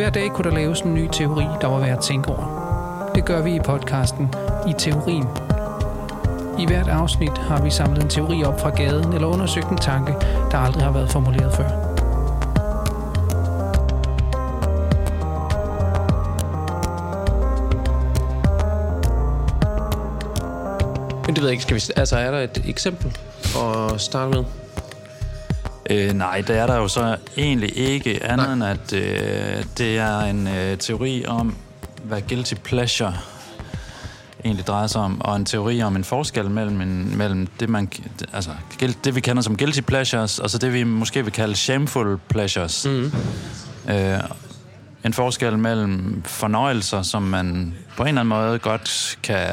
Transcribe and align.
Hver 0.00 0.10
dag 0.10 0.30
kunne 0.30 0.50
der 0.50 0.56
laves 0.56 0.80
en 0.80 0.94
ny 0.94 1.08
teori, 1.12 1.44
der 1.60 1.66
var 1.66 1.78
værd 1.78 1.98
at 1.98 2.04
tænke 2.04 2.28
over. 2.28 3.10
Det 3.14 3.24
gør 3.24 3.42
vi 3.42 3.54
i 3.54 3.60
podcasten 3.64 4.34
I 4.68 4.72
Teorien. 4.78 5.26
I 6.58 6.66
hvert 6.66 6.88
afsnit 6.88 7.38
har 7.38 7.62
vi 7.62 7.70
samlet 7.70 8.02
en 8.02 8.08
teori 8.08 8.44
op 8.44 8.60
fra 8.60 8.70
gaden 8.70 9.12
eller 9.12 9.26
undersøgt 9.26 9.70
en 9.70 9.76
tanke, 9.76 10.12
der 10.50 10.58
aldrig 10.58 10.82
har 10.84 10.92
været 10.92 11.10
formuleret 11.10 11.54
før. 11.54 11.68
Men 21.26 21.34
det 21.34 21.42
ved 21.42 21.48
jeg 21.48 21.52
ikke, 21.52 21.62
skal 21.62 21.76
vi... 21.76 21.82
Altså, 21.96 22.16
er 22.16 22.30
der 22.30 22.38
et 22.38 22.64
eksempel 22.66 23.16
at 23.56 24.00
starte 24.00 24.30
med? 24.30 24.44
Øh, 25.90 26.12
nej, 26.12 26.40
det 26.46 26.58
er 26.58 26.66
der 26.66 26.76
jo 26.76 26.88
så 26.88 27.16
egentlig 27.36 27.78
ikke 27.78 28.24
andet 28.24 28.58
nej. 28.58 28.72
end, 28.72 28.80
at 28.80 28.92
øh, 28.92 29.64
det 29.78 29.98
er 29.98 30.20
en 30.20 30.48
øh, 30.48 30.78
teori 30.78 31.24
om, 31.26 31.54
hvad 32.04 32.20
guilty 32.28 32.54
pleasure 32.54 33.14
egentlig 34.44 34.66
drejer 34.66 34.86
sig 34.86 35.00
om, 35.00 35.20
og 35.20 35.36
en 35.36 35.44
teori 35.44 35.82
om 35.82 35.96
en 35.96 36.04
forskel 36.04 36.50
mellem, 36.50 36.80
en, 36.80 37.18
mellem 37.18 37.46
det, 37.60 37.68
man, 37.68 37.92
altså, 38.32 38.50
det, 39.04 39.14
vi 39.14 39.20
kender 39.20 39.42
som 39.42 39.56
guilty 39.56 39.80
pleasures, 39.80 40.38
og 40.38 40.50
så 40.50 40.58
det, 40.58 40.72
vi 40.72 40.84
måske 40.84 41.24
vil 41.24 41.32
kalde 41.32 41.56
shameful 41.56 42.18
pleasures. 42.28 42.86
Mm. 42.86 43.12
Øh, 43.92 44.20
en 45.04 45.12
forskel 45.12 45.58
mellem 45.58 46.22
fornøjelser, 46.26 47.02
som 47.02 47.22
man 47.22 47.74
på 47.96 48.02
en 48.02 48.08
eller 48.08 48.20
anden 48.20 48.28
måde 48.28 48.58
godt 48.58 49.18
kan 49.22 49.46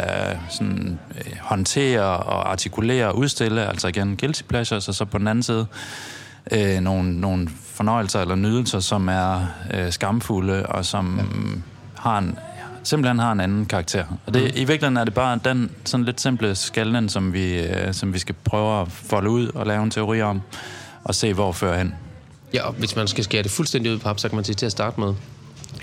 sådan, 0.50 1.00
øh, 1.18 1.34
håndtere 1.42 2.02
og 2.04 2.52
artikulere 2.52 3.08
og 3.08 3.18
udstille, 3.18 3.68
altså 3.68 3.88
igen 3.88 4.18
guilty 4.18 4.42
pleasures, 4.42 4.88
og 4.88 4.96
så 4.96 5.06
på 5.06 5.18
den 5.18 5.28
anden 5.28 5.44
side 5.44 5.68
øh, 6.52 6.80
nogle, 6.80 7.20
nogle 7.20 7.50
fornøjelser 7.74 8.22
eller 8.22 8.36
nydelser, 8.36 8.80
som 8.80 9.10
er 9.10 9.48
øh, 9.74 9.92
skamfulde 9.92 10.66
og 10.66 10.86
som 10.86 11.18
ja. 11.18 11.24
har 12.02 12.18
en, 12.18 12.38
simpelthen 12.84 13.20
har 13.20 13.32
en 13.32 13.40
anden 13.40 13.66
karakter. 13.66 14.06
Og 14.26 14.34
det, 14.34 14.42
mm. 14.42 14.48
i 14.48 14.64
virkeligheden 14.64 14.98
er 14.98 15.04
det 15.04 15.14
bare 15.14 15.40
den 15.46 15.72
sådan 15.86 16.06
lidt 16.06 16.22
simple 16.22 16.56
skallen, 16.56 17.10
som 17.10 17.34
vi, 17.34 17.60
øh, 17.60 17.94
som 17.94 18.14
vi 18.14 18.20
skal 18.20 18.36
prøve 18.44 18.82
at 18.82 18.92
folde 18.92 19.30
ud 19.30 19.48
og 19.48 19.66
lave 19.66 19.84
en 19.84 19.92
teori 19.92 20.22
om, 20.22 20.42
og 21.04 21.16
se 21.16 21.34
hvor 21.34 21.52
fører 21.52 21.78
hen. 21.78 21.94
Ja, 22.54 22.68
og 22.68 22.74
hvis 22.74 22.96
man 22.96 23.08
skal 23.08 23.24
skære 23.24 23.44
det 23.44 23.52
fuldstændig 23.52 23.92
ud 23.92 23.98
i 23.98 24.00
pap, 24.00 24.20
så 24.20 24.30
kan 24.30 24.36
man 24.36 24.46
sige 24.46 24.56
til 24.56 24.66
at 24.66 24.72
starte 24.72 25.00
med, 25.00 25.14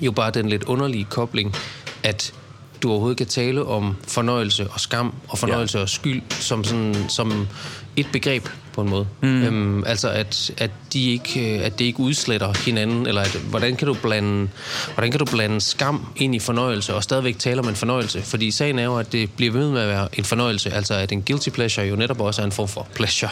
jo 0.00 0.12
bare 0.12 0.30
den 0.30 0.48
lidt 0.48 0.64
underlige 0.64 1.04
kobling, 1.04 1.54
at 2.02 2.34
du 2.82 2.90
overhovedet 2.90 3.18
kan 3.18 3.26
tale 3.26 3.64
om 3.64 3.96
fornøjelse 4.08 4.70
og 4.70 4.80
skam 4.80 5.14
og 5.28 5.38
fornøjelse 5.38 5.78
ja. 5.78 5.82
og 5.82 5.88
skyld 5.88 6.22
som, 6.30 6.64
sådan, 6.64 6.94
som 7.08 7.46
et 7.96 8.06
begreb 8.12 8.48
på 8.74 8.80
en 8.80 8.90
måde. 8.90 9.06
Mm. 9.20 9.42
Øhm, 9.42 9.84
altså 9.86 10.08
at, 10.08 10.52
at, 10.58 10.70
de 10.92 11.10
ikke, 11.10 11.40
at 11.40 11.78
det 11.78 11.84
ikke 11.84 12.00
udsletter 12.00 12.52
hinanden, 12.66 13.06
eller 13.06 13.20
at, 13.20 13.38
hvordan, 13.50 13.76
kan 13.76 13.86
du 13.86 13.94
blande, 13.94 14.48
hvordan 14.94 15.10
kan 15.10 15.18
du 15.18 15.24
blande 15.24 15.60
skam 15.60 16.06
ind 16.16 16.34
i 16.34 16.38
fornøjelse 16.38 16.94
og 16.94 17.02
stadigvæk 17.02 17.38
tale 17.38 17.60
om 17.60 17.68
en 17.68 17.76
fornøjelse? 17.76 18.22
Fordi 18.22 18.50
sagen 18.50 18.78
er 18.78 18.84
jo, 18.84 18.96
at 18.96 19.12
det 19.12 19.30
bliver 19.30 19.52
ved 19.52 19.70
med 19.70 19.80
at 19.80 19.88
være 19.88 20.08
en 20.12 20.24
fornøjelse, 20.24 20.70
altså 20.70 20.94
at 20.94 21.12
en 21.12 21.22
guilty 21.22 21.48
pleasure 21.48 21.86
jo 21.86 21.96
netop 21.96 22.20
også 22.20 22.42
er 22.42 22.46
en 22.46 22.52
form 22.52 22.68
for 22.68 22.88
pleasure. 22.94 23.30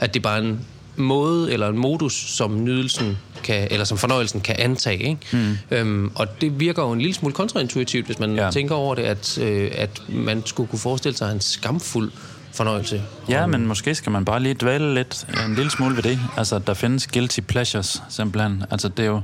At 0.00 0.14
det 0.14 0.22
bare 0.22 0.38
er 0.38 0.42
en 0.42 0.60
måde 0.96 1.52
eller 1.52 1.68
en 1.68 1.78
modus, 1.78 2.12
som 2.12 2.64
nydelsen 2.64 3.18
kan, 3.44 3.68
eller 3.70 3.84
som 3.84 3.98
fornøjelsen 3.98 4.40
kan 4.40 4.56
antage. 4.58 5.08
Ikke? 5.08 5.18
Mm. 5.32 5.58
Øhm, 5.70 6.10
og 6.14 6.40
det 6.40 6.60
virker 6.60 6.82
jo 6.82 6.92
en 6.92 7.00
lille 7.00 7.14
smule 7.14 7.34
kontraintuitivt, 7.34 8.06
hvis 8.06 8.18
man 8.18 8.36
ja. 8.36 8.50
tænker 8.50 8.74
over 8.74 8.94
det, 8.94 9.02
at, 9.02 9.38
øh, 9.38 9.70
at 9.74 10.02
man 10.08 10.42
skulle 10.46 10.68
kunne 10.68 10.78
forestille 10.78 11.16
sig 11.16 11.32
en 11.32 11.40
skamfuld 11.40 12.12
fornøjelse. 12.54 13.02
Ja, 13.28 13.46
men 13.46 13.66
måske 13.66 13.94
skal 13.94 14.12
man 14.12 14.24
bare 14.24 14.40
lige 14.40 14.54
dvæle 14.54 14.94
lidt, 14.94 15.26
en 15.46 15.54
lille 15.54 15.70
smule 15.70 15.96
ved 15.96 16.02
det. 16.02 16.18
Altså, 16.36 16.58
der 16.58 16.74
findes 16.74 17.06
guilty 17.06 17.40
pleasures, 17.40 18.02
simpelthen. 18.08 18.64
Altså, 18.70 18.88
det 18.88 19.02
er 19.02 19.06
jo... 19.06 19.20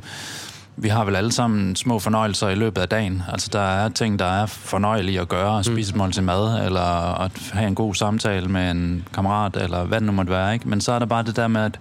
Vi 0.76 0.88
har 0.88 1.04
vel 1.04 1.16
alle 1.16 1.32
sammen 1.32 1.76
små 1.76 1.98
fornøjelser 1.98 2.48
i 2.48 2.54
løbet 2.54 2.82
af 2.82 2.88
dagen. 2.88 3.22
Altså, 3.32 3.48
der 3.52 3.60
er 3.60 3.88
ting, 3.88 4.18
der 4.18 4.42
er 4.42 4.46
fornøjelige 4.46 5.20
at 5.20 5.28
gøre. 5.28 5.58
At 5.58 5.64
spise 5.64 5.94
mm. 5.94 6.12
til 6.12 6.22
mad, 6.22 6.66
eller 6.66 7.20
at 7.20 7.32
have 7.52 7.68
en 7.68 7.74
god 7.74 7.94
samtale 7.94 8.48
med 8.48 8.70
en 8.70 9.08
kammerat, 9.14 9.56
eller 9.56 9.84
hvad 9.84 9.98
det 10.00 10.06
nu 10.06 10.12
måtte 10.12 10.32
være, 10.32 10.54
ikke? 10.54 10.68
Men 10.68 10.80
så 10.80 10.92
er 10.92 10.98
der 10.98 11.06
bare 11.06 11.22
det 11.22 11.36
der 11.36 11.48
med, 11.48 11.60
at 11.60 11.78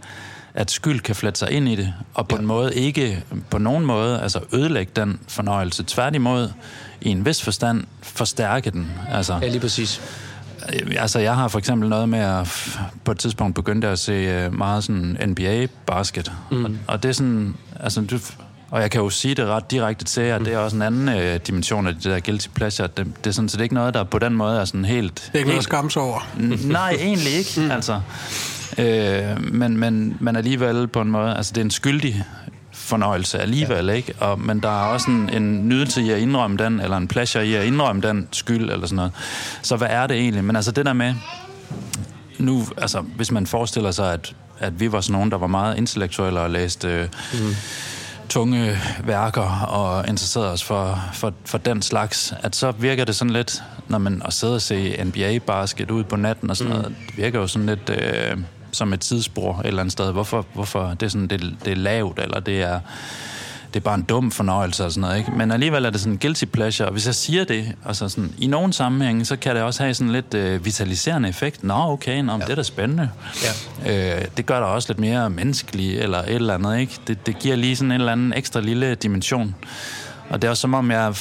at 0.53 0.71
skyld 0.71 0.99
kan 0.99 1.15
flette 1.15 1.39
sig 1.39 1.51
ind 1.51 1.69
i 1.69 1.75
det, 1.75 1.93
og 2.13 2.27
på 2.27 2.35
ja. 2.35 2.39
en 2.39 2.47
måde 2.47 2.75
ikke 2.75 3.23
på 3.49 3.57
nogen 3.57 3.85
måde 3.85 4.21
altså 4.21 4.39
ødelægge 4.53 4.91
den 4.95 5.19
fornøjelse. 5.27 5.83
Tværtimod, 5.87 6.51
i 7.01 7.09
en 7.09 7.25
vis 7.25 7.43
forstand, 7.43 7.83
forstærke 8.01 8.69
den. 8.69 8.91
Altså, 9.11 9.39
ja, 9.41 9.47
lige 9.47 9.59
præcis. 9.59 10.01
Altså, 10.97 11.19
jeg 11.19 11.35
har 11.35 11.47
for 11.47 11.59
eksempel 11.59 11.89
noget 11.89 12.09
med 12.09 12.19
at 12.19 12.77
på 13.03 13.11
et 13.11 13.19
tidspunkt 13.19 13.55
begynde 13.55 13.87
at 13.87 13.99
se 13.99 14.11
øh, 14.11 14.53
meget 14.53 14.83
sådan 14.83 15.17
NBA-basket. 15.27 16.31
Mm. 16.51 16.65
Og, 16.65 16.71
og 16.87 17.03
det 17.03 17.09
er 17.09 17.13
sådan, 17.13 17.55
altså, 17.79 18.01
du, 18.01 18.19
og 18.71 18.81
jeg 18.81 18.91
kan 18.91 19.01
jo 19.01 19.09
sige 19.09 19.35
det 19.35 19.45
ret 19.45 19.71
direkte 19.71 20.05
til, 20.05 20.21
at 20.21 20.39
mm. 20.41 20.45
det 20.45 20.53
er 20.53 20.57
også 20.57 20.75
en 20.75 20.81
anden 20.81 21.09
øh, 21.09 21.39
dimension 21.47 21.87
af 21.87 21.93
det 21.93 22.03
der 22.03 22.19
guilty 22.19 22.47
pleasure. 22.47 22.87
Det, 22.97 23.07
det 23.23 23.27
er 23.27 23.31
sådan 23.31 23.49
set 23.49 23.61
ikke 23.61 23.75
noget, 23.75 23.93
der 23.93 24.03
på 24.03 24.19
den 24.19 24.33
måde 24.33 24.59
er 24.59 24.65
sådan 24.65 24.85
helt... 24.85 25.15
Det 25.15 25.21
er 25.33 25.39
ikke 25.39 25.51
helt, 25.51 25.71
noget 25.71 25.85
at 25.85 25.97
over. 25.97 26.27
nej, 26.67 26.91
egentlig 26.99 27.33
ikke, 27.33 27.51
mm. 27.57 27.71
altså. 27.71 28.01
Øh, 28.77 29.53
men, 29.53 29.77
men, 29.77 30.17
men 30.19 30.35
alligevel 30.35 30.87
på 30.87 31.01
en 31.01 31.11
måde, 31.11 31.35
altså 31.35 31.51
det 31.55 31.61
er 31.61 31.65
en 31.65 31.71
skyldig 31.71 32.23
fornøjelse 32.79 33.39
alligevel, 33.39 33.85
ja. 33.85 33.91
ikke? 33.91 34.13
Og, 34.19 34.39
men 34.39 34.59
der 34.59 34.69
er 34.69 34.85
også 34.85 35.11
en, 35.11 35.29
en 35.29 35.69
nydelse 35.69 36.01
i 36.01 36.09
at 36.09 36.19
indrømme 36.19 36.57
den, 36.57 36.79
eller 36.79 36.97
en 36.97 37.07
pleasure 37.07 37.47
i 37.47 37.53
at 37.53 37.65
indrømme 37.65 38.01
den 38.01 38.27
skyld, 38.31 38.71
eller 38.71 38.87
sådan 38.87 38.95
noget. 38.95 39.11
Så 39.61 39.75
hvad 39.75 39.87
er 39.89 40.07
det 40.07 40.17
egentlig? 40.17 40.43
Men 40.43 40.55
altså 40.55 40.71
det 40.71 40.85
der 40.85 40.93
med, 40.93 41.13
nu, 42.37 42.67
altså 42.77 43.01
hvis 43.01 43.31
man 43.31 43.47
forestiller 43.47 43.91
sig, 43.91 44.13
at, 44.13 44.35
at 44.59 44.79
vi 44.79 44.91
var 44.91 45.01
sådan 45.01 45.13
nogen, 45.13 45.31
der 45.31 45.37
var 45.37 45.47
meget 45.47 45.77
intellektuelle 45.77 46.39
og 46.39 46.49
læste 46.49 46.87
øh, 46.87 47.07
mm. 47.33 47.55
tunge 48.29 48.77
værker 49.03 49.65
og 49.65 50.07
interesserede 50.07 50.51
os 50.51 50.63
for, 50.63 51.03
for, 51.13 51.33
for 51.45 51.57
den 51.57 51.81
slags, 51.81 52.33
at 52.43 52.55
så 52.55 52.71
virker 52.71 53.05
det 53.05 53.15
sådan 53.15 53.33
lidt, 53.33 53.63
når 53.87 53.97
man 53.97 54.21
at 54.25 54.33
sidde 54.33 54.55
og 54.55 54.61
se 54.61 55.03
NBA-basket 55.03 55.91
ud 55.91 56.03
på 56.03 56.15
natten 56.15 56.49
og 56.49 56.57
sådan 56.57 56.73
mm. 56.73 56.79
noget, 56.79 56.95
det 57.07 57.17
virker 57.17 57.39
jo 57.39 57.47
sådan 57.47 57.65
lidt... 57.65 57.89
Øh, 57.89 58.37
som 58.71 58.93
et 58.93 58.99
tidsspor 58.99 59.59
et 59.59 59.67
eller 59.67 59.79
andet 59.79 59.91
sted. 59.91 60.11
Hvorfor, 60.11 60.45
hvorfor 60.53 60.87
det 60.89 61.03
er, 61.03 61.09
sådan, 61.09 61.27
det, 61.27 61.55
det 61.65 61.71
er 61.71 61.75
lavt, 61.75 62.19
eller 62.19 62.39
det 62.39 62.61
er, 62.61 62.79
det 63.73 63.79
er 63.79 63.83
bare 63.83 63.95
en 63.95 64.01
dum 64.01 64.31
fornøjelse 64.31 64.85
og 64.85 64.91
sådan 64.91 65.01
noget, 65.01 65.17
ikke? 65.17 65.31
Men 65.31 65.51
alligevel 65.51 65.85
er 65.85 65.89
det 65.89 65.99
sådan 65.99 66.13
en 66.13 66.19
guilty 66.19 66.45
pleasure, 66.45 66.87
og 66.87 66.91
hvis 66.91 67.05
jeg 67.05 67.15
siger 67.15 67.43
det, 67.43 67.75
altså 67.85 68.09
sådan, 68.09 68.33
i 68.37 68.47
nogle 68.47 68.73
sammenhænge, 68.73 69.25
så 69.25 69.35
kan 69.35 69.55
det 69.55 69.63
også 69.63 69.83
have 69.83 69.93
sådan 69.93 70.13
lidt 70.13 70.33
øh, 70.33 70.65
vitaliserende 70.65 71.29
effekt. 71.29 71.63
Nå, 71.63 71.73
okay, 71.73 72.21
nå, 72.21 72.31
ja. 72.31 72.37
det 72.37 72.49
er 72.49 72.55
da 72.55 72.63
spændende. 72.63 73.09
Ja. 73.85 74.17
Øh, 74.19 74.25
det 74.37 74.45
gør 74.45 74.59
der 74.59 74.65
også 74.65 74.89
lidt 74.89 74.99
mere 74.99 75.29
menneskeligt, 75.29 76.01
eller 76.01 76.19
et 76.19 76.35
eller 76.35 76.53
andet, 76.53 76.79
ikke? 76.79 76.93
Det, 77.07 77.25
det 77.25 77.39
giver 77.39 77.55
lige 77.55 77.75
sådan 77.75 77.91
en 77.91 77.99
eller 77.99 78.11
anden 78.11 78.33
ekstra 78.33 78.59
lille 78.59 78.95
dimension. 78.95 79.55
Og 80.29 80.41
det 80.41 80.47
er 80.47 80.51
også 80.51 80.61
som 80.61 80.73
om, 80.73 80.91
jeg 80.91 81.15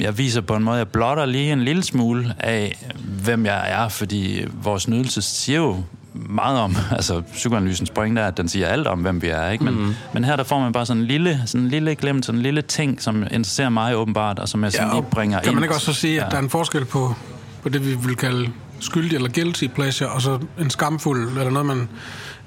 jeg 0.00 0.18
viser 0.18 0.40
på 0.40 0.56
en 0.56 0.62
måde, 0.62 0.78
jeg 0.78 0.88
blotter 0.88 1.26
lige 1.26 1.52
en 1.52 1.64
lille 1.64 1.82
smule 1.82 2.34
af, 2.38 2.86
hvem 3.24 3.46
jeg 3.46 3.70
er, 3.70 3.88
fordi 3.88 4.44
vores 4.62 4.88
nydelse 4.88 5.22
siger 5.22 5.58
jo 5.58 5.82
meget 6.30 6.58
om, 6.58 6.76
altså 6.96 7.20
psykoanalysens 7.20 7.90
pointe 7.90 8.20
er, 8.20 8.26
at 8.26 8.36
den 8.36 8.48
siger 8.48 8.68
alt 8.68 8.86
om, 8.86 9.00
hvem 9.00 9.22
vi 9.22 9.28
er, 9.28 9.50
ikke? 9.50 9.64
Men, 9.64 9.74
mm-hmm. 9.74 9.94
men 10.14 10.24
her 10.24 10.36
der 10.36 10.44
får 10.44 10.60
man 10.60 10.72
bare 10.72 10.86
sådan 10.86 11.00
en 11.00 11.06
lille, 11.06 11.42
sådan 11.46 11.60
en 11.60 11.70
lille 11.70 11.94
glemt, 11.94 12.26
sådan 12.26 12.38
en 12.38 12.42
lille 12.42 12.62
ting, 12.62 13.02
som 13.02 13.22
interesserer 13.22 13.68
mig 13.68 13.96
åbenbart, 13.96 14.38
og 14.38 14.48
som 14.48 14.64
jeg 14.64 14.72
sådan 14.72 14.88
ja, 14.88 14.94
lige 14.94 15.06
bringer 15.10 15.38
kan 15.38 15.44
ind. 15.44 15.50
Kan 15.50 15.54
man 15.54 15.64
ikke 15.64 15.74
også 15.74 15.92
så 15.92 16.00
sige, 16.00 16.20
at 16.20 16.24
ja. 16.24 16.30
der 16.30 16.36
er 16.36 16.42
en 16.42 16.50
forskel 16.50 16.84
på, 16.84 17.14
på 17.62 17.68
det, 17.68 17.86
vi 17.86 17.94
vil 18.06 18.16
kalde 18.16 18.50
skyldig 18.80 19.16
eller 19.16 19.30
guilty 19.34 19.66
pleasure, 19.66 20.10
og 20.10 20.22
så 20.22 20.38
en 20.60 20.70
skamfuld, 20.70 21.28
eller 21.28 21.50
noget, 21.50 21.66
man 21.66 21.88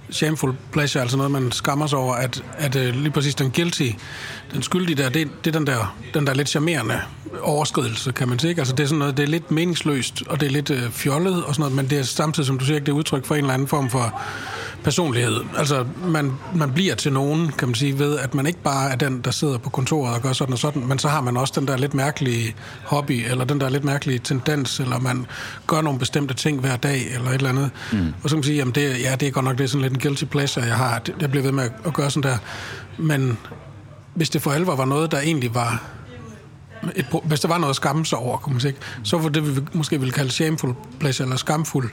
shameful 0.09 0.53
pleasure, 0.71 1.01
altså 1.01 1.17
noget, 1.17 1.31
man 1.31 1.51
skammer 1.51 1.87
sig 1.87 1.99
over, 1.99 2.15
at, 2.15 2.43
at 2.57 2.75
uh, 2.75 2.81
lige 2.81 3.11
præcis 3.11 3.35
den 3.35 3.51
guilty, 3.51 3.89
den 4.53 4.63
skyldige 4.63 4.95
der, 4.95 5.09
det, 5.09 5.27
det 5.45 5.55
er 5.55 5.59
den 5.59 5.67
der, 5.67 5.95
den 6.13 6.27
der 6.27 6.33
lidt 6.33 6.49
charmerende 6.49 6.99
overskridelse, 7.41 8.11
kan 8.11 8.29
man 8.29 8.39
sige. 8.39 8.55
Altså 8.57 8.75
det 8.75 8.83
er 8.83 8.87
sådan 8.87 8.99
noget, 8.99 9.17
det 9.17 9.23
er 9.23 9.27
lidt 9.27 9.51
meningsløst, 9.51 10.23
og 10.27 10.39
det 10.39 10.45
er 10.45 10.51
lidt 10.51 10.69
uh, 10.69 10.91
fjollet 10.91 11.43
og 11.43 11.55
sådan 11.55 11.61
noget, 11.61 11.75
men 11.75 11.89
det 11.89 11.99
er 11.99 12.03
samtidig, 12.03 12.47
som 12.47 12.57
du 12.57 12.65
siger, 12.65 12.79
det 12.79 12.89
er 12.89 12.93
udtryk 12.93 13.25
for 13.25 13.35
en 13.35 13.41
eller 13.41 13.53
anden 13.53 13.67
form 13.67 13.89
for 13.89 14.21
personlighed. 14.83 15.39
Altså, 15.57 15.85
man, 16.07 16.31
man 16.55 16.71
bliver 16.71 16.95
til 16.95 17.13
nogen, 17.13 17.51
kan 17.57 17.67
man 17.67 17.75
sige, 17.75 17.99
ved, 17.99 18.19
at 18.19 18.35
man 18.35 18.45
ikke 18.45 18.61
bare 18.63 18.91
er 18.91 18.95
den, 18.95 19.21
der 19.21 19.31
sidder 19.31 19.57
på 19.57 19.69
kontoret 19.69 20.15
og 20.15 20.21
gør 20.21 20.33
sådan 20.33 20.53
og 20.53 20.59
sådan, 20.59 20.87
men 20.87 20.99
så 20.99 21.07
har 21.07 21.21
man 21.21 21.37
også 21.37 21.53
den 21.59 21.67
der 21.67 21.77
lidt 21.77 21.93
mærkelige 21.93 22.55
hobby, 22.83 23.23
eller 23.29 23.45
den 23.45 23.61
der 23.61 23.69
lidt 23.69 23.83
mærkelige 23.83 24.19
tendens, 24.19 24.79
eller 24.79 24.99
man 24.99 25.25
gør 25.67 25.81
nogle 25.81 25.99
bestemte 25.99 26.33
ting 26.33 26.59
hver 26.59 26.75
dag, 26.75 27.01
eller 27.13 27.29
et 27.29 27.33
eller 27.33 27.49
andet. 27.49 27.69
Mm. 27.91 28.13
Og 28.23 28.29
så 28.29 28.35
kan 28.35 28.37
man 28.37 28.43
sige, 28.43 28.57
jamen 28.57 28.75
det, 28.75 29.01
ja, 29.01 29.15
det 29.15 29.27
er 29.27 29.31
godt 29.31 29.45
nok 29.45 29.57
det 29.57 29.63
er 29.63 29.67
sådan 29.67 29.81
lidt 29.81 29.93
en 29.93 29.99
guilty 29.99 30.25
pleasure, 30.25 30.65
jeg 30.65 30.75
har. 30.75 31.01
Jeg 31.21 31.31
bliver 31.31 31.43
ved 31.43 31.51
med 31.51 31.69
at 31.85 31.93
gøre 31.93 32.09
sådan 32.09 32.31
der. 32.31 32.37
Men 32.97 33.37
hvis 34.13 34.29
det 34.29 34.41
for 34.41 34.51
alvor 34.51 34.75
var 34.75 34.85
noget, 34.85 35.11
der 35.11 35.19
egentlig 35.19 35.55
var 35.55 35.83
et, 36.95 37.05
hvis 37.23 37.39
der 37.39 37.47
var 37.47 37.57
noget 37.57 37.69
at 37.69 37.75
skamme 37.75 38.05
sig 38.05 38.17
over, 38.17 38.37
kunne 38.37 38.53
man 38.53 38.61
sige, 38.61 38.75
så 39.03 39.17
var 39.17 39.29
det, 39.29 39.55
vi 39.55 39.61
måske 39.73 39.99
ville 39.99 40.13
kalde 40.13 40.31
shameful 40.31 40.75
pleasure, 40.99 41.25
eller 41.25 41.37
skamfuld, 41.37 41.89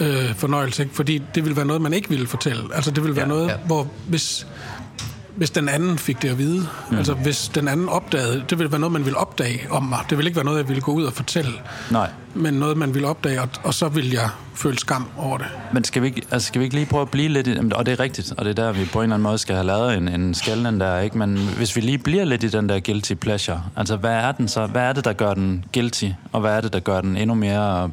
øh, 0.00 0.34
fornøjelse, 0.34 0.82
ikke? 0.82 0.94
fordi 0.94 1.22
det 1.34 1.44
vil 1.44 1.56
være 1.56 1.64
noget, 1.64 1.82
man 1.82 1.92
ikke 1.92 2.08
ville 2.08 2.26
fortælle. 2.26 2.74
Altså 2.74 2.90
det 2.90 3.04
vil 3.04 3.16
være 3.16 3.24
ja, 3.24 3.28
noget, 3.28 3.48
ja. 3.48 3.56
hvor 3.56 3.88
hvis, 4.08 4.46
hvis 5.36 5.50
den 5.50 5.68
anden 5.68 5.98
fik 5.98 6.22
det 6.22 6.28
at 6.28 6.38
vide. 6.38 6.66
Mm. 6.90 6.96
Altså 6.98 7.14
hvis 7.14 7.48
den 7.54 7.68
anden 7.68 7.88
opdagede, 7.88 8.44
det 8.50 8.58
ville 8.58 8.72
være 8.72 8.80
noget, 8.80 8.92
man 8.92 9.04
ville 9.04 9.16
opdage 9.18 9.60
om 9.70 9.82
mig. 9.82 9.98
Det 10.10 10.18
ville 10.18 10.28
ikke 10.28 10.36
være 10.36 10.44
noget, 10.44 10.58
jeg 10.58 10.68
ville 10.68 10.82
gå 10.82 10.92
ud 10.92 11.04
og 11.04 11.12
fortælle. 11.12 11.50
Nej. 11.90 12.10
Men 12.34 12.54
noget, 12.54 12.76
man 12.76 12.94
ville 12.94 13.08
opdage, 13.08 13.42
og, 13.42 13.48
og 13.64 13.74
så 13.74 13.88
ville 13.88 14.10
jeg 14.14 14.28
føle 14.54 14.78
skam 14.78 15.08
over 15.18 15.38
det. 15.38 15.46
Men 15.72 15.84
skal 15.84 16.02
vi, 16.02 16.06
ikke, 16.06 16.22
altså 16.30 16.46
skal 16.48 16.58
vi 16.58 16.64
ikke 16.64 16.76
lige 16.76 16.86
prøve 16.86 17.02
at 17.02 17.10
blive 17.10 17.28
lidt... 17.28 17.46
i- 17.46 17.56
Og 17.74 17.86
det 17.86 17.92
er 17.92 18.00
rigtigt, 18.00 18.32
og 18.36 18.44
det 18.44 18.58
er 18.58 18.64
der, 18.64 18.72
vi 18.72 18.84
på 18.92 18.98
en 18.98 19.02
eller 19.02 19.14
anden 19.14 19.22
måde 19.22 19.38
skal 19.38 19.54
have 19.54 19.66
lavet 19.66 19.96
en, 19.96 20.08
en 20.08 20.34
skælden 20.34 20.80
der, 20.80 20.98
ikke? 21.00 21.18
Men 21.18 21.38
hvis 21.56 21.76
vi 21.76 21.80
lige 21.80 21.98
bliver 21.98 22.24
lidt 22.24 22.42
i 22.44 22.48
den 22.48 22.68
der 22.68 22.80
guilty 22.80 23.14
pleasure, 23.14 23.62
altså 23.76 23.96
hvad 23.96 24.12
er 24.14 24.32
den 24.32 24.48
så? 24.48 24.66
Hvad 24.66 24.82
er 24.82 24.92
det, 24.92 25.04
der 25.04 25.12
gør 25.12 25.34
den 25.34 25.64
guilty? 25.74 26.08
Og 26.32 26.40
hvad 26.40 26.56
er 26.56 26.60
det, 26.60 26.72
der 26.72 26.80
gør 26.80 27.00
den 27.00 27.16
endnu 27.16 27.34
mere 27.34 27.90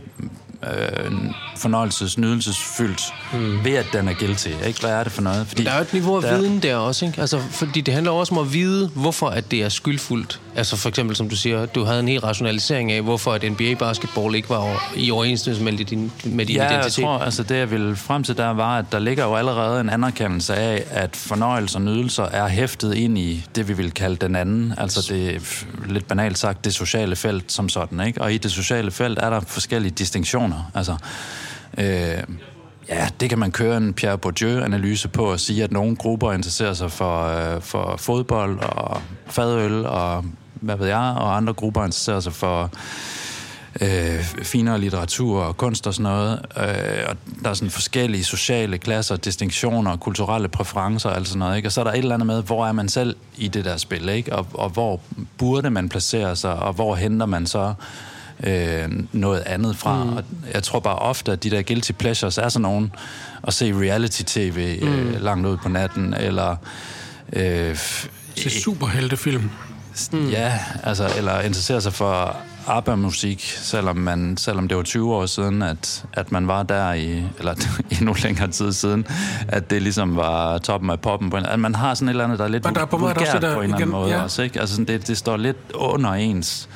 øh, 0.63 1.11
fornøjelses, 1.57 2.17
nydelsesfyldt 2.17 3.01
mm. 3.33 3.65
ved, 3.65 3.71
at 3.75 3.85
den 3.94 4.07
er 4.07 4.13
guilty? 4.13 4.47
Ikke? 4.65 4.79
Hvad 4.79 4.89
er 4.91 5.03
det 5.03 5.11
for 5.11 5.21
noget? 5.21 5.47
Fordi 5.47 5.63
Der 5.63 5.71
er 5.71 5.75
jo 5.75 5.81
et 5.81 5.94
niveau 5.94 6.15
af 6.15 6.21
der- 6.21 6.38
viden 6.38 6.59
der 6.59 6.75
også, 6.75 7.06
ikke? 7.06 7.21
Altså, 7.21 7.39
fordi 7.51 7.81
det 7.81 7.94
handler 7.94 8.11
også 8.11 8.35
om 8.35 8.41
at 8.47 8.53
vide, 8.53 8.88
hvorfor 8.95 9.27
at 9.29 9.51
det 9.51 9.63
er 9.63 9.69
skyldfuldt. 9.69 10.39
Altså 10.56 10.78
for 10.78 10.90
eksempel, 10.90 11.16
som 11.16 11.30
du 11.30 11.36
siger, 11.36 11.66
du 11.66 11.84
havde 11.84 12.00
en 12.00 12.07
helt 12.07 12.24
rationalisering 12.24 12.92
af, 12.92 13.01
hvorfor 13.01 13.34
at 13.34 13.51
NBA-basketball 13.51 14.36
ikke 14.36 14.50
var 14.50 14.92
i 14.96 15.12
overensstemmelse 15.12 15.63
med 15.63 15.86
din, 15.86 16.12
med 16.25 16.46
din 16.46 16.56
Ja, 16.56 16.63
jeg 16.63 16.74
identitet. 16.74 17.04
tror, 17.04 17.18
altså 17.19 17.44
det 17.44 17.57
jeg 17.57 17.72
ville 17.72 17.96
frem 17.96 18.24
til 18.24 18.38
der 18.38 18.50
var, 18.50 18.78
at 18.78 18.86
der 18.92 19.00
ligger 19.00 19.24
jo 19.25 19.36
allerede 19.36 19.81
en 19.81 19.90
anerkendelse 19.90 20.56
af, 20.56 20.84
at 20.92 21.16
fornøjelser 21.16 21.80
og 21.80 21.86
nydelser 21.86 22.24
er 22.24 22.48
hæftet 22.48 22.94
ind 22.96 23.18
i 23.18 23.46
det, 23.56 23.68
vi 23.68 23.74
vil 23.74 23.92
kalde 23.92 24.16
den 24.16 24.36
anden. 24.36 24.74
Altså 24.78 25.13
det 25.13 25.66
lidt 25.86 26.07
banalt 26.07 26.38
sagt, 26.38 26.66
det 26.66 26.74
sociale 26.74 27.16
felt 27.16 27.51
som 27.51 27.69
sådan, 27.69 28.00
ikke? 28.07 28.22
Og 28.22 28.34
i 28.34 28.38
det 28.38 28.51
sociale 28.51 28.92
felt 28.92 29.19
er 29.19 29.30
der 29.30 29.40
forskellige 29.40 29.92
distinktioner. 29.92 30.72
Altså, 30.75 30.96
øh, 31.78 31.86
ja, 32.90 33.07
det 33.19 33.30
kan 33.30 33.40
man 33.40 33.51
køre 33.51 33.78
en 33.78 33.94
Pierre 33.94 34.18
Bourdieu-analyse 34.18 35.07
på 35.07 35.31
og 35.31 35.40
sige, 35.40 35.63
at 35.63 35.72
nogle 35.72 35.96
grupper 35.96 36.34
interesserer 36.34 36.74
sig 36.74 36.92
for, 36.92 37.24
øh, 37.56 37.62
for 37.62 37.96
fodbold 37.98 38.60
og 38.60 39.01
fadøl 39.28 39.86
og 39.86 40.25
hvad 40.59 40.77
ved 40.77 40.88
jeg, 40.88 41.13
og 41.17 41.38
andre 41.38 41.53
grupper 41.53 41.85
interesserer 41.85 42.19
sig 42.19 42.33
for 42.33 42.71
øh, 43.81 44.23
finere 44.44 44.79
litteratur 44.79 45.41
og 45.41 45.57
kunst 45.57 45.88
og 45.88 45.94
sådan 45.94 46.03
noget. 46.03 46.39
Øh, 46.57 47.03
og 47.09 47.15
der 47.44 47.50
er 47.50 47.53
sådan 47.53 47.69
forskellige 47.69 48.23
sociale 48.23 48.77
klasser, 48.77 49.15
distinktioner, 49.15 49.97
kulturelle 49.97 50.47
præferencer 50.47 51.09
og 51.09 51.15
alt 51.15 51.27
sådan 51.27 51.39
noget. 51.39 51.57
Ikke? 51.57 51.67
Og 51.67 51.71
så 51.71 51.79
er 51.79 51.83
der 51.83 51.91
et 51.91 51.97
eller 51.97 52.13
andet 52.13 52.27
med, 52.27 52.44
hvor 52.44 52.67
er 52.67 52.71
man 52.71 52.89
selv 52.89 53.15
i 53.38 53.47
det 53.47 53.65
der 53.65 53.77
spil, 53.77 54.09
ikke? 54.09 54.35
Og, 54.35 54.47
og 54.53 54.69
hvor 54.69 55.01
burde 55.38 55.69
man 55.69 55.89
placere 55.89 56.35
sig, 56.35 56.53
og 56.53 56.73
hvor 56.73 56.95
henter 56.95 57.25
man 57.25 57.47
så 57.47 57.73
øh, 58.44 58.89
noget 59.12 59.39
andet 59.39 59.75
fra. 59.75 60.03
Mm. 60.03 60.17
Og 60.17 60.23
jeg 60.53 60.63
tror 60.63 60.79
bare 60.79 60.95
ofte, 60.95 61.31
at 61.31 61.44
de 61.44 61.50
der 61.50 61.62
guilty 61.62 61.91
pleasures 61.91 62.38
er 62.38 62.50
sådan 62.50 62.62
nogen 62.62 62.91
at 63.44 63.53
se 63.53 63.73
reality-tv 63.73 64.79
øh, 64.81 65.21
langt 65.21 65.47
ud 65.47 65.57
på 65.57 65.69
natten, 65.69 66.13
eller... 66.13 66.55
Øh, 67.33 67.77
Til 68.35 68.51
superheltefilm. 68.51 69.50
Mm. 70.12 70.30
Ja, 70.30 70.60
altså, 70.84 71.10
eller 71.18 71.42
interessere 71.42 71.81
sig 71.81 71.94
for 71.94 72.38
ABBA-musik, 72.68 73.42
selvom, 73.57 73.98
man, 73.98 74.38
selvom 74.38 74.68
det 74.68 74.78
var 74.78 74.84
20 74.84 75.16
år 75.16 75.25
siden, 75.25 75.62
at, 75.62 76.06
at 76.13 76.31
man 76.31 76.48
var 76.48 76.63
der 76.63 76.94
i, 76.94 77.24
eller 77.40 77.54
endnu 78.00 78.16
længere 78.24 78.48
tid 78.48 78.74
siden, 78.74 79.07
at 79.48 79.69
det 79.69 79.81
ligesom 79.81 80.16
var 80.16 80.57
toppen 80.57 80.90
af 80.90 81.00
poppen. 81.00 81.30
På 81.30 81.38
en, 81.38 81.46
at 81.46 81.60
man 81.60 81.75
har 81.75 81.94
sådan 81.94 82.07
et 82.07 82.10
eller 82.10 82.24
andet, 82.24 82.40
der 82.40 82.46
er 82.46 82.50
lidt 82.50 82.66
Men 82.66 82.75
der 82.75 82.81
er 82.81 82.86
på 82.86 82.96
en 82.96 83.01
måde 83.01 83.13
vulgært 83.13 83.28
også 83.28 83.40
det 83.40 83.42
der 83.42 83.54
på 83.54 83.60
en 83.60 83.63
eller 83.63 83.75
anden 83.75 83.92
måde 83.92 84.10
ja. 84.10 84.24
også, 84.24 84.42
ikke? 84.42 84.60
Altså 84.60 84.75
sådan, 84.75 84.88
det, 84.88 85.07
det 85.07 85.18
står 85.18 85.38
lidt 85.38 85.57
under 85.75 86.13
ens 86.13 86.69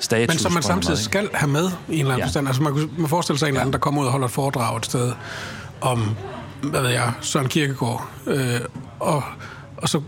status. 0.00 0.28
Men 0.34 0.38
som 0.38 0.52
man 0.52 0.56
måde, 0.56 0.62
samtidig 0.64 0.94
ikke? 0.94 1.04
skal 1.04 1.28
have 1.34 1.50
med 1.50 1.70
i 1.88 1.94
en 1.94 2.00
eller 2.00 2.12
anden 2.12 2.18
Ja. 2.18 2.24
forstand. 2.24 2.46
Altså 2.46 2.62
man 2.62 2.72
kunne 2.72 2.88
man 2.98 3.08
forestille 3.08 3.38
sig 3.38 3.46
en 3.46 3.48
eller 3.48 3.60
anden, 3.60 3.72
der 3.72 3.78
kommer 3.78 4.00
ud 4.00 4.06
og 4.06 4.12
holder 4.12 4.26
et 4.26 4.32
foredrag 4.32 4.76
et 4.76 4.84
sted 4.84 5.12
om, 5.80 6.16
hvad 6.62 6.80
ved 6.80 6.90
jeg, 6.90 7.12
Søren 7.20 7.48
Kierkegaard. 7.48 8.08
Øh, 8.26 8.60
og, 9.00 9.22
og 9.76 9.88
så 9.88 10.00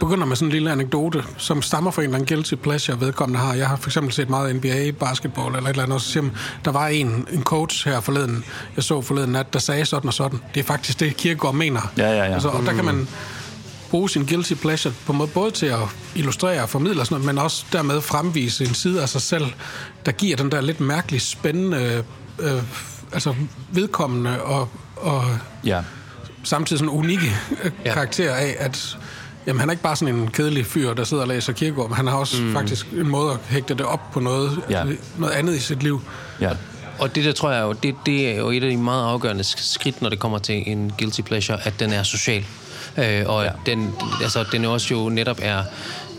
begynder 0.00 0.26
med 0.26 0.36
sådan 0.36 0.48
en 0.48 0.52
lille 0.52 0.72
anekdote, 0.72 1.24
som 1.36 1.62
stammer 1.62 1.90
fra 1.90 2.02
en 2.02 2.06
eller 2.08 2.18
anden 2.18 2.36
guilty 2.36 2.54
pleasure, 2.54 3.00
vedkommende 3.00 3.40
har. 3.40 3.54
Jeg 3.54 3.68
har 3.68 3.76
for 3.76 3.88
eksempel 3.88 4.12
set 4.12 4.30
meget 4.30 4.56
NBA, 4.56 4.90
basketball 4.90 5.46
eller 5.56 5.68
et 5.68 5.68
eller 5.70 5.82
andet, 5.82 5.94
og 5.94 6.00
så 6.00 6.08
siger 6.10 6.22
man, 6.22 6.32
der 6.64 6.70
var 6.70 6.86
en, 6.88 7.26
en 7.32 7.42
coach 7.42 7.88
her 7.88 8.00
forleden, 8.00 8.44
jeg 8.76 8.84
så 8.84 9.00
forleden 9.02 9.30
nat, 9.32 9.52
der 9.52 9.58
sagde 9.58 9.84
sådan 9.86 10.08
og 10.08 10.14
sådan. 10.14 10.40
Det 10.54 10.60
er 10.60 10.64
faktisk 10.64 11.00
det, 11.00 11.16
Kierkegaard 11.16 11.54
mener. 11.54 11.92
Ja, 11.98 12.08
ja, 12.10 12.16
ja. 12.24 12.34
Altså, 12.34 12.48
og 12.48 12.66
der 12.66 12.72
kan 12.72 12.84
man 12.84 13.08
bruge 13.90 14.10
sin 14.10 14.26
guilty 14.26 14.54
pleasure 14.54 14.94
på 15.06 15.12
en 15.12 15.18
måde 15.18 15.30
både 15.34 15.50
til 15.50 15.66
at 15.66 15.78
illustrere 16.14 16.62
og 16.62 16.68
formidle 16.68 17.00
og 17.00 17.06
sådan 17.06 17.14
noget, 17.22 17.34
men 17.34 17.44
også 17.44 17.64
dermed 17.72 18.00
fremvise 18.00 18.64
en 18.64 18.74
side 18.74 19.02
af 19.02 19.08
sig 19.08 19.20
selv, 19.22 19.44
der 20.06 20.12
giver 20.12 20.36
den 20.36 20.52
der 20.52 20.60
lidt 20.60 20.80
mærkeligt 20.80 21.22
spændende, 21.22 22.04
øh, 22.38 22.62
altså 23.12 23.34
vedkommende 23.72 24.42
og, 24.42 24.68
og 24.96 25.24
Ja. 25.64 25.80
samtidig 26.44 26.78
sådan 26.78 26.90
unikke 26.94 27.32
øh, 27.64 27.70
Ja. 27.84 27.94
karakter 27.94 28.34
af, 28.34 28.56
at 28.58 28.98
jamen, 29.46 29.60
han 29.60 29.68
er 29.68 29.72
ikke 29.72 29.82
bare 29.82 29.96
sådan 29.96 30.14
en 30.14 30.28
kedelig 30.30 30.66
fyr, 30.66 30.94
der 30.94 31.04
sidder 31.04 31.22
og 31.22 31.28
læser 31.28 31.52
kirkegård, 31.52 31.88
men 31.88 31.96
han 31.96 32.06
har 32.06 32.16
også 32.16 32.42
mm. 32.42 32.52
faktisk 32.52 32.86
en 32.92 33.08
måde 33.08 33.32
at 33.32 33.38
hægte 33.48 33.74
det 33.74 33.86
op 33.86 34.10
på 34.12 34.20
noget, 34.20 34.60
Ja. 34.70 34.84
noget 35.18 35.32
andet 35.32 35.54
i 35.54 35.60
sit 35.60 35.82
liv. 35.82 36.02
ja. 36.40 36.50
Og 36.98 37.14
det 37.14 37.24
der 37.24 37.32
tror 37.32 37.50
jeg 37.50 37.62
jo, 37.62 37.72
det, 37.72 37.94
det 38.06 38.30
er 38.30 38.36
jo 38.36 38.50
et 38.50 38.62
af 38.64 38.70
de 38.70 38.76
meget 38.76 39.04
afgørende 39.10 39.42
sk- 39.44 39.72
skridt, 39.72 40.02
når 40.02 40.08
det 40.08 40.18
kommer 40.18 40.38
til 40.38 40.62
en 40.66 40.92
guilty 40.98 41.20
pleasure, 41.20 41.58
at 41.66 41.74
den 41.80 41.92
er 41.92 42.02
social. 42.02 42.44
Øh, 42.98 43.22
og 43.26 43.44
ja. 43.44 43.50
den, 43.66 43.92
altså, 44.22 44.44
den 44.52 44.64
også 44.64 44.94
jo 44.94 45.08
netop 45.08 45.38
er, 45.42 45.62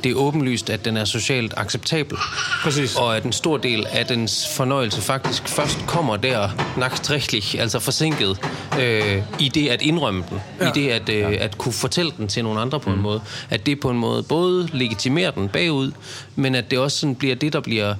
det 0.05 0.11
er 0.11 0.15
åbenlyst, 0.15 0.69
at 0.69 0.85
den 0.85 0.97
er 0.97 1.05
socialt 1.05 1.53
acceptabel. 1.57 2.17
Præcis. 2.63 2.95
Og 2.95 3.17
at 3.17 3.23
en 3.23 3.31
stor 3.31 3.57
del 3.57 3.85
af 3.91 4.05
dens 4.05 4.47
fornøjelse 4.55 5.01
faktisk 5.01 5.47
først 5.47 5.79
kommer 5.87 6.17
der 6.17 6.49
nachtrægtlich, 6.77 7.59
altså 7.59 7.79
forsinket, 7.79 8.39
øh, 8.79 9.21
i 9.39 9.49
det 9.49 9.67
at 9.69 9.81
indrømme 9.81 10.23
den, 10.29 10.41
ja. 10.61 10.67
I 10.67 10.71
det 10.75 10.89
at, 10.89 11.09
øh, 11.09 11.37
at 11.39 11.57
kunne 11.57 11.73
fortælle 11.73 12.11
den 12.17 12.27
til 12.27 12.43
nogle 12.43 12.59
andre 12.59 12.79
på 12.79 12.89
en 12.89 13.01
måde. 13.01 13.21
At 13.49 13.65
det 13.65 13.79
på 13.79 13.89
en 13.89 13.97
måde 13.97 14.23
både 14.23 14.69
legitimerer 14.73 15.31
den 15.31 15.49
bagud, 15.49 15.91
men 16.35 16.55
at 16.55 16.71
det 16.71 16.79
også 16.79 16.97
sådan 16.97 17.15
bliver 17.15 17.35
det, 17.35 17.53
der 17.53 17.59
bliver 17.59 17.95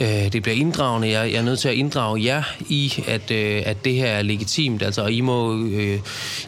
øh, 0.00 0.32
det 0.32 0.42
bliver 0.42 0.56
inddragende. 0.56 1.08
Jeg, 1.08 1.32
jeg 1.32 1.38
er 1.38 1.42
nødt 1.42 1.58
til 1.58 1.68
at 1.68 1.74
inddrage 1.74 2.24
jer 2.24 2.42
i, 2.60 3.04
at, 3.06 3.30
øh, 3.30 3.62
at 3.66 3.84
det 3.84 3.94
her 3.94 4.06
er 4.06 4.22
legitimt. 4.22 4.82
Altså, 4.82 5.02
og 5.02 5.12
I 5.12 5.20
må, 5.20 5.56
øh, 5.56 5.98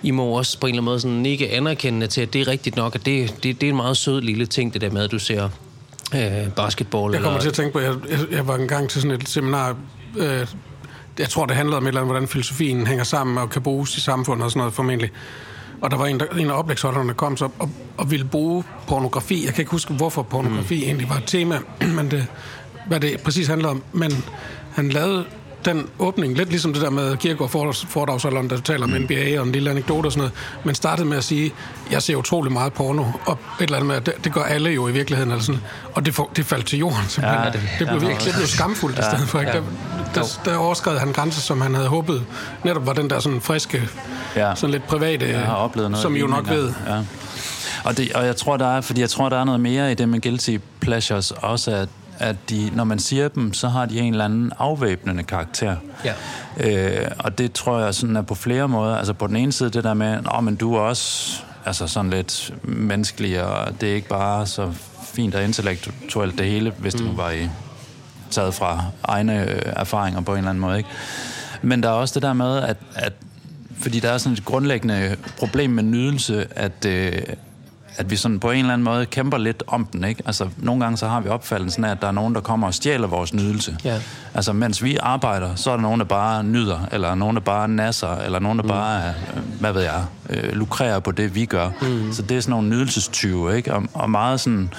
I 0.02 0.10
må 0.10 0.24
også 0.24 0.60
på 0.60 0.66
en 0.66 0.70
eller 0.70 0.82
anden 0.82 0.90
måde 0.90 1.00
sådan 1.00 1.26
ikke 1.26 1.50
anerkende 1.50 2.06
til, 2.06 2.20
at 2.20 2.32
det 2.32 2.40
er 2.40 2.48
rigtigt 2.48 2.76
nok, 2.76 2.94
at 2.94 3.06
det, 3.06 3.34
det, 3.42 3.60
det 3.60 3.66
er 3.66 3.70
en 3.70 3.76
meget 3.76 3.96
sød 3.96 4.20
lille 4.20 4.46
ting, 4.46 4.72
det 4.72 4.80
der 4.80 4.90
med, 4.90 5.04
at 5.04 5.10
du 5.10 5.18
ser 5.18 5.48
øh, 6.14 6.52
basketball. 6.56 7.12
Jeg 7.12 7.22
kommer 7.22 7.40
eller, 7.40 7.40
til 7.40 7.48
at 7.48 7.54
tænke 7.54 7.72
på, 7.72 7.78
at 7.78 7.84
jeg, 7.84 7.94
jeg, 8.10 8.18
jeg 8.30 8.48
var 8.48 8.56
engang 8.56 8.88
til 8.88 9.02
sådan 9.02 9.20
et 9.20 9.28
seminar, 9.28 9.76
øh, 10.16 10.46
jeg 11.18 11.28
tror, 11.28 11.46
det 11.46 11.56
handlede 11.56 11.76
om 11.76 11.84
et 11.84 11.88
eller 11.88 12.00
andet, 12.00 12.12
hvordan 12.12 12.28
filosofien 12.28 12.86
hænger 12.86 13.04
sammen 13.04 13.38
og 13.38 13.50
kan 13.50 13.62
bruges 13.62 13.96
i 13.96 14.00
samfundet 14.00 14.44
og 14.44 14.50
sådan 14.50 14.58
noget 14.58 14.74
formentlig. 14.74 15.10
Og 15.80 15.90
der 15.90 15.96
var 15.96 16.06
en, 16.06 16.20
der, 16.20 16.26
en 16.26 16.50
af 16.50 16.58
oplægsholderne, 16.58 17.08
der 17.08 17.14
kom 17.14 17.36
så 17.36 17.48
og, 17.58 17.70
og 17.96 18.10
ville 18.10 18.24
bruge 18.24 18.64
pornografi. 18.86 19.44
Jeg 19.44 19.54
kan 19.54 19.62
ikke 19.62 19.70
huske, 19.70 19.92
hvorfor 19.94 20.22
pornografi 20.22 20.76
mm. 20.76 20.82
egentlig 20.82 21.08
var 21.08 21.16
et 21.16 21.24
tema, 21.26 21.58
men 21.96 22.10
det, 22.10 22.26
hvad 22.86 23.00
det 23.00 23.20
præcis 23.20 23.46
handler 23.48 23.68
om. 23.68 23.82
Men 23.92 24.24
han 24.74 24.88
lavede 24.88 25.24
den 25.64 25.86
åbning, 25.98 26.36
lidt 26.36 26.48
ligesom 26.48 26.72
det 26.72 26.82
der 26.82 26.90
med 26.90 27.16
Kierkegaard 27.16 27.50
foredrags- 27.50 27.86
foredragsholderen, 27.88 28.50
der 28.50 28.60
taler 28.60 28.84
om 28.84 28.90
NBA 28.90 29.40
og 29.40 29.46
en 29.46 29.52
lille 29.52 29.70
anekdote 29.70 30.06
og 30.06 30.12
sådan 30.12 30.18
noget, 30.20 30.32
men 30.64 30.74
startede 30.74 31.08
med 31.08 31.16
at 31.16 31.24
sige, 31.24 31.52
jeg 31.90 32.02
ser 32.02 32.16
utrolig 32.16 32.52
meget 32.52 32.72
porno, 32.72 33.04
og 33.26 33.38
et 33.60 33.64
eller 33.64 33.76
andet 33.76 33.86
med, 33.88 33.96
at 33.96 34.06
det, 34.06 34.14
det 34.24 34.32
gør 34.32 34.42
alle 34.42 34.70
jo 34.70 34.88
i 34.88 34.92
virkeligheden, 34.92 35.30
eller 35.32 35.44
sådan, 35.44 35.60
og 35.94 36.06
det, 36.06 36.14
for, 36.14 36.30
det 36.36 36.44
faldt 36.46 36.66
til 36.66 36.78
jorden 36.78 36.98
simpelthen. 37.08 37.40
Ja, 37.40 37.44
Ja, 37.46 37.50
det- 37.52 37.60
det, 37.78 37.88
blev 37.88 38.00
ja, 38.02 38.06
virkelig, 38.08 38.34
blev 38.34 38.46
skamfuldt 38.46 38.98
i 38.98 39.02
stedet 39.02 39.28
for. 39.28 39.40
Ikke? 39.40 39.52
ja. 39.52 39.58
Der, 39.58 39.62
der, 40.14 40.40
der 40.44 40.56
overskred 40.56 40.98
han 40.98 41.12
grænser, 41.12 41.40
som 41.40 41.60
han 41.60 41.74
havde 41.74 41.88
håbet, 41.88 42.24
netop 42.64 42.86
var 42.86 42.92
den 42.92 43.10
der 43.10 43.20
sådan 43.20 43.40
friske, 43.40 43.88
Ja. 44.36 44.54
sådan 44.54 44.70
lidt 44.70 44.86
private, 44.86 45.28
Jeg 45.28 45.40
har 45.40 45.54
oplevet 45.54 45.90
noget 45.90 46.02
som 46.02 46.16
I 46.16 46.18
jo 46.18 46.26
nok 46.26 46.48
ved. 46.48 46.72
Ja. 46.88 46.98
Og, 47.84 47.96
det, 47.96 48.12
og 48.12 48.26
jeg 48.26 48.36
tror, 48.36 48.56
der 48.56 48.76
er, 48.76 48.80
fordi 48.80 49.00
jeg 49.00 49.10
tror, 49.10 49.28
der 49.28 49.40
er 49.40 49.44
noget 49.44 49.60
mere 49.60 49.92
i 49.92 49.94
det 49.94 50.08
med 50.08 50.20
guilty 50.20 50.56
pleasures, 50.80 51.30
også 51.30 51.70
at, 51.70 51.88
at 52.22 52.36
de, 52.50 52.70
når 52.74 52.84
man 52.84 52.98
siger 52.98 53.28
dem, 53.28 53.54
så 53.54 53.68
har 53.68 53.86
de 53.86 53.98
en 54.00 54.12
eller 54.12 54.24
anden 54.24 54.52
afvæbnende 54.58 55.22
karakter. 55.22 55.76
Ja. 56.04 56.14
Øh, 56.60 57.10
og 57.18 57.38
det 57.38 57.52
tror 57.52 57.80
jeg 57.80 57.94
sådan 57.94 58.16
er 58.16 58.22
på 58.22 58.34
flere 58.34 58.68
måder. 58.68 58.96
Altså 58.96 59.12
på 59.12 59.26
den 59.26 59.36
ene 59.36 59.52
side 59.52 59.70
det 59.70 59.84
der 59.84 59.94
med, 59.94 60.06
at 60.06 60.44
men 60.44 60.56
du 60.56 60.74
er 60.74 60.80
også 60.80 61.42
altså 61.64 61.86
sådan 61.86 62.10
lidt 62.10 62.54
menneskelig, 62.62 63.42
og 63.42 63.80
det 63.80 63.90
er 63.90 63.94
ikke 63.94 64.08
bare 64.08 64.46
så 64.46 64.72
fint 65.14 65.34
og 65.34 65.44
intellektuelt 65.44 66.38
det 66.38 66.46
hele, 66.46 66.72
hvis 66.78 66.94
det 66.94 67.04
nu 67.04 67.12
var 67.12 67.30
i 67.30 67.48
taget 68.30 68.54
fra 68.54 68.84
egne 69.04 69.50
øh, 69.50 69.62
erfaringer 69.66 70.20
på 70.20 70.32
en 70.32 70.38
eller 70.38 70.50
anden 70.50 70.60
måde. 70.60 70.78
Ikke? 70.78 70.88
Men 71.62 71.82
der 71.82 71.88
er 71.88 71.92
også 71.92 72.14
det 72.14 72.22
der 72.22 72.32
med, 72.32 72.58
at, 72.58 72.76
at 72.94 73.12
fordi 73.78 74.00
der 74.00 74.10
er 74.10 74.18
sådan 74.18 74.32
et 74.32 74.44
grundlæggende 74.44 75.16
problem 75.38 75.70
med 75.70 75.82
nydelse, 75.82 76.46
at, 76.50 76.84
øh, 76.86 77.12
at 77.96 78.10
vi 78.10 78.16
sådan 78.16 78.40
på 78.40 78.50
en 78.50 78.58
eller 78.58 78.72
anden 78.72 78.84
måde 78.84 79.06
kæmper 79.06 79.38
lidt 79.38 79.62
om 79.66 79.84
den. 79.84 80.04
Ikke? 80.04 80.22
Altså, 80.26 80.48
nogle 80.56 80.84
gange 80.84 80.98
så 80.98 81.08
har 81.08 81.20
vi 81.20 81.28
opfattelsen 81.28 81.84
af, 81.84 81.90
at 81.90 82.00
der 82.00 82.06
er 82.06 82.12
nogen, 82.12 82.34
der 82.34 82.40
kommer 82.40 82.66
og 82.66 82.74
stjæler 82.74 83.08
vores 83.08 83.34
nydelse. 83.34 83.76
Ja. 83.84 84.00
Altså, 84.34 84.52
mens 84.52 84.82
vi 84.82 84.96
arbejder, 85.00 85.54
så 85.54 85.70
er 85.70 85.74
der 85.74 85.82
nogen, 85.82 86.00
der 86.00 86.06
bare 86.06 86.44
nyder, 86.44 86.78
eller 86.92 87.14
nogen, 87.14 87.36
der 87.36 87.42
bare 87.42 87.68
nasser, 87.68 88.16
eller 88.16 88.38
nogen, 88.38 88.58
der 88.58 88.62
mm. 88.62 88.68
bare, 88.68 89.08
øh, 89.08 89.60
hvad 89.60 89.72
ved 89.72 89.82
jeg, 89.82 90.04
øh, 90.30 90.52
lukrerer 90.52 90.98
på 90.98 91.12
det, 91.12 91.34
vi 91.34 91.44
gør. 91.44 91.70
Mm. 91.82 92.12
Så 92.12 92.22
det 92.22 92.36
er 92.36 92.40
sådan 92.40 92.50
nogle 92.50 92.68
nydelsestyve, 92.68 93.56
ikke? 93.56 93.74
Og, 93.74 93.82
og 93.94 94.10
meget 94.10 94.40
sådan 94.40 94.70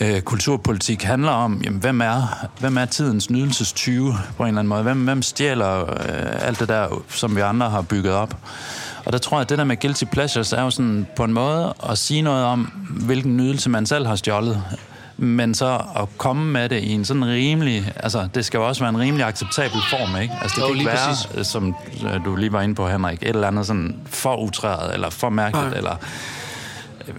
øh, 0.00 0.20
kulturpolitik 0.20 1.02
handler 1.02 1.30
om, 1.30 1.60
jamen, 1.64 1.80
hvem, 1.80 2.00
er, 2.00 2.46
hvem 2.60 2.78
er 2.78 2.84
tidens 2.84 3.30
nydelsestyve 3.30 4.14
på 4.36 4.42
en 4.42 4.48
eller 4.48 4.58
anden 4.58 4.68
måde? 4.68 4.82
Hvem, 4.82 5.04
hvem 5.04 5.22
stjæler 5.22 5.80
øh, 5.80 6.46
alt 6.46 6.60
det 6.60 6.68
der, 6.68 7.02
som 7.08 7.36
vi 7.36 7.40
andre 7.40 7.70
har 7.70 7.82
bygget 7.82 8.12
op? 8.12 8.36
Og 9.06 9.12
der 9.12 9.18
tror 9.18 9.36
jeg, 9.36 9.42
at 9.42 9.48
det 9.48 9.58
der 9.58 9.64
med 9.64 9.80
guilty 9.80 10.04
pleasures 10.04 10.52
er 10.52 10.62
jo 10.62 10.70
sådan 10.70 11.06
på 11.16 11.24
en 11.24 11.32
måde 11.32 11.74
at 11.90 11.98
sige 11.98 12.22
noget 12.22 12.44
om, 12.44 12.60
hvilken 12.90 13.36
nydelse 13.36 13.70
man 13.70 13.86
selv 13.86 14.06
har 14.06 14.16
stjålet 14.16 14.62
men 15.18 15.54
så 15.54 15.80
at 15.96 16.08
komme 16.18 16.52
med 16.52 16.68
det 16.68 16.82
i 16.82 16.92
en 16.92 17.04
sådan 17.04 17.24
rimelig, 17.26 17.92
altså 17.96 18.28
det 18.34 18.44
skal 18.44 18.58
jo 18.58 18.68
også 18.68 18.82
være 18.82 18.88
en 18.90 18.98
rimelig 18.98 19.26
acceptabel 19.26 19.80
form, 19.90 20.20
ikke? 20.22 20.34
Altså 20.42 20.56
det 20.56 20.62
Jo, 20.62 20.66
kan 20.66 20.76
ikke 20.76 20.90
være, 20.90 21.16
præcis. 21.34 21.46
som 21.46 21.74
øh, 22.06 22.24
du 22.24 22.36
lige 22.36 22.52
var 22.52 22.62
inde 22.62 22.74
på, 22.74 22.88
Henrik, 22.88 23.22
et 23.22 23.28
eller 23.28 23.46
andet 23.48 23.66
sådan 23.66 23.96
for 24.06 24.36
utræret, 24.36 24.94
eller 24.94 25.10
for 25.10 25.28
mærkeligt, 25.28 25.68
Nej. 25.68 25.76
eller 25.78 25.92
øh, 25.92 25.98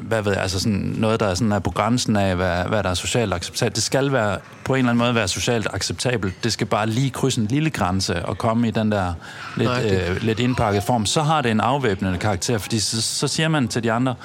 hvad 0.02 0.22
ved 0.22 0.32
jeg, 0.34 0.42
altså 0.42 0.60
sådan 0.60 0.94
noget, 0.98 1.20
der 1.20 1.34
sådan 1.36 1.52
er 1.52 1.60
på 1.60 1.70
grænsen 1.72 2.16
af, 2.16 2.36
hvad, 2.36 2.64
hvad 2.64 2.84
der 2.84 2.90
er 2.90 2.94
socialt 2.94 3.34
acceptabelt. 3.34 3.76
Det 3.76 3.84
skal 3.84 4.12
være, 4.12 4.38
på 4.66 4.74
en 4.74 4.78
eller 4.80 4.90
anden 4.90 4.98
måde 5.06 5.16
være 5.16 5.28
socialt 5.28 5.68
acceptabelt. 5.74 6.44
Det 6.44 6.54
skal 6.54 6.68
bare 6.68 6.88
lige 6.88 7.10
krydse 7.10 7.42
en 7.42 7.48
lille 7.48 7.70
grænse 7.70 8.26
og 8.26 8.38
komme 8.38 8.68
i 8.68 8.72
den 8.72 8.92
der 8.92 9.14
lidt, 9.58 9.70
Nej, 9.70 9.82
det- 9.82 10.10
øh, 10.10 10.24
lidt 10.24 10.40
indpakket 10.40 10.84
form. 10.84 11.06
Så 11.06 11.22
har 11.22 11.42
det 11.42 11.52
en 11.52 11.60
afvæbnende 11.60 12.18
karakter, 12.20 12.58
fordi 12.58 12.80
så, 12.80 13.02
så 13.02 13.28
siger 13.28 13.48
man 13.48 13.68
til 13.68 13.84
de 13.84 13.92
andre, 13.92 14.16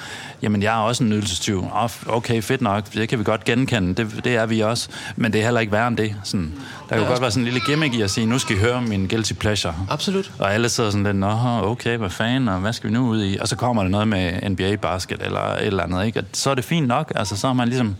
jamen 0.41 0.63
jeg 0.63 0.73
er 0.75 0.81
også 0.81 1.03
en 1.03 1.09
nydelsestyv. 1.09 1.65
Okay, 2.07 2.41
fedt 2.41 2.61
nok, 2.61 2.93
det 2.93 3.09
kan 3.09 3.19
vi 3.19 3.23
godt 3.23 3.43
genkende, 3.43 3.93
det, 4.03 4.23
det 4.23 4.35
er 4.35 4.45
vi 4.45 4.59
også, 4.59 4.89
men 5.15 5.33
det 5.33 5.39
er 5.41 5.45
heller 5.45 5.59
ikke 5.61 5.73
værre 5.73 5.87
end 5.87 5.97
det. 5.97 6.15
Sådan, 6.23 6.53
der 6.93 6.99
kan 6.99 7.07
Ja, 7.07 7.11
godt 7.11 7.21
være 7.21 7.31
sådan 7.31 7.41
en 7.41 7.45
lille 7.53 7.59
gimmick 7.65 7.93
i 7.95 8.01
at 8.01 8.11
sige, 8.11 8.25
nu 8.25 8.39
skal 8.39 8.55
I 8.55 8.59
høre 8.59 8.81
min 8.81 9.07
guilty 9.07 9.33
pleasure. 9.33 9.75
Absolut. 9.89 10.31
Og 10.39 10.53
alle 10.53 10.69
sidder 10.69 10.89
sådan 10.89 11.03
lidt, 11.03 11.15
nå, 11.15 11.31
okay, 11.63 11.97
hvad 11.97 12.09
fanden, 12.09 12.49
og 12.49 12.59
hvad 12.59 12.73
skal 12.73 12.89
vi 12.89 12.93
nu 12.93 13.07
ud 13.07 13.23
i? 13.23 13.37
Og 13.37 13.47
så 13.47 13.55
kommer 13.55 13.83
der 13.83 13.89
noget 13.89 14.07
med 14.07 14.49
NBA-basket 14.49 15.21
eller 15.21 15.39
et 15.39 15.65
eller 15.65 15.83
andet, 15.83 16.05
ikke? 16.05 16.19
Og 16.19 16.25
så 16.33 16.49
er 16.49 16.55
det 16.55 16.65
fint 16.65 16.87
nok, 16.87 17.11
altså 17.15 17.35
så 17.37 17.47
har 17.47 17.53
man 17.53 17.67
ligesom... 17.67 17.95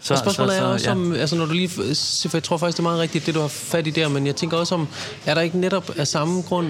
Så, 0.00 0.14
Og 0.14 0.20
spørgsmålet 0.20 0.58
er 0.58 0.62
også 0.62 0.86
ja. 0.86 0.92
om, 0.92 1.12
altså 1.12 1.36
når 1.36 1.46
du 1.46 1.52
lige, 1.52 1.68
for 1.68 2.30
jeg 2.32 2.42
tror 2.42 2.56
faktisk, 2.56 2.76
det 2.76 2.80
er 2.80 2.88
meget 2.88 3.00
rigtigt, 3.00 3.26
det 3.26 3.34
du 3.34 3.40
har 3.40 3.48
fat 3.48 3.86
i 3.86 3.90
der, 3.90 4.08
men 4.08 4.26
jeg 4.26 4.36
tænker 4.36 4.56
også 4.56 4.74
om, 4.74 4.88
er 5.26 5.34
der 5.34 5.40
ikke 5.40 5.58
netop 5.58 5.90
af 5.96 6.06
samme 6.06 6.42
grund 6.42 6.68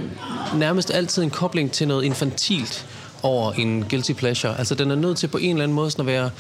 nærmest 0.55 0.91
altid 0.91 1.23
en 1.23 1.31
kobling 1.31 1.73
til 1.73 1.89
noget 1.89 2.05
infantilt 2.05 2.87
over 3.23 3.53
en 3.53 3.85
guilty 3.91 4.13
pleasure? 4.13 4.59
Altså 4.59 4.75
den 4.75 4.91
er 4.91 4.95
nødt 4.95 5.19
til 5.19 5.27
på 5.27 5.39
en 5.39 5.51
eller 5.51 5.63
anden 5.63 5.75
måde 5.75 5.91
sådan 5.91 6.09
at 6.09 6.13
være, 6.13 6.31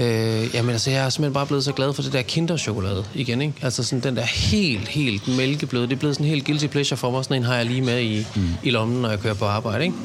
øh, 0.00 0.54
jamen 0.54 0.70
altså 0.70 0.90
jeg 0.90 1.04
er 1.04 1.08
simpelthen 1.08 1.32
bare 1.34 1.46
blevet 1.46 1.64
så 1.64 1.72
glad 1.72 1.92
for 1.92 2.02
det 2.02 2.12
der 2.12 2.22
kinderchokolade 2.22 3.04
igen, 3.14 3.42
ikke? 3.42 3.54
Altså 3.62 3.84
sådan 3.84 4.02
den 4.02 4.16
der 4.16 4.22
helt, 4.22 4.88
helt 4.88 5.36
mælkebløde, 5.36 5.86
det 5.86 5.92
er 5.92 5.96
blevet 5.96 6.16
sådan 6.16 6.26
en 6.26 6.30
helt 6.30 6.46
guilty 6.46 6.66
pleasure 6.66 6.96
for 6.96 7.10
mig, 7.10 7.24
sådan 7.24 7.36
en 7.36 7.42
har 7.42 7.56
jeg 7.56 7.66
lige 7.66 7.82
med 7.82 8.00
i, 8.00 8.26
mm. 8.36 8.48
i 8.62 8.70
lommen, 8.70 9.02
når 9.02 9.10
jeg 9.10 9.20
kører 9.20 9.34
på 9.34 9.44
arbejde, 9.44 9.84
ikke? 9.84 9.96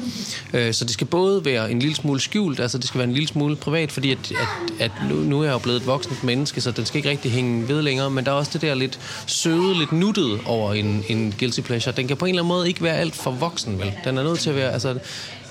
Øh, 0.52 0.74
så 0.74 0.84
det 0.84 0.92
skal 0.92 1.06
både 1.06 1.44
være 1.44 1.70
en 1.70 1.78
lille 1.78 1.96
smule 1.96 2.20
skjult, 2.20 2.60
altså 2.60 2.78
det 2.78 2.88
skal 2.88 2.98
være 2.98 3.08
en 3.08 3.14
lille 3.14 3.28
smule 3.28 3.56
privat, 3.56 3.92
fordi 3.92 4.10
at, 4.10 4.18
at, 4.30 4.48
at 4.80 4.90
nu, 5.08 5.14
nu 5.14 5.40
er 5.40 5.44
jeg 5.44 5.52
jo 5.52 5.58
blevet 5.58 5.80
et 5.80 5.86
voksent 5.86 6.24
menneske, 6.24 6.60
så 6.60 6.70
den 6.70 6.86
skal 6.86 6.98
ikke 6.98 7.10
rigtig 7.10 7.32
hænge 7.32 7.68
ved 7.68 7.82
længere, 7.82 8.10
men 8.10 8.24
der 8.24 8.30
er 8.30 8.36
også 8.36 8.50
det 8.54 8.62
der 8.62 8.74
lidt 8.74 8.98
søde, 9.26 9.78
lidt 9.78 9.92
nuttede 9.92 10.38
over 10.46 10.74
en, 10.74 11.04
en 11.08 11.34
guilty 11.38 11.60
pleasure. 11.60 11.94
Den 11.96 12.08
kan 12.08 12.16
på 12.16 12.24
en 12.24 12.28
eller 12.28 12.42
anden 12.42 12.48
måde 12.48 12.68
ikke 12.68 12.82
være 12.82 12.96
alt 12.96 13.14
for 13.16 13.30
voksen, 13.30 13.78
vel? 13.78 13.92
Den 14.04 14.18
er 14.18 14.22
nødt 14.22 14.38
til 14.38 14.50
at 14.50 14.56
være, 14.56 14.72
altså 14.72 14.98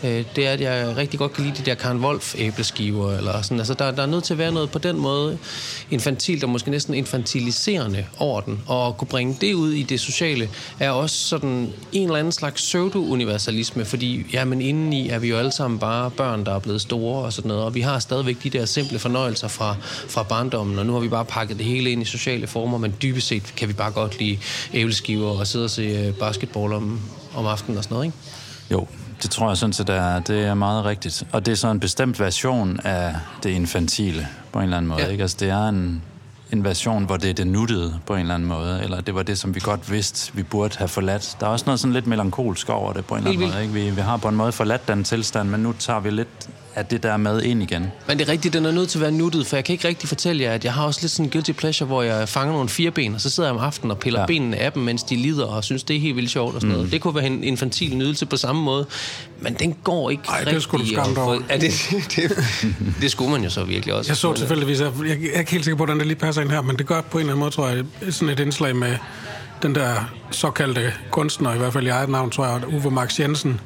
øh, 0.06 0.26
det 0.36 0.48
er, 0.48 0.52
at 0.52 0.62
jeg 0.62 0.98
rigtig 0.98 1.20
godt 1.20 1.34
kan 1.34 1.44
lide 1.44 1.58
de 1.58 1.66
der 1.66 1.76
Karen 1.76 2.00
Wolf 2.00 2.36
æbleskiver, 2.38 3.18
eller 3.18 3.42
sådan, 3.42 3.58
altså 3.60 3.74
der, 3.74 3.92
der 3.92 4.02
er 4.02 4.08
nødt 4.08 4.24
til 4.24 4.34
at 4.34 4.38
være 4.38 4.52
noget 4.52 4.72
på 4.72 4.80
den 4.80 4.98
måde 4.98 5.38
infantilt, 5.92 6.44
og 6.44 6.50
måske 6.50 6.72
næsten 6.72 6.94
infantiliserende 6.94 8.06
over 8.18 8.42
den, 8.42 8.62
og 8.68 8.88
at 8.88 8.98
kunne 8.98 9.08
bringe 9.08 9.38
det 9.42 9.54
ud 9.54 9.72
i 9.72 9.84
det 9.84 10.00
sociale, 10.00 10.50
er 10.80 10.92
også 10.92 11.16
sådan 11.16 11.74
en 11.92 12.08
eller 12.08 12.16
anden 12.16 12.32
slags 12.32 12.62
pseudo-universalisme, 12.62 13.86
fordi 13.86 14.26
jamen 14.34 14.62
indeni 14.62 15.10
er 15.10 15.20
vi 15.20 15.30
jo 15.30 15.38
alle 15.38 15.52
sammen 15.52 15.80
bare 15.80 16.12
børn, 16.12 16.46
der 16.46 16.56
er 16.56 16.60
blevet 16.60 16.82
store 16.82 17.26
og 17.26 17.34
sådan 17.34 17.50
noget, 17.50 17.64
og 17.64 17.76
vi 17.76 17.82
har 17.82 18.00
stadigvæk 18.00 18.44
de 18.44 18.50
der 18.50 18.66
simple 18.66 19.00
fornøjelser 19.00 19.48
fra, 19.48 19.76
fra 20.08 20.24
barndommen, 20.24 20.80
og 20.80 20.86
nu 20.86 20.94
har 20.94 21.00
vi 21.00 21.08
bare 21.08 21.26
pakket 21.26 21.58
det 21.58 21.66
hele 21.66 21.92
ind 21.92 22.02
i 22.02 22.06
sociale 22.06 22.48
former, 22.48 22.78
men 22.78 22.94
dybest 23.02 23.28
set 23.28 23.54
kan 23.58 23.68
vi 23.68 23.74
bare 23.74 23.92
godt 23.92 24.20
lide 24.20 24.38
æbleskiver 24.74 25.40
og 25.40 25.48
sidde 25.48 25.66
og 25.66 25.70
se 25.70 25.82
øh, 25.82 26.14
basketball 26.14 26.74
om, 26.74 27.00
om 27.36 27.46
aftenen 27.46 27.78
og 27.78 27.84
sådan 27.84 27.96
noget, 27.96 28.06
ikke? 28.06 28.18
Jo, 28.72 28.88
det 29.22 29.30
tror 29.32 29.48
jeg 29.48 29.58
sådan 29.58 29.74
set 29.74 29.90
er, 29.90 30.20
det 30.20 30.46
er 30.46 30.54
meget 30.54 30.86
rigtigt. 30.86 31.24
Og 31.32 31.46
det 31.46 31.52
er 31.52 31.56
så 31.56 31.72
en 31.72 31.80
bestemt 31.80 32.20
version 32.20 32.80
af 32.84 33.16
det 33.44 33.50
infantile, 33.50 34.28
på 34.52 34.60
en 34.60 34.64
eller 34.64 34.78
anden 34.78 34.90
måde. 34.90 35.02
Ja. 35.02 35.08
Ikke? 35.08 35.22
Altså, 35.22 35.38
det 35.40 35.50
er 35.50 35.70
en, 35.70 36.02
en 36.52 36.64
version, 36.64 37.06
hvor 37.06 37.18
det 37.18 37.30
er 37.30 37.34
det 37.34 37.48
nuttede, 37.48 38.00
på 38.06 38.14
en 38.14 38.20
eller 38.20 38.36
anden 38.36 38.50
måde. 38.50 38.84
Eller 38.84 39.02
det 39.02 39.16
var 39.16 39.24
det, 39.24 39.38
som 39.38 39.56
vi 39.56 39.60
godt 39.60 39.92
vidste, 39.92 40.36
vi 40.36 40.44
burde 40.44 40.78
have 40.78 40.88
forladt. 40.88 41.38
Der 41.40 41.46
er 41.46 41.50
også 41.50 41.66
noget 41.66 41.80
sådan 41.80 41.94
lidt 41.94 42.08
melankolsk 42.08 42.70
over 42.70 42.94
det, 42.94 43.06
på 43.06 43.16
en 43.16 43.28
eller 43.28 43.32
anden 43.32 43.50
måde. 43.50 43.62
Ikke? 43.62 43.74
Vi, 43.74 43.90
vi 43.90 44.02
har 44.02 44.18
på 44.18 44.28
en 44.28 44.36
måde 44.36 44.52
forladt 44.52 44.88
den 44.88 45.04
tilstand, 45.04 45.50
men 45.50 45.60
nu 45.60 45.74
tager 45.74 46.00
vi 46.00 46.10
lidt 46.10 46.50
af 46.76 46.86
det 46.86 47.04
der 47.04 47.18
med 47.18 47.42
ind 47.42 47.64
igen. 47.64 47.92
Men 48.08 48.20
det 48.20 48.28
er 48.28 48.32
rigtigt, 48.32 48.54
den 48.54 48.66
er 48.66 48.72
nødt 48.72 48.90
til 48.90 48.98
at 48.98 49.02
være 49.02 49.12
nuttet, 49.12 49.48
for 49.48 49.56
jeg 49.56 49.66
kan 49.66 49.74
ikke 49.74 49.88
rigtig 49.88 50.10
fortælle 50.10 50.44
jer, 50.44 50.52
at 50.52 50.66
jeg 50.66 50.74
har 50.74 50.86
også 50.86 51.00
lidt 51.02 51.12
sådan 51.12 51.26
en 51.26 51.32
guilty 51.32 51.52
pleasure, 51.52 51.88
hvor 51.88 52.02
jeg 52.02 52.30
fanger 52.30 52.54
nogle 52.54 52.70
fireben, 52.70 53.16
og 53.16 53.22
så 53.22 53.30
sidder 53.30 53.50
jeg 53.50 53.56
om 53.56 53.64
aftenen 53.64 53.92
og 53.92 53.98
piller 53.98 54.20
ja. 54.20 54.26
Benene 54.26 54.58
af 54.58 54.72
dem, 54.72 54.84
mens 54.84 55.04
de 55.04 55.16
lider, 55.16 55.46
og 55.46 55.64
synes, 55.64 55.84
det 55.84 55.96
er 55.96 56.00
helt 56.00 56.16
vildt 56.16 56.32
sjovt 56.32 56.56
og 56.56 56.62
sådan 56.62 56.76
noget. 56.76 56.92
Det 56.92 57.02
kunne 57.02 57.16
være 57.16 57.26
en 57.26 57.44
infantil 57.44 57.98
nydelse 57.98 58.26
på 58.26 58.38
samme 58.38 58.62
måde, 58.62 58.86
men 59.40 59.54
den 59.54 59.76
går 59.84 60.10
ikke 60.10 60.24
Ej, 60.28 60.38
det 60.38 60.48
rigtig. 60.48 60.62
skulle 60.62 60.86
du 60.86 60.92
skamme 60.92 61.10
at 61.12 61.16
dig 61.16 61.24
over. 61.24 61.40
Ja, 61.50 61.58
det, 61.58 61.72
det, 62.16 62.94
det, 63.02 63.12
skulle 63.12 63.32
man 63.32 63.44
jo 63.44 63.50
så 63.50 63.64
virkelig 63.64 63.96
også. 63.96 64.10
Jeg 64.10 64.18
så 64.18 64.34
tilfældigvis, 64.34 64.82
jeg, 64.82 64.92
jeg 65.06 65.18
er 65.34 65.40
ikke 65.40 65.52
helt 65.52 65.64
sikker 65.64 65.76
på, 65.76 65.86
hvordan 65.86 66.00
det 66.00 66.08
lige 66.08 66.20
passer 66.20 66.42
ind 66.42 66.52
her, 66.52 66.62
men 66.62 66.78
det 66.78 66.86
gør 66.86 67.02
på 67.02 67.18
en 67.18 67.22
eller 67.22 67.34
anden 67.34 67.40
måde, 67.40 67.52
tror 67.52 67.68
jeg, 67.68 67.86
sådan 68.10 68.30
et 68.30 68.40
indslag 68.40 68.76
med 68.76 68.98
den 69.62 69.76
der 69.76 69.94
såkaldte 70.32 70.94
kunstner, 71.12 71.54
i 71.54 71.58
hvert 71.58 71.74
fald 71.74 71.88
i 71.88 71.90
eget 71.90 72.10
navn, 72.10 72.30
tror 72.30 72.46
jeg, 72.46 72.68
Uwe 72.68 72.92
Max 72.92 73.20
Jensen, 73.20 73.62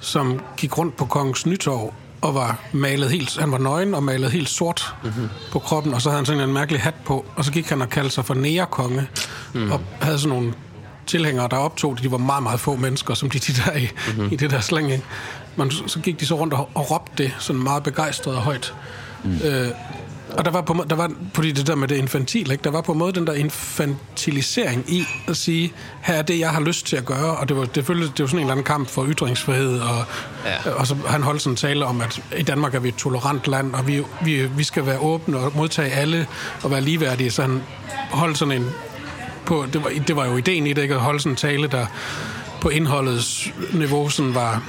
som 0.00 0.40
gik 0.56 0.78
rundt 0.78 0.96
på 0.96 1.04
Kongens 1.04 1.46
Nytorv 1.46 1.94
og 2.22 2.34
var 2.34 2.60
malet 2.72 3.10
helt, 3.10 3.36
han 3.40 3.52
var 3.52 3.58
nøgen 3.58 3.94
og 3.94 4.02
malet 4.02 4.30
helt 4.30 4.48
sort 4.48 4.94
mm-hmm. 5.04 5.28
på 5.52 5.58
kroppen, 5.58 5.94
og 5.94 6.02
så 6.02 6.08
havde 6.08 6.18
han 6.18 6.26
sådan 6.26 6.40
en 6.40 6.52
mærkelig 6.52 6.80
hat 6.80 6.94
på, 7.04 7.24
og 7.36 7.44
så 7.44 7.52
gik 7.52 7.68
han 7.68 7.82
og 7.82 7.88
kaldte 7.88 8.14
sig 8.14 8.24
for 8.24 8.34
nærekonge, 8.34 9.06
mm. 9.54 9.72
og 9.72 9.80
havde 10.00 10.18
sådan 10.18 10.36
nogle 10.36 10.54
tilhængere, 11.06 11.48
der 11.50 11.56
optog 11.56 11.96
det. 11.96 12.04
De 12.04 12.10
var 12.10 12.18
meget, 12.18 12.42
meget 12.42 12.60
få 12.60 12.76
mennesker, 12.76 13.14
som 13.14 13.30
de 13.30 13.38
de 13.38 13.52
der 13.52 13.76
i, 13.76 13.88
mm-hmm. 14.06 14.32
i 14.32 14.36
det 14.36 14.50
der 14.50 14.60
slæng. 14.60 14.92
Ikke? 14.92 15.04
Men 15.56 15.70
så, 15.70 15.82
så 15.86 16.00
gik 16.00 16.20
de 16.20 16.26
så 16.26 16.34
rundt 16.34 16.54
og, 16.54 16.68
og 16.74 16.90
råbte 16.90 17.22
det 17.22 17.32
sådan 17.38 17.62
meget 17.62 17.82
begejstret 17.82 18.36
og 18.36 18.42
højt. 18.42 18.74
Mm. 19.24 19.38
Øh, 19.44 19.68
og 20.38 20.44
der 20.44 20.50
var 20.50 20.60
på, 20.60 20.84
der 20.90 20.96
var, 20.96 21.10
fordi 21.34 21.52
det 21.52 21.66
der 21.66 21.74
med 21.74 21.88
det 21.88 21.96
infantil, 21.96 22.50
ikke? 22.50 22.64
der 22.64 22.70
var 22.70 22.80
på 22.80 22.92
en 22.92 22.98
måde 22.98 23.12
den 23.12 23.26
der 23.26 23.32
infantilisering 23.32 24.84
i 24.88 25.04
at 25.28 25.36
sige, 25.36 25.72
her 26.02 26.14
er 26.14 26.22
det, 26.22 26.38
jeg 26.38 26.50
har 26.50 26.60
lyst 26.60 26.86
til 26.86 26.96
at 26.96 27.04
gøre, 27.04 27.36
og 27.36 27.48
det 27.48 27.56
var, 27.56 27.64
det 27.64 27.86
føltes, 27.86 28.10
det 28.10 28.20
var 28.20 28.26
sådan 28.26 28.38
en 28.38 28.42
eller 28.42 28.52
anden 28.52 28.64
kamp 28.64 28.88
for 28.88 29.06
ytringsfrihed, 29.08 29.80
og, 29.80 30.04
Ja. 30.44 30.50
ja. 30.70 30.70
og 30.74 30.86
så 30.86 30.96
han 31.06 31.22
holdt 31.22 31.42
sådan 31.42 31.52
en 31.52 31.56
tale 31.56 31.84
om, 31.84 32.00
at 32.00 32.22
i 32.38 32.42
Danmark 32.42 32.74
er 32.74 32.80
vi 32.80 32.88
et 32.88 32.94
tolerant 32.96 33.48
land, 33.48 33.74
og 33.74 33.86
vi, 33.86 34.02
vi, 34.24 34.46
vi 34.46 34.64
skal 34.64 34.86
være 34.86 34.98
åbne 34.98 35.38
og 35.38 35.52
modtage 35.56 35.90
alle 35.90 36.26
og 36.62 36.70
være 36.70 36.80
ligeværdige, 36.80 37.30
så 37.30 37.42
han 37.42 37.62
holdt 38.10 38.38
sådan 38.38 38.62
en 38.62 38.70
på, 39.46 39.66
det, 39.72 39.84
var, 39.84 39.90
det 40.06 40.16
var 40.16 40.26
jo 40.26 40.36
ideen 40.36 40.66
i 40.66 40.72
det, 40.72 40.82
ikke? 40.82 40.94
at 40.94 41.00
holde 41.00 41.20
sådan 41.20 41.32
en 41.32 41.36
tale, 41.36 41.66
der 41.68 41.86
på 42.60 42.68
indholdets 42.68 43.52
niveau 43.72 44.08
sådan 44.08 44.34
var, 44.34 44.62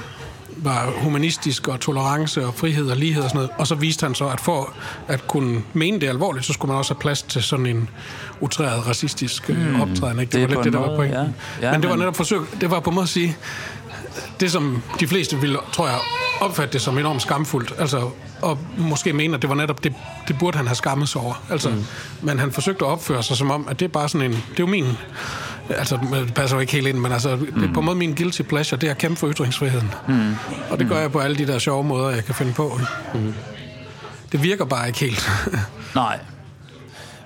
var 0.56 0.92
humanistisk 1.02 1.68
og 1.68 1.80
tolerance 1.80 2.46
og 2.46 2.54
frihed 2.54 2.90
og 2.90 2.96
lighed 2.96 3.22
og 3.22 3.28
sådan 3.30 3.38
noget. 3.38 3.50
Og 3.58 3.66
så 3.66 3.74
viste 3.74 4.06
han 4.06 4.14
så, 4.14 4.26
at 4.26 4.40
for 4.40 4.72
at 5.08 5.28
kunne 5.28 5.62
mene 5.72 6.00
det 6.00 6.08
alvorligt, 6.08 6.46
så 6.46 6.52
skulle 6.52 6.70
man 6.70 6.78
også 6.78 6.94
have 6.94 7.00
plads 7.00 7.22
til 7.22 7.42
sådan 7.42 7.66
en 7.66 7.88
utræret 8.40 8.86
racistisk 8.86 9.48
hmm. 9.48 9.80
optræden. 9.80 10.18
Ikke? 10.20 10.32
Det, 10.32 10.48
Det 10.50 10.56
var 10.56 10.62
lidt 10.62 10.64
det, 10.64 10.72
der 10.72 10.78
var 10.78 10.86
måde, 10.86 10.96
pointen. 10.96 11.34
ja. 11.60 11.66
Ja, 11.66 11.72
men 11.72 11.82
det 11.82 11.90
var 11.90 11.96
netop 11.96 12.16
forsøg, 12.16 12.40
det 12.60 12.70
var 12.70 12.80
på 12.80 12.90
en 12.90 12.94
måde 12.94 13.02
at 13.02 13.08
sige, 13.08 13.36
det 14.40 14.52
som 14.52 14.82
de 15.00 15.06
fleste 15.06 15.36
ville, 15.40 15.58
tror 15.72 15.86
jeg, 15.86 15.98
opfatte 16.40 16.72
det 16.72 16.80
som 16.80 16.98
enormt 16.98 17.22
skamfuldt, 17.22 17.74
altså, 17.78 18.10
og 18.42 18.58
måske 18.78 19.12
mene, 19.12 19.34
at 19.34 19.42
det 19.42 19.50
var 19.50 19.56
netop, 19.56 19.84
det, 19.84 19.94
det 20.28 20.38
burde 20.38 20.56
han 20.56 20.66
have 20.66 20.74
skammet 20.76 21.08
sig 21.08 21.20
over. 21.20 21.42
Altså, 21.50 21.68
mm. 21.70 21.84
Men 22.22 22.38
han 22.38 22.52
forsøgte 22.52 22.84
at 22.84 22.90
opføre 22.90 23.22
sig 23.22 23.36
som 23.36 23.50
om, 23.50 23.68
at 23.68 23.80
det 23.80 23.84
er 23.84 23.88
bare 23.90 24.08
sådan 24.08 24.30
en, 24.30 24.32
det 24.32 24.38
er 24.50 24.54
jo 24.58 24.66
min, 24.66 24.86
altså 25.68 25.98
det 26.24 26.34
passer 26.34 26.56
jo 26.56 26.60
ikke 26.60 26.72
helt 26.72 26.86
ind, 26.86 26.98
men 26.98 27.12
altså, 27.12 27.36
mm. 27.36 27.60
det 27.60 27.70
på 27.74 27.80
en 27.80 27.86
måde 27.86 27.96
min 27.96 28.14
guilty 28.14 28.42
pleasure, 28.42 28.80
det 28.80 28.86
er 28.86 28.90
at 28.90 28.98
kæmpe 28.98 29.16
for 29.16 29.32
ytringsfriheden. 29.32 29.90
Mm. 30.08 30.34
Og 30.70 30.78
det 30.78 30.88
gør 30.88 31.00
jeg 31.00 31.12
på 31.12 31.18
alle 31.18 31.36
de 31.36 31.46
der 31.46 31.58
sjove 31.58 31.84
måder, 31.84 32.10
jeg 32.10 32.24
kan 32.24 32.34
finde 32.34 32.52
på. 32.52 32.80
Mm. 33.14 33.34
Det 34.32 34.42
virker 34.42 34.64
bare 34.64 34.86
ikke 34.86 35.00
helt. 35.00 35.30
Nej. 35.94 36.18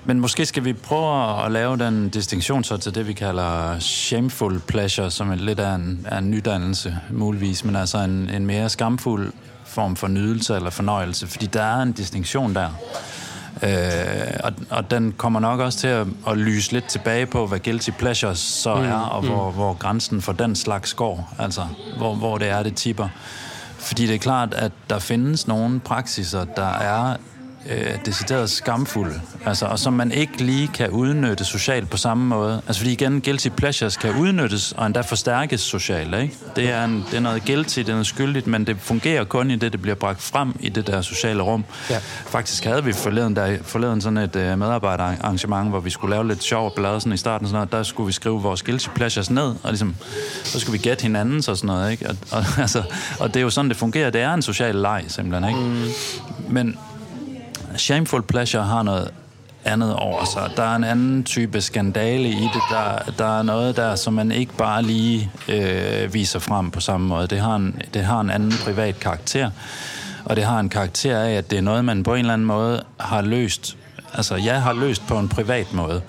Men 0.05 0.21
måske 0.21 0.47
skal 0.47 0.65
vi 0.65 0.73
prøve 0.73 1.45
at 1.45 1.53
lave 1.53 1.77
den 1.77 2.09
distinktion 2.09 2.65
så 2.65 2.77
til 2.77 2.95
det, 2.95 3.09
vi 3.09 3.13
kalder 3.13 3.79
shameful 3.79 4.61
pleasure, 4.61 5.11
som 5.11 5.31
er 5.31 5.35
lidt 5.35 5.61
af 5.61 5.75
en, 5.75 6.07
af 6.11 6.19
en 6.19 6.31
nydannelse, 6.31 6.97
muligvis, 7.11 7.65
men 7.65 7.77
altså 7.77 7.99
en, 7.99 8.31
en 8.31 8.47
mere 8.47 8.69
skamfuld 8.69 9.33
form 9.65 9.97
for 9.97 10.09
nydelse 10.09 10.57
eller 10.57 10.71
fornøjelse, 10.71 11.27
fordi 11.27 11.47
der 11.47 11.63
er 11.63 11.83
en 11.83 11.93
distinktion 11.93 12.55
der. 12.55 12.69
Øh, 13.63 14.41
og, 14.45 14.53
og 14.71 14.91
den 14.91 15.13
kommer 15.13 15.41
nok 15.41 15.61
også 15.61 15.79
til 15.79 15.89
at, 15.89 16.07
at 16.29 16.39
lyse 16.39 16.73
lidt 16.73 16.85
tilbage 16.85 17.27
på, 17.27 17.47
hvad 17.47 17.59
guilty 17.59 17.91
pleasures 17.91 18.39
så 18.39 18.75
mm, 18.75 18.85
er, 18.85 18.99
og 18.99 19.23
mm. 19.23 19.31
hvor, 19.31 19.51
hvor 19.51 19.75
grænsen 19.75 20.23
for 20.23 20.33
den 20.33 20.57
slags 20.57 20.95
går, 20.95 21.35
altså 21.39 21.63
hvor, 21.97 22.15
hvor 22.15 22.39
det 22.39 22.49
er, 22.49 22.63
det 22.63 22.75
tipper. 22.75 23.09
Fordi 23.79 24.07
det 24.07 24.15
er 24.15 24.19
klart, 24.19 24.55
at 24.55 24.73
der 24.91 24.99
findes 24.99 25.49
nogle 25.49 25.81
praksiser, 25.81 26.45
der 26.45 26.69
er 26.69 27.17
øh, 27.71 27.99
decideret 28.07 28.51
skamfulde, 28.51 29.21
altså, 29.47 29.67
og 29.67 29.79
som 29.79 29.93
man 29.93 30.13
ikke 30.13 30.43
lige 30.45 30.69
kan 30.69 30.91
udnytte 30.91 31.45
socialt 31.45 31.91
på 31.91 31.97
samme 31.97 32.27
måde. 32.27 32.63
Altså 32.67 32.81
fordi 32.81 32.93
igen, 32.93 33.21
guilty 33.21 33.49
pleasures 33.49 33.97
kan 33.97 34.17
udnyttes 34.17 34.73
og 34.73 34.87
endda 34.87 35.01
forstærkes 35.01 35.61
socialt. 35.61 36.15
Ikke? 36.15 36.35
Det, 36.57 36.71
er 36.71 36.85
en, 36.85 37.05
det 37.11 37.17
er 37.17 37.21
noget 37.21 37.45
guilty, 37.47 37.79
det 37.79 37.89
er 37.89 37.93
noget 37.93 38.07
skyldigt, 38.07 38.47
men 38.47 38.67
det 38.67 38.77
fungerer 38.81 39.25
kun 39.25 39.51
i 39.51 39.57
det, 39.57 39.73
det 39.73 39.83
bliver 39.83 39.95
bragt 39.95 40.23
frem 40.23 40.57
i 40.61 40.69
det 40.69 40.87
der 40.87 41.03
sociale 41.03 41.43
rum. 41.43 41.65
Ja. 41.91 41.99
Faktisk 42.27 42.65
havde 42.65 42.85
vi 42.85 42.93
forleden, 42.93 43.37
der, 43.37 43.59
forleden 43.63 44.01
sådan 44.01 44.17
et 44.17 44.37
uh, 44.37 44.59
medarbejderarrangement, 44.59 45.69
hvor 45.69 45.81
vi 45.81 45.91
skulle 45.91 46.15
lave 46.15 46.29
lidt 46.29 46.43
sjov 46.43 46.75
blad 46.75 47.01
sådan 47.01 47.13
i 47.13 47.17
starten, 47.17 47.47
sådan 47.47 47.55
noget, 47.55 47.73
der 47.73 47.83
skulle 47.83 48.07
vi 48.07 48.13
skrive 48.13 48.43
vores 48.43 48.63
guilty 48.63 48.89
pleasures 48.95 49.31
ned, 49.31 49.55
og 49.63 49.71
ligesom, 49.71 49.97
så 50.45 50.61
skulle 50.61 50.79
vi 50.79 50.89
gætte 50.89 51.03
hinanden 51.03 51.37
og 51.37 51.43
sådan 51.57 51.67
noget. 51.67 51.91
Ikke? 51.91 52.09
Og, 52.09 52.17
og, 52.31 52.45
altså, 52.63 52.83
og 53.21 53.29
det 53.29 53.41
er 53.41 53.45
jo 53.45 53.51
sådan, 53.51 53.69
det 53.69 53.77
fungerer. 53.77 54.11
Det 54.11 54.21
er 54.21 54.35
en 54.35 54.43
social 54.43 54.75
leg, 54.75 55.05
simpelthen. 55.09 55.49
Ikke? 55.49 55.61
Mm. 55.61 55.91
Men 56.49 56.79
Shameful 57.77 58.23
Pleasure 58.23 58.65
har 58.65 58.83
noget 58.83 59.11
andet 59.65 59.95
over 59.95 60.25
sig. 60.25 60.51
Der 60.57 60.63
er 60.63 60.77
en 60.77 60.85
anden 60.85 61.25
type 61.25 61.61
skandale 61.61 62.29
i 62.29 62.49
det. 62.55 62.63
Der, 62.71 62.99
der 63.19 63.39
er 63.39 63.43
noget 63.43 63.77
der, 63.77 63.97
som 63.97 64.13
man 64.13 64.33
ikke 64.33 64.53
bare 64.57 64.83
lige 64.83 65.31
øh, 65.49 66.15
viser 66.15 66.39
frem 66.39 66.71
på 66.71 66.81
samme 66.81 67.07
måde. 67.07 67.27
Det 67.27 67.41
har, 67.41 67.57
en, 67.57 67.83
det 67.95 68.05
har 68.05 68.21
en 68.21 68.31
anden 68.31 68.53
privat 68.65 69.01
karakter. 69.01 69.51
Og 70.25 70.37
det 70.37 70.45
har 70.45 70.61
en 70.61 70.69
karakter 70.69 71.19
af, 71.19 71.33
at 71.33 71.51
det 71.51 71.59
er 71.59 71.63
noget, 71.63 71.85
man 71.85 72.03
på 72.03 72.15
en 72.15 72.21
eller 72.21 72.33
anden 72.33 72.47
måde 72.47 72.83
har 73.01 73.23
løst. 73.23 73.77
Altså, 74.15 74.37
jeg 74.37 74.63
har 74.63 74.73
løst 74.73 75.07
på 75.07 75.19
en 75.19 75.29
privat 75.29 75.73
måde. 75.73 76.03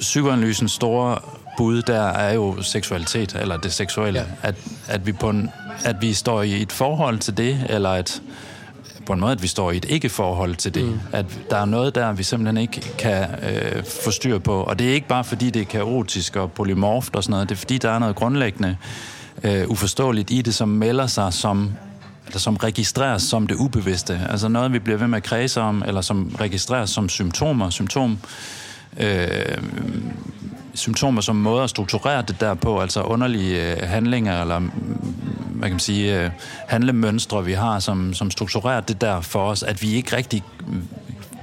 Psykoanalysens 0.00 0.72
store 0.72 1.18
bud 1.56 1.82
der 1.82 2.02
er 2.02 2.32
jo 2.34 2.62
seksualitet, 2.62 3.36
eller 3.40 3.56
det 3.56 3.72
seksuelle. 3.72 4.20
Ja. 4.20 4.48
At, 4.48 4.54
at, 4.88 5.06
vi 5.06 5.12
på 5.12 5.30
en, 5.30 5.50
at 5.84 5.96
vi 6.00 6.12
står 6.12 6.42
i 6.42 6.62
et 6.62 6.72
forhold 6.72 7.18
til 7.18 7.36
det, 7.36 7.66
eller 7.68 7.90
et 7.90 8.22
på 9.06 9.12
en 9.12 9.20
måde, 9.20 9.32
at 9.32 9.42
vi 9.42 9.46
står 9.46 9.72
i 9.72 9.76
et 9.76 9.84
ikke-forhold 9.84 10.54
til 10.54 10.74
det. 10.74 10.84
Mm. 10.84 11.00
At 11.12 11.26
der 11.50 11.56
er 11.56 11.64
noget 11.64 11.94
der, 11.94 12.12
vi 12.12 12.22
simpelthen 12.22 12.56
ikke 12.56 12.80
kan 12.98 13.26
øh, 13.42 13.84
få 14.04 14.10
styr 14.10 14.38
på. 14.38 14.62
Og 14.62 14.78
det 14.78 14.90
er 14.90 14.94
ikke 14.94 15.08
bare, 15.08 15.24
fordi 15.24 15.50
det 15.50 15.62
er 15.62 15.66
kaotisk 15.66 16.36
og 16.36 16.52
polymorft 16.52 17.16
og 17.16 17.24
sådan 17.24 17.30
noget. 17.30 17.48
Det 17.48 17.54
er, 17.54 17.58
fordi 17.58 17.78
der 17.78 17.90
er 17.90 17.98
noget 17.98 18.16
grundlæggende 18.16 18.76
øh, 19.44 19.68
uforståeligt 19.68 20.30
i 20.30 20.42
det, 20.42 20.54
som 20.54 20.68
melder 20.68 21.06
sig 21.06 21.32
som 21.32 21.72
eller 22.26 22.38
som 22.38 22.56
registreres 22.56 23.22
som 23.22 23.46
det 23.46 23.56
ubevidste. 23.56 24.20
Altså 24.30 24.48
noget, 24.48 24.72
vi 24.72 24.78
bliver 24.78 24.98
ved 24.98 25.06
med 25.06 25.16
at 25.16 25.22
kredse 25.22 25.60
om, 25.60 25.82
eller 25.86 26.00
som 26.00 26.36
registreres 26.40 26.90
som 26.90 27.08
symptomer. 27.08 27.70
Symptom, 27.70 28.18
øh, 28.96 29.28
symptomer 30.74 31.20
som 31.20 31.36
måde 31.36 31.62
at 31.62 31.70
strukturere 31.70 32.22
det 32.22 32.40
der 32.40 32.54
på, 32.54 32.80
altså 32.80 33.02
underlige 33.02 33.72
øh, 33.72 33.88
handlinger, 33.88 34.40
eller 34.40 34.60
hvad 35.50 35.68
kan 35.68 35.70
man 35.70 35.80
sige, 35.80 36.24
øh, 36.24 36.30
handlemønstre, 36.68 37.44
vi 37.44 37.52
har, 37.52 37.78
som, 37.78 38.14
som 38.14 38.30
strukturerer 38.30 38.80
det 38.80 39.00
der 39.00 39.20
for 39.20 39.46
os, 39.46 39.62
at 39.62 39.82
vi 39.82 39.94
ikke 39.94 40.16
rigtig 40.16 40.42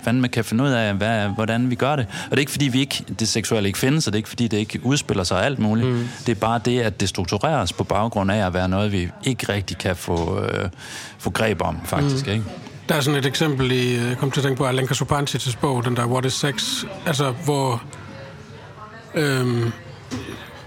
fandme 0.04 0.28
kan 0.28 0.44
finde 0.44 0.64
ud 0.64 0.70
af, 0.70 0.94
hvad, 0.94 1.28
hvordan 1.28 1.70
vi 1.70 1.76
gør 1.76 1.96
det. 1.96 2.06
Og 2.26 2.32
det 2.32 2.38
er 2.38 2.40
ikke, 2.40 2.52
fordi 2.52 2.68
vi 2.68 2.80
ikke, 2.80 3.06
det 3.20 3.28
seksuelle 3.28 3.70
ikke 3.70 3.80
findes, 3.80 4.08
og 4.08 4.14
det 4.14 4.18
er 4.18 4.20
ikke, 4.20 4.30
fordi 4.30 4.48
det 4.48 4.58
ikke 4.58 4.80
udspiller 4.84 5.24
sig 5.24 5.46
alt 5.46 5.60
muligt. 5.60 5.88
Mm. 5.88 6.08
Det 6.26 6.32
er 6.32 6.40
bare 6.40 6.62
det, 6.66 6.80
at 6.80 7.02
det 7.02 7.10
struktureres 7.10 7.74
på 7.74 7.84
baggrund 7.84 8.32
af 8.32 8.46
at 8.46 8.54
være 8.54 8.70
noget, 8.70 8.92
vi 8.92 9.10
ikke 9.24 9.54
rigtig 9.54 9.78
kan 9.78 9.96
få, 9.96 10.40
øh, 10.40 10.70
få 11.18 11.30
greb 11.30 11.62
om, 11.62 11.78
faktisk. 11.86 12.28
Mm. 12.28 12.34
Ikke? 12.34 12.46
Der 12.90 12.96
er 12.96 13.02
sådan 13.02 13.20
et 13.20 13.26
eksempel 13.26 13.72
i, 13.72 14.08
jeg 14.08 14.18
kom 14.18 14.32
til 14.32 14.40
at 14.40 14.44
tænke 14.44 14.58
på 14.58 14.66
Alenka 14.66 14.94
Supancic's 14.94 15.58
bog, 15.62 15.86
den 15.86 15.96
der 15.96 16.06
What 16.06 16.26
is 16.26 16.34
Sex, 16.34 16.84
altså 17.06 17.34
hvor 17.46 17.84
øhm, 19.16 19.72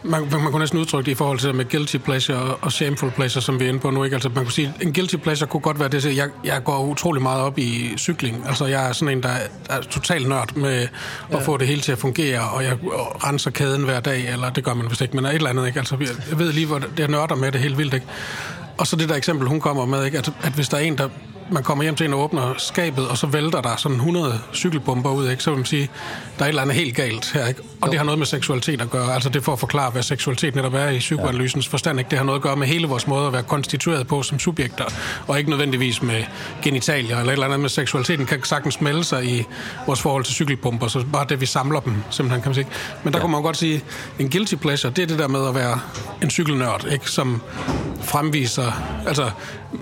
man, 0.04 0.20
man 0.30 0.50
kunne 0.50 0.58
næsten 0.58 0.78
udtrykke 0.78 1.06
det 1.06 1.12
i 1.12 1.14
forhold 1.14 1.38
til 1.38 1.48
det 1.48 1.56
med 1.56 1.70
guilty 1.70 1.96
pleasure 1.96 2.38
og 2.38 2.72
shameful 2.72 3.10
pleasure, 3.10 3.42
som 3.42 3.60
vi 3.60 3.64
er 3.64 3.68
inde 3.68 3.80
på 3.80 3.90
nu. 3.90 4.04
Ikke? 4.04 4.14
Altså, 4.14 4.28
man 4.28 4.44
kunne 4.44 4.52
sige, 4.52 4.74
en 4.80 4.92
guilty 4.92 5.16
pleasure 5.16 5.48
kunne 5.48 5.60
godt 5.60 5.80
være 5.80 5.88
det, 5.88 6.06
at 6.06 6.16
jeg, 6.16 6.28
jeg 6.44 6.64
går 6.64 6.84
utrolig 6.84 7.22
meget 7.22 7.42
op 7.42 7.58
i 7.58 7.94
cykling. 7.98 8.44
Altså, 8.46 8.66
jeg 8.66 8.88
er 8.88 8.92
sådan 8.92 9.16
en, 9.16 9.22
der 9.22 9.28
er, 9.28 9.48
er 9.70 9.80
totalt 9.80 10.28
nørd 10.28 10.56
med 10.56 10.74
at 10.74 10.90
ja. 11.30 11.38
få 11.38 11.56
det 11.56 11.66
hele 11.66 11.80
til 11.80 11.92
at 11.92 11.98
fungere, 11.98 12.40
og 12.40 12.64
jeg 12.64 12.78
renser 13.24 13.50
kæden 13.50 13.84
hver 13.84 14.00
dag, 14.00 14.32
eller 14.32 14.50
det 14.50 14.64
gør 14.64 14.74
man 14.74 14.90
vist 14.90 15.00
ikke, 15.00 15.16
men 15.16 15.24
et 15.24 15.34
eller 15.34 15.50
andet. 15.50 15.66
Ikke? 15.66 15.78
Altså, 15.78 15.96
jeg 16.30 16.38
ved 16.38 16.52
lige, 16.52 16.66
hvor 16.66 16.78
det, 16.78 17.00
er 17.00 17.08
nørder 17.08 17.34
med 17.34 17.52
det 17.52 17.60
helt 17.60 17.78
vildt. 17.78 17.94
Ikke? 17.94 18.06
Og 18.78 18.86
så 18.86 18.96
det 18.96 19.08
der 19.08 19.14
eksempel, 19.14 19.48
hun 19.48 19.60
kommer 19.60 19.84
med, 19.86 20.04
ikke? 20.04 20.18
At, 20.18 20.32
at 20.42 20.52
hvis 20.52 20.68
der 20.68 20.76
er 20.76 20.80
en, 20.80 20.98
der 20.98 21.08
man 21.50 21.62
kommer 21.62 21.84
hjem 21.84 21.94
til 21.94 22.06
en 22.06 22.12
og 22.12 22.20
åbner 22.20 22.54
skabet, 22.58 23.08
og 23.08 23.18
så 23.18 23.26
vælter 23.26 23.60
der 23.60 23.76
sådan 23.76 23.96
100 23.96 24.40
cykelbomber 24.54 25.10
ud, 25.10 25.30
ikke? 25.30 25.42
så 25.42 25.50
vil 25.50 25.56
man 25.56 25.66
sige, 25.66 25.90
der 26.38 26.44
er 26.44 26.46
et 26.46 26.48
eller 26.48 26.62
andet 26.62 26.76
helt 26.76 26.96
galt 26.96 27.32
her. 27.32 27.46
Ikke? 27.46 27.62
Og 27.80 27.86
jo. 27.86 27.90
det 27.90 27.98
har 27.98 28.04
noget 28.04 28.18
med 28.18 28.26
seksualitet 28.26 28.80
at 28.80 28.90
gøre. 28.90 29.14
Altså 29.14 29.28
det 29.28 29.44
for 29.44 29.52
at 29.52 29.58
forklare, 29.58 29.90
hvad 29.90 30.02
seksualitet 30.02 30.54
netop 30.54 30.74
er 30.74 30.88
i 30.88 30.98
psykoanalysens 30.98 31.66
ja. 31.66 31.70
forstand. 31.70 31.98
Ikke? 31.98 32.10
Det 32.10 32.18
har 32.18 32.24
noget 32.24 32.38
at 32.38 32.42
gøre 32.42 32.56
med 32.56 32.66
hele 32.66 32.86
vores 32.86 33.06
måde 33.06 33.26
at 33.26 33.32
være 33.32 33.42
konstitueret 33.42 34.06
på 34.06 34.22
som 34.22 34.38
subjekter, 34.38 34.84
og 35.26 35.38
ikke 35.38 35.50
nødvendigvis 35.50 36.02
med 36.02 36.24
genitalier 36.62 37.16
eller 37.18 37.32
et 37.32 37.32
eller 37.32 37.46
andet 37.46 37.60
med 37.60 37.68
seksualiteten 37.68 38.26
kan 38.26 38.42
sagtens 38.42 38.80
melde 38.80 39.04
sig 39.04 39.24
i 39.24 39.44
vores 39.86 40.00
forhold 40.00 40.24
til 40.24 40.34
cykelbomber, 40.34 40.88
så 40.88 41.04
bare 41.12 41.26
det, 41.28 41.40
vi 41.40 41.46
samler 41.46 41.80
dem, 41.80 41.94
simpelthen 42.10 42.42
kan 42.42 42.48
man 42.48 42.54
sige. 42.54 42.66
Men 43.04 43.12
der 43.12 43.18
ja. 43.18 43.22
kunne 43.22 43.32
man 43.32 43.42
godt 43.42 43.56
sige, 43.56 43.84
en 44.18 44.30
guilty 44.30 44.54
pleasure, 44.54 44.92
det 44.92 45.02
er 45.02 45.06
det 45.06 45.18
der 45.18 45.28
med 45.28 45.48
at 45.48 45.54
være 45.54 45.80
en 46.22 46.30
cykelnørd, 46.30 46.86
ikke? 46.92 47.10
som 47.10 47.42
fremviser, 48.04 48.72
altså 49.06 49.30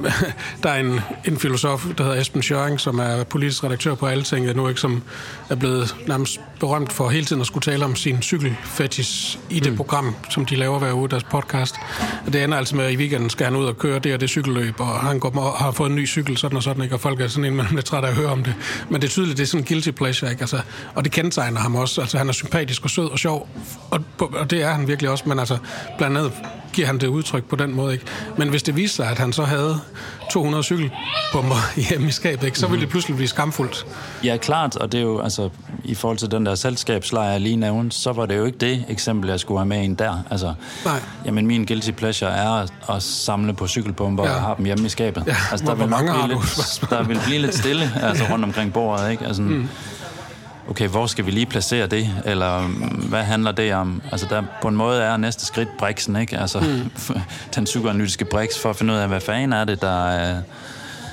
der 0.62 0.70
er 0.70 0.80
en, 0.80 1.00
en 1.24 1.38
filosof, 1.38 1.86
der 1.98 2.04
hedder 2.04 2.20
Esben 2.20 2.42
Schøring, 2.42 2.80
som 2.80 2.98
er 2.98 3.24
politisk 3.24 3.64
redaktør 3.64 3.94
på 3.94 4.06
Altinget 4.06 4.56
nu, 4.56 4.68
ikke, 4.68 4.80
som 4.80 5.02
er 5.50 5.54
blevet 5.54 5.96
nærmest 6.06 6.40
berømt 6.60 6.92
for 6.92 7.08
hele 7.08 7.24
tiden 7.24 7.40
at 7.40 7.46
skulle 7.46 7.62
tale 7.62 7.84
om 7.84 7.96
sin 7.96 8.22
cykelfetish 8.22 9.38
i 9.50 9.60
det 9.60 9.72
mm. 9.72 9.76
program, 9.76 10.14
som 10.30 10.46
de 10.46 10.56
laver 10.56 10.78
hver 10.78 10.92
uge, 10.92 11.08
deres 11.08 11.24
podcast. 11.24 11.74
Og 12.26 12.32
det 12.32 12.44
ender 12.44 12.58
altså 12.58 12.76
med, 12.76 12.84
at 12.84 12.92
i 12.92 12.96
weekenden 12.96 13.30
skal 13.30 13.44
han 13.44 13.56
ud 13.56 13.64
og 13.64 13.78
køre 13.78 13.98
det 13.98 14.14
og 14.14 14.20
det 14.20 14.28
cykelløb, 14.28 14.80
og 14.80 15.00
han 15.00 15.18
går, 15.18 15.38
og 15.38 15.52
har 15.52 15.70
fået 15.70 15.90
en 15.90 15.96
ny 15.96 16.08
cykel, 16.08 16.36
sådan 16.36 16.56
og 16.56 16.62
sådan, 16.62 16.82
ikke? 16.82 16.94
og 16.94 17.00
folk 17.00 17.20
er 17.20 17.28
sådan 17.28 17.44
en, 17.44 17.56
man 17.56 17.78
er 17.78 17.82
træt 17.82 18.04
af 18.04 18.08
at 18.08 18.14
høre 18.14 18.30
om 18.30 18.42
det. 18.42 18.54
Men 18.88 19.00
det 19.00 19.08
er 19.08 19.10
tydeligt, 19.10 19.36
det 19.36 19.42
er 19.42 19.46
sådan 19.46 19.60
en 19.60 19.66
guilty 19.66 19.90
pleasure, 19.90 20.30
ikke? 20.30 20.40
Altså, 20.40 20.60
og 20.94 21.04
det 21.04 21.12
kendetegner 21.12 21.60
ham 21.60 21.76
også. 21.76 22.00
Altså, 22.00 22.18
han 22.18 22.28
er 22.28 22.32
sympatisk 22.32 22.84
og 22.84 22.90
sød 22.90 23.10
og 23.10 23.18
sjov, 23.18 23.48
og, 23.90 24.00
og 24.18 24.50
det 24.50 24.62
er 24.62 24.72
han 24.72 24.88
virkelig 24.88 25.10
også, 25.10 25.24
men 25.26 25.38
altså, 25.38 25.58
blandt 25.98 26.18
andet 26.18 26.32
giver 26.72 26.86
han 26.86 26.98
det 26.98 27.06
udtryk 27.06 27.44
på 27.44 27.56
den 27.56 27.74
måde. 27.74 27.92
Ikke? 27.92 28.04
Men 28.36 28.48
hvis 28.48 28.62
det 28.62 28.76
viser 28.76 28.94
sig, 28.94 29.10
at 29.10 29.18
han 29.18 29.32
så 29.32 29.44
havde 29.44 29.80
200 30.32 30.64
cykelbomber 30.64 31.56
hjemme 31.88 32.08
i 32.08 32.10
skabet, 32.10 32.46
ikke, 32.46 32.58
så 32.58 32.66
ville 32.66 32.80
det 32.80 32.90
pludselig 32.90 33.16
blive 33.16 33.28
skamfuldt. 33.28 33.86
Ja, 34.24 34.36
klart, 34.36 34.76
og 34.76 34.92
det 34.92 34.98
er 34.98 35.02
jo, 35.02 35.20
altså, 35.20 35.50
i 35.84 35.94
forhold 35.94 36.18
til 36.18 36.30
den 36.30 36.46
der 36.46 36.54
selskabslejr, 36.54 37.30
jeg 37.30 37.40
lige 37.40 37.56
nævnte, 37.56 37.96
så 37.96 38.12
var 38.12 38.26
det 38.26 38.36
jo 38.36 38.44
ikke 38.44 38.58
det 38.58 38.84
eksempel, 38.88 39.30
jeg 39.30 39.40
skulle 39.40 39.58
have 39.58 39.68
med 39.68 39.82
ind 39.82 39.96
der. 39.96 40.24
Altså, 40.30 40.54
Nej. 40.84 41.00
Jamen, 41.24 41.46
min 41.46 41.64
guilty 41.64 41.90
pleasure 41.90 42.30
er 42.30 42.66
at 42.88 43.02
samle 43.02 43.54
på 43.54 43.66
cykelbomber 43.66 44.24
ja. 44.24 44.34
og 44.34 44.40
have 44.40 44.54
dem 44.56 44.64
hjemme 44.64 44.86
i 44.86 44.88
skabet. 44.88 45.24
Ja, 45.26 45.36
altså, 45.50 45.66
der, 45.66 45.74
hvor, 45.74 45.84
vil 45.84 45.94
hvor 45.94 46.04
mange 46.04 46.12
blive 46.12 46.28
lidt, 46.28 46.90
der 46.90 47.02
vil 47.02 47.20
blive 47.26 47.38
lidt 47.38 47.54
stille 47.54 47.90
altså, 48.02 48.24
rundt 48.30 48.44
omkring 48.44 48.72
bordet, 48.72 49.10
ikke? 49.10 49.26
Altså, 49.26 49.42
mm 49.42 49.68
okay, 50.68 50.88
hvor 50.88 51.06
skal 51.06 51.26
vi 51.26 51.30
lige 51.30 51.46
placere 51.46 51.86
det, 51.86 52.10
eller 52.24 52.66
mm, 52.66 52.74
hvad 53.08 53.22
handler 53.22 53.52
det 53.52 53.74
om? 53.74 54.02
Altså, 54.12 54.26
der 54.30 54.42
på 54.62 54.68
en 54.68 54.76
måde 54.76 55.02
er 55.02 55.16
næste 55.16 55.46
skridt 55.46 55.68
briksen, 55.78 56.16
ikke? 56.16 56.38
Altså, 56.38 56.60
mm. 56.60 56.90
den 57.54 57.64
psykoanalytiske 57.64 58.24
briks, 58.24 58.58
for 58.58 58.70
at 58.70 58.76
finde 58.76 58.92
ud 58.92 58.98
af, 58.98 59.08
hvad 59.08 59.20
fanden 59.20 59.52
er 59.52 59.64
det, 59.64 59.80
der 59.80 60.08
er... 60.08 60.42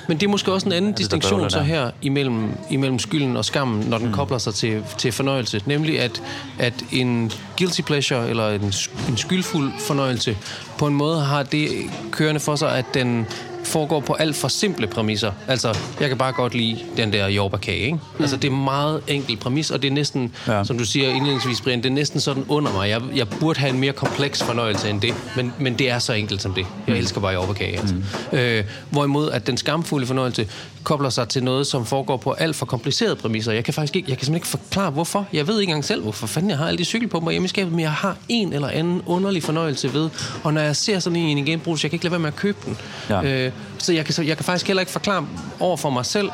Men 0.07 0.17
det 0.17 0.25
er 0.25 0.29
måske 0.29 0.51
også 0.51 0.67
en 0.67 0.71
anden 0.71 0.93
distinktion 0.93 1.49
så 1.49 1.61
her 1.61 1.91
imellem, 2.01 2.57
imellem 2.69 2.99
skylden 2.99 3.37
og 3.37 3.45
skammen, 3.45 3.89
når 3.89 3.97
den 3.97 4.07
mm. 4.07 4.13
kobler 4.13 4.37
sig 4.37 4.53
til, 4.53 4.83
til 4.97 5.11
fornøjelse. 5.11 5.61
Nemlig 5.65 5.99
at, 5.99 6.21
at 6.59 6.73
en 6.91 7.31
guilty 7.57 7.81
pleasure, 7.81 8.29
eller 8.29 8.49
en, 8.49 8.73
en 9.09 9.17
skyldfuld 9.17 9.71
fornøjelse, 9.87 10.37
på 10.77 10.87
en 10.87 10.93
måde 10.93 11.21
har 11.21 11.43
det 11.43 11.69
kørende 12.11 12.39
for 12.39 12.55
sig, 12.55 12.77
at 12.77 12.85
den 12.93 13.27
foregår 13.69 13.99
på 13.99 14.13
alt 14.13 14.35
for 14.35 14.47
simple 14.47 14.87
præmisser. 14.87 15.31
Altså, 15.47 15.77
jeg 15.99 16.09
kan 16.09 16.17
bare 16.17 16.31
godt 16.31 16.55
lide 16.55 16.77
den 16.97 17.13
der 17.13 17.27
jordbærkage, 17.27 17.77
ikke? 17.77 17.93
Mm. 18.17 18.21
Altså, 18.23 18.37
det 18.37 18.47
er 18.47 18.55
meget 18.55 19.01
enkel 19.07 19.37
præmis, 19.37 19.71
og 19.71 19.81
det 19.81 19.87
er 19.87 19.91
næsten, 19.91 20.33
ja. 20.47 20.63
som 20.63 20.77
du 20.77 20.85
siger 20.85 21.09
indledningsvis, 21.09 21.61
Brian, 21.61 21.77
det 21.77 21.89
er 21.89 21.93
næsten 21.93 22.19
sådan 22.19 22.45
under 22.47 22.73
mig. 22.73 22.89
Jeg, 22.89 23.01
jeg 23.15 23.27
burde 23.29 23.59
have 23.59 23.73
en 23.73 23.79
mere 23.79 23.93
kompleks 23.93 24.43
fornøjelse 24.43 24.89
end 24.89 25.01
det, 25.01 25.13
men, 25.35 25.53
men 25.59 25.73
det 25.79 25.89
er 25.89 25.99
så 25.99 26.13
enkelt 26.13 26.41
som 26.41 26.53
det. 26.53 26.65
Jeg 26.87 26.93
mm. 26.93 26.99
elsker 26.99 27.21
bare 27.21 27.33
jordbærkage, 27.33 27.79
altså. 27.79 27.95
Mm. 27.95 28.37
Øh, 28.37 28.63
hvorimod, 28.89 29.31
at 29.31 29.47
den 29.47 29.57
skamfulde 29.57 30.07
fornøjelse 30.07 30.47
kobler 30.83 31.09
sig 31.09 31.27
til 31.27 31.43
noget, 31.43 31.67
som 31.67 31.85
foregår 31.85 32.17
på 32.17 32.31
alt 32.31 32.55
for 32.55 32.65
komplicerede 32.65 33.15
præmisser. 33.15 33.51
Jeg 33.51 33.63
kan 33.63 33.73
faktisk 33.73 33.95
ikke, 33.95 34.09
jeg 34.09 34.17
kan 34.17 34.25
simpelthen 34.25 34.35
ikke 34.35 34.65
forklare, 34.65 34.91
hvorfor. 34.91 35.27
Jeg 35.33 35.47
ved 35.47 35.59
ikke 35.59 35.69
engang 35.69 35.85
selv, 35.85 36.01
hvorfor 36.01 36.27
fanden 36.27 36.49
jeg 36.49 36.57
har 36.57 36.67
alle 36.67 36.77
de 36.77 36.85
cykelpumper 36.85 37.31
hjemme 37.31 37.45
i 37.45 37.49
skabet, 37.49 37.71
men 37.71 37.79
jeg 37.79 37.91
har 37.91 38.17
en 38.29 38.53
eller 38.53 38.67
anden 38.67 39.01
underlig 39.05 39.43
fornøjelse 39.43 39.93
ved, 39.93 40.09
og 40.43 40.53
når 40.53 40.61
jeg 40.61 40.75
ser 40.75 40.99
sådan 40.99 41.15
en 41.15 41.37
i 41.37 41.41
en 41.41 41.45
genbrug, 41.45 41.79
så 41.79 41.85
jeg 41.85 41.91
kan 41.91 41.95
ikke 41.95 42.05
lade 42.05 42.11
være 42.11 42.19
med 42.19 42.27
at 42.27 42.35
købe 42.35 42.57
den. 42.65 42.77
Ja. 43.09 43.45
Øh, 43.45 43.51
så 43.77 43.93
jeg 43.93 44.05
kan, 44.05 44.13
så 44.13 44.23
jeg 44.23 44.37
kan 44.37 44.45
faktisk 44.45 44.67
heller 44.67 44.81
ikke 44.81 44.91
forklare 44.91 45.27
over 45.59 45.77
for 45.77 45.89
mig 45.89 46.05
selv, 46.05 46.29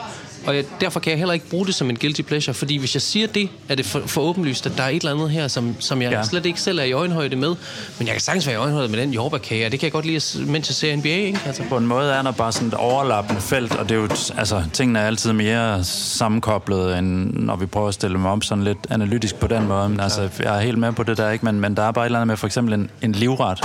og 0.48 0.56
jeg, 0.56 0.66
derfor 0.82 1.00
kan 1.00 1.12
jeg 1.12 1.18
heller 1.18 1.34
ikke 1.34 1.50
bruge 1.50 1.66
det 1.66 1.76
som 1.76 1.90
en 1.90 1.96
guilty 1.96 2.22
pleasure, 2.22 2.54
fordi 2.54 2.78
hvis 2.78 2.96
jeg 2.96 3.02
siger 3.02 3.28
det, 3.28 3.50
er 3.70 3.76
det 3.76 3.86
for, 3.86 4.00
for 4.06 4.22
åbenlyst, 4.22 4.66
at 4.66 4.78
der 4.78 4.84
er 4.84 4.90
et 4.90 4.96
eller 4.96 5.14
andet 5.14 5.30
her, 5.30 5.48
som, 5.48 5.76
som 5.80 6.02
jeg 6.02 6.12
ja. 6.12 6.24
slet 6.24 6.46
ikke 6.46 6.62
selv 6.62 6.80
er 6.80 6.84
i 6.84 6.92
øjenhøjde 6.92 7.36
med. 7.36 7.56
Men 8.00 8.08
jeg 8.08 8.14
kan 8.14 8.22
sagtens 8.22 8.48
være 8.48 8.56
i 8.56 8.58
øjenhøjde 8.58 8.92
med 8.92 9.02
den 9.02 9.14
jordbærkage, 9.14 9.66
og 9.66 9.72
det 9.72 9.80
kan 9.80 9.86
jeg 9.88 9.92
godt 9.92 10.06
lide, 10.06 10.52
mens 10.52 10.70
jeg 10.70 10.76
ser 10.76 10.96
NBA. 10.96 11.08
Ikke? 11.08 11.40
Altså. 11.46 11.64
På 11.70 11.78
en 11.78 11.88
måde 11.88 12.12
er 12.12 12.22
der 12.22 12.32
bare 12.32 12.52
sådan 12.52 12.68
et 12.68 12.74
overlappende 12.74 13.42
felt, 13.42 13.76
og 13.76 13.90
det 13.90 13.96
er 13.96 14.00
jo, 14.00 14.10
altså, 14.38 14.64
tingene 14.74 15.00
er 15.00 15.08
altid 15.08 15.34
mere 15.34 15.84
sammenkoblet, 15.84 16.98
end 16.98 17.34
når 17.34 17.56
vi 17.56 17.66
prøver 17.66 17.88
at 17.88 17.94
stille 17.94 18.18
dem 18.18 18.26
op 18.26 18.44
sådan 18.44 18.64
lidt 18.64 18.88
analytisk 18.90 19.36
på 19.36 19.48
den 19.48 19.68
måde. 19.68 19.90
Men, 19.90 20.00
altså, 20.00 20.30
jeg 20.40 20.58
er 20.58 20.62
helt 20.62 20.78
med 20.78 20.92
på 20.92 21.04
det 21.04 21.18
der, 21.18 21.30
ikke? 21.30 21.46
Men, 21.46 21.60
men 21.60 21.78
der 21.78 21.84
er 21.84 21.92
bare 21.92 22.06
et 22.06 22.08
eller 22.08 22.20
andet 22.20 22.28
med 22.28 22.38
for 22.38 22.48
eksempel 22.48 22.74
en, 22.74 22.90
en 23.02 23.12
livret, 23.12 23.64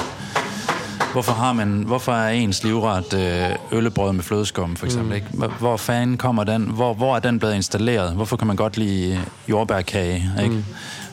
Hvorfor, 1.12 1.32
har 1.32 1.52
man, 1.52 1.68
hvorfor 1.68 2.12
er 2.12 2.30
ens 2.30 2.64
livret 2.64 3.14
øh, 3.14 3.78
øllebrød 3.78 4.12
med 4.12 4.22
flødeskum, 4.22 4.76
for 4.76 4.86
eksempel? 4.86 5.08
Mm. 5.08 5.14
Ikke? 5.14 5.54
Hvor, 5.58 5.76
fanden 5.76 6.16
kommer 6.16 6.44
den? 6.44 6.62
Hvor, 6.62 6.94
hvor 6.94 7.16
er 7.16 7.20
den 7.20 7.38
blevet 7.38 7.54
installeret? 7.54 8.12
Hvorfor 8.12 8.36
kan 8.36 8.46
man 8.46 8.56
godt 8.56 8.76
lide 8.76 9.20
jordbærkage? 9.48 10.30
Ikke? 10.42 10.54
Mm. 10.54 10.64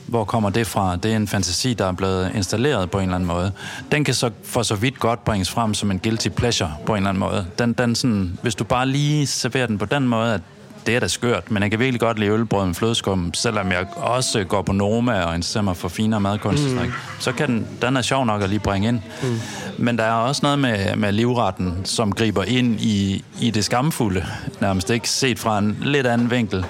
Hvor 0.08 0.24
kommer 0.24 0.50
det 0.50 0.68
fra? 0.68 0.96
Det 0.96 1.12
er 1.12 1.16
en 1.16 1.28
fantasi, 1.28 1.74
der 1.74 1.86
er 1.86 1.92
blevet 1.92 2.32
installeret 2.36 2.92
på 2.92 2.98
en 2.98 3.04
eller 3.04 3.16
anden 3.16 3.28
måde. 3.28 3.52
Den 3.92 4.04
kan 4.04 4.14
så 4.14 4.30
for 4.44 4.64
så 4.64 4.76
vidt 4.76 5.00
godt 5.00 5.26
bringes 5.26 5.50
frem 5.50 5.74
som 5.74 5.92
en 5.92 6.00
guilty 6.00 6.30
pleasure 6.30 6.74
på 6.86 6.92
en 6.92 6.98
eller 6.98 7.10
anden 7.10 7.20
måde. 7.20 7.46
Den, 7.60 7.74
den 7.74 7.96
sådan, 7.96 8.38
hvis 8.42 8.56
du 8.56 8.64
bare 8.64 8.88
lige 8.88 9.28
serverer 9.28 9.68
den 9.68 9.78
på 9.78 9.86
den 9.86 10.08
måde, 10.08 10.34
at 10.34 10.42
det 10.88 10.96
er 10.96 11.00
da 11.00 11.08
skørt, 11.08 11.52
men 11.52 11.64
jeg 11.64 11.72
kan 11.72 11.80
virkelig 11.80 12.00
godt 12.00 12.20
lide 12.20 12.32
ølbrød 12.32 12.66
med 12.66 12.76
flødeskum, 12.76 13.34
selvom 13.34 13.72
jeg 13.72 13.86
også 13.96 14.44
går 14.44 14.62
på 14.62 14.72
Noma 14.72 15.22
og 15.24 15.36
interesserer 15.36 15.64
mig 15.64 15.78
for 15.78 15.88
finere 15.88 16.22
madkunst. 16.22 16.64
Mm. 16.64 16.92
Så 17.20 17.32
kan 17.32 17.50
den, 17.50 17.68
den 17.82 17.98
er 17.98 18.02
sjov 18.02 18.26
nok 18.26 18.42
at 18.42 18.50
lige 18.50 18.60
bringe 18.60 18.88
ind. 18.88 19.00
Mm. 19.24 19.40
Men 19.78 19.98
der 19.98 20.04
er 20.04 20.12
også 20.12 20.40
noget 20.44 20.60
med, 20.60 20.96
med 20.96 21.12
livretten, 21.12 21.82
som 21.84 22.12
griber 22.12 22.44
ind 22.44 22.82
i, 22.82 23.26
i 23.42 23.52
det 23.52 23.66
skamfulde, 23.66 24.26
nærmest 24.62 24.90
ikke 24.90 25.10
set 25.10 25.40
fra 25.40 25.60
en 25.60 25.78
lidt 25.82 26.08
anden 26.08 26.32
vinkel. 26.32 26.66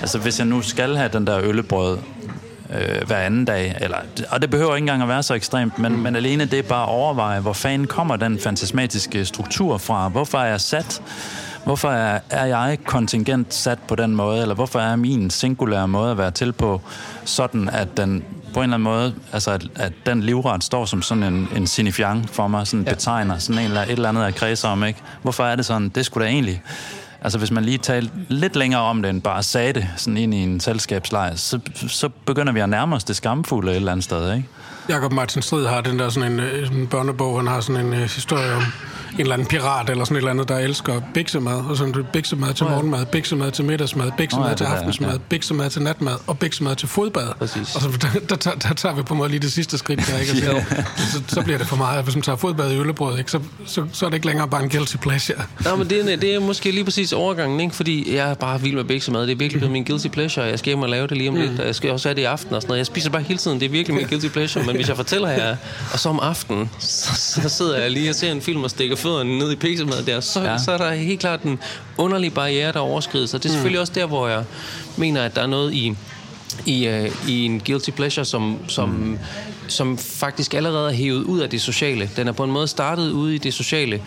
Altså 0.00 0.18
hvis 0.18 0.38
jeg 0.38 0.46
nu 0.46 0.62
skal 0.62 0.96
have 0.96 1.10
den 1.12 1.26
der 1.26 1.40
øllebrød 1.42 1.98
øh, 2.74 3.06
hver 3.06 3.16
anden 3.16 3.44
dag, 3.44 3.76
eller, 3.80 3.98
og 4.30 4.42
det 4.42 4.50
behøver 4.50 4.74
ikke 4.74 4.82
engang 4.82 5.02
at 5.02 5.08
være 5.08 5.22
så 5.22 5.34
ekstremt, 5.34 5.78
men, 5.78 5.92
mm. 5.92 5.98
men 5.98 6.16
alene 6.16 6.44
det 6.44 6.64
bare 6.66 6.82
at 6.82 6.88
overveje, 6.88 7.40
hvor 7.40 7.52
fanden 7.52 7.86
kommer 7.86 8.16
den 8.16 8.38
fantasmatiske 8.38 9.24
struktur 9.24 9.78
fra? 9.78 10.08
Hvorfor 10.08 10.38
er 10.38 10.46
jeg 10.46 10.60
sat? 10.60 11.02
Hvorfor 11.66 11.90
er, 11.90 12.20
er 12.30 12.44
jeg 12.44 12.78
kontingent 12.84 13.54
sat 13.54 13.78
på 13.88 13.94
den 13.94 14.16
måde, 14.16 14.42
eller 14.42 14.54
hvorfor 14.54 14.78
er 14.78 14.96
min 14.96 15.30
singulære 15.30 15.88
måde 15.88 16.10
at 16.10 16.18
være 16.18 16.30
til 16.30 16.52
på, 16.52 16.80
sådan 17.24 17.68
at 17.68 17.96
den 17.96 18.24
på 18.54 18.60
en 18.60 18.62
eller 18.62 18.74
anden 18.74 18.82
måde, 18.82 19.14
altså 19.32 19.50
at, 19.50 19.68
at 19.74 19.92
den 20.06 20.20
livret 20.22 20.64
står 20.64 20.84
som 20.84 21.02
sådan 21.02 21.22
en, 21.22 21.48
en 21.56 21.66
signifiant 21.66 22.30
for 22.30 22.48
mig, 22.48 22.66
sådan 22.66 22.84
ja. 22.84 22.92
betegner 22.92 23.38
sådan 23.38 23.62
en 23.62 23.66
eller, 23.66 23.82
et 23.82 23.90
eller 23.90 24.08
andet, 24.08 24.24
jeg 24.24 24.34
kredser 24.34 24.68
om, 24.68 24.84
ikke? 24.84 25.02
Hvorfor 25.22 25.44
er 25.44 25.56
det 25.56 25.66
sådan? 25.66 25.88
Det 25.88 26.06
skulle 26.06 26.26
da 26.26 26.30
egentlig 26.30 26.62
Altså 27.20 27.38
hvis 27.38 27.50
man 27.50 27.64
lige 27.64 27.78
talte 27.78 28.12
lidt 28.28 28.56
længere 28.56 28.80
om 28.80 29.02
det, 29.02 29.08
end 29.08 29.22
bare 29.22 29.42
sagde 29.42 29.72
det 29.72 29.88
sådan 29.96 30.16
ind 30.16 30.34
i 30.34 30.42
en 30.42 30.60
selskabslejr, 30.60 31.34
så, 31.34 31.60
så 31.88 32.08
begynder 32.08 32.52
vi 32.52 32.60
at 32.60 32.68
nærme 32.68 32.96
os 32.96 33.04
det 33.04 33.16
skamfulde 33.16 33.70
et 33.72 33.76
eller 33.76 33.92
andet 33.92 34.04
sted, 34.04 34.34
ikke? 34.34 34.48
Jakob 34.88 35.12
Martin 35.12 35.42
Strid 35.42 35.66
har 35.66 35.80
den 35.80 35.98
der 35.98 36.08
sådan 36.08 36.32
en, 36.32 36.40
øh, 36.40 36.72
en 36.72 36.86
børnebog, 36.86 37.38
han 37.38 37.46
har 37.46 37.60
sådan 37.60 37.86
en 37.86 37.92
uh, 37.92 37.98
historie 37.98 38.54
om 38.54 38.62
en 39.16 39.20
eller 39.20 39.34
anden 39.34 39.48
pirat 39.48 39.90
eller 39.90 40.04
sådan 40.04 40.16
et 40.16 40.18
eller 40.18 40.30
andet, 40.30 40.48
der 40.48 40.58
elsker 40.58 41.00
biksemad, 41.14 41.70
og 41.70 41.76
sådan 41.76 42.06
biksemad 42.12 42.54
til 42.54 42.66
morgenmad, 42.66 43.06
biksemad 43.06 43.50
til 43.50 43.64
middagsmad, 43.64 44.10
biksemad 44.18 44.50
oh, 44.50 44.56
til 44.56 44.64
aftensmad, 44.64 45.12
ja. 45.12 45.18
biksemad 45.28 45.70
til 45.70 45.82
natmad 45.82 46.14
og 46.26 46.38
biksemad 46.38 46.76
til 46.76 46.88
fodbad. 46.88 47.28
Præcis. 47.38 47.74
Og 47.74 47.80
så 47.80 47.88
der, 47.88 48.20
der, 48.28 48.36
der, 48.36 48.50
der, 48.50 48.74
tager 48.74 48.94
vi 48.94 49.02
på 49.02 49.14
en 49.14 49.18
måde 49.18 49.30
lige 49.30 49.40
det 49.40 49.52
sidste 49.52 49.78
skridt 49.78 50.00
der, 50.06 50.18
ikke? 50.18 50.32
Altså, 50.56 51.12
så, 51.12 51.22
så, 51.34 51.42
bliver 51.42 51.58
det 51.58 51.66
for 51.66 51.76
meget. 51.76 52.04
Hvis 52.04 52.14
man 52.14 52.22
tager 52.22 52.36
fodbad 52.36 52.72
i 52.72 52.76
øllebrød, 52.76 53.18
ikke? 53.18 53.30
Så, 53.30 53.40
så, 53.66 53.84
så 53.92 54.06
er 54.06 54.10
det 54.10 54.14
ikke 54.14 54.26
længere 54.26 54.48
bare 54.48 54.62
en 54.62 54.70
guilty 54.70 54.96
pleasure. 54.96 55.38
Nej, 55.64 55.76
men 55.76 55.90
det 55.90 56.12
er, 56.12 56.16
det 56.16 56.34
er 56.34 56.40
måske 56.40 56.70
lige 56.70 56.84
præcis 56.84 57.12
overgangen, 57.12 57.60
ikke? 57.60 57.74
Fordi 57.74 58.14
jeg 58.14 58.30
er 58.30 58.34
bare 58.34 58.60
vild 58.60 58.74
med 58.74 58.84
biksemad. 58.84 59.22
Det 59.22 59.32
er 59.32 59.36
virkelig 59.36 59.60
blevet 59.60 59.72
min 59.72 59.84
guilty 59.84 60.08
pleasure. 60.08 60.46
Jeg 60.46 60.58
skal 60.58 60.70
hjem 60.70 60.82
og 60.82 60.88
lave 60.88 61.06
det 61.06 61.16
lige 61.16 61.28
om 61.28 61.36
lidt. 61.36 61.52
Mm. 61.52 61.60
Jeg 61.60 61.74
skal 61.74 61.90
også 61.90 62.08
have 62.08 62.14
det 62.14 62.22
i 62.22 62.24
aften 62.24 62.54
og 62.54 62.62
sådan 62.62 62.68
noget. 62.68 62.78
Jeg 62.78 62.86
spiser 62.86 63.10
bare 63.10 63.22
hele 63.22 63.38
tiden. 63.38 63.60
Det 63.60 63.66
er 63.66 63.70
virkelig 63.70 63.96
min 63.96 64.06
guilty 64.06 64.28
pleasure. 64.28 64.64
Men 64.64 64.76
hvis 64.76 64.88
jeg 64.88 64.96
fortæller 64.96 65.28
jer, 65.28 65.56
og 65.92 65.98
så 65.98 66.08
om 66.08 66.20
aftenen, 66.20 66.70
så, 66.78 67.40
så 67.42 67.48
sidder 67.48 67.78
jeg 67.78 67.90
lige 67.90 68.10
og 68.10 68.14
ser 68.14 68.32
en 68.32 68.42
film 68.42 68.64
og 68.64 68.70
stikker 68.70 68.96
fødderne 69.06 69.38
ned 69.38 69.52
i 69.52 69.56
piksemad 69.56 70.02
der, 70.02 70.20
så, 70.20 70.42
ja. 70.42 70.58
så 70.58 70.72
er 70.72 70.78
der 70.78 70.92
helt 70.94 71.20
klart 71.20 71.42
en 71.42 71.58
underlig 71.96 72.34
barriere, 72.34 72.72
der 72.72 72.80
overskrides. 72.80 73.34
Og 73.34 73.42
det 73.42 73.48
er 73.48 73.52
selvfølgelig 73.52 73.78
mm. 73.78 73.80
også 73.80 73.92
der, 73.92 74.06
hvor 74.06 74.28
jeg 74.28 74.44
mener, 74.96 75.22
at 75.22 75.36
der 75.36 75.42
er 75.42 75.46
noget 75.46 75.74
i 75.74 75.96
i, 76.66 76.88
uh, 76.88 77.28
i 77.30 77.44
en 77.44 77.60
guilty 77.60 77.90
pleasure, 77.90 78.24
som, 78.24 78.58
som, 78.68 78.88
mm. 78.88 79.18
som 79.68 79.98
faktisk 79.98 80.54
allerede 80.54 80.88
er 80.88 80.94
hævet 80.94 81.24
ud 81.24 81.40
af 81.40 81.50
det 81.50 81.60
sociale. 81.60 82.10
Den 82.16 82.28
er 82.28 82.32
på 82.32 82.44
en 82.44 82.50
måde 82.50 82.68
startet 82.68 83.10
ude 83.10 83.34
i 83.34 83.38
det 83.38 83.54
sociale, 83.54 84.02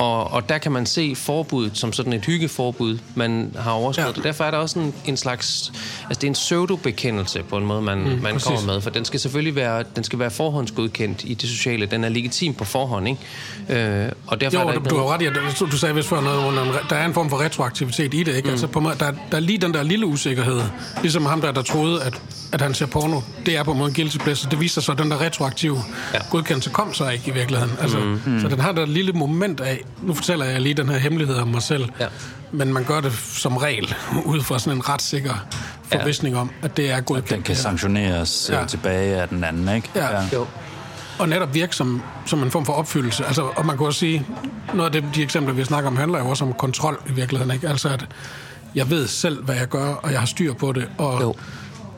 og, 0.00 0.32
og 0.32 0.48
der 0.48 0.58
kan 0.58 0.72
man 0.72 0.86
se 0.86 1.14
forbuddet 1.16 1.78
som 1.78 1.92
sådan 1.92 2.12
et 2.12 2.24
hyggeforbud, 2.24 2.98
man 3.14 3.56
har 3.58 3.70
overskrevet. 3.70 4.16
Ja. 4.16 4.22
Derfor 4.22 4.44
er 4.44 4.50
der 4.50 4.58
også 4.58 4.78
en, 4.78 4.94
en 5.06 5.16
slags... 5.16 5.72
Altså, 6.08 6.20
det 6.20 6.24
er 6.24 6.26
en 6.26 6.32
pseudo-bekendelse 6.32 7.42
på 7.42 7.56
en 7.56 7.66
måde, 7.66 7.82
man, 7.82 7.98
mm, 7.98 8.22
man 8.22 8.40
kommer 8.40 8.66
med. 8.66 8.80
For 8.80 8.90
den 8.90 9.04
skal 9.04 9.20
selvfølgelig 9.20 9.56
være, 9.56 9.84
den 9.96 10.04
skal 10.04 10.18
være 10.18 10.30
forhåndsgodkendt 10.30 11.24
i 11.24 11.34
det 11.34 11.48
sociale. 11.48 11.86
Den 11.86 12.04
er 12.04 12.08
legitim 12.08 12.54
på 12.54 12.64
forhånd, 12.64 13.08
ikke? 13.08 14.04
Øh, 14.04 14.12
og 14.26 14.40
derfor 14.40 14.60
jo, 14.60 14.68
er 14.68 14.72
der 14.72 14.80
du, 14.80 14.90
du 14.90 14.96
har 14.96 15.14
ret 15.14 15.22
i, 15.22 15.26
at 15.26 15.32
du, 15.60 15.76
sagde 15.76 15.94
vist 15.94 16.08
før 16.08 16.20
noget, 16.20 16.44
under, 16.44 16.78
der 16.90 16.96
er 16.96 17.06
en 17.06 17.14
form 17.14 17.30
for 17.30 17.40
retroaktivitet 17.40 18.14
i 18.14 18.22
det, 18.22 18.36
ikke? 18.36 18.46
Mm. 18.46 18.50
Altså, 18.50 18.66
på 18.66 18.80
der, 18.80 19.12
der 19.30 19.36
er 19.36 19.40
lige 19.40 19.58
den 19.58 19.74
der 19.74 19.82
lille 19.82 20.06
usikkerhed. 20.06 20.60
Ligesom 21.02 21.26
ham 21.26 21.40
der, 21.40 21.52
der 21.52 21.62
troede, 21.62 22.02
at, 22.02 22.22
at 22.52 22.60
han 22.60 22.74
ser 22.74 22.86
porno. 22.86 23.20
Det 23.46 23.56
er 23.56 23.62
på 23.62 23.72
en 23.72 23.78
måde 23.78 23.88
en 23.88 23.94
guilty 23.94 24.16
pleasure. 24.16 24.50
Det 24.50 24.60
viser 24.60 24.80
sig, 24.80 24.92
at 24.92 24.98
den 24.98 25.10
der 25.10 25.20
retroaktive 25.20 25.78
ja. 26.14 26.18
godkendelse 26.30 26.70
kom 26.70 26.94
så 26.94 27.08
ikke 27.08 27.30
i 27.30 27.34
virkeligheden. 27.34 27.72
Altså, 27.80 27.98
mm. 27.98 28.20
Mm. 28.26 28.40
Så 28.40 28.48
den 28.48 28.60
har 28.60 28.72
der 28.72 28.86
lille 28.86 29.12
moment 29.12 29.60
af, 29.60 29.80
nu 30.02 30.14
fortæller 30.14 30.44
jeg 30.44 30.60
lige 30.60 30.74
den 30.74 30.88
her 30.88 30.98
hemmelighed 30.98 31.36
om 31.36 31.48
mig 31.48 31.62
selv, 31.62 31.88
ja. 32.00 32.06
men 32.52 32.72
man 32.72 32.84
gør 32.84 33.00
det 33.00 33.12
som 33.12 33.56
regel 33.56 33.94
ud 34.24 34.40
fra 34.40 34.58
sådan 34.58 34.78
en 34.78 34.88
ret 34.88 35.02
sikker 35.02 35.46
forvisning 35.82 36.34
ja. 36.34 36.40
om, 36.40 36.50
at 36.62 36.76
det 36.76 36.90
er 36.90 37.00
godkendt. 37.00 37.30
At 37.30 37.36
den 37.36 37.42
kan 37.42 37.56
sanktioneres 37.56 38.50
ja. 38.52 38.64
tilbage 38.64 39.20
af 39.20 39.28
den 39.28 39.44
anden, 39.44 39.76
ikke? 39.76 39.90
Ja. 39.94 40.20
ja. 40.20 40.22
Jo. 40.32 40.46
Og 41.18 41.28
netop 41.28 41.54
virke 41.54 41.76
som, 41.76 42.02
som 42.26 42.42
en 42.42 42.50
form 42.50 42.66
for 42.66 42.72
opfyldelse. 42.72 43.24
Altså, 43.24 43.42
og 43.42 43.66
man 43.66 43.76
kan 43.76 43.86
også 43.86 43.98
sige, 43.98 44.26
noget 44.74 44.94
af 44.94 45.02
det, 45.02 45.14
de 45.14 45.22
eksempler, 45.22 45.54
vi 45.54 45.64
snakker 45.64 45.90
om, 45.90 45.96
handler 45.96 46.18
jo 46.18 46.28
også 46.28 46.44
om 46.44 46.52
kontrol 46.52 47.00
i 47.08 47.12
virkeligheden. 47.12 47.54
Ikke? 47.54 47.68
Altså, 47.68 47.88
at 47.88 48.06
jeg 48.74 48.90
ved 48.90 49.06
selv, 49.06 49.44
hvad 49.44 49.54
jeg 49.54 49.68
gør, 49.68 49.86
og 49.86 50.12
jeg 50.12 50.18
har 50.20 50.26
styr 50.26 50.52
på 50.54 50.72
det, 50.72 50.88
og 50.98 51.20
jo 51.20 51.34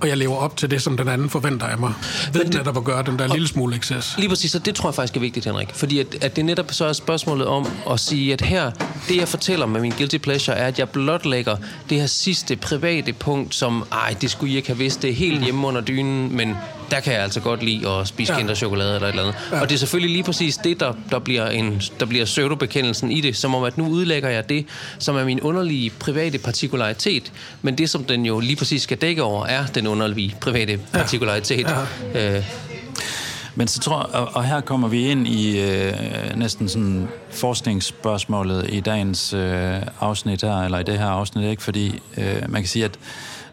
og 0.02 0.08
jeg 0.08 0.16
lever 0.16 0.36
op 0.36 0.56
til 0.56 0.70
det, 0.70 0.82
som 0.82 0.96
den 0.96 1.08
anden 1.08 1.30
forventer 1.30 1.66
af 1.66 1.78
mig. 1.78 1.92
Ved 2.32 2.44
det, 2.44 2.54
netop 2.54 2.76
at 2.76 2.84
gøre 2.84 3.02
den 3.02 3.18
der 3.18 3.26
lille 3.26 3.48
smule 3.48 3.76
excess. 3.76 4.14
Lige 4.18 4.28
præcis, 4.28 4.54
og 4.54 4.66
det 4.66 4.74
tror 4.74 4.88
jeg 4.88 4.94
faktisk 4.94 5.16
er 5.16 5.20
vigtigt, 5.20 5.46
Henrik. 5.46 5.68
Fordi 5.74 5.98
at, 5.98 6.06
at 6.20 6.36
det 6.36 6.44
netop 6.44 6.72
så 6.72 6.84
er 6.84 6.92
spørgsmålet 6.92 7.46
om 7.46 7.66
at 7.90 8.00
sige, 8.00 8.32
at 8.32 8.40
her, 8.40 8.70
det 9.08 9.16
jeg 9.16 9.28
fortæller 9.28 9.66
med 9.66 9.80
min 9.80 9.92
guilty 9.98 10.16
pleasure, 10.16 10.56
er, 10.56 10.66
at 10.66 10.78
jeg 10.78 10.88
blotlægger 10.88 11.56
det 11.90 12.00
her 12.00 12.06
sidste 12.06 12.56
private 12.56 13.12
punkt, 13.12 13.54
som, 13.54 13.84
ej, 13.92 14.16
det 14.20 14.30
skulle 14.30 14.52
I 14.52 14.56
ikke 14.56 14.68
have 14.68 14.78
vidst, 14.78 15.02
det 15.02 15.10
er 15.10 15.14
helt 15.14 15.38
mm. 15.38 15.44
hjemme 15.44 15.66
under 15.66 15.80
dynen, 15.80 16.36
men 16.36 16.56
der 16.92 17.00
kan 17.00 17.12
jeg 17.12 17.22
altså 17.22 17.40
godt 17.40 17.62
lide 17.62 17.88
at 17.88 18.08
spise 18.08 18.34
ja. 18.34 18.54
chokolade 18.54 18.94
eller 18.94 19.08
et 19.08 19.12
eller 19.12 19.22
andet. 19.22 19.34
Ja. 19.52 19.60
Og 19.60 19.68
det 19.68 19.74
er 19.74 19.78
selvfølgelig 19.78 20.12
lige 20.12 20.24
præcis 20.24 20.56
det, 20.56 20.80
der, 20.80 20.92
der 21.10 21.18
bliver, 21.18 21.48
en, 21.48 21.82
der 22.00 22.06
bliver 22.06 22.24
pseudobekendelsen 22.24 23.10
i 23.10 23.20
det, 23.20 23.36
som 23.36 23.54
om, 23.54 23.62
at 23.62 23.78
nu 23.78 23.88
udlægger 23.88 24.28
jeg 24.28 24.48
det, 24.48 24.66
som 24.98 25.16
er 25.16 25.24
min 25.24 25.40
underlige 25.40 25.90
private 25.90 26.38
partikularitet, 26.38 27.32
men 27.62 27.78
det, 27.78 27.90
som 27.90 28.04
den 28.04 28.26
jo 28.26 28.40
lige 28.40 28.56
præcis 28.56 28.82
skal 28.82 28.96
dække 28.96 29.22
over, 29.22 29.46
er 29.46 29.66
den 29.66 29.86
underlige 29.86 30.36
private 30.40 30.78
partikularitet. 30.92 31.66
Ja. 31.66 31.78
Ja. 32.14 32.36
Øh, 32.36 32.44
men 33.54 33.68
så 33.68 33.80
tror 33.80 33.96
og, 33.96 34.36
og 34.36 34.44
her 34.44 34.60
kommer 34.60 34.88
vi 34.88 35.08
ind 35.08 35.28
i 35.28 35.60
øh, 35.60 35.92
næsten 36.36 36.68
sådan 36.68 37.08
forskningsspørgsmålet 37.30 38.66
i 38.68 38.80
dagens 38.80 39.32
øh, 39.32 39.74
afsnit 40.00 40.42
her, 40.42 40.62
eller 40.62 40.78
i 40.78 40.82
det 40.82 40.98
her 40.98 41.06
afsnit, 41.06 41.50
ikke? 41.50 41.62
Fordi 41.62 42.00
øh, 42.16 42.42
man 42.48 42.62
kan 42.62 42.68
sige, 42.68 42.84
at 42.84 42.98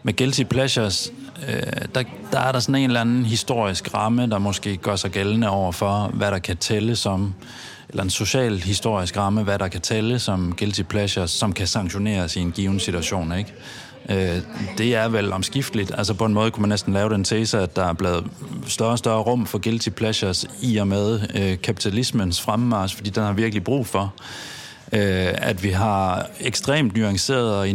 med 0.02 0.16
guilty 0.16 0.42
pleasures, 0.42 1.12
øh, 1.48 1.62
der, 1.94 2.02
der 2.32 2.40
er 2.40 2.52
der 2.52 2.60
sådan 2.60 2.74
en 2.74 2.90
eller 2.90 3.00
anden 3.00 3.26
historisk 3.26 3.94
ramme, 3.94 4.26
der 4.26 4.38
måske 4.38 4.76
gør 4.76 4.96
sig 4.96 5.10
gældende 5.10 5.50
over 5.50 5.72
for, 5.72 6.10
hvad 6.14 6.30
der 6.30 6.38
kan 6.38 6.56
tælle 6.56 6.96
som, 6.96 7.34
eller 7.88 8.02
en 8.02 8.10
social 8.10 8.58
historisk 8.58 9.16
ramme, 9.16 9.42
hvad 9.42 9.58
der 9.58 9.68
kan 9.68 9.80
tælle 9.80 10.18
som 10.18 10.54
guilty 10.58 10.82
pleasures, 10.82 11.30
som 11.30 11.52
kan 11.52 11.66
sanktioneres 11.66 12.36
i 12.36 12.40
en 12.40 12.52
given 12.52 12.80
situation, 12.80 13.38
ikke? 13.38 13.52
Øh, 14.08 14.42
det 14.78 14.94
er 14.94 15.08
vel 15.08 15.32
omskifteligt. 15.32 15.92
Altså 15.98 16.14
på 16.14 16.24
en 16.24 16.34
måde 16.34 16.50
kunne 16.50 16.62
man 16.62 16.68
næsten 16.68 16.92
lave 16.92 17.10
den 17.10 17.24
tese, 17.24 17.58
at 17.60 17.76
der 17.76 17.84
er 17.84 17.92
blevet 17.92 18.26
større 18.66 18.90
og 18.90 18.98
større 18.98 19.22
rum 19.22 19.46
for 19.46 19.58
guilty 19.58 19.88
pleasures 19.88 20.46
i 20.62 20.76
og 20.76 20.88
med 20.88 21.20
øh, 21.34 21.60
kapitalismens 21.62 22.40
fremmars, 22.40 22.94
fordi 22.94 23.10
den 23.10 23.22
har 23.22 23.32
virkelig 23.32 23.64
brug 23.64 23.86
for 23.86 24.14
øh, 24.92 25.28
at 25.34 25.62
vi 25.62 25.70
har 25.70 26.26
ekstremt 26.40 26.96
nuanceret 26.96 27.54
og 27.54 27.68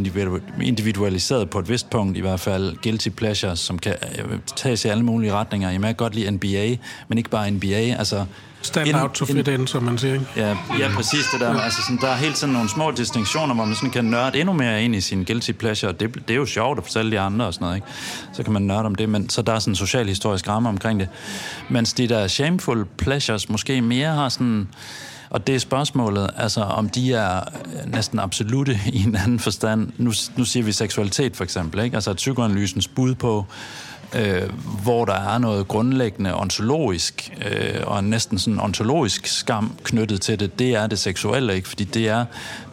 individualiseret 0.61 1.49
på 1.49 1.59
et 1.59 1.69
vist 1.69 1.89
punkt 1.89 2.17
i 2.17 2.21
hvert 2.21 2.39
fald 2.39 2.75
guilty 2.83 3.09
pleasures, 3.09 3.59
som 3.59 3.79
kan 3.79 3.95
øh, 4.19 4.39
tages 4.55 4.85
i 4.85 4.87
alle 4.87 5.03
mulige 5.03 5.33
retninger. 5.33 5.69
Jeg 5.69 5.81
kan 5.81 5.95
godt 5.95 6.15
lide 6.15 6.31
NBA, 6.31 6.75
men 7.07 7.17
ikke 7.17 7.29
bare 7.29 7.51
NBA. 7.51 7.75
Altså, 7.75 8.25
Stand 8.65 8.87
in, 8.87 8.95
out 8.95 9.11
to 9.11 9.25
fit 9.25 9.47
in, 9.47 9.67
som 9.67 9.83
man 9.83 9.97
siger. 9.97 10.13
Ikke? 10.13 10.25
Ja, 10.35 10.57
ja, 10.79 10.91
præcis 10.95 11.25
det 11.31 11.39
der. 11.39 11.53
Ja. 11.53 11.61
Altså, 11.61 11.81
sådan, 11.81 11.97
der 12.01 12.07
er 12.07 12.15
helt 12.15 12.37
sådan 12.37 12.53
nogle 12.53 12.69
små 12.69 12.91
distinktioner, 12.91 13.55
hvor 13.55 13.65
man 13.65 13.75
sådan 13.75 13.89
kan 13.89 14.05
nørde 14.05 14.39
endnu 14.39 14.53
mere 14.53 14.83
ind 14.83 14.95
i 14.95 15.01
sin 15.01 15.23
guilty 15.23 15.51
pleasure. 15.51 15.91
Det, 15.91 16.13
det 16.27 16.29
er 16.33 16.35
jo 16.35 16.45
sjovt 16.45 16.77
at 16.77 16.83
fortælle 16.83 17.11
de 17.11 17.19
andre 17.19 17.45
og 17.45 17.53
sådan 17.53 17.65
noget. 17.65 17.75
Ikke? 17.75 17.87
Så 18.33 18.43
kan 18.43 18.53
man 18.53 18.61
nørde 18.61 18.85
om 18.85 18.95
det, 18.95 19.09
men 19.09 19.29
så 19.29 19.41
der 19.41 19.53
er 19.53 19.59
sådan 19.59 19.71
en 19.71 19.75
socialhistorisk 19.75 20.47
ramme 20.47 20.69
omkring 20.69 20.99
det. 20.99 21.09
Mens 21.69 21.93
de 21.93 22.07
der 22.07 22.27
shameful 22.27 22.85
pleasures 22.97 23.49
måske 23.49 23.81
mere 23.81 24.09
har 24.09 24.29
sådan 24.29 24.67
og 25.35 25.47
det 25.47 25.55
er 25.55 25.59
spørgsmålet, 25.59 26.29
altså 26.37 26.61
om 26.61 26.89
de 26.89 27.13
er 27.13 27.37
øh, 27.37 27.91
næsten 27.91 28.19
absolute 28.19 28.79
i 28.93 29.03
en 29.03 29.15
anden 29.15 29.39
forstand. 29.39 29.91
Nu, 29.97 30.11
nu 30.37 30.45
siger 30.45 30.63
vi 30.63 30.71
seksualitet 30.71 31.35
for 31.35 31.43
eksempel, 31.43 31.83
ikke? 31.83 31.95
altså 31.95 32.13
psykoanalysens 32.13 32.87
bud 32.87 33.15
på, 33.15 33.45
øh, 34.15 34.49
hvor 34.83 35.05
der 35.05 35.13
er 35.13 35.37
noget 35.37 35.67
grundlæggende 35.67 36.35
ontologisk, 36.35 37.33
øh, 37.51 37.81
og 37.83 38.03
næsten 38.03 38.39
sådan 38.39 38.59
ontologisk 38.59 39.27
skam 39.27 39.75
knyttet 39.83 40.21
til 40.21 40.39
det, 40.39 40.59
det 40.59 40.75
er 40.75 40.87
det 40.87 40.99
seksuelle, 40.99 41.55
ikke? 41.55 41.67
Fordi 41.67 41.83
det 41.83 42.09
er, 42.09 42.25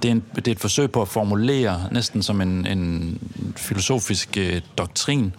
det 0.03 0.09
er, 0.09 0.13
en, 0.13 0.25
det 0.37 0.49
er 0.49 0.53
et 0.53 0.61
forsøg 0.61 0.91
på 0.91 1.03
at 1.03 1.09
formulere, 1.09 1.89
næsten 1.93 2.23
som 2.23 2.41
en, 2.41 2.67
en 2.67 3.19
filosofisk 3.57 4.37
øh, 4.37 4.61
doktrin, 4.79 5.35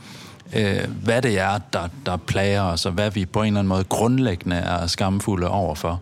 øh, 0.55 0.79
hvad 1.03 1.21
det 1.21 1.39
er, 1.39 1.59
der, 1.73 1.87
der 2.05 2.17
plager 2.17 2.61
os, 2.61 2.85
og 2.85 2.91
hvad 2.91 3.11
vi 3.11 3.25
på 3.25 3.41
en 3.41 3.47
eller 3.47 3.59
anden 3.59 3.69
måde 3.69 3.83
grundlæggende 3.83 4.55
er 4.55 4.87
skamfulde 4.87 5.47
overfor. 5.47 6.01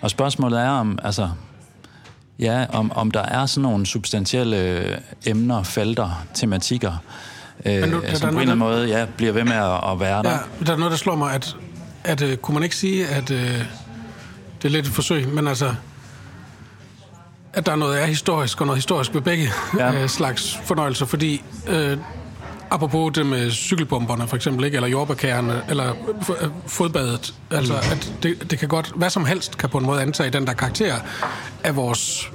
Og 0.00 0.10
spørgsmålet 0.10 0.60
er 0.60 0.68
om, 0.70 0.98
altså, 1.04 1.30
ja, 2.38 2.66
om, 2.72 2.92
om 2.94 3.10
der 3.10 3.22
er 3.22 3.46
sådan 3.46 3.62
nogle 3.62 3.86
substantielle 3.86 4.84
emner, 5.26 5.62
felter, 5.62 6.24
tematikker, 6.34 6.92
øh, 7.66 7.88
nu- 7.90 8.00
der- 8.00 8.14
som 8.14 8.20
der- 8.20 8.26
på 8.26 8.26
en 8.26 8.26
eller 8.26 8.40
anden 8.40 8.58
måde 8.58 8.88
ja, 8.88 9.04
bliver 9.16 9.32
ved 9.32 9.44
med 9.44 9.52
at, 9.56 9.90
at 9.92 10.00
være 10.00 10.22
der. 10.22 10.30
Ja, 10.30 10.38
der 10.66 10.72
er 10.72 10.76
noget, 10.76 10.90
der 10.90 10.96
slår 10.98 11.16
mig, 11.16 11.34
at, 11.34 11.56
at 12.04 12.22
uh, 12.22 12.34
kunne 12.34 12.54
man 12.54 12.62
ikke 12.62 12.76
sige, 12.76 13.06
at 13.08 13.30
uh, 13.30 13.36
det 13.36 13.64
er 14.64 14.68
lidt 14.68 14.86
et 14.86 14.92
forsøg, 14.92 15.28
men 15.28 15.48
altså, 15.48 15.74
at 17.52 17.66
der 17.66 17.72
er 17.72 17.76
noget 17.76 18.02
er 18.02 18.06
historisk 18.06 18.60
og 18.60 18.66
noget 18.66 18.78
historisk 18.78 19.14
ved 19.14 19.20
begge 19.20 19.48
Ja. 19.78 20.02
uh, 20.02 20.08
slags 20.08 20.56
fornøjelser, 20.64 21.06
fordi 21.06 21.42
uh, 21.68 21.98
apropos 22.72 23.12
det 23.14 23.26
med 23.26 23.50
cykelbomberne 23.50 24.28
for 24.28 24.36
eksempel, 24.36 24.64
ikke? 24.64 24.76
eller 24.76 24.88
jordbærkærerne, 24.88 25.62
eller 25.68 25.90
øh, 26.42 26.48
fodbadet, 26.66 27.34
altså 27.50 27.74
at 27.74 28.12
det, 28.22 28.50
det 28.50 28.58
kan 28.58 28.68
godt, 28.68 28.92
hvad 28.96 29.10
som 29.10 29.24
helst 29.24 29.58
kan 29.58 29.68
på 29.68 29.78
en 29.78 29.86
måde 29.86 30.02
antage 30.02 30.30
den 30.30 30.46
der 30.46 30.52
karakter 30.52 30.94
af 31.64 31.76
vores 31.76 32.30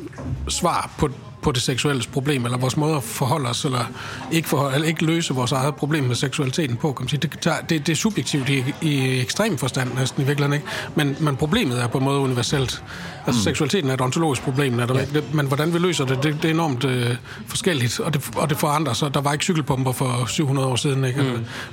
svar 0.47 0.91
på, 0.97 1.09
på 1.47 1.51
det 1.51 1.61
seksuelle 1.61 2.03
problem, 2.13 2.45
eller 2.45 2.57
vores 2.57 2.77
måde 2.77 2.95
at 2.95 3.03
forholde 3.03 3.49
os, 3.49 3.65
eller 3.65 3.91
ikke, 4.31 4.49
forholde, 4.49 4.75
eller 4.75 4.87
ikke 4.87 5.05
løse 5.05 5.33
vores 5.33 5.51
eget 5.51 5.75
problem 5.75 6.03
med 6.03 6.15
seksualiteten 6.15 6.77
på. 6.77 6.93
Kan 6.93 7.03
man 7.03 7.09
sige. 7.09 7.19
Det, 7.19 7.43
det, 7.69 7.87
det 7.87 7.89
er 7.89 7.95
subjektivt 7.95 8.49
i, 8.49 8.63
i 8.81 9.21
ekstrem 9.21 9.57
forstand 9.57 9.93
næsten 9.93 10.23
i 10.23 10.25
virkeligheden, 10.25 10.53
ikke? 10.53 10.67
Men, 10.95 11.17
men 11.19 11.35
problemet 11.35 11.83
er 11.83 11.87
på 11.87 11.97
en 11.97 12.03
måde 12.03 12.19
universelt. 12.19 12.83
Altså 13.25 13.39
mm. 13.39 13.43
seksualiteten 13.43 13.89
er 13.89 13.93
et 13.93 14.01
ontologisk 14.01 14.41
problem, 14.41 14.79
er 14.79 14.85
der 14.85 14.99
ikke? 14.99 15.13
Det, 15.13 15.33
men 15.33 15.47
hvordan 15.47 15.73
vi 15.73 15.79
løser 15.79 16.05
det, 16.05 16.23
det, 16.23 16.33
det 16.41 16.45
er 16.45 16.53
enormt 16.53 16.83
øh, 16.83 17.15
forskelligt, 17.47 17.99
og 17.99 18.13
det, 18.13 18.29
og 18.35 18.49
det 18.49 18.57
forandrer 18.57 18.93
sig. 18.93 19.13
Der 19.13 19.21
var 19.21 19.33
ikke 19.33 19.43
cykelpumper 19.43 19.91
for 19.91 20.25
700 20.25 20.67
år 20.67 20.75
siden, 20.75 21.03
ikke? 21.03 21.21
Mm. 21.21 21.27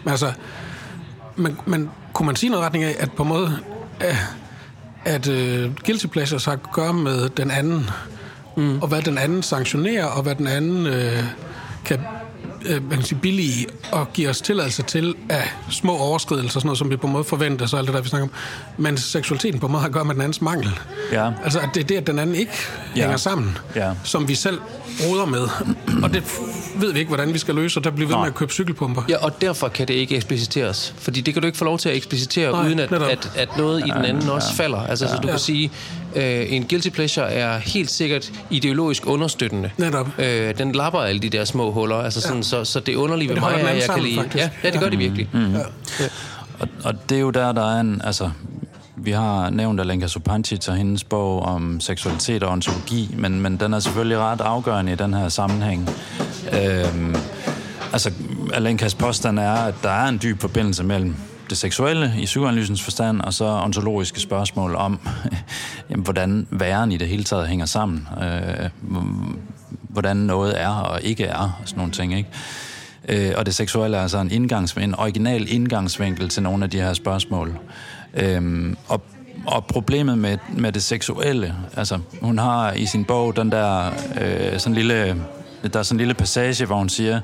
Men 0.04 0.10
altså, 0.10 0.32
men, 1.36 1.58
men 1.66 1.90
kunne 2.12 2.26
man 2.26 2.36
sige 2.36 2.50
noget 2.50 2.64
retning 2.64 2.84
af, 2.84 2.96
at 2.98 3.12
på 3.12 3.22
en 3.22 3.28
måde, 3.28 3.58
øh, 4.04 4.16
at 5.04 5.28
øh, 5.28 5.70
guilty 5.86 6.06
pleasures 6.06 6.44
har 6.44 6.52
at 6.52 6.72
gøre 6.72 6.92
med 6.92 7.28
den 7.28 7.50
anden, 7.50 7.90
mm. 8.56 8.78
og 8.82 8.88
hvad 8.88 9.02
den 9.02 9.18
anden 9.18 9.42
sanktionerer, 9.42 10.04
og 10.04 10.22
hvad 10.22 10.34
den 10.34 10.46
anden 10.46 10.86
øh, 10.86 11.22
kan 11.84 12.00
øh, 12.66 12.88
man 12.88 12.98
kan 12.98 13.02
sige, 13.02 13.18
billige 13.18 13.66
og 13.92 14.12
give 14.12 14.28
os 14.30 14.40
tilladelse 14.40 14.82
til 14.82 15.14
af 15.28 15.52
små 15.70 15.96
overskridelser, 15.96 16.60
sådan 16.60 16.66
noget, 16.66 16.78
som 16.78 16.90
vi 16.90 16.96
på 16.96 17.06
en 17.06 17.12
måde 17.12 17.24
forventer, 17.24 17.66
så 17.66 17.76
alt 17.76 17.86
det 17.86 17.94
der, 17.94 18.00
vi 18.02 18.08
snakker 18.08 18.26
om. 18.28 18.32
Men 18.78 18.96
seksualiteten 18.96 19.60
på 19.60 19.66
en 19.66 19.72
måde 19.72 19.80
har 19.80 19.88
at 19.88 19.94
gøre 19.94 20.04
med 20.04 20.14
den 20.14 20.20
andens 20.22 20.40
mangel. 20.42 20.70
Ja. 21.12 21.30
Altså, 21.44 21.58
at 21.60 21.68
det 21.74 21.82
er 21.82 21.86
det, 21.86 21.94
at 21.96 22.06
den 22.06 22.18
anden 22.18 22.34
ikke 22.36 22.52
Ja. 22.96 23.00
hænger 23.00 23.16
sammen, 23.16 23.58
Ja. 23.76 23.90
som 24.04 24.28
vi 24.28 24.34
selv 24.34 24.58
råder 25.08 25.24
med. 25.26 25.48
Og 26.02 26.14
det 26.14 26.22
ved 26.76 26.92
vi 26.92 26.98
ikke, 26.98 27.08
hvordan 27.08 27.34
vi 27.34 27.38
skal 27.38 27.54
løse, 27.54 27.80
og 27.80 27.84
der 27.84 27.90
bliver 27.90 28.06
vi 28.08 28.10
ved 28.12 28.16
Nej. 28.16 28.24
med 28.24 28.28
at 28.32 28.34
købe 28.34 28.52
cykelpumper. 28.52 29.02
Ja, 29.08 29.16
og 29.24 29.40
derfor 29.40 29.68
kan 29.68 29.88
det 29.88 29.94
ikke 29.94 30.16
ekspliciteres. 30.16 30.94
Fordi 30.98 31.20
det 31.20 31.34
kan 31.34 31.42
du 31.42 31.46
ikke 31.46 31.58
få 31.58 31.64
lov 31.64 31.78
til 31.78 31.88
at 31.88 31.96
eksplicitere, 31.96 32.52
Nej, 32.52 32.66
uden 32.66 32.78
at, 32.78 32.90
netop. 32.90 33.08
at, 33.08 33.30
at 33.36 33.48
noget 33.56 33.80
i 33.86 33.90
den 33.90 34.04
anden 34.04 34.28
også 34.28 34.54
falder. 34.54 34.86
Altså, 34.86 35.06
så 35.08 35.16
du 35.16 35.26
Ja. 35.28 35.32
kan 35.32 35.40
sige, 35.40 35.70
øh, 36.14 36.52
en 36.52 36.64
guilty 36.68 36.88
pleasure 36.88 37.32
er 37.32 37.58
helt 37.58 37.90
sikkert 37.90 38.32
ideologisk 38.50 39.06
understøttende. 39.06 39.70
Netop. 39.76 40.08
Øh, 40.18 40.58
den 40.58 40.72
lapper 40.72 41.00
alle 41.00 41.20
de 41.20 41.30
der 41.30 41.44
små 41.44 41.70
huller. 41.70 41.96
Altså 41.96 42.20
sådan, 42.20 42.42
så, 42.42 42.64
så 42.64 42.80
det 42.80 42.94
underlige 42.94 43.28
ved 43.28 43.34
det 43.34 43.42
mig 43.42 43.54
er, 43.54 43.58
jeg 43.58 43.74
kan 43.74 43.82
sammen, 43.82 44.04
lide... 44.04 44.16
faktisk. 44.16 44.44
Ja, 44.44 44.50
ja, 44.64 44.70
det 44.70 44.80
gør 44.80 44.88
det 44.88 44.98
virkelig. 44.98 45.28
Mm. 45.32 45.54
Og, 46.58 46.68
og 46.84 46.94
det 47.08 47.16
er 47.16 47.20
jo 47.20 47.30
der, 47.30 47.52
der 47.52 47.76
er 47.76 47.80
en... 47.80 48.00
Altså, 48.04 48.30
vi 48.96 49.10
har 49.10 49.50
nævnt 49.50 49.80
Alenka 49.80 50.06
Supancic 50.06 50.68
og 50.68 50.76
hendes 50.76 51.04
bog 51.04 51.42
om 51.42 51.80
seksualitet 51.80 52.42
og 52.42 52.52
ontologi, 52.52 53.14
men, 53.18 53.40
men 53.40 53.56
den 53.56 53.74
er 53.74 53.78
selvfølgelig 53.78 54.18
ret 54.18 54.40
afgørende 54.40 54.92
i 54.92 54.94
den 54.94 55.14
her 55.14 55.28
sammenhæng. 55.28 55.90
Øhm, 56.52 57.14
altså, 57.92 58.12
Alenkas 58.52 58.94
påstand 58.94 59.38
er, 59.38 59.52
at 59.52 59.74
der 59.82 59.90
er 59.90 60.08
en 60.08 60.20
dyb 60.22 60.40
forbindelse 60.40 60.84
mellem 60.84 61.14
det 61.50 61.58
seksuelle 61.58 62.14
i 62.18 62.24
psykoanalysens 62.24 62.82
forstand, 62.82 63.20
og 63.20 63.34
så 63.34 63.44
ontologiske 63.44 64.20
spørgsmål 64.20 64.74
om, 64.74 65.00
jamen, 65.90 66.04
hvordan 66.04 66.46
væren 66.50 66.92
i 66.92 66.96
det 66.96 67.08
hele 67.08 67.24
taget 67.24 67.48
hænger 67.48 67.66
sammen. 67.66 68.08
Øh, 68.22 68.70
hvordan 69.88 70.16
noget 70.16 70.60
er 70.60 70.68
og 70.68 71.02
ikke 71.02 71.24
er, 71.24 71.38
og 71.38 71.52
sådan 71.64 71.78
nogle 71.78 71.92
ting, 71.92 72.14
ikke? 72.14 72.28
Øh, 73.08 73.32
og 73.36 73.46
det 73.46 73.54
seksuelle 73.54 73.96
er 73.96 74.02
altså 74.02 74.18
en, 74.18 74.30
indgangs, 74.30 74.72
en 74.72 74.94
original 74.94 75.52
indgangsvinkel 75.52 76.28
til 76.28 76.42
nogle 76.42 76.64
af 76.64 76.70
de 76.70 76.80
her 76.80 76.92
spørgsmål. 76.92 77.58
Øh, 78.14 78.72
og, 78.88 79.02
og 79.46 79.64
problemet 79.64 80.18
med, 80.18 80.38
med 80.56 80.72
det 80.72 80.82
seksuelle, 80.82 81.54
altså 81.76 81.98
hun 82.22 82.38
har 82.38 82.72
i 82.72 82.86
sin 82.86 83.04
bog 83.04 83.36
den 83.36 83.52
der 83.52 83.90
øh, 84.20 84.58
sådan 84.58 84.74
lille, 84.74 85.16
der 85.72 85.78
er 85.78 85.82
sådan 85.82 85.96
en 85.96 85.98
lille 85.98 86.14
passage, 86.14 86.66
hvor 86.66 86.76
hun 86.76 86.88
siger, 86.88 87.20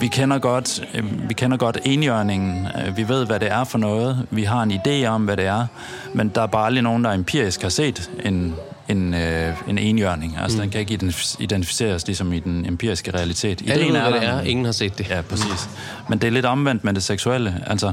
vi 0.00 0.06
kender 0.08 0.38
godt, 0.38 0.80
øh, 0.94 1.28
vi 1.28 1.34
kender 1.34 1.56
godt 1.56 1.78
enhjørningen. 1.84 2.66
Øh, 2.86 2.96
Vi 2.96 3.08
ved, 3.08 3.26
hvad 3.26 3.40
det 3.40 3.50
er 3.52 3.64
for 3.64 3.78
noget. 3.78 4.26
Vi 4.30 4.42
har 4.44 4.62
en 4.62 4.72
idé 4.72 5.06
om, 5.06 5.24
hvad 5.24 5.36
det 5.36 5.46
er. 5.46 5.66
Men 6.14 6.28
der 6.28 6.42
er 6.42 6.46
bare 6.46 6.66
aldrig 6.66 6.82
nogen, 6.82 7.04
der 7.04 7.12
empirisk 7.12 7.62
har 7.62 7.68
set 7.68 8.10
en, 8.24 8.54
en, 8.88 9.14
øh, 9.14 9.54
en 9.68 9.78
enhjørning. 9.78 10.36
Altså, 10.42 10.56
mm. 10.56 10.62
den 10.62 10.70
kan 10.70 10.80
ikke 10.80 10.98
identif- 11.02 11.36
identificeres 11.38 12.06
ligesom 12.06 12.32
i 12.32 12.38
den 12.38 12.66
empiriske 12.66 13.10
realitet. 13.14 13.70
Alle 13.70 13.84
ved, 13.84 13.92
hvad 13.92 14.12
det 14.12 14.22
der, 14.22 14.28
er. 14.28 14.42
Ingen 14.42 14.64
har 14.64 14.72
set 14.72 14.98
det. 14.98 15.10
Ja, 15.10 15.20
præcis. 15.20 15.68
Men 16.08 16.18
det 16.18 16.26
er 16.26 16.30
lidt 16.30 16.46
omvendt 16.46 16.84
med 16.84 16.92
det 16.94 17.02
seksuelle. 17.02 17.62
Altså, 17.66 17.92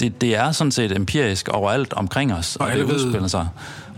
det, 0.00 0.20
det 0.20 0.36
er 0.36 0.52
sådan 0.52 0.70
set 0.70 0.96
empirisk 0.96 1.48
overalt 1.48 1.92
omkring 1.92 2.34
os, 2.34 2.56
og, 2.56 2.66
Og 2.66 2.72
det 2.72 2.82
udspiller 2.82 3.28
sig. 3.28 3.48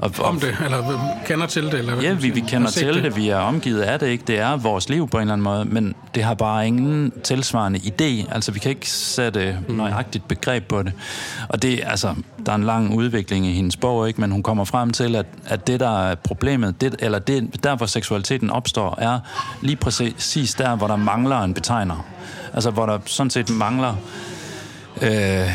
Og, 0.01 0.11
og, 0.19 0.25
Om 0.25 0.41
det, 0.41 0.57
eller 0.65 1.01
kender 1.27 1.47
til 1.47 1.65
det. 1.65 1.75
Eller 1.75 2.03
Ja, 2.03 2.13
vi, 2.13 2.31
vi 2.31 2.41
kender 2.41 2.71
til 2.71 3.03
det, 3.03 3.17
vi 3.17 3.29
er 3.29 3.37
omgivet 3.37 3.81
af 3.81 3.99
det, 3.99 4.07
ikke? 4.07 4.25
Det 4.27 4.39
er 4.39 4.57
vores 4.57 4.89
liv 4.89 5.09
på 5.09 5.17
en 5.17 5.21
eller 5.21 5.33
anden 5.33 5.45
måde, 5.45 5.65
men 5.65 5.95
det 6.15 6.23
har 6.23 6.35
bare 6.35 6.67
ingen 6.67 7.13
tilsvarende 7.25 7.79
idé. 7.79 8.35
Altså, 8.35 8.53
vi 8.53 8.59
kan 8.59 8.71
ikke 8.71 8.91
sætte 8.91 9.59
mm. 9.69 9.75
nøjagtigt 9.75 10.29
begreb 10.29 10.65
på 10.69 10.83
det. 10.83 10.93
Og 11.49 11.63
det, 11.63 11.81
altså, 11.87 12.15
der 12.47 12.53
er 12.53 12.57
en 12.57 12.65
lang 12.65 12.95
udvikling 12.95 13.47
i 13.47 13.53
hendes 13.53 13.77
bog, 13.77 14.09
ikke? 14.09 14.21
Men 14.21 14.31
hun 14.31 14.43
kommer 14.43 14.65
frem 14.65 14.91
til, 14.91 15.17
at, 15.17 15.27
at 15.47 15.67
det, 15.67 15.81
der 15.81 16.09
er 16.09 16.15
problemet, 16.15 16.81
det, 16.81 16.97
eller 16.99 17.19
det, 17.19 17.65
der, 17.65 17.77
hvor 17.77 17.87
seksualiteten 17.87 18.51
opstår, 18.51 18.99
er 18.99 19.19
lige 19.63 19.77
præcis 19.77 20.55
der, 20.55 20.77
hvor 20.77 20.87
der 20.87 20.97
mangler 20.97 21.41
en 21.41 21.55
betegner. 21.55 22.05
Altså, 22.55 22.71
hvor 22.71 22.87
der 22.87 22.99
sådan 23.07 23.31
set 23.31 23.51
mangler 23.51 23.95
øh, 25.03 25.49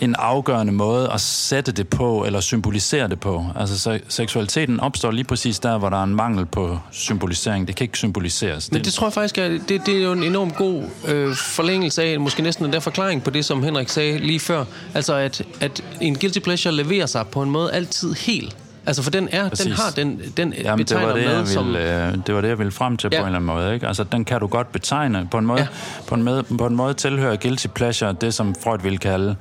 en 0.00 0.14
afgørende 0.18 0.72
måde 0.72 1.12
at 1.12 1.20
sætte 1.20 1.72
det 1.72 1.88
på, 1.88 2.24
eller 2.24 2.40
symbolisere 2.40 3.08
det 3.08 3.20
på. 3.20 3.46
Altså, 3.56 3.78
så 3.78 4.00
seksualiteten 4.08 4.80
opstår 4.80 5.10
lige 5.10 5.24
præcis 5.24 5.58
der, 5.58 5.78
hvor 5.78 5.88
der 5.88 5.96
er 5.96 6.04
en 6.04 6.14
mangel 6.14 6.46
på 6.46 6.78
symbolisering. 6.90 7.68
Det 7.68 7.76
kan 7.76 7.84
ikke 7.84 7.98
symboliseres. 7.98 8.72
Men 8.72 8.84
det 8.84 8.92
tror 8.92 9.06
jeg 9.06 9.12
faktisk, 9.12 9.38
er, 9.38 9.48
det, 9.48 9.86
det 9.86 9.88
er 9.88 10.02
jo 10.02 10.12
en 10.12 10.22
enormt 10.22 10.56
god 10.56 10.82
øh, 11.08 11.34
forlængelse 11.34 12.02
af, 12.02 12.20
måske 12.20 12.42
næsten 12.42 12.64
en 12.64 12.72
der 12.72 12.80
forklaring 12.80 13.22
på 13.22 13.30
det, 13.30 13.44
som 13.44 13.62
Henrik 13.62 13.88
sagde 13.88 14.18
lige 14.18 14.40
før. 14.40 14.64
Altså, 14.94 15.14
at, 15.14 15.42
at 15.60 15.84
en 16.00 16.18
guilty 16.18 16.38
pleasure 16.38 16.74
leverer 16.74 17.06
sig 17.06 17.26
på 17.26 17.42
en 17.42 17.50
måde 17.50 17.72
altid 17.72 18.12
helt. 18.12 18.56
Altså, 18.86 19.02
for 19.02 19.10
den 19.10 19.28
er, 19.32 19.48
Præcis. 19.48 19.66
den 19.66 19.72
har 19.74 19.90
den, 19.90 20.20
den 20.36 20.52
Jamen, 20.52 20.78
det 20.78 20.86
betegner 20.86 21.06
var 21.06 21.14
det, 21.14 21.24
med, 21.26 21.36
jeg 21.38 21.48
som... 21.48 21.64
ville, 21.66 22.06
øh, 22.06 22.14
det 22.26 22.34
var 22.34 22.40
det, 22.40 22.48
jeg 22.48 22.58
ville 22.58 22.72
frem 22.72 22.96
til 22.96 23.08
ja. 23.12 23.16
Ja. 23.16 23.22
på 23.22 23.26
en 23.26 23.34
eller 23.34 23.38
anden 23.50 23.64
måde. 23.64 23.74
Ikke? 23.74 23.86
Altså, 23.86 24.04
den 24.04 24.24
kan 24.24 24.40
du 24.40 24.46
godt 24.46 24.72
betegne. 24.72 25.28
På 25.30 25.38
en 25.38 25.46
måde, 25.46 25.60
Ja. 25.60 25.66
ja. 25.96 26.06
på 26.08 26.14
en 26.14 26.22
måde, 26.22 26.42
på 26.58 26.66
en 26.66 26.76
måde 26.76 26.94
tilhører 26.94 27.36
guilty 27.36 27.66
pleasure 27.66 28.12
det, 28.20 28.34
som 28.34 28.54
Freud 28.62 28.78
ville 28.82 28.98
kalde 28.98 29.36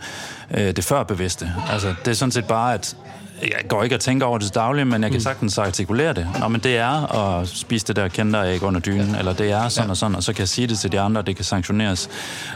øh, 0.53 0.75
det 0.75 0.83
førbevidste. 0.83 1.53
Altså, 1.71 1.93
det 2.05 2.11
er 2.11 2.15
sådan 2.15 2.31
set 2.31 2.45
bare, 2.45 2.73
at 2.73 2.95
jeg 3.41 3.51
går 3.67 3.83
ikke 3.83 3.95
og 3.95 3.99
tænker 3.99 4.25
over 4.25 4.37
det 4.37 4.45
til 4.47 4.55
dagligt, 4.55 4.87
men 4.87 5.03
jeg 5.03 5.11
kan 5.11 5.21
sagtens 5.21 5.57
artikulere 5.57 6.13
det. 6.13 6.27
Nå, 6.39 6.47
men 6.47 6.61
det 6.61 6.77
er 6.77 7.13
at 7.39 7.47
spise 7.47 7.87
det 7.87 7.95
der 7.95 8.07
kinderæg 8.07 8.63
under 8.63 8.79
dynen, 8.79 9.15
eller 9.15 9.33
det 9.33 9.51
er 9.51 9.69
sådan 9.69 9.87
ja. 9.87 9.91
og 9.91 9.97
sådan, 9.97 10.15
og 10.15 10.23
så 10.23 10.33
kan 10.33 10.39
jeg 10.39 10.49
sige 10.49 10.67
det 10.67 10.79
til 10.79 10.91
de 10.91 10.99
andre, 10.99 11.21
og 11.21 11.27
det 11.27 11.35
kan 11.35 11.45
sanktioneres. 11.45 12.09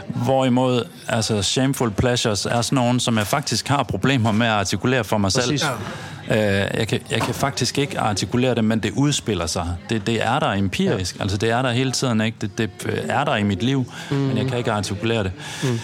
Hvorimod, 0.08 0.84
altså, 1.08 1.42
shameful 1.42 1.90
pleasures 1.90 2.46
er 2.46 2.62
sådan 2.62 2.76
nogen, 2.76 3.00
som 3.00 3.18
jeg 3.18 3.26
faktisk 3.26 3.68
har 3.68 3.82
problemer 3.82 4.32
med 4.32 4.46
at 4.46 4.52
artikulere 4.52 5.04
for 5.04 5.18
mig 5.18 5.30
Præcis. 5.34 5.60
selv. 5.60 5.70
Øh, 6.30 6.36
jeg, 6.36 6.88
kan, 6.88 7.00
jeg 7.10 7.20
kan 7.22 7.34
faktisk 7.34 7.78
ikke 7.78 7.98
artikulere 7.98 8.54
det, 8.54 8.64
men 8.64 8.78
det 8.78 8.92
udspiller 8.96 9.46
sig. 9.46 9.76
Det, 9.90 10.06
det 10.06 10.26
er 10.26 10.38
der 10.38 10.52
empirisk. 10.52 11.16
Ja. 11.16 11.22
Altså, 11.22 11.36
det 11.36 11.50
er 11.50 11.62
der 11.62 11.70
hele 11.70 11.92
tiden, 11.92 12.20
ikke? 12.20 12.36
Det, 12.40 12.58
det 12.58 12.70
er 13.08 13.24
der 13.24 13.36
i 13.36 13.42
mit 13.42 13.62
liv, 13.62 13.92
mm. 14.10 14.16
men 14.16 14.36
jeg 14.36 14.46
kan 14.46 14.58
ikke 14.58 14.72
artikulere 14.72 15.24
det. 15.24 15.32
Mm. 15.62 15.80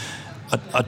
Og, 0.50 0.58
og, 0.72 0.84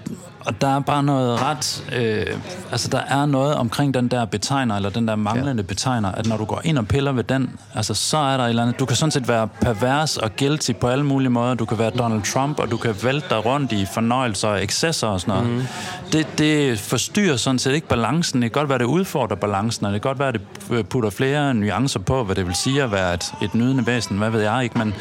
og 0.48 0.60
der 0.60 0.76
er 0.76 0.80
bare 0.80 1.02
noget 1.02 1.42
ret... 1.42 1.84
Øh, 1.96 2.26
altså, 2.72 2.88
der 2.88 3.00
er 3.08 3.26
noget 3.26 3.54
omkring 3.54 3.94
den 3.94 4.08
der 4.08 4.24
betegner, 4.24 4.76
eller 4.76 4.90
den 4.90 5.08
der 5.08 5.16
manglende 5.16 5.62
ja. 5.62 5.66
betegner, 5.66 6.12
at 6.12 6.26
når 6.26 6.36
du 6.36 6.44
går 6.44 6.60
ind 6.64 6.78
og 6.78 6.88
piller 6.88 7.12
ved 7.12 7.24
den, 7.24 7.50
altså, 7.74 7.94
så 7.94 8.16
er 8.16 8.36
der 8.36 8.44
et 8.44 8.48
eller 8.48 8.62
andet... 8.62 8.80
Du 8.80 8.86
kan 8.86 8.96
sådan 8.96 9.10
set 9.10 9.28
være 9.28 9.48
pervers 9.60 10.16
og 10.16 10.36
guilty 10.36 10.72
på 10.72 10.88
alle 10.88 11.04
mulige 11.04 11.30
måder. 11.30 11.54
Du 11.54 11.64
kan 11.64 11.78
være 11.78 11.90
Donald 11.90 12.22
Trump, 12.22 12.58
og 12.58 12.70
du 12.70 12.76
kan 12.76 12.94
vælte 13.02 13.26
dig 13.30 13.46
rundt 13.46 13.72
i 13.72 13.86
fornøjelser 13.94 14.48
og 14.48 14.64
excesser 14.64 15.06
og 15.06 15.20
sådan 15.20 15.34
noget. 15.34 15.50
Mm. 15.50 15.62
Det, 16.12 16.38
det 16.38 16.80
forstyrrer 16.80 17.36
sådan 17.36 17.58
set 17.58 17.74
ikke 17.74 17.88
balancen. 17.88 18.42
Det 18.42 18.52
kan 18.52 18.60
godt 18.60 18.68
være, 18.68 18.78
det 18.78 18.84
udfordrer 18.84 19.36
balancen, 19.36 19.86
og 19.86 19.92
det 19.92 20.02
kan 20.02 20.08
godt 20.08 20.18
være, 20.18 20.32
det 20.32 20.88
putter 20.88 21.10
flere 21.10 21.54
nuancer 21.54 22.00
på, 22.00 22.24
hvad 22.24 22.36
det 22.36 22.46
vil 22.46 22.54
sige 22.54 22.82
at 22.82 22.92
være 22.92 23.14
et, 23.14 23.32
et 23.42 23.54
nydende 23.54 23.86
væsen, 23.86 24.18
hvad 24.18 24.30
ved 24.30 24.42
jeg 24.42 24.64
ikke, 24.64 24.78
men 24.78 24.94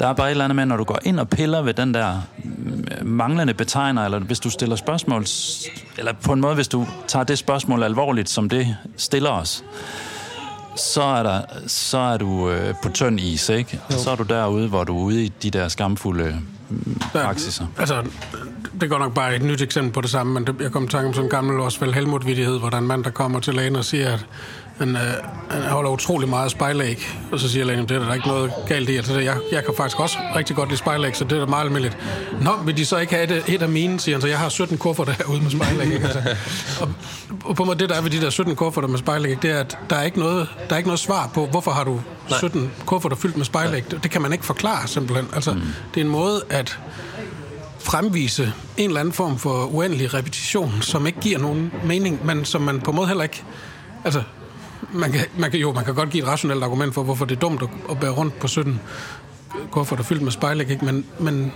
der 0.00 0.06
er 0.06 0.12
bare 0.12 0.26
et 0.26 0.30
eller 0.30 0.44
andet 0.44 0.56
med, 0.56 0.66
når 0.66 0.76
du 0.76 0.84
går 0.84 0.98
ind 1.04 1.20
og 1.20 1.28
piller 1.28 1.62
ved 1.62 1.74
den 1.74 1.94
der 1.94 2.22
mm, 2.44 2.84
manglende 3.02 3.54
betegner, 3.54 4.04
eller 4.04 4.18
hvis 4.18 4.40
du 4.40 4.50
stiller 4.50 4.76
spørgsmål, 4.76 4.91
s- 4.98 5.66
eller 5.98 6.12
på 6.12 6.32
en 6.32 6.40
måde, 6.40 6.54
hvis 6.54 6.68
du 6.68 6.86
tager 7.08 7.24
det 7.24 7.38
spørgsmål 7.38 7.82
alvorligt, 7.82 8.28
som 8.28 8.48
det 8.48 8.76
stiller 8.96 9.30
os, 9.30 9.64
så 10.76 11.02
er, 11.02 11.22
der, 11.22 11.40
så 11.66 11.98
er 11.98 12.16
du 12.16 12.50
øh, 12.50 12.74
på 12.82 12.88
tynd 12.88 13.20
is, 13.20 13.48
ikke? 13.48 13.80
Og 13.86 13.92
så 13.92 14.10
er 14.10 14.16
du 14.16 14.22
derude, 14.22 14.68
hvor 14.68 14.84
du 14.84 14.98
er 14.98 15.02
ude 15.02 15.24
i 15.24 15.32
de 15.42 15.50
der 15.50 15.68
skamfulde 15.68 16.36
Der- 17.12 17.24
praksiser. 17.24 17.66
Altså, 17.78 18.02
det 18.80 18.90
går 18.90 18.98
nok 18.98 19.14
bare 19.14 19.36
et 19.36 19.42
nyt 19.42 19.62
eksempel 19.62 19.92
på 19.92 20.00
det 20.00 20.10
samme, 20.10 20.32
men 20.34 20.46
det, 20.46 20.54
jeg 20.60 20.70
kom 20.72 20.84
i 20.84 20.88
tanke 20.88 21.06
om 21.08 21.14
sådan 21.14 21.26
en 21.26 21.30
gammel 21.30 21.60
Osvald 21.60 21.92
Helmut-vidighed, 21.92 22.58
hvor 22.58 22.68
der 22.70 22.76
er 22.76 22.80
en 22.80 22.86
mand, 22.86 23.04
der 23.04 23.10
kommer 23.10 23.40
til 23.40 23.54
lægen 23.54 23.76
og 23.76 23.84
siger, 23.84 24.12
at 24.12 24.26
han, 24.82 24.96
øh, 24.96 25.12
han 25.50 25.62
holder 25.62 25.90
utrolig 25.90 26.28
meget 26.28 26.50
spejlæg. 26.50 27.08
Og 27.32 27.40
så 27.40 27.48
siger 27.48 27.64
lægen, 27.64 27.88
det 27.88 27.96
er 27.96 28.06
der 28.06 28.14
ikke 28.14 28.28
noget 28.28 28.52
galt 28.66 28.88
i. 28.88 28.96
Altså, 28.96 29.18
jeg, 29.18 29.36
jeg 29.52 29.64
kan 29.64 29.74
faktisk 29.76 30.00
også 30.00 30.18
rigtig 30.36 30.56
godt 30.56 30.68
lide 30.68 30.78
spejlæg, 30.78 31.16
så 31.16 31.24
det 31.24 31.32
er 31.32 31.38
da 31.40 31.46
meget 31.46 31.64
almindeligt. 31.64 31.98
Nå, 32.40 32.50
vil 32.64 32.76
de 32.76 32.86
så 32.86 32.98
ikke 32.98 33.14
have 33.14 33.36
et, 33.36 33.44
et 33.48 33.62
af 33.62 33.68
mine, 33.68 34.00
siger 34.00 34.16
han, 34.16 34.22
så 34.22 34.28
jeg 34.28 34.38
har 34.38 34.48
17 34.48 34.78
kufferter 34.78 35.12
herude 35.18 35.42
med 35.42 35.50
spejlæg. 35.50 35.92
Ikke? 35.92 36.06
Altså, 36.06 36.22
og, 36.80 36.88
og, 37.44 37.56
på 37.56 37.64
måde, 37.64 37.78
det 37.78 37.88
der 37.88 37.94
er 37.94 38.02
ved 38.02 38.10
de 38.10 38.20
der 38.20 38.30
17 38.30 38.56
kufferter 38.56 38.88
med 38.88 38.98
spejlæg, 38.98 39.42
det 39.42 39.50
er, 39.50 39.60
at 39.60 39.78
der 39.90 39.96
er 39.96 40.02
ikke 40.02 40.18
noget, 40.18 40.48
der 40.68 40.74
er 40.74 40.76
ikke 40.76 40.88
noget 40.88 41.00
svar 41.00 41.30
på, 41.34 41.46
hvorfor 41.46 41.70
har 41.70 41.84
du 41.84 42.00
17 42.28 42.70
kufferter 42.86 43.16
fyldt 43.16 43.36
med 43.36 43.44
spejlæg. 43.44 43.90
Det, 43.90 44.02
det 44.02 44.10
kan 44.10 44.22
man 44.22 44.32
ikke 44.32 44.44
forklare 44.44 44.88
simpelthen. 44.88 45.28
Altså, 45.34 45.52
mm. 45.52 45.60
det 45.94 46.00
er 46.00 46.04
en 46.04 46.10
måde 46.10 46.42
at 46.50 46.78
fremvise 47.78 48.52
en 48.76 48.90
eller 48.90 49.00
anden 49.00 49.14
form 49.14 49.38
for 49.38 49.64
uendelig 49.64 50.14
repetition, 50.14 50.72
som 50.80 51.06
ikke 51.06 51.20
giver 51.20 51.38
nogen 51.38 51.72
mening, 51.84 52.26
men 52.26 52.44
som 52.44 52.60
man 52.60 52.80
på 52.80 52.90
en 52.90 52.96
måde 52.96 53.08
heller 53.08 53.22
ikke... 53.22 53.42
Altså, 54.04 54.22
man 54.92 55.12
kan, 55.12 55.24
man 55.36 55.50
kan, 55.50 55.60
jo, 55.60 55.72
man 55.72 55.84
kan 55.84 55.94
godt 55.94 56.10
give 56.10 56.22
et 56.22 56.28
rationelt 56.28 56.64
argument 56.64 56.94
for, 56.94 57.02
hvorfor 57.02 57.24
det 57.24 57.36
er 57.36 57.40
dumt 57.40 57.62
at, 57.62 57.68
at 57.90 58.00
bære 58.00 58.10
rundt 58.10 58.38
på 58.38 58.48
17 58.48 58.80
kuffer, 59.70 59.96
der 59.96 60.02
er 60.02 60.06
fyldt 60.06 60.22
med 60.22 60.32
spejlæg, 60.32 60.70
ikke? 60.70 60.84
Men, 60.84 61.04
men, 61.18 61.52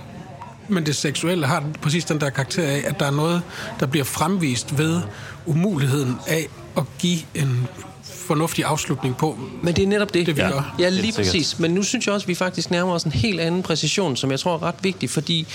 men 0.68 0.86
det 0.86 0.96
seksuelle 0.96 1.46
har 1.46 1.64
præcis 1.82 2.04
den 2.04 2.20
der 2.20 2.30
karakter 2.30 2.62
af, 2.62 2.82
at 2.86 3.00
der 3.00 3.06
er 3.06 3.10
noget, 3.10 3.42
der 3.80 3.86
bliver 3.86 4.04
fremvist 4.04 4.78
ved 4.78 5.00
umuligheden 5.46 6.18
af 6.26 6.48
at 6.76 6.82
give 6.98 7.18
en 7.34 7.68
fornuftig 8.02 8.64
afslutning 8.64 9.16
på. 9.16 9.38
Men 9.62 9.76
det 9.76 9.82
er 9.82 9.88
netop 9.88 10.14
det. 10.14 10.26
Det, 10.26 10.36
vi 10.36 10.40
ja. 10.40 10.50
gør. 10.50 10.74
Ja, 10.78 10.88
lige 10.88 11.12
præcis. 11.12 11.58
Men 11.58 11.70
nu 11.70 11.82
synes 11.82 12.06
jeg 12.06 12.14
også, 12.14 12.24
at 12.24 12.28
vi 12.28 12.34
faktisk 12.34 12.70
nærmer 12.70 12.92
os 12.92 13.02
en 13.02 13.12
helt 13.12 13.40
anden 13.40 13.62
præcision, 13.62 14.16
som 14.16 14.30
jeg 14.30 14.40
tror 14.40 14.54
er 14.54 14.62
ret 14.62 14.74
vigtig, 14.82 15.10
fordi 15.10 15.46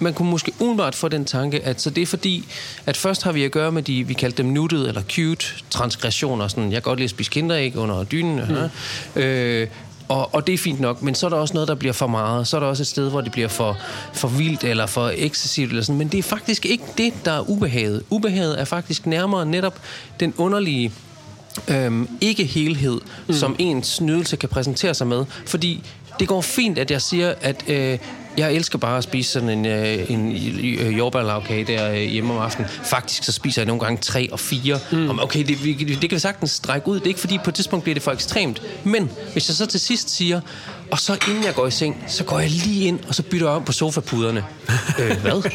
man 0.00 0.14
kunne 0.14 0.30
måske 0.30 0.52
umiddelbart 0.58 0.94
få 0.94 1.08
den 1.08 1.24
tanke, 1.24 1.64
at 1.64 1.80
så 1.80 1.90
det 1.90 2.02
er 2.02 2.06
fordi, 2.06 2.44
at 2.86 2.96
først 2.96 3.22
har 3.22 3.32
vi 3.32 3.44
at 3.44 3.50
gøre 3.50 3.72
med 3.72 3.82
de, 3.82 4.06
vi 4.06 4.14
kaldte 4.14 4.42
dem 4.42 4.52
nuttede 4.52 4.88
eller 4.88 5.02
cute 5.02 5.46
transgressioner, 5.70 6.48
sådan, 6.48 6.64
jeg 6.64 6.82
kan 6.82 6.90
godt 6.90 6.98
lide 6.98 7.04
at 7.04 7.10
spise 7.10 7.30
kinderæg 7.30 7.76
under 7.76 8.04
dynen, 8.04 8.40
mm. 9.16 9.20
øh, 9.20 9.68
og, 10.10 10.34
og 10.34 10.46
det 10.46 10.54
er 10.54 10.58
fint 10.58 10.80
nok, 10.80 11.02
men 11.02 11.14
så 11.14 11.26
er 11.26 11.30
der 11.30 11.36
også 11.36 11.54
noget, 11.54 11.68
der 11.68 11.74
bliver 11.74 11.92
for 11.92 12.06
meget. 12.06 12.46
Så 12.46 12.56
er 12.56 12.60
der 12.60 12.66
også 12.66 12.82
et 12.82 12.86
sted, 12.86 13.10
hvor 13.10 13.20
det 13.20 13.32
bliver 13.32 13.48
for, 13.48 13.78
for 14.12 14.28
vildt 14.28 14.64
eller 14.64 14.86
for 14.86 15.12
ekscessivt. 15.14 15.70
Eller 15.70 15.82
sådan. 15.82 15.98
Men 15.98 16.08
det 16.08 16.18
er 16.18 16.22
faktisk 16.22 16.66
ikke 16.66 16.84
det, 16.98 17.12
der 17.24 17.32
er 17.32 17.50
ubehaget. 17.50 18.02
Ubehaget 18.10 18.60
er 18.60 18.64
faktisk 18.64 19.06
nærmere 19.06 19.46
netop 19.46 19.80
den 20.20 20.34
underlige 20.36 20.92
øhm, 21.68 22.08
ikke 22.20 22.44
helhed, 22.44 23.00
mm. 23.28 23.34
som 23.34 23.56
ens 23.58 24.00
nydelse 24.00 24.36
kan 24.36 24.48
præsentere 24.48 24.94
sig 24.94 25.06
med. 25.06 25.24
Fordi 25.46 25.82
det 26.20 26.28
går 26.28 26.40
fint, 26.40 26.78
at 26.78 26.90
jeg 26.90 27.02
siger, 27.02 27.34
at 27.40 27.64
øh, 27.68 27.98
jeg 28.38 28.52
elsker 28.54 28.78
bare 28.78 28.98
at 28.98 29.04
spise 29.04 29.30
sådan 29.32 29.48
en, 29.48 29.66
øh, 29.66 30.10
en 30.10 30.32
øh, 30.80 30.98
jordbærlavkage 30.98 31.64
der 31.64 31.90
øh, 31.90 31.96
hjemme 32.02 32.32
om 32.34 32.38
aftenen. 32.38 32.70
Faktisk 32.84 33.24
så 33.24 33.32
spiser 33.32 33.62
jeg 33.62 33.66
nogle 33.66 33.80
gange 33.80 33.98
tre 34.02 34.28
og 34.32 34.40
fire. 34.40 34.78
Mm. 34.92 35.18
Okay, 35.18 35.44
det, 35.44 35.64
vi- 35.64 35.72
det 36.00 36.00
kan 36.10 36.16
vi 36.16 36.18
sagtens 36.18 36.50
strække 36.50 36.88
ud. 36.88 36.94
Det 36.96 37.04
er 37.04 37.08
ikke 37.08 37.20
fordi, 37.20 37.38
på 37.44 37.50
et 37.50 37.54
tidspunkt 37.54 37.82
bliver 37.82 37.94
det 37.94 38.02
for 38.02 38.10
ekstremt. 38.12 38.62
Men 38.84 39.10
hvis 39.32 39.48
jeg 39.48 39.56
så 39.56 39.66
til 39.66 39.80
sidst 39.80 40.10
siger, 40.10 40.40
og 40.90 40.98
så 40.98 41.18
inden 41.28 41.44
jeg 41.44 41.54
går 41.54 41.66
i 41.66 41.70
seng, 41.70 42.04
så 42.08 42.24
går 42.24 42.38
jeg 42.38 42.50
lige 42.50 42.84
ind, 42.86 43.00
og 43.08 43.14
så 43.14 43.22
bytter 43.22 43.46
jeg 43.46 43.56
om 43.56 43.64
på 43.64 43.72
sofapuderne. 43.72 44.44
øh, 45.00 45.20
hvad? 45.20 45.50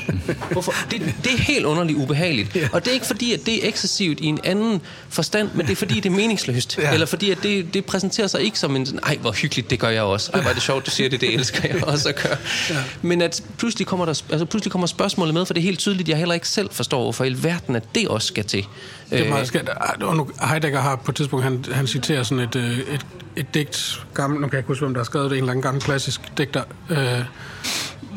Hvorfor? 0.52 0.74
Det, 0.92 1.16
det 1.24 1.34
er 1.34 1.38
helt 1.38 1.66
underligt 1.66 2.00
ubehageligt. 2.00 2.70
Og 2.74 2.86
det 2.86 2.90
er 2.90 2.94
ikke 2.94 3.06
fordi, 3.06 3.34
at 3.34 3.46
det 3.46 3.64
er 3.66 3.68
ekscessivt 3.68 4.20
i 4.20 4.26
en 4.26 4.40
anden 4.44 4.82
forstand, 5.10 5.50
men 5.54 5.66
det 5.66 5.72
er 5.72 5.76
fordi, 5.76 5.96
det 5.96 6.06
er 6.06 6.16
meningsløst. 6.16 6.78
Ja. 6.78 6.94
Eller 6.94 7.06
fordi, 7.06 7.32
at 7.32 7.38
det, 7.44 7.74
det 7.74 7.86
præsenterer 7.86 8.28
sig 8.28 8.42
ikke 8.42 8.60
som 8.60 8.76
en 8.76 8.86
sådan, 8.86 9.00
ej, 9.04 9.18
hvor 9.18 9.32
hyggeligt, 9.32 9.70
det 9.70 9.80
gør 9.80 9.90
jeg 9.90 10.02
også. 10.02 10.32
Ej, 10.34 10.42
hvor 10.42 10.50
er 10.50 10.54
det 10.54 10.64
sjovt, 10.64 10.86
du 10.86 10.92
siger 10.92 11.10
det, 11.10 11.22
det 11.22 11.34
elsker 11.34 11.70
jeg 11.70 11.84
også 11.84 12.10
at 12.10 12.16
gøre. 12.16 12.38
Ja. 12.70 12.84
Men 13.02 13.22
at 13.22 13.44
pludselig 13.58 13.88
kommer, 13.88 14.06
der, 14.06 14.22
altså 14.30 14.46
pludselig 14.46 14.72
kommer 14.72 14.88
spørgsmålet 14.88 15.34
med, 15.34 15.46
for 15.46 15.54
det 15.54 15.62
er 15.62 15.66
helt 15.66 15.80
tydeligt, 15.80 16.06
at 16.06 16.10
jeg 16.10 16.18
heller 16.18 16.36
ikke 16.36 16.50
selv 16.50 16.70
forstår, 16.72 17.02
hvorfor 17.02 17.24
i 17.24 17.44
verden, 17.44 17.76
at 17.76 17.84
det 17.96 18.08
også 18.08 18.28
skal 18.28 18.46
til. 18.46 18.66
Det 19.10 19.20
er 19.20 19.24
Øh, 19.24 19.30
meget 19.30 19.48
skært. 19.48 19.70
Og 20.02 20.16
nu, 20.16 20.30
Heidegger 20.50 20.80
har 20.80 20.96
på 20.96 21.12
et 21.12 21.16
tidspunkt, 21.16 21.44
han, 21.44 21.66
han 21.72 21.88
citerer 21.88 22.24
sådan 22.24 22.44
et, 22.44 22.56
øh, 22.56 22.80
et, 22.80 23.06
et 23.36 23.54
digt, 23.54 24.06
gammel, 24.14 24.42
nu 24.42 24.48
kan 24.48 24.54
jeg 24.54 24.60
ikke 24.60 24.68
huske, 24.68 24.86
hvem 24.86 24.94
der 24.94 25.00
har 25.00 25.06
skrevet 25.06 25.30
det, 25.30 25.38
en 25.38 25.44
eller 25.44 25.52
anden 25.52 25.64
gammel 25.64 25.84
klassisk 25.84 26.38
digter, 26.38 26.64
øh, 26.90 27.22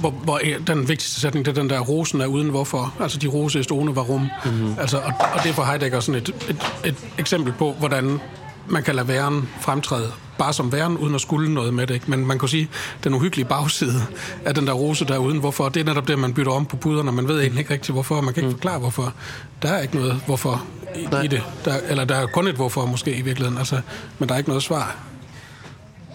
hvor, 0.01 0.11
hvor 0.11 0.41
øh, 0.45 0.67
den 0.67 0.89
vigtigste 0.89 1.21
sætning, 1.21 1.47
det 1.47 1.59
er 1.59 1.61
den 1.61 1.71
der, 1.71 1.81
rosen 1.81 2.21
er 2.21 2.27
uden 2.27 2.49
hvorfor, 2.49 2.95
altså 3.01 3.19
de 3.19 3.27
rose 3.27 3.61
est 3.61 3.73
ohne 3.73 3.91
warum. 3.91 4.29
Mm-hmm. 4.45 4.75
Altså, 4.79 4.97
og, 4.99 5.13
og 5.35 5.43
det 5.43 5.49
er 5.49 5.55
for 5.55 5.65
Heidegger 5.65 6.01
sådan 6.01 6.21
et, 6.21 6.29
et, 6.29 6.73
et 6.85 6.97
eksempel 7.19 7.53
på, 7.53 7.73
hvordan 7.73 8.21
man 8.67 8.83
kan 8.83 8.95
lade 8.95 9.09
væren 9.09 9.49
fremtræde 9.61 10.13
bare 10.39 10.53
som 10.53 10.73
væren, 10.73 10.99
uden 10.99 11.15
at 11.15 11.21
skulle 11.21 11.55
noget 11.55 11.75
med 11.75 11.87
det. 11.87 11.95
Ikke? 11.95 12.11
Men 12.11 12.27
man 12.27 12.39
kan 12.39 12.49
sige, 12.49 12.69
den 13.05 13.15
uhyggelige 13.15 13.47
bagside 13.49 14.03
af 14.45 14.55
den 14.55 14.67
der 14.67 14.73
rose 14.73 15.05
der 15.05 15.15
er 15.15 15.19
uden 15.19 15.39
hvorfor, 15.39 15.69
det 15.69 15.81
er 15.81 15.85
netop 15.85 16.09
det, 16.09 16.19
man 16.19 16.35
bytter 16.35 16.53
om 16.53 16.67
på 16.67 16.77
puderne. 16.77 17.13
Man 17.13 17.29
ved 17.29 17.41
egentlig 17.41 17.61
ikke 17.61 17.73
rigtig 17.73 17.93
hvorfor, 17.93 18.17
og 18.17 18.25
man 18.25 18.35
kan 18.35 18.45
ikke 18.45 18.55
forklare 18.55 18.79
hvorfor. 18.79 19.15
Der 19.63 19.69
er 19.69 19.83
ikke 19.83 19.97
noget 19.97 20.21
hvorfor 20.27 20.65
i, 20.97 21.25
i 21.25 21.29
det. 21.29 21.43
Der, 21.65 21.75
eller 21.89 22.05
der 22.05 22.15
er 22.15 22.27
kun 22.27 22.47
et 22.47 22.55
hvorfor 22.55 22.87
måske 22.87 23.17
i 23.17 23.23
virkeligheden, 23.23 23.59
altså, 23.59 23.81
men 24.19 24.29
der 24.29 24.35
er 24.35 24.39
ikke 24.39 24.51
noget 24.51 24.63
svar. 24.63 24.97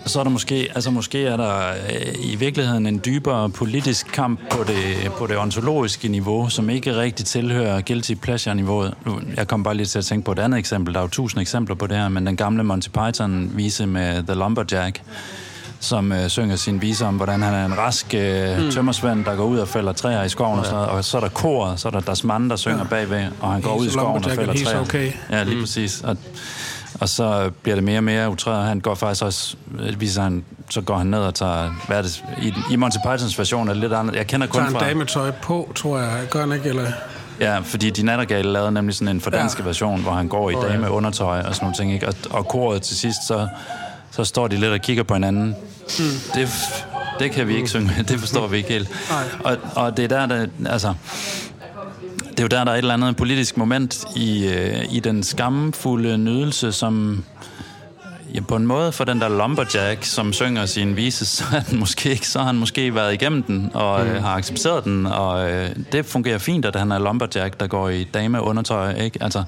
Så 0.05 0.19
er 0.19 0.23
der 0.23 0.31
måske, 0.31 0.67
altså 0.75 0.91
måske 0.91 1.25
er 1.25 1.37
der 1.37 1.69
øh, 1.69 2.31
i 2.31 2.35
virkeligheden 2.35 2.87
en 2.87 3.01
dybere 3.05 3.49
politisk 3.49 4.07
kamp 4.07 4.39
på 4.51 4.63
det, 4.63 5.11
på 5.17 5.27
det 5.27 5.37
ontologiske 5.37 6.07
niveau, 6.07 6.49
som 6.49 6.69
ikke 6.69 6.95
rigtig 6.95 7.25
tilhører 7.25 7.81
guilty 7.81 8.13
pleasure-niveauet. 8.13 8.93
Jeg 9.37 9.47
kom 9.47 9.63
bare 9.63 9.75
lige 9.75 9.85
til 9.85 9.99
at 9.99 10.05
tænke 10.05 10.25
på 10.25 10.31
et 10.31 10.39
andet 10.39 10.59
eksempel. 10.59 10.93
Der 10.93 10.99
er 10.99 11.03
jo 11.03 11.09
tusind 11.09 11.41
eksempler 11.41 11.75
på 11.75 11.87
det 11.87 11.97
her, 11.97 12.09
men 12.09 12.27
den 12.27 12.37
gamle 12.37 12.63
Monty 12.63 12.87
Python-vise 12.87 13.85
med 13.85 14.23
The 14.23 14.33
Lumberjack, 14.33 15.01
som 15.83 16.11
øh, 16.11 16.27
synger 16.29 16.55
sin 16.55 16.81
vise 16.81 17.05
om, 17.05 17.15
hvordan 17.15 17.41
han 17.41 17.53
er 17.53 17.65
en 17.65 17.77
rask 17.77 18.13
øh, 18.13 18.57
mm. 18.63 18.71
tømmersvend, 18.71 19.25
der 19.25 19.35
går 19.35 19.43
ud 19.43 19.57
og 19.57 19.67
fælder 19.67 19.93
træer 19.93 20.23
i 20.23 20.29
skoven 20.29 20.59
og 20.59 20.65
sådan 20.65 20.77
noget. 20.79 20.91
Og 20.91 21.05
så 21.05 21.17
er 21.17 21.21
der 21.21 21.29
kor, 21.29 21.73
så 21.75 21.87
er 21.87 21.91
der 21.91 21.99
Das 21.99 22.23
Mann, 22.23 22.49
der 22.49 22.55
synger 22.55 22.77
ja. 22.77 22.83
bagved, 22.83 23.25
og 23.41 23.51
han 23.51 23.61
går 23.61 23.75
He's 23.75 23.79
ud 23.81 23.87
i 23.87 23.91
skoven 23.91 24.25
og 24.25 24.31
fælder 24.31 24.53
træer. 24.65 24.81
okay. 24.81 25.11
Ja, 25.31 25.43
lige 25.43 25.55
mm. 25.55 25.61
præcis. 25.61 26.01
Og, 26.01 26.17
og 27.01 27.09
så 27.09 27.49
bliver 27.63 27.75
det 27.75 27.83
mere 27.83 27.99
og 27.99 28.03
mere 28.03 28.29
utræet. 28.29 28.65
Han 28.65 28.79
går 28.79 28.95
faktisk 28.95 29.23
også, 29.23 29.55
øh, 29.79 30.01
viser 30.01 30.21
han, 30.21 30.43
så 30.69 30.81
går 30.81 30.97
han 30.97 31.07
ned 31.07 31.19
og 31.19 31.35
tager, 31.35 31.71
hvad 31.87 31.97
er 31.97 32.01
det, 32.01 32.23
i, 32.41 32.53
i 32.71 32.75
Monty 32.75 32.97
Pythons 33.05 33.39
version 33.39 33.67
er 33.69 33.73
det 33.73 33.81
lidt 33.81 33.93
andet. 33.93 34.15
Jeg 34.15 34.27
kender 34.27 34.47
kun 34.47 34.59
Tager 34.61 34.67
en 34.69 34.75
fra... 34.75 34.87
dametøj 34.87 35.31
på, 35.31 35.71
tror 35.75 35.97
jeg. 35.99 36.27
Gør 36.29 36.39
han 36.39 36.51
ikke? 36.51 36.69
Eller... 36.69 36.87
Ja, 37.39 37.59
fordi 37.59 37.89
de 37.89 38.03
nattergale 38.05 38.51
lavede 38.51 38.71
nemlig 38.71 38.95
sådan 38.95 39.07
en 39.07 39.21
fordanske 39.21 39.59
Ja. 39.59 39.63
ja. 39.63 39.67
version, 39.67 40.01
hvor 40.01 40.11
han 40.11 40.27
går 40.27 40.49
i 40.49 40.55
Åh, 40.55 40.63
dame 40.63 40.85
ja. 40.85 40.91
undertøj 40.91 41.39
og 41.39 41.55
sådan 41.55 41.65
nogle 41.65 41.75
ting, 41.75 41.93
ikke? 41.93 42.07
Og, 42.07 42.13
og 42.29 42.47
koret 42.47 42.81
til 42.81 42.97
sidst, 42.97 43.27
så, 43.27 43.47
så 44.15 44.23
står 44.23 44.47
de 44.47 44.57
lidt 44.57 44.71
og 44.71 44.79
kigger 44.79 45.03
på 45.03 45.13
hinanden. 45.13 45.55
Mm. 45.99 46.05
Det, 46.35 46.49
det 47.19 47.31
kan 47.31 47.47
vi 47.47 47.55
ikke 47.55 47.67
synge 47.67 47.91
med, 47.97 48.03
det 48.03 48.19
forstår 48.19 48.47
vi 48.47 48.57
ikke 48.57 48.69
helt. 48.69 48.89
Og, 49.43 49.57
og 49.75 49.97
det 49.97 50.03
er 50.03 50.07
der, 50.07 50.25
der, 50.25 50.47
altså, 50.65 50.93
det 52.29 52.39
er 52.39 52.43
jo 52.43 52.47
der, 52.47 52.63
der 52.63 52.71
er 52.71 52.75
et 52.75 52.77
eller 52.77 52.93
andet 52.93 53.15
politisk 53.15 53.57
moment 53.57 54.05
i, 54.15 54.47
øh, 54.47 54.93
i 54.93 54.99
den 54.99 55.23
skamfulde 55.23 56.17
nydelse, 56.17 56.71
som 56.71 57.23
ja, 58.33 58.39
på 58.41 58.55
en 58.55 58.67
måde 58.67 58.91
for 58.91 59.03
den 59.03 59.21
der 59.21 59.29
lumberjack, 59.29 60.03
som 60.03 60.33
synger 60.33 60.65
sin 60.65 60.95
vise, 60.95 61.25
så, 61.25 61.43
er 61.55 61.59
den 61.59 61.79
måske 61.79 62.11
ikke, 62.11 62.27
så 62.27 62.39
har 62.39 62.45
han 62.45 62.55
måske 62.55 62.95
været 62.95 63.13
igennem 63.13 63.43
den 63.43 63.71
og 63.73 64.05
mm. 64.05 64.11
øh, 64.11 64.23
har 64.23 64.35
accepteret 64.35 64.83
den, 64.83 65.05
og 65.05 65.51
øh, 65.51 65.69
det 65.91 66.05
fungerer 66.05 66.37
fint, 66.37 66.65
at 66.65 66.75
han 66.75 66.91
er 66.91 66.99
lumberjack, 66.99 67.59
der 67.59 67.67
går 67.67 67.89
i 67.89 68.03
dame 68.03 68.41
undertøj, 68.41 68.93
ikke? 68.93 69.23
Altså, 69.23 69.43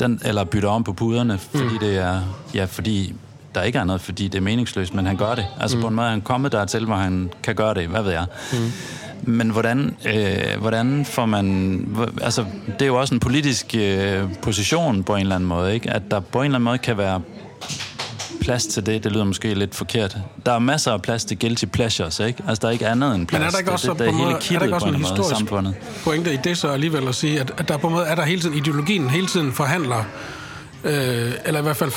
den, 0.00 0.20
eller 0.24 0.44
bytter 0.44 0.68
om 0.68 0.84
på 0.84 0.92
puderne, 0.92 1.38
fordi 1.38 1.64
mm. 1.64 1.78
det 1.78 1.96
er, 1.96 2.20
ja, 2.54 2.64
fordi 2.64 3.14
der 3.54 3.62
ikke 3.62 3.78
er 3.78 3.84
noget, 3.84 4.00
fordi 4.00 4.28
det 4.28 4.38
er 4.38 4.42
meningsløst, 4.42 4.94
men 4.94 5.06
han 5.06 5.16
gør 5.16 5.34
det. 5.34 5.46
Altså 5.60 5.76
mm. 5.76 5.82
på 5.82 5.88
en 5.88 5.94
måde 5.94 6.06
er 6.06 6.10
han 6.10 6.20
kommet 6.20 6.52
dertil, 6.52 6.84
hvor 6.84 6.96
han 6.96 7.30
kan 7.42 7.54
gøre 7.54 7.74
det, 7.74 7.88
hvad 7.88 8.02
ved 8.02 8.12
jeg. 8.12 8.26
Mm. 8.52 8.72
Men 9.22 9.50
hvordan, 9.50 9.96
øh, 10.06 10.60
hvordan 10.60 11.04
får 11.04 11.26
man... 11.26 11.86
Altså, 12.22 12.44
det 12.66 12.82
er 12.82 12.86
jo 12.86 13.00
også 13.00 13.14
en 13.14 13.20
politisk 13.20 13.74
øh, 13.78 14.24
position 14.42 15.04
på 15.04 15.14
en 15.14 15.20
eller 15.20 15.34
anden 15.34 15.48
måde, 15.48 15.74
ikke? 15.74 15.90
At 15.90 16.02
der 16.10 16.20
på 16.20 16.38
en 16.38 16.44
eller 16.44 16.56
anden 16.56 16.64
måde 16.64 16.78
kan 16.78 16.98
være 16.98 17.20
plads 18.40 18.66
til 18.66 18.86
det, 18.86 19.04
det 19.04 19.12
lyder 19.12 19.24
måske 19.24 19.54
lidt 19.54 19.74
forkert. 19.74 20.16
Der 20.46 20.52
er 20.52 20.58
masser 20.58 20.92
af 20.92 21.02
plads 21.02 21.24
til 21.24 21.38
guilty 21.38 21.64
pleasures, 21.64 22.20
ikke? 22.20 22.42
Altså, 22.48 22.60
der 22.60 22.68
er 22.68 22.72
ikke 22.72 22.86
andet 22.86 23.14
end 23.14 23.26
plads. 23.26 23.40
Men 23.40 23.46
er 23.46 23.50
der 23.50 23.58
ikke 23.58 23.72
også, 23.72 23.92
det, 23.92 23.98
det, 23.98 24.06
det 24.06 24.14
på 24.14 24.16
er 24.16 24.24
hele 24.24 24.32
måde, 24.32 24.54
er 24.54 24.58
der 24.58 24.64
ikke 24.64 24.68
på 24.68 24.74
også 24.74 24.86
en 24.86 24.94
en 24.94 25.00
måde 25.00 25.12
historisk 25.12 25.36
samfundet. 25.38 25.74
pointe 26.04 26.34
i 26.34 26.36
det 26.44 26.58
så 26.58 26.68
alligevel 26.68 27.08
at 27.08 27.14
sige, 27.14 27.40
at, 27.40 27.52
at 27.58 27.68
der 27.68 27.76
på 27.76 27.86
en 27.86 27.92
måde 27.92 28.06
er 28.06 28.14
der 28.14 28.22
hele 28.22 28.40
tiden, 28.40 28.56
ideologien 28.56 29.10
hele 29.10 29.26
tiden 29.26 29.52
forhandler, 29.52 30.04
øh, 30.84 31.32
eller 31.44 31.60
i 31.60 31.62
hvert 31.62 31.76
fald 31.76 31.92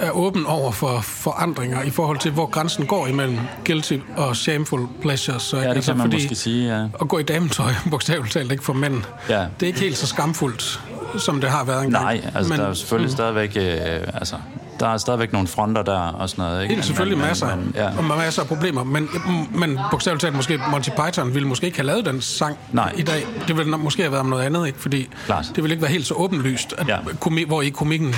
er 0.00 0.10
åben 0.10 0.46
over 0.46 0.72
for 0.72 1.00
forandringer 1.00 1.82
i 1.82 1.90
forhold 1.90 2.18
til, 2.18 2.30
hvor 2.30 2.46
grænsen 2.46 2.86
går 2.86 3.06
imellem 3.06 3.38
guilty 3.66 3.96
og 4.16 4.36
shameful 4.36 4.88
pleasures. 5.02 5.42
Så, 5.42 5.56
Ja, 5.56 5.74
det 5.74 5.84
kan 5.84 5.96
man 5.96 6.10
måske 6.12 6.34
sige, 6.34 6.76
ja. 6.78 6.84
At 7.00 7.08
gå 7.08 7.18
i 7.18 7.22
dametøj, 7.22 7.72
bogstaveligt 7.90 8.32
talt 8.32 8.52
ikke 8.52 8.64
for 8.64 8.72
mænd, 8.72 9.02
Ja. 9.28 9.34
det 9.40 9.62
er 9.62 9.66
ikke 9.66 9.80
helt 9.80 9.96
så 9.96 10.06
skamfuldt, 10.06 10.80
som 11.18 11.40
det 11.40 11.50
har 11.50 11.64
været 11.64 11.84
engang. 11.84 12.04
Nej, 12.04 12.30
altså, 12.34 12.52
men, 12.52 12.60
der 12.60 12.66
er 12.68 12.74
selvfølgelig 12.74 13.10
mm. 13.10 13.16
stadigvæk... 13.16 13.56
Øh, 13.56 14.00
altså, 14.14 14.36
der 14.80 14.88
er 14.88 14.96
stadigvæk 14.96 15.32
nogle 15.32 15.48
fronter 15.48 15.82
der 15.82 15.98
og 15.98 16.28
sådan 16.30 16.44
noget, 16.44 16.62
ikke? 16.62 16.74
Helt 16.74 16.86
selvfølgelig 16.86 17.18
Men- 17.18 17.26
masser, 17.26 17.56
men- 17.56 17.72
ja. 17.74 17.88
og 17.98 18.04
masser 18.04 18.42
af 18.42 18.48
problemer, 18.48 18.84
men, 18.84 19.08
men 19.54 19.78
bogstaveligt 19.90 20.20
talt 20.22 20.36
måske 20.36 20.60
Monty 20.70 20.90
Python 20.90 21.34
ville 21.34 21.48
måske 21.48 21.66
ikke 21.66 21.78
have 21.78 21.86
lavet 21.86 22.06
den 22.06 22.20
sang 22.20 22.56
Nej. 22.72 22.92
i 22.96 23.02
dag. 23.02 23.26
Det 23.48 23.56
ville 23.56 23.70
nok 23.70 23.80
måske 23.80 24.02
have 24.02 24.12
været 24.12 24.20
om 24.20 24.26
noget 24.26 24.42
andet, 24.44 24.66
ikke? 24.66 24.80
fordi 24.80 25.08
Klart. 25.26 25.44
det 25.54 25.62
ville 25.64 25.74
ikke 25.74 25.82
være 25.82 25.92
helt 25.92 26.06
så 26.06 26.14
åbenlyst, 26.14 26.74
at 26.78 26.88
Ja. 26.88 26.98
komi- 27.20 27.46
hvor 27.46 27.62
i 27.62 27.68
komikken 27.68 28.14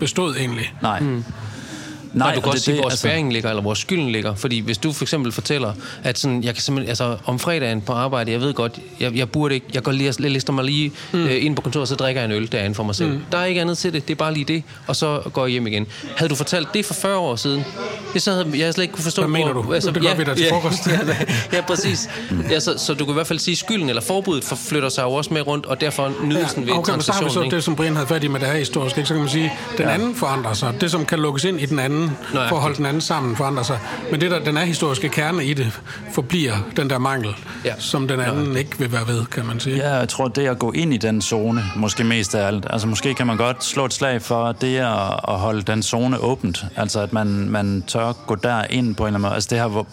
bestod 0.00 0.36
egentlig. 0.36 0.74
Nej. 0.82 1.00
Mm. 1.00 1.24
Nej, 2.14 2.28
og 2.28 2.34
du 2.34 2.40
kan 2.40 2.48
og 2.48 2.52
også 2.52 2.54
det- 2.56 2.64
sige, 2.64 2.74
hvor 2.74 2.84
altså- 2.84 2.98
spæringen 2.98 3.32
ligger, 3.32 3.48
eller 3.50 3.62
hvor 3.62 3.74
skylden 3.74 4.10
ligger. 4.12 4.34
Fordi 4.34 4.60
hvis 4.60 4.78
du 4.78 4.92
for 4.92 5.04
eksempel 5.04 5.32
fortæller, 5.32 5.72
at 6.04 6.18
sådan, 6.18 6.44
jeg 6.44 6.54
kan 6.54 6.62
simpelthen, 6.62 6.88
altså, 6.88 7.16
om 7.24 7.38
fredagen 7.38 7.80
på 7.80 7.92
arbejde, 7.92 8.32
jeg 8.32 8.40
ved 8.40 8.54
godt, 8.54 8.78
jeg, 9.00 9.16
jeg 9.16 9.30
burde 9.30 9.54
ikke, 9.54 9.66
jeg 9.74 9.82
går 9.82 9.92
lige, 9.92 10.12
jeg 10.20 10.30
lister 10.30 10.52
mig 10.52 10.64
lige 10.64 10.92
mm. 11.12 11.24
øh, 11.26 11.44
ind 11.44 11.56
på 11.56 11.62
kontoret, 11.62 11.88
så 11.88 11.94
drikker 11.94 12.20
jeg 12.22 12.30
en 12.30 12.36
øl 12.36 12.52
derinde 12.52 12.74
for 12.74 12.82
mig 12.82 12.94
selv. 12.94 13.10
Mm. 13.10 13.20
Der 13.32 13.38
er 13.38 13.44
ikke 13.44 13.60
andet 13.60 13.78
til 13.78 13.92
det, 13.92 14.08
det 14.08 14.14
er 14.14 14.18
bare 14.18 14.34
lige 14.34 14.44
det, 14.44 14.62
og 14.86 14.96
så 14.96 15.20
går 15.32 15.44
jeg 15.46 15.52
hjem 15.52 15.66
igen. 15.66 15.86
Havde 16.16 16.30
du 16.30 16.34
fortalt 16.34 16.74
det 16.74 16.84
for 16.84 16.94
40 16.94 17.16
år 17.18 17.36
siden, 17.36 17.64
det 18.14 18.22
så 18.22 18.30
havde 18.32 18.46
jeg 18.54 18.74
slet 18.74 18.82
ikke 18.84 18.94
kunne 18.94 19.04
forstå, 19.04 19.22
Hvad 19.22 19.30
mener 19.30 19.52
hvor- 19.52 19.62
du? 19.62 19.74
Det 19.74 20.02
gør 20.02 20.14
vi 20.14 20.24
da 20.24 20.34
til 20.34 20.46
frokost. 20.50 20.86
ja, 20.86 20.98
ja, 21.52 21.60
præcis. 21.60 22.08
Ja, 22.50 22.60
så, 22.60 22.74
så 22.78 22.94
du 22.94 23.04
kan 23.04 23.12
i 23.12 23.14
hvert 23.14 23.26
fald 23.26 23.38
sige, 23.38 23.52
at 23.52 23.58
skylden 23.58 23.88
eller 23.88 24.02
forbuddet 24.02 24.44
for- 24.44 24.56
flytter 24.68 24.88
sig 24.88 25.02
jo 25.02 25.12
også 25.12 25.34
med 25.34 25.46
rundt, 25.46 25.66
og 25.66 25.80
derfor 25.80 26.12
nydelsen 26.24 26.66
ved 26.66 26.72
okay, 26.72 26.92
men 26.92 27.00
så 27.02 27.12
har 27.12 27.24
vi 27.24 27.30
så 27.30 27.42
ikke? 27.42 27.56
det, 27.56 27.64
som 27.64 27.76
Brian 27.76 27.94
havde 27.96 28.06
fat 28.08 28.24
i 28.24 28.28
med 28.28 28.40
det 28.40 28.48
her 28.48 28.58
historisk, 28.58 28.96
ikke? 28.98 29.08
så 29.08 29.14
kan 29.14 29.20
man 29.20 29.30
sige, 29.30 29.52
den 29.78 29.86
ja. 29.86 29.92
anden 29.94 30.14
forandrer 30.14 30.54
sig. 30.54 30.74
Det, 30.80 30.90
som 30.90 31.04
kan 31.06 31.18
lukkes 31.18 31.44
ind 31.44 31.60
i 31.60 31.66
den 31.66 31.78
anden, 31.78 32.01
Nøjagtigt. 32.04 32.48
for 32.48 32.56
at 32.56 32.62
holde 32.62 32.76
den 32.76 32.86
anden 32.86 33.00
sammen, 33.00 33.36
forandrer 33.36 33.62
sig. 33.62 33.78
Men 34.10 34.20
det, 34.20 34.30
der, 34.30 34.38
den 34.44 34.56
er 34.56 34.64
historiske 34.64 35.08
kerne 35.08 35.44
i 35.44 35.54
det, 35.54 35.80
forbliver 36.12 36.54
den 36.76 36.90
der 36.90 36.98
mangel, 36.98 37.34
Ja. 37.64 37.72
som 37.78 38.08
den 38.08 38.20
anden 38.20 38.52
ja. 38.52 38.58
ikke 38.58 38.78
vil 38.78 38.92
være 38.92 39.06
ved, 39.08 39.24
kan 39.26 39.46
man 39.46 39.60
sige. 39.60 39.76
Ja, 39.76 39.94
jeg 39.94 40.08
tror, 40.08 40.28
det 40.28 40.46
at 40.48 40.58
gå 40.58 40.72
ind 40.72 40.94
i 40.94 40.96
den 40.96 41.22
zone, 41.22 41.64
måske 41.76 42.04
mest 42.04 42.34
af 42.34 42.46
alt. 42.46 42.66
Altså, 42.70 42.86
måske 42.86 43.14
kan 43.14 43.26
man 43.26 43.36
godt 43.36 43.64
slå 43.64 43.84
et 43.84 43.92
slag 43.92 44.22
for 44.22 44.52
det 44.52 44.76
at, 44.76 44.86
at 45.28 45.38
holde 45.38 45.62
den 45.62 45.82
zone 45.82 46.18
åbent. 46.18 46.64
Altså, 46.76 47.00
at 47.00 47.12
man, 47.12 47.26
man 47.50 47.84
tør 47.86 48.12
gå 48.26 48.34
der 48.34 48.64
ind 48.70 48.94
på 48.94 49.02
en 49.02 49.06
eller 49.06 49.14
anden 49.18 49.22
måde. 49.22 49.34
Altså, 49.34 49.48
det 49.50 49.58
her, 49.58 49.66
hvor 49.68 49.86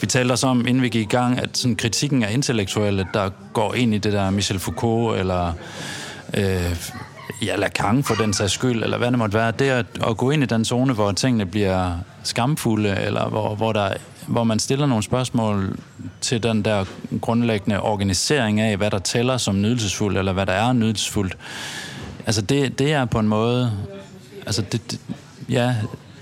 vi 0.00 0.06
talte 0.06 0.32
også 0.32 0.46
om, 0.46 0.66
inden 0.66 0.82
vi 0.82 0.88
gik 0.88 1.02
i 1.02 1.10
gang, 1.16 1.38
at 1.38 1.48
sådan 1.58 1.76
kritikken 1.76 2.22
af 2.22 2.32
intellektuelle, 2.32 3.06
der 3.14 3.30
går 3.52 3.74
ind 3.74 3.94
i 3.94 3.98
det 3.98 4.12
der 4.12 4.30
Michel 4.30 4.58
Foucault, 4.58 5.20
eller 5.20 5.52
øh, 6.34 6.76
ja, 7.42 7.56
Lacan 7.56 8.04
for 8.04 8.14
den 8.14 8.32
sags 8.32 8.52
skyld, 8.52 8.82
eller 8.82 8.98
hvad 8.98 9.10
det 9.10 9.18
måtte 9.18 9.34
være, 9.34 9.50
det 9.50 9.68
at, 9.68 9.86
at 10.08 10.16
gå 10.16 10.30
ind 10.30 10.42
i 10.42 10.46
den 10.46 10.64
zone, 10.64 10.92
hvor 10.92 11.12
tingene 11.12 11.46
bliver 11.46 11.98
skamfulde, 12.22 12.96
eller 13.00 13.28
hvor, 13.28 13.54
hvor, 13.54 13.72
der, 13.72 13.94
hvor 14.26 14.44
man 14.44 14.58
stiller 14.58 14.86
nogle 14.86 15.02
spørgsmål 15.02 15.78
til 16.20 16.42
den 16.42 16.62
der 16.64 16.84
grundlæggende 17.20 17.80
organisering 17.80 18.60
af, 18.60 18.76
hvad 18.76 18.90
der 18.90 18.98
tæller 18.98 19.36
som 19.36 19.60
nydelsesfuldt, 19.60 20.18
eller 20.18 20.32
hvad 20.32 20.46
der 20.46 20.52
er 20.52 20.72
nydelsesfuldt. 20.72 21.36
Altså 22.26 22.42
det, 22.42 22.78
det 22.78 22.92
er 22.92 23.04
på 23.04 23.18
en 23.18 23.28
måde, 23.28 23.72
altså 24.46 24.62
det, 24.62 24.90
det 24.90 25.00
ja, 25.48 25.74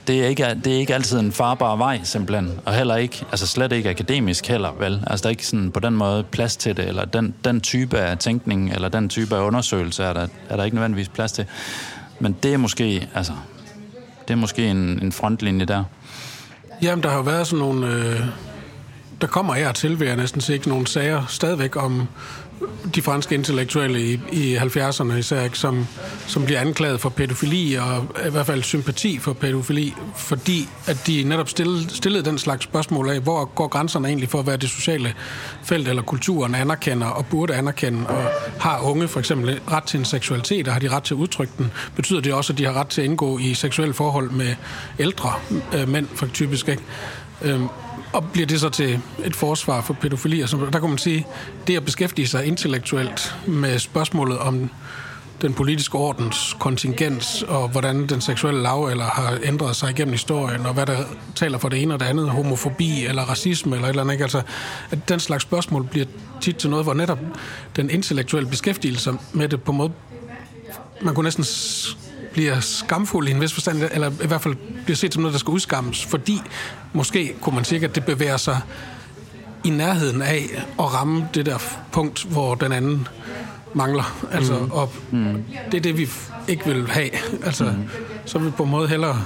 det 0.07 0.24
er, 0.24 0.28
ikke, 0.28 0.61
det 0.64 0.74
er 0.74 0.78
ikke 0.78 0.94
altid 0.94 1.18
en 1.18 1.32
farbar 1.32 1.76
vej, 1.76 2.01
simpelthen. 2.05 2.61
Og 2.64 2.74
heller 2.74 2.96
ikke, 2.96 3.24
altså 3.30 3.46
slet 3.46 3.72
ikke 3.72 3.90
akademisk 3.90 4.46
heller, 4.46 4.72
vel? 4.78 5.05
Altså 5.07 5.22
der 5.22 5.28
er 5.28 5.30
ikke 5.30 5.46
sådan 5.46 5.70
på 5.70 5.80
den 5.80 5.96
måde 5.96 6.24
plads 6.24 6.57
til 6.57 6.76
det, 6.76 6.88
eller 6.88 7.05
den, 7.05 7.34
den 7.44 7.61
type 7.61 7.98
af 7.98 8.18
tænkning, 8.18 8.72
eller 8.72 8.88
den 8.88 9.09
type 9.09 9.36
af 9.36 9.42
undersøgelse 9.42 10.05
er 10.05 10.12
der, 10.12 10.26
er 10.48 10.57
der 10.57 10.64
ikke 10.64 10.74
nødvendigvis 10.74 11.09
plads 11.09 11.32
til. 11.32 11.44
Men 12.20 12.36
det 12.42 12.55
er 12.55 12.57
måske, 12.57 13.09
altså, 13.14 13.32
det 14.28 14.34
er 14.34 14.38
måske 14.38 14.66
en, 14.66 14.76
en 15.03 15.12
frontlinje 15.12 15.64
der. 15.64 15.84
Jamen, 16.82 17.03
der 17.03 17.09
har 17.09 17.16
jo 17.16 17.22
været 17.22 17.46
sådan 17.46 17.59
nogle... 17.59 17.86
Øh, 17.86 18.20
der 19.20 19.26
kommer 19.26 19.55
her 19.55 19.72
til, 19.72 20.01
vil 20.01 20.09
jeg 20.09 20.16
næsten 20.16 20.40
sige, 20.40 20.68
nogle 20.68 20.86
sager 20.86 21.26
stadigvæk 21.28 21.76
om 21.76 22.09
de 22.94 23.02
franske 23.02 23.34
intellektuelle 23.34 24.02
i, 24.02 24.20
i 24.32 24.56
70'erne 24.56 25.12
især, 25.12 25.44
ikke, 25.44 25.58
som, 25.58 25.86
som 26.26 26.44
bliver 26.44 26.61
anklaget 26.61 27.00
for 27.00 27.08
pædofili, 27.08 27.74
og 27.74 28.06
i 28.26 28.30
hvert 28.30 28.46
fald 28.46 28.62
sympati 28.62 29.18
for 29.18 29.32
pædofili, 29.32 29.94
fordi 30.16 30.68
at 30.86 31.06
de 31.06 31.22
netop 31.22 31.48
stillede, 31.48 31.90
stillede 31.96 32.24
den 32.24 32.38
slags 32.38 32.64
spørgsmål 32.64 33.08
af, 33.08 33.20
hvor 33.20 33.44
går 33.44 33.68
grænserne 33.68 34.08
egentlig 34.08 34.28
for, 34.28 34.42
hvad 34.42 34.58
det 34.58 34.70
sociale 34.70 35.14
felt 35.64 35.88
eller 35.88 36.02
kulturen 36.02 36.54
anerkender 36.54 37.06
og 37.06 37.26
burde 37.26 37.54
anerkende, 37.54 38.06
og 38.06 38.24
har 38.61 38.80
unge 38.80 39.08
for 39.08 39.20
eksempel 39.20 39.61
ret 39.70 39.84
til 39.84 39.98
en 39.98 40.04
seksualitet, 40.04 40.68
og 40.68 40.72
har 40.72 40.80
de 40.80 40.88
ret 40.88 41.02
til 41.02 41.14
at 41.14 41.18
udtrykke 41.18 41.52
den? 41.58 41.72
Betyder 41.96 42.20
det 42.20 42.32
også, 42.32 42.52
at 42.52 42.58
de 42.58 42.64
har 42.64 42.72
ret 42.72 42.88
til 42.88 43.00
at 43.00 43.04
indgå 43.04 43.38
i 43.38 43.54
seksuelle 43.54 43.94
forhold 43.94 44.30
med 44.30 44.54
ældre 44.98 45.32
øh, 45.74 45.88
mænd, 45.88 46.06
for 46.14 46.26
typisk, 46.26 46.68
ikke? 46.68 46.82
Øhm, 47.42 47.68
og 48.12 48.24
bliver 48.32 48.46
det 48.46 48.61
så 48.61 48.68
til 48.68 49.00
et 49.24 49.36
forsvar 49.36 49.80
for 49.80 49.94
pædofili? 49.94 50.40
Og 50.40 50.48
så, 50.48 50.68
der 50.72 50.80
kan 50.80 50.88
man 50.88 50.98
sige, 50.98 51.26
det 51.66 51.76
at 51.76 51.84
beskæftige 51.84 52.28
sig 52.28 52.44
intellektuelt 52.44 53.34
med 53.46 53.78
spørgsmålet 53.78 54.38
om 54.38 54.70
den 55.42 55.54
politiske 55.54 55.98
ordens 55.98 56.56
kontingens, 56.58 57.42
og 57.42 57.68
hvordan 57.68 58.06
den 58.06 58.20
seksuelle 58.20 58.62
lav 58.62 58.84
eller 58.84 59.04
har 59.04 59.38
ændret 59.42 59.76
sig 59.76 59.90
igennem 59.90 60.12
historien, 60.12 60.66
og 60.66 60.74
hvad 60.74 60.86
der 60.86 60.98
taler 61.34 61.58
for 61.58 61.68
det 61.68 61.82
ene 61.82 61.94
og 61.94 62.00
det 62.00 62.06
andet, 62.06 62.30
homofobi 62.30 63.06
eller 63.06 63.22
racisme 63.22 63.76
eller 63.76 63.88
et 63.88 63.90
eller 63.90 64.02
andet. 64.02 64.14
Ikke? 64.14 64.24
Altså, 64.24 64.42
at 64.90 65.08
den 65.08 65.20
slags 65.20 65.42
spørgsmål 65.42 65.84
bliver 65.84 66.06
tit 66.40 66.56
til 66.56 66.70
noget, 66.70 66.84
hvor 66.84 66.94
netop 66.94 67.18
den 67.76 67.90
intellektuelle 67.90 68.50
beskæftigelse 68.50 69.12
med 69.32 69.48
det 69.48 69.62
på 69.62 69.72
en 69.72 69.78
måde, 69.78 69.92
man 71.02 71.14
kunne 71.14 71.24
næsten 71.24 71.44
bliver 72.33 72.61
skamfuld 72.61 73.28
i 73.28 73.31
en 73.31 73.41
vis 73.41 73.53
forstand, 73.53 73.83
eller 73.93 74.11
i 74.22 74.26
hvert 74.26 74.41
fald 74.41 74.57
bliver 74.85 74.97
set 74.97 75.14
som 75.14 75.22
noget, 75.22 75.33
der 75.33 75.39
skal 75.39 75.51
udskammes, 75.51 76.05
fordi 76.05 76.43
måske 76.93 77.35
kunne 77.41 77.55
man 77.55 77.64
sige, 77.64 77.85
at 77.85 77.95
det 77.95 78.05
bevæger 78.05 78.37
sig 78.37 78.61
i 79.64 79.70
nærheden 79.70 80.22
af 80.22 80.64
at 80.78 80.95
ramme 80.95 81.28
det 81.35 81.47
der 81.47 81.59
punkt, 81.93 82.24
hvor 82.24 82.55
den 82.55 82.72
anden 82.72 83.09
mangler. 83.74 84.26
Altså, 84.33 84.59
mm. 84.59 84.70
og 84.70 84.93
mm. 85.11 85.45
det 85.72 85.78
er 85.78 85.83
det, 85.83 85.99
vi 85.99 86.09
ikke 86.49 86.64
vil 86.64 86.91
have. 86.91 87.11
Altså, 87.45 87.64
mm. 87.64 87.89
så 88.24 88.39
vil 88.39 88.47
vi 88.47 88.53
på 88.57 88.62
en 88.62 88.70
måde 88.70 88.89
hellere 88.89 89.24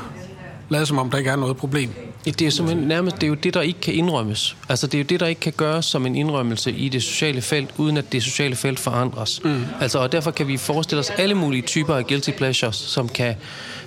lade 0.68 0.86
som 0.86 0.98
om, 0.98 1.10
der 1.10 1.18
ikke 1.18 1.30
er 1.30 1.36
noget 1.36 1.56
problem. 1.56 1.90
Ja, 2.26 2.30
Det 2.30 2.46
er 2.46 2.50
simpelthen 2.50 2.88
nærmest 2.88 3.16
det, 3.16 3.22
er 3.22 3.28
jo 3.28 3.34
det, 3.34 3.54
der 3.54 3.60
ikke 3.60 3.80
kan 3.80 3.94
indrømmes. 3.94 4.56
Altså, 4.68 4.86
det 4.86 4.94
er 4.94 4.98
jo 4.98 5.06
det, 5.08 5.20
der 5.20 5.26
ikke 5.26 5.40
kan 5.40 5.52
gøres 5.56 5.84
som 5.84 6.06
en 6.06 6.16
indrømmelse 6.16 6.72
i 6.72 6.88
det 6.88 7.02
sociale 7.02 7.42
felt, 7.42 7.70
uden 7.76 7.96
at 7.96 8.12
det 8.12 8.22
sociale 8.22 8.56
felt 8.56 8.78
forandres. 8.80 9.40
Mm. 9.44 9.64
Altså, 9.80 9.98
og 9.98 10.12
derfor 10.12 10.30
kan 10.30 10.48
vi 10.48 10.56
forestille 10.56 11.00
os 11.00 11.10
alle 11.10 11.34
mulige 11.34 11.62
typer 11.62 11.94
af 11.94 12.06
guilty 12.06 12.30
pleasures, 12.30 12.76
som 12.76 13.08
kan 13.08 13.34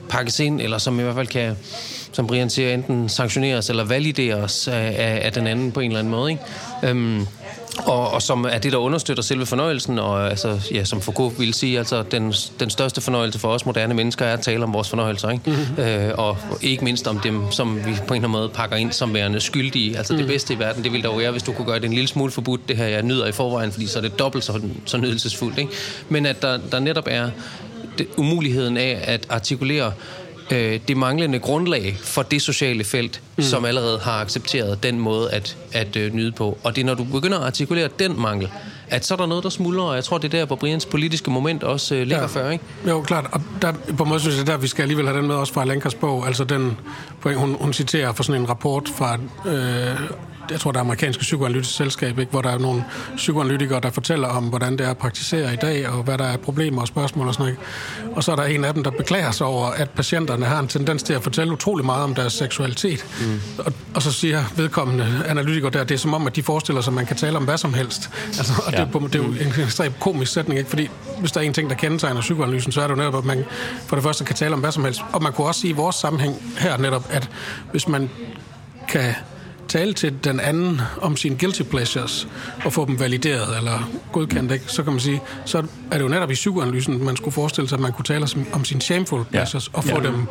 pakkes 0.09 0.39
ind, 0.39 0.61
eller 0.61 0.77
som 0.77 0.99
i 0.99 1.03
hvert 1.03 1.15
fald 1.15 1.27
kan, 1.27 1.55
som 2.18 2.28
Brian 2.28 2.49
siger, 2.49 2.74
enten 2.74 3.09
sanktioneres 3.09 3.70
eller 3.70 3.84
valideres 3.84 4.68
af, 4.68 5.22
af, 5.24 5.32
den 5.32 5.47
anden 5.47 5.72
på 5.72 5.80
en 5.80 5.91
eller 5.91 5.99
anden 5.99 6.11
måde. 6.11 6.32
Ikke? 6.32 6.43
Øhm, 6.84 7.28
og, 7.86 8.11
og 8.11 8.22
som 8.22 8.45
er 8.45 8.57
det, 8.57 8.72
der 8.72 8.78
understøtter 8.78 9.24
selve 9.24 9.45
fornøjelsen, 9.45 9.99
og 9.99 10.30
altså, 10.30 10.59
ja, 10.74 10.84
som 10.84 11.01
Foucault 11.01 11.39
ville 11.39 11.53
sige, 11.53 11.78
altså 11.78 12.03
den, 12.03 12.34
den 12.59 12.70
største 12.70 13.01
fornøjelse 13.01 13.39
for 13.39 13.47
os 13.47 13.65
moderne 13.65 13.93
mennesker 13.93 14.26
er 14.26 14.34
at 14.34 14.41
tale 14.41 14.63
om 14.63 14.74
vores 14.74 14.89
fornøjelser, 14.89 15.30
ikke? 15.30 15.43
Mm-hmm. 15.49 15.84
Øh, 15.84 16.13
og 16.18 16.38
ikke 16.61 16.84
mindst 16.84 17.07
om 17.07 17.20
dem, 17.20 17.51
som 17.51 17.76
vi 17.76 17.82
på 17.82 17.89
en 17.89 17.91
eller 17.91 18.13
anden 18.13 18.32
måde 18.32 18.49
pakker 18.49 18.76
ind 18.76 18.91
som 18.91 19.13
værende 19.13 19.39
skyldige. 19.39 19.97
Altså 19.97 20.13
mm. 20.13 20.20
det 20.20 20.28
bedste 20.28 20.53
i 20.53 20.59
verden, 20.59 20.84
det 20.84 20.91
ville 20.91 21.07
dog 21.07 21.20
være, 21.20 21.32
hvis 21.32 21.43
du 21.43 21.51
kunne 21.51 21.65
gøre 21.65 21.80
det 21.80 21.86
en 21.86 21.93
lille 21.93 22.07
smule 22.07 22.32
forbudt, 22.32 22.68
det 22.68 22.78
her 22.78 22.86
jeg 22.86 23.03
nyder 23.03 23.26
i 23.26 23.32
forvejen, 23.32 23.72
fordi 23.72 23.88
så 23.88 23.99
er 23.99 24.01
det 24.01 24.20
dobbelt 24.20 24.43
så, 24.43 24.61
så 24.86 24.97
nydelsesfuldt, 24.97 25.57
ikke? 25.57 25.72
Men 26.09 26.26
at 26.26 26.41
der, 26.41 26.59
der 26.72 26.80
netop 26.80 27.07
er 27.11 27.30
det, 27.97 28.07
umuligheden 28.18 28.78
af 28.78 28.99
at 29.03 29.26
artikulere 29.30 29.91
øh, 30.51 30.79
det 30.87 30.97
manglende 30.97 31.39
grundlag 31.39 31.97
for 32.03 32.21
det 32.21 32.41
sociale 32.41 32.83
felt, 32.83 33.21
mm. 33.37 33.43
som 33.43 33.65
allerede 33.65 33.99
har 33.99 34.21
accepteret 34.21 34.83
den 34.83 34.99
måde 34.99 35.31
at, 35.31 35.57
at 35.73 35.95
øh, 35.95 36.13
nyde 36.13 36.31
på. 36.31 36.57
Og 36.63 36.75
det 36.75 36.81
er, 36.81 36.85
når 36.85 36.93
du 36.93 37.03
begynder 37.03 37.39
at 37.39 37.45
artikulere 37.45 37.89
den 37.99 38.21
mangel, 38.21 38.49
at 38.89 39.05
så 39.05 39.13
er 39.13 39.17
der 39.17 39.25
noget, 39.25 39.43
der 39.43 39.49
smuldrer, 39.49 39.85
og 39.85 39.95
jeg 39.95 40.03
tror, 40.03 40.17
det 40.17 40.33
er 40.33 40.39
der, 40.39 40.45
hvor 40.45 40.55
Brians 40.55 40.85
politiske 40.85 41.31
moment 41.31 41.63
også 41.63 41.95
øh, 41.95 42.01
ligger 42.01 42.19
ja. 42.19 42.25
før, 42.25 42.49
ikke? 42.49 42.63
Jo, 42.87 43.01
klart. 43.01 43.25
Og 43.31 43.41
der, 43.61 43.73
på 43.97 44.03
en 44.03 44.09
måde 44.09 44.19
synes 44.19 44.37
jeg, 44.37 44.47
der 44.47 44.57
vi 44.57 44.67
skal 44.67 44.81
alligevel 44.81 45.05
have 45.07 45.17
den 45.17 45.27
med 45.27 45.35
også 45.35 45.53
fra 45.53 45.65
Lenkers 45.65 45.95
bog. 45.95 46.27
Altså 46.27 46.43
den, 46.43 46.77
hun, 47.23 47.57
hun 47.59 47.73
citerer 47.73 48.13
fra 48.13 48.23
sådan 48.23 48.41
en 48.41 48.49
rapport 48.49 48.89
fra, 48.97 49.17
øh, 49.45 49.95
jeg 50.51 50.59
tror, 50.59 50.71
det 50.71 50.77
er 50.77 50.81
amerikanske 50.81 51.21
psykoanalytisk 51.21 51.75
selskab, 51.75 52.19
ikke? 52.19 52.31
hvor 52.31 52.41
der 52.41 52.49
er 52.49 52.57
nogle 52.57 52.83
psykoanalytikere, 53.15 53.79
der 53.79 53.89
fortæller 53.91 54.27
om, 54.27 54.43
hvordan 54.43 54.77
det 54.77 54.85
er 54.85 54.89
at 54.89 54.97
praktisere 54.97 55.53
i 55.53 55.55
dag, 55.55 55.89
og 55.89 56.03
hvad 56.03 56.17
der 56.17 56.23
er 56.25 56.37
problemer 56.37 56.81
og 56.81 56.87
spørgsmål 56.87 57.27
og 57.27 57.33
sådan 57.33 57.43
noget. 58.03 58.15
Og 58.15 58.23
så 58.23 58.31
er 58.31 58.35
der 58.35 58.43
en 58.43 58.65
af 58.65 58.73
dem, 58.73 58.83
der 58.83 58.91
beklager 58.91 59.31
sig 59.31 59.47
over, 59.47 59.65
at 59.67 59.89
patienterne 59.89 60.45
har 60.45 60.59
en 60.59 60.67
tendens 60.67 61.03
til 61.03 61.13
at 61.13 61.23
fortælle 61.23 61.53
utrolig 61.53 61.85
meget 61.85 62.03
om 62.03 62.15
deres 62.15 62.33
seksualitet. 62.33 63.05
Mm. 63.21 63.39
Og, 63.65 63.73
og 63.95 64.01
så 64.01 64.11
siger 64.11 64.43
vedkommende 64.55 65.23
analytiker 65.27 65.69
der, 65.69 65.83
det 65.83 65.95
er 65.95 65.99
som 65.99 66.13
om, 66.13 66.27
at 66.27 66.35
de 66.35 66.43
forestiller 66.43 66.81
sig, 66.81 66.91
at 66.91 66.95
man 66.95 67.05
kan 67.05 67.15
tale 67.17 67.37
om 67.37 67.43
hvad 67.43 67.57
som 67.57 67.73
helst. 67.73 68.09
Altså, 68.25 68.53
og 68.65 68.71
ja. 68.71 68.77
det, 68.77 68.87
er, 68.87 68.91
på- 68.91 69.07
det 69.13 69.15
er 69.15 69.19
jo 69.23 69.29
en 69.31 69.63
ekstremt 69.63 69.99
komisk 69.99 70.33
sætning, 70.33 70.57
ikke? 70.59 70.69
fordi 70.69 70.89
hvis 71.19 71.31
der 71.31 71.39
er 71.41 71.45
en 71.45 71.53
ting, 71.53 71.69
der 71.69 71.75
kendetegner 71.75 72.21
psykoanalysen, 72.21 72.71
så 72.71 72.81
er 72.81 72.87
det 72.87 72.91
jo 72.91 72.97
netop, 72.97 73.17
at 73.17 73.25
man 73.25 73.45
for 73.87 73.95
det 73.95 74.03
første 74.03 74.23
kan 74.23 74.35
tale 74.35 74.53
om 74.53 74.59
hvad 74.59 74.71
som 74.71 74.83
helst. 74.83 75.01
Og 75.13 75.23
man 75.23 75.33
kunne 75.33 75.47
også 75.47 75.61
sige 75.61 75.71
i 75.71 75.73
vores 75.75 75.95
sammenhæng 75.95 76.35
her 76.57 76.77
netop, 76.77 77.05
at 77.09 77.29
hvis 77.71 77.87
man 77.87 78.09
kan 78.89 79.15
tale 79.68 79.93
til 79.93 80.13
den 80.24 80.39
anden 80.39 80.82
om 81.01 81.18
sine 81.18 81.38
guilty 81.38 81.61
pleasures 81.61 82.28
og 82.65 82.74
få 82.74 82.86
dem 82.86 82.99
valideret 82.99 83.57
eller 83.57 83.89
godkendt, 84.11 84.51
ikke? 84.51 84.65
så 84.68 84.84
kan 84.84 84.93
man 84.93 84.99
sige, 84.99 85.22
så 85.45 85.57
er 85.91 85.97
det 85.97 86.01
jo 86.03 86.07
netop 86.07 86.32
i 86.32 86.34
psykoanalysen, 86.34 87.03
man 87.05 87.18
skulle 87.18 87.34
forestille 87.34 87.70
sig, 87.70 87.76
at 87.76 87.80
man 87.82 87.91
kunne 87.91 88.05
tale 88.05 88.28
om- 88.53 88.65
sine 88.65 88.82
shameful 88.82 89.26
pleasures 89.26 89.68
og 89.74 89.84
få 89.84 89.95
Ja. 90.01 90.07
dem 90.07 90.28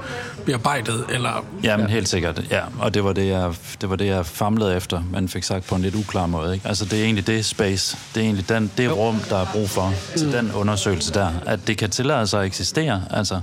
bearbejdet. 0.46 1.04
Eller, 1.14 1.44
Ja, 1.64 1.76
men 1.76 1.86
helt 1.86 2.08
sikkert. 2.08 2.42
Ja, 2.50 2.60
og 2.78 2.94
det 2.94 3.04
var 3.04 3.12
det, 3.12 3.26
jeg, 3.28 3.52
det 3.80 3.90
var 3.90 3.96
det, 3.96 4.06
jeg 4.06 4.26
famlede 4.26 4.76
efter, 4.76 5.02
men 5.12 5.28
fik 5.28 5.42
sagt 5.44 5.66
på 5.66 5.74
en 5.74 5.82
lidt 5.82 5.94
uklar 5.94 6.26
måde. 6.26 6.54
Ikke? 6.54 6.68
Altså, 6.68 6.84
det 6.84 6.98
er 7.00 7.04
egentlig 7.04 7.26
det 7.26 7.44
space, 7.44 7.96
det 8.14 8.20
er 8.20 8.24
egentlig 8.24 8.48
den, 8.48 8.70
det 8.76 8.96
rum, 8.96 9.20
der 9.30 9.36
er 9.38 9.46
brug 9.52 9.70
for 9.70 9.92
til 10.16 10.32
den 10.32 10.52
undersøgelse 10.52 11.14
der, 11.14 11.28
at 11.46 11.60
det 11.66 11.78
kan 11.78 11.90
tillade 11.90 12.26
sig 12.26 12.40
at 12.40 12.46
eksistere. 12.46 13.02
Altså, 13.10 13.40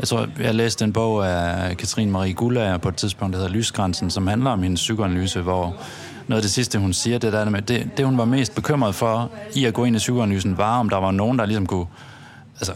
jeg 0.00 0.08
tror, 0.08 0.26
jeg 0.40 0.54
læste 0.54 0.84
en 0.84 0.92
bog 0.92 1.26
af 1.26 1.76
Katrine 1.76 2.10
Marie 2.10 2.34
Gullager 2.34 2.76
på 2.76 2.88
et 2.88 2.96
tidspunkt, 2.96 3.32
der 3.32 3.38
hedder 3.38 3.54
Lysgrænsen, 3.54 4.10
som 4.10 4.26
handler 4.26 4.50
om 4.50 4.62
hendes 4.62 4.80
psykoanalyse, 4.80 5.40
hvor 5.40 5.76
noget 6.26 6.40
af 6.40 6.42
det 6.42 6.50
sidste, 6.50 6.78
hun 6.78 6.92
siger, 6.92 7.18
det 7.18 7.32
der 7.32 7.50
med, 7.50 7.62
det, 7.62 7.90
det 7.96 8.04
hun 8.04 8.18
var 8.18 8.24
mest 8.24 8.54
bekymret 8.54 8.94
for 8.94 9.30
i 9.54 9.64
at 9.64 9.74
gå 9.74 9.84
ind 9.84 9.96
i 9.96 9.98
psykoanalysen, 9.98 10.58
var, 10.58 10.78
om 10.78 10.88
der 10.88 10.96
var 10.96 11.10
nogen, 11.10 11.38
der 11.38 11.46
ligesom 11.46 11.66
kunne 11.66 11.86
altså, 12.60 12.72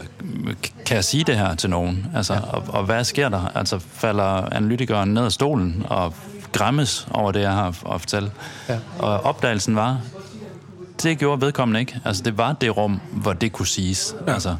kan 0.85 0.95
jeg 0.95 1.03
sige 1.03 1.23
det 1.23 1.37
her 1.37 1.55
til 1.55 1.69
nogen? 1.69 2.05
Altså, 2.15 2.33
ja. 2.33 2.39
og, 2.39 2.63
og 2.67 2.83
hvad 2.83 3.03
sker 3.03 3.29
der? 3.29 3.51
Altså, 3.55 3.79
falder 3.79 4.55
analytikeren 4.55 5.13
ned 5.13 5.25
af 5.25 5.31
stolen 5.31 5.85
og 5.89 6.13
græmmes 6.51 7.07
over 7.11 7.31
det, 7.31 7.41
jeg 7.41 7.51
har 7.51 7.67
at 7.67 8.01
fortælle? 8.01 8.31
Ja. 8.69 8.77
Og 8.99 9.19
opdagelsen 9.19 9.75
var, 9.75 10.01
det 11.03 11.19
gjorde 11.19 11.41
vedkommende 11.41 11.79
ikke. 11.79 11.99
Altså, 12.05 12.23
det 12.23 12.37
var 12.37 12.53
det 12.53 12.77
rum, 12.77 12.99
hvor 13.11 13.33
det 13.33 13.53
kunne 13.53 13.67
siges. 13.67 14.15
Ja. 14.27 14.33
Altså, 14.33 14.55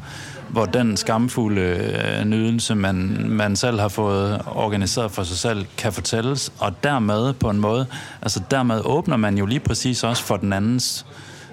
hvor 0.54 0.66
den 0.66 0.96
skamfulde 0.96 1.60
øh, 1.60 2.24
nydelse, 2.24 2.74
man, 2.74 3.26
man 3.28 3.56
selv 3.56 3.80
har 3.80 3.88
fået 3.88 4.42
organiseret 4.46 5.10
for 5.10 5.22
sig 5.22 5.36
selv, 5.36 5.66
kan 5.78 5.92
fortælles, 5.92 6.52
og 6.58 6.72
dermed 6.84 7.32
på 7.32 7.50
en 7.50 7.58
måde, 7.58 7.86
altså 8.22 8.40
dermed 8.50 8.80
åbner 8.84 9.16
man 9.16 9.38
jo 9.38 9.46
lige 9.46 9.60
præcis 9.60 10.04
også 10.04 10.22
for 10.22 10.36
den 10.36 10.52
andens 10.52 11.06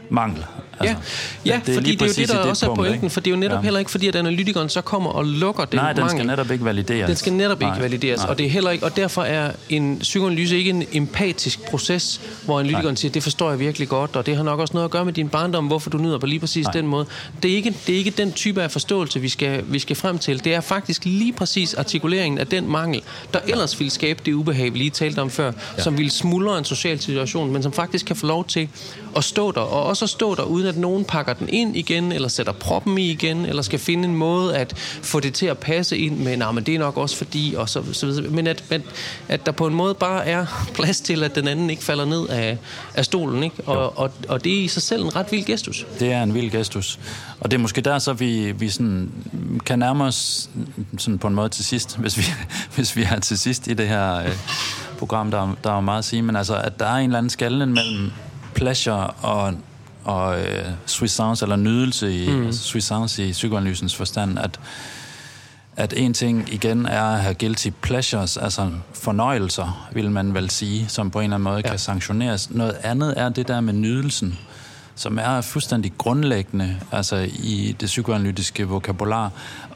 mangel. 0.10 0.46
Altså, 0.90 1.04
ja, 1.46 1.52
ja 1.54 1.60
det, 1.60 1.68
det 1.68 1.76
fordi 1.76 1.92
det 1.92 2.02
er 2.02 2.06
jo 2.06 2.14
det, 2.14 2.30
der 2.30 2.38
også 2.38 2.70
er 2.70 2.76
pointen, 2.76 2.96
ikke? 2.96 3.10
for 3.10 3.20
det 3.20 3.32
er 3.32 3.36
jo 3.36 3.40
netop 3.40 3.58
ja. 3.58 3.62
heller 3.62 3.80
ikke 3.80 3.92
fordi, 3.92 4.08
at 4.08 4.16
analytikeren 4.16 4.70
så 4.70 4.82
kommer 4.82 5.10
og 5.10 5.26
lukker 5.26 5.66
den 5.66 5.80
Nej, 5.80 5.94
den 5.94 6.02
mangel. 6.02 6.18
skal 6.18 6.28
netop 6.28 6.52
ikke 6.52 6.66
valideres. 6.66 7.08
Den 7.08 7.16
skal 7.16 7.34
netop 7.34 7.60
Nej. 7.60 7.70
ikke 7.70 7.82
valideres, 7.82 8.20
Nej. 8.20 8.30
og 8.30 8.38
det 8.38 8.46
er 8.46 8.50
heller 8.50 8.72
ikke, 8.72 8.86
og 8.86 8.96
derfor 8.96 9.24
er 9.24 9.52
en 9.70 10.00
psykoanalyse 10.00 10.58
ikke 10.58 10.70
en 10.70 10.84
empatisk 10.92 11.70
proces, 11.70 12.22
hvor 12.46 12.60
analytikeren 12.60 12.86
Nej. 12.86 12.96
siger, 12.96 13.12
det 13.12 13.24
forstår 13.24 13.50
jeg 13.50 13.60
virkelig 13.60 13.88
godt, 13.88 14.16
og 14.16 14.26
det 14.26 14.36
har 14.36 14.44
nok 14.44 14.60
også 14.60 14.74
noget 14.74 14.86
at 14.86 14.92
gøre 14.92 15.06
med 15.06 15.14
din 15.14 15.30
barndom, 15.30 15.68
hvorfor 15.68 15.90
du 15.90 15.98
nyder 15.98 16.18
på 16.18 16.26
lige 16.26 16.40
præcis 16.40 16.66
Nej. 16.66 16.74
den 16.74 16.88
måde. 16.88 17.06
Det 17.44 17.52
er, 17.52 17.56
ikke, 17.56 17.76
det 17.88 17.94
er 17.94 17.98
ikke 17.98 18.12
den 18.12 18.32
type 18.32 18.64
af 18.64 18.72
forståelse, 18.72 19.20
vi 19.20 19.30
skal, 19.30 19.64
vi 19.68 19.80
skal 19.80 19.96
frem 19.96 20.18
til. 20.20 20.44
Det 20.44 20.54
er 20.54 20.62
faktisk 20.62 21.06
lige 21.06 21.34
præcis 21.34 21.74
artikuleringen 21.74 22.38
af 22.38 22.48
den 22.48 22.72
mangel, 22.72 23.02
der 23.34 23.40
ellers 23.48 23.80
ville 23.80 23.92
skabe 23.92 24.22
det 24.26 24.34
ubehag, 24.34 24.74
vi 24.74 24.78
lige 24.78 24.90
talte 24.90 25.20
om 25.20 25.30
før, 25.30 25.52
ja. 25.78 25.84
som 25.84 25.98
ville 25.98 26.12
smuldre 26.12 26.58
en 26.58 26.66
social 26.66 27.00
situation, 27.00 27.54
men 27.54 27.64
som 27.64 27.74
faktisk 27.74 28.06
kan 28.06 28.16
få 28.16 28.28
lov 28.28 28.46
til 28.46 28.70
at 29.16 29.24
stå 29.24 29.52
der, 29.52 29.62
og 29.62 29.84
også 29.84 30.06
at 30.06 30.10
stå 30.10 30.36
der, 30.36 30.44
uden 30.44 30.68
at 30.72 30.78
nogen 30.78 31.06
pakker 31.06 31.34
den 31.34 31.50
ind 31.50 31.78
igen, 31.78 32.12
eller 32.12 32.28
sætter 32.28 32.54
proppen 32.54 32.98
i 32.98 33.12
igen, 33.12 33.46
eller 33.46 33.62
skal 33.62 33.80
finde 33.80 34.08
en 34.08 34.16
måde 34.16 34.58
at 34.58 34.74
få 35.02 35.20
det 35.20 35.34
til 35.34 35.46
at 35.46 35.58
passe 35.58 35.98
ind 35.98 36.18
med, 36.18 36.38
nej, 36.38 36.52
men 36.52 36.64
det 36.64 36.76
er 36.76 36.80
nok 36.80 36.98
også 36.98 37.18
fordi, 37.18 37.54
og 37.58 37.70
så, 37.70 37.84
så 37.94 38.06
videre. 38.06 38.30
Men 38.30 38.48
at, 38.48 38.64
at, 38.70 38.82
at 39.28 39.46
der 39.46 39.52
på 39.52 39.68
en 39.68 39.74
måde 39.74 39.94
bare 39.94 40.26
er 40.26 40.46
plads 40.76 41.02
til, 41.02 41.24
at 41.24 41.36
den 41.36 41.48
anden 41.48 41.70
ikke 41.70 41.84
falder 41.84 42.06
ned 42.06 42.28
af, 42.28 42.58
af 42.96 43.06
stolen, 43.06 43.44
ikke? 43.44 43.56
Og, 43.66 44.00
og, 44.00 44.12
og 44.28 44.44
det 44.44 44.60
er 44.60 44.64
i 44.64 44.68
sig 44.68 44.82
selv 44.82 45.04
en 45.04 45.16
ret 45.16 45.32
vild 45.32 45.46
gestus. 45.46 45.86
Det 46.00 46.12
er 46.12 46.24
en 46.24 46.34
vild 46.34 46.52
gestus. 46.52 47.00
Og 47.40 47.52
det 47.52 47.58
er 47.58 47.62
måske 47.62 47.82
der, 47.82 48.00
så 48.00 48.14
vi, 48.14 48.52
vi 48.52 48.70
sådan 48.70 49.12
kan 49.66 49.80
nærme 49.80 50.04
os 50.04 50.50
sådan 50.98 51.18
på 51.20 51.28
en 51.28 51.36
måde 51.36 51.50
til 51.50 51.66
sidst, 51.66 51.98
hvis 51.98 52.18
vi, 52.18 52.24
hvis 52.76 52.96
vi 52.96 53.04
er 53.04 53.20
til 53.20 53.38
sidst 53.40 53.68
i 53.68 53.74
det 53.74 53.88
her 53.88 54.16
øh, 54.16 54.38
program, 55.00 55.32
der, 55.32 55.56
der 55.64 55.78
er 55.78 55.82
meget 55.82 56.00
at 56.00 56.06
sige, 56.06 56.22
men 56.22 56.36
altså, 56.36 56.56
at 56.56 56.80
der 56.80 56.86
er 56.86 56.96
en 56.96 57.04
eller 57.04 57.18
anden 57.18 57.30
skallen 57.30 57.74
mellem 57.74 58.12
pleasure 58.54 59.08
og, 59.08 59.54
og 60.04 60.42
øh, 60.42 60.66
suissance, 60.86 61.46
eller 61.46 61.56
nydelse 61.56 62.24
i 62.24 62.30
mm. 62.30 62.46
altså 62.46 62.64
suissance 62.64 63.28
i 63.28 63.32
psykoanalysens 63.32 63.96
forstand, 63.96 64.40
at, 64.40 64.60
at 65.78 65.94
en 65.98 66.14
ting 66.14 66.54
igen 66.54 66.86
er 66.86 67.04
at 67.04 67.22
have 67.22 67.34
guilty 67.34 67.70
pleasures, 67.82 68.38
altså 68.38 68.72
fornøjelser, 68.94 69.90
vil 69.94 70.12
man 70.12 70.34
vel 70.34 70.50
sige, 70.50 70.86
som 70.88 71.12
på 71.12 71.20
en 71.20 71.24
eller 71.24 71.36
anden 71.36 71.44
måde 71.44 71.62
ja. 71.66 71.70
kan 71.70 71.80
sanktioneres. 71.80 72.50
Noget 72.50 72.78
andet 72.84 73.14
er 73.18 73.30
det 73.30 73.48
der 73.48 73.62
med 73.62 73.74
nydelsen, 73.74 74.40
som 74.96 75.20
er 75.22 75.42
fuldstændig 75.42 75.94
grundlæggende 75.98 76.78
altså 76.92 77.28
i 77.34 77.76
det 77.80 77.86
psykoanalytiske 77.86 78.68
vokabular, 78.68 79.32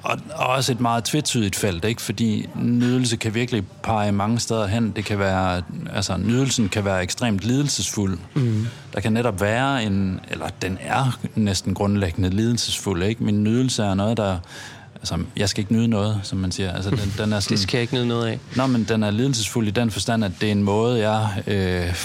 og, 0.06 0.20
og 0.36 0.48
også 0.48 0.72
et 0.72 0.80
meget 0.80 1.04
tvetydigt 1.04 1.56
felt, 1.56 1.86
ikke? 1.86 2.02
fordi 2.02 2.50
nydelse 2.56 3.18
kan 3.18 3.34
virkelig 3.34 3.64
pege 3.84 4.12
mange 4.12 4.40
steder 4.40 4.68
hen. 4.68 4.92
Det 4.96 5.06
kan 5.06 5.20
være, 5.20 5.62
altså 5.94 6.18
nydelsen 6.18 6.70
kan 6.70 6.86
være 6.86 7.04
ekstremt 7.04 7.44
lidelsesfuld. 7.44 8.18
Mm. 8.34 8.68
Der 8.94 9.00
kan 9.00 9.14
netop 9.14 9.42
være 9.42 9.84
en, 9.84 10.20
eller 10.32 10.48
den 10.62 10.78
er 10.82 11.20
næsten 11.36 11.74
grundlæggende 11.74 12.30
lidelsesfuld, 12.30 13.04
ikke? 13.04 13.24
Min 13.24 13.44
nydelse 13.44 13.84
er 13.84 13.94
noget, 13.94 14.18
der 14.18 14.38
altså, 15.12 15.26
jeg 15.38 15.50
skal 15.50 15.62
ikke 15.62 15.74
nyde 15.74 15.88
noget, 15.88 16.20
som 16.24 16.38
man 16.38 16.52
siger. 16.52 16.74
Altså, 16.74 16.90
den, 16.90 17.14
den 17.18 17.34
er 17.34 17.40
sådan, 17.40 17.56
det 17.58 17.60
skal 17.60 17.78
jeg 17.78 17.82
ikke 17.82 17.94
nyde 17.94 18.08
noget 18.08 18.28
af. 18.28 18.40
Nå, 18.56 18.68
men 18.68 18.84
den 18.84 19.04
er 19.04 19.12
lidelsesfuld 19.12 19.68
i 19.68 19.72
den 19.72 19.92
forstand, 19.92 20.26
at 20.26 20.32
det 20.42 20.48
er 20.48 20.52
en 20.52 20.64
måde, 20.64 21.10
jeg 21.10 21.44
øh, 21.48 21.96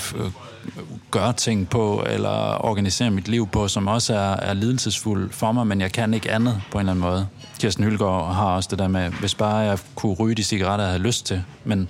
gøre 1.10 1.32
ting 1.32 1.68
på, 1.68 2.04
eller 2.06 2.64
organisere 2.64 3.10
mit 3.10 3.28
liv 3.28 3.48
på, 3.48 3.68
som 3.68 3.88
også 3.88 4.14
er, 4.14 4.36
er 4.36 4.54
lidelsesfuld 4.54 5.32
for 5.32 5.52
mig, 5.52 5.66
men 5.66 5.80
jeg 5.80 5.92
kan 5.92 6.14
ikke 6.14 6.30
andet 6.30 6.60
på 6.70 6.78
en 6.78 6.80
eller 6.80 6.92
anden 6.92 7.02
måde. 7.02 7.26
Kirsten 7.58 7.84
Hylgaard 7.84 8.34
har 8.34 8.46
også 8.46 8.68
det 8.70 8.78
der 8.78 8.88
med, 8.88 9.10
hvis 9.10 9.34
bare 9.34 9.56
jeg 9.56 9.78
kunne 9.94 10.14
ryge 10.14 10.34
de 10.34 10.44
cigaretter, 10.44 10.84
jeg 10.84 10.92
havde 10.92 11.02
lyst 11.02 11.26
til, 11.26 11.42
men 11.64 11.88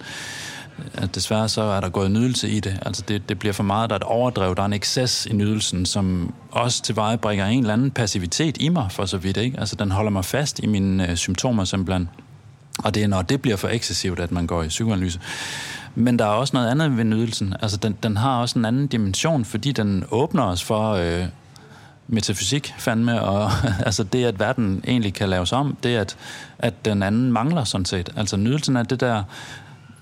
at 0.95 1.15
desværre 1.15 1.49
så 1.49 1.63
er 1.63 1.81
der 1.81 1.89
gået 1.89 2.11
nydelse 2.11 2.51
i 2.51 2.61
det. 2.61 2.79
Altså 2.87 3.03
det, 3.09 3.29
det 3.29 3.39
bliver 3.39 3.53
for 3.53 3.63
meget, 3.63 3.91
der 3.91 3.95
er 3.95 3.99
et 3.99 4.03
overdrev, 4.03 4.57
der 4.57 4.63
er 4.63 4.67
en 4.67 4.73
excess 4.73 5.27
i 5.27 5.33
nydelsen, 5.33 5.87
som 5.87 6.35
også 6.51 6.83
tilvejebringer 6.83 7.47
en 7.47 7.61
eller 7.61 7.73
anden 7.73 7.91
passivitet 7.91 8.57
i 8.61 8.69
mig, 8.69 8.87
for 8.91 9.07
så 9.07 9.17
vidt. 9.17 9.37
Ikke? 9.37 9.61
Altså 9.61 9.77
den 9.77 9.91
holder 9.91 10.11
mig 10.11 10.25
fast 10.25 10.59
i 10.59 10.67
mine 10.67 11.11
øh, 11.11 11.17
symptomer 11.17 11.65
simpelthen. 11.65 12.09
Og 12.79 12.95
det 12.95 13.03
er, 13.03 13.07
når 13.07 13.23
det 13.23 13.43
bliver 13.43 13.57
for 13.57 13.69
ekscessivt, 13.69 14.21
at 14.21 14.33
man 14.33 14.47
går 14.47 14.63
i 14.63 14.69
psykoanalyse. 14.69 15.21
Men 15.95 16.19
der 16.19 16.25
er 16.25 16.29
også 16.29 16.57
noget 16.57 16.71
andet 16.71 16.97
ved 16.97 17.05
nydelsen. 17.05 17.55
Altså, 17.63 17.77
den, 17.77 17.97
den 18.03 18.17
har 18.17 18.41
også 18.41 18.59
en 18.59 18.65
anden 18.65 18.87
dimension, 18.87 19.45
fordi 19.45 19.73
den 19.73 20.05
åbner 20.11 20.43
os 20.43 20.63
for 20.63 20.93
øh, 20.93 21.25
metafysik, 22.09 22.75
fandme, 22.79 23.23
og 23.23 23.51
altså 23.87 24.05
det, 24.05 24.25
at 24.25 24.41
verden 24.41 24.85
egentlig 24.87 25.15
kan 25.15 25.29
laves 25.29 25.53
om, 25.53 25.77
det 25.83 25.97
at, 25.97 26.17
at 26.59 26.85
den 26.85 27.03
anden 27.03 27.33
mangler 27.33 27.65
sådan 27.65 27.85
set. 27.85 28.11
Altså, 28.17 28.37
nydelsen 28.37 28.77
er 28.77 28.83
det 28.83 29.01
der 29.01 29.23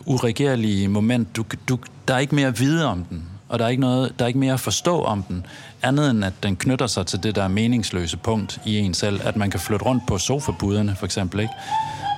uregerlige 0.07 0.89
moment. 0.89 1.37
Du, 1.37 1.45
du, 1.69 1.79
der 2.09 2.15
er 2.15 2.19
ikke 2.19 2.35
mere 2.35 2.47
at 2.47 2.61
vide 2.61 2.87
om 2.87 3.05
den, 3.05 3.25
og 3.49 3.59
der 3.59 3.65
er, 3.65 3.69
ikke 3.69 3.81
noget, 3.81 4.19
der 4.19 4.25
er 4.25 4.27
ikke 4.27 4.39
mere 4.39 4.53
at 4.53 4.61
forstå 4.61 5.03
om 5.03 5.23
den, 5.23 5.47
andet 5.83 6.11
end 6.11 6.25
at 6.25 6.33
den 6.43 6.57
knytter 6.57 6.87
sig 6.87 7.07
til 7.07 7.23
det 7.23 7.35
der 7.35 7.49
meningsløse 7.49 8.17
punkt 8.17 8.61
i 8.65 8.79
en 8.79 8.95
selv, 8.95 9.21
at 9.25 9.37
man 9.37 9.51
kan 9.51 9.61
flytte 9.61 9.85
rundt 9.85 10.07
på 10.07 10.19
sofabuderne, 10.19 10.97
for 10.99 11.05
eksempel, 11.05 11.41
ikke? 11.41 11.53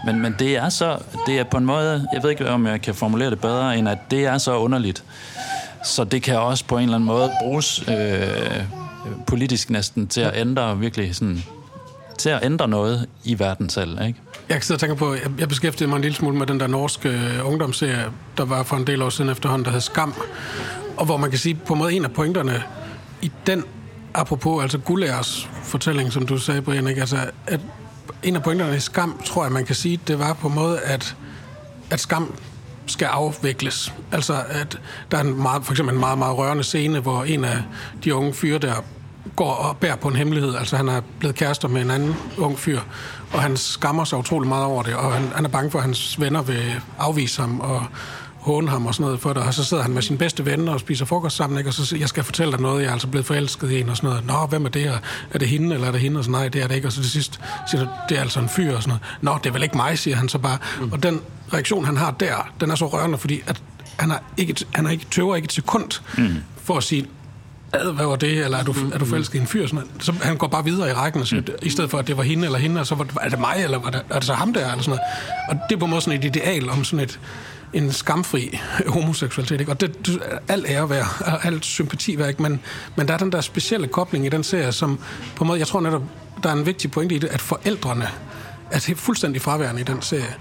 Men, 0.05 0.21
men 0.21 0.35
det 0.39 0.57
er 0.57 0.69
så, 0.69 0.99
det 1.27 1.39
er 1.39 1.45
på 1.45 1.57
en 1.57 1.65
måde, 1.65 2.09
jeg 2.13 2.23
ved 2.23 2.31
ikke, 2.31 2.51
om 2.51 2.67
jeg 2.67 2.83
kan 2.83 2.95
formulere 2.95 3.31
det 3.31 3.41
bedre, 3.41 3.79
end 3.79 3.89
at 3.89 3.99
det 4.11 4.27
er 4.27 4.39
så 4.39 4.59
underligt. 4.59 5.05
Så 5.85 6.05
det 6.05 6.23
kan 6.23 6.39
også 6.39 6.65
på 6.65 6.77
en 6.77 6.83
eller 6.83 6.95
anden 6.95 7.07
måde 7.07 7.33
bruges 7.41 7.89
øh, 7.89 8.65
politisk 9.27 9.71
næsten 9.71 10.07
til 10.09 10.21
at 10.21 10.33
ændre 10.37 10.79
virkelig 10.79 11.15
sådan, 11.15 11.43
til 12.21 12.29
at 12.29 12.45
ændre 12.45 12.69
noget 12.69 13.07
i 13.25 13.39
verden 13.39 13.69
selv, 13.69 13.91
ikke? 13.91 14.21
Jeg 14.49 14.57
kan 14.57 14.63
sidde 14.63 14.77
og 14.77 14.81
tænke 14.81 14.97
på, 14.97 15.15
jeg, 15.15 15.23
jeg 15.39 15.49
beskæftigede 15.49 15.89
mig 15.89 15.97
en 15.97 16.03
lille 16.03 16.17
smule 16.17 16.37
med 16.37 16.47
den 16.47 16.61
der 16.61 16.67
norske 16.67 17.09
øh, 17.09 17.47
ungdomsserie, 17.47 18.05
der 18.37 18.45
var 18.45 18.63
for 18.63 18.77
en 18.77 18.87
del 18.87 19.03
år 19.03 19.11
siden 19.11 19.31
efterhånden, 19.31 19.65
der 19.65 19.71
hed 19.71 19.81
Skam. 19.81 20.15
Og 20.97 21.05
hvor 21.05 21.17
man 21.17 21.31
kan 21.31 21.39
sige, 21.39 21.55
på 21.55 21.73
en 21.73 21.79
måde 21.79 21.93
en 21.93 22.05
af 22.05 22.13
pointerne 22.13 22.63
i 23.23 23.33
den, 23.47 23.65
apropos 24.15 24.63
altså 24.63 24.79
Gullers 24.79 25.49
fortælling, 25.63 26.13
som 26.13 26.27
du 26.27 26.39
sagde, 26.39 26.63
Brian, 26.63 26.87
ikke? 26.87 27.01
Altså, 27.01 27.31
at 27.47 27.61
en 28.23 28.37
af 28.37 28.43
pointerne 28.43 28.77
i 28.77 28.81
skam, 28.81 29.21
tror 29.25 29.45
jeg, 29.45 29.53
man 29.53 29.65
kan 29.65 29.75
sige, 29.75 30.01
det 30.07 30.19
var 30.19 30.33
på 30.33 30.49
en 30.49 30.55
måde, 30.55 30.81
at, 30.81 31.17
at 31.91 32.01
skam 32.01 32.35
skal 32.87 33.07
afvikles. 33.07 33.95
Altså, 34.13 34.43
at 34.49 34.79
der 35.11 35.17
er 35.17 35.23
en 35.23 35.43
meget, 35.43 35.65
for 35.65 35.73
eksempel 35.73 35.95
en 35.95 36.01
meget, 36.01 36.19
meget 36.19 36.39
rørende 36.39 36.65
scene, 36.65 37.01
hvor 37.01 37.25
en 37.25 37.45
af 37.45 37.63
de 38.05 38.15
unge 38.15 38.35
fyre 38.35 38.59
der 38.59 38.75
går 39.37 39.53
og 39.53 39.77
bærer 39.77 39.97
på 39.97 40.09
en 40.09 40.17
hemmelighed. 40.17 40.55
Altså, 40.55 40.77
han 40.77 40.89
er 40.89 41.01
blevet 41.19 41.37
kærester 41.37 41.69
med 41.69 41.83
en 41.83 41.91
anden 41.91 42.15
ung 42.39 42.59
fyr, 42.59 42.81
og 43.33 43.43
han 43.43 43.57
skammer 43.57 44.05
sig 44.05 44.19
utrolig 44.19 44.49
meget 44.49 44.65
over 44.65 44.83
det, 44.83 44.95
og 44.95 45.13
han, 45.13 45.33
han 45.35 45.45
er 45.45 45.49
bange 45.49 45.71
for, 45.71 45.79
at 45.79 45.85
hans 45.85 46.21
venner 46.21 46.43
vil 46.43 46.75
afvise 46.99 47.41
ham, 47.41 47.61
og 47.61 47.87
håne 48.41 48.69
ham 48.69 48.87
og 48.87 48.95
sådan 48.95 49.05
noget 49.05 49.21
for 49.21 49.33
det, 49.33 49.43
og 49.43 49.55
så 49.55 49.65
sidder 49.65 49.83
han 49.83 49.93
med 49.93 50.03
sin 50.03 50.19
bedste 50.19 50.47
ven 50.47 50.69
og 50.69 50.81
spiser 50.81 51.05
frokost 51.05 51.37
sammen, 51.37 51.59
ikke? 51.59 51.71
og 51.71 51.75
så 51.75 51.87
siger 51.87 52.01
jeg 52.01 52.09
skal 52.09 52.25
fortælle 52.25 52.53
dig 52.53 52.61
noget, 52.61 52.83
jeg 52.83 52.89
er 52.89 52.93
altså 52.93 53.09
blevet 53.09 53.27
forelsket 53.27 53.71
i 53.71 53.81
en 53.81 53.89
og 53.89 53.97
sådan 53.97 54.11
noget. 54.11 54.27
Nå, 54.27 54.47
hvem 54.47 54.65
er 54.65 54.69
det 54.69 54.83
her? 54.83 54.99
Er 55.31 55.39
det 55.39 55.49
hende, 55.49 55.75
eller 55.75 55.89
er 55.89 55.93
det 55.93 56.01
hende? 56.01 56.19
Og 56.19 56.25
så 56.25 56.31
nej, 56.31 56.49
det 56.49 56.63
er 56.63 56.67
det 56.67 56.75
ikke. 56.75 56.89
Og 56.89 56.93
så 56.93 57.03
til 57.03 57.11
sidst 57.11 57.41
siger 57.71 57.87
det 58.09 58.17
er 58.17 58.21
altså 58.21 58.41
en 58.41 58.49
fyr 58.49 58.77
og 58.77 58.83
sådan 58.83 58.89
noget. 58.89 59.03
Nå, 59.21 59.39
det 59.45 59.49
er 59.49 59.53
vel 59.53 59.63
ikke 59.63 59.77
mig, 59.77 59.99
siger 59.99 60.17
han 60.17 60.29
så 60.29 60.39
bare. 60.39 60.59
Mm. 60.81 60.93
Og 60.93 61.03
den 61.03 61.21
reaktion, 61.53 61.85
han 61.85 61.97
har 61.97 62.11
der, 62.11 62.51
den 62.61 62.71
er 62.71 62.75
så 62.75 62.87
rørende, 62.87 63.19
fordi 63.19 63.43
at 63.47 63.63
han 63.97 64.11
har 64.11 64.23
ikke, 64.37 64.57
han 64.73 64.85
har 64.85 64.93
ikke 64.93 65.07
tøver 65.11 65.37
ikke 65.37 65.47
et 65.47 65.53
sekund 65.53 66.01
mm. 66.19 66.37
for 66.63 66.77
at 66.77 66.83
sige, 66.83 67.07
hvad 67.71 68.07
var 68.07 68.17
det, 68.17 68.45
eller 68.45 68.59
er 68.59 68.63
du, 68.63 68.75
er 68.93 68.99
du 68.99 69.05
forelsket 69.05 69.35
i 69.35 69.41
en 69.41 69.47
fyr? 69.47 69.67
Sådan 69.67 69.85
så 70.01 70.13
han 70.23 70.37
går 70.37 70.47
bare 70.47 70.65
videre 70.65 70.91
i 70.91 70.93
rækken, 70.93 71.27
så, 71.27 71.37
mm. 71.37 71.45
i 71.63 71.71
stedet 71.71 71.91
for, 71.91 71.99
at 71.99 72.07
det 72.07 72.17
var 72.17 72.23
hende 72.23 72.45
eller 72.45 72.59
hende, 72.59 72.81
og 72.81 72.87
så 72.87 72.95
var 72.95 73.05
det, 73.05 73.13
er 73.21 73.29
det 73.29 73.39
mig, 73.39 73.57
eller 73.59 73.79
var 73.79 73.91
det, 73.91 74.03
er 74.11 74.15
det 74.15 74.25
så 74.25 74.35
ham 74.35 74.53
der? 74.53 74.71
Eller 74.71 74.83
sådan 74.83 74.91
noget. 74.91 75.01
Og 75.49 75.69
det 75.69 75.75
er 75.75 75.79
på 75.79 75.85
en 75.85 75.91
måde 75.91 76.03
sådan 76.03 76.19
et 76.19 76.25
ideal 76.25 76.71
om 76.71 76.85
sådan 76.85 77.05
et, 77.05 77.21
en 77.73 77.93
skamfri 77.93 78.59
homoseksualitet. 78.87 79.61
Ikke? 79.61 79.73
Og 79.73 79.81
det, 79.81 80.21
alt 80.49 80.67
ære 80.69 80.91
værd, 80.91 81.07
og 81.21 81.45
alt 81.45 81.65
sympati 81.65 82.19
værd, 82.19 82.29
ikke? 82.29 82.43
Men, 82.43 82.61
men 82.97 83.09
der 83.09 83.15
er 83.15 83.19
den 83.19 83.33
der 83.33 83.41
specielle 83.41 83.87
kobling 83.87 84.27
i 84.27 84.29
den 84.29 84.45
serie, 84.45 84.73
som 84.73 84.99
på 85.37 85.45
en 85.45 85.49
måde, 85.49 85.59
jeg 85.59 85.67
tror 85.67 85.81
netop, 85.81 86.03
der 86.43 86.49
er 86.49 86.53
en 86.53 86.67
vigtig 86.67 86.91
pointe 86.91 87.15
i 87.15 87.19
det, 87.19 87.29
at 87.29 87.41
forældrene 87.41 88.09
er 88.71 88.93
fuldstændig 88.97 89.43
fraværende 89.43 89.81
i 89.81 89.85
den 89.85 90.03
serie. 90.03 90.35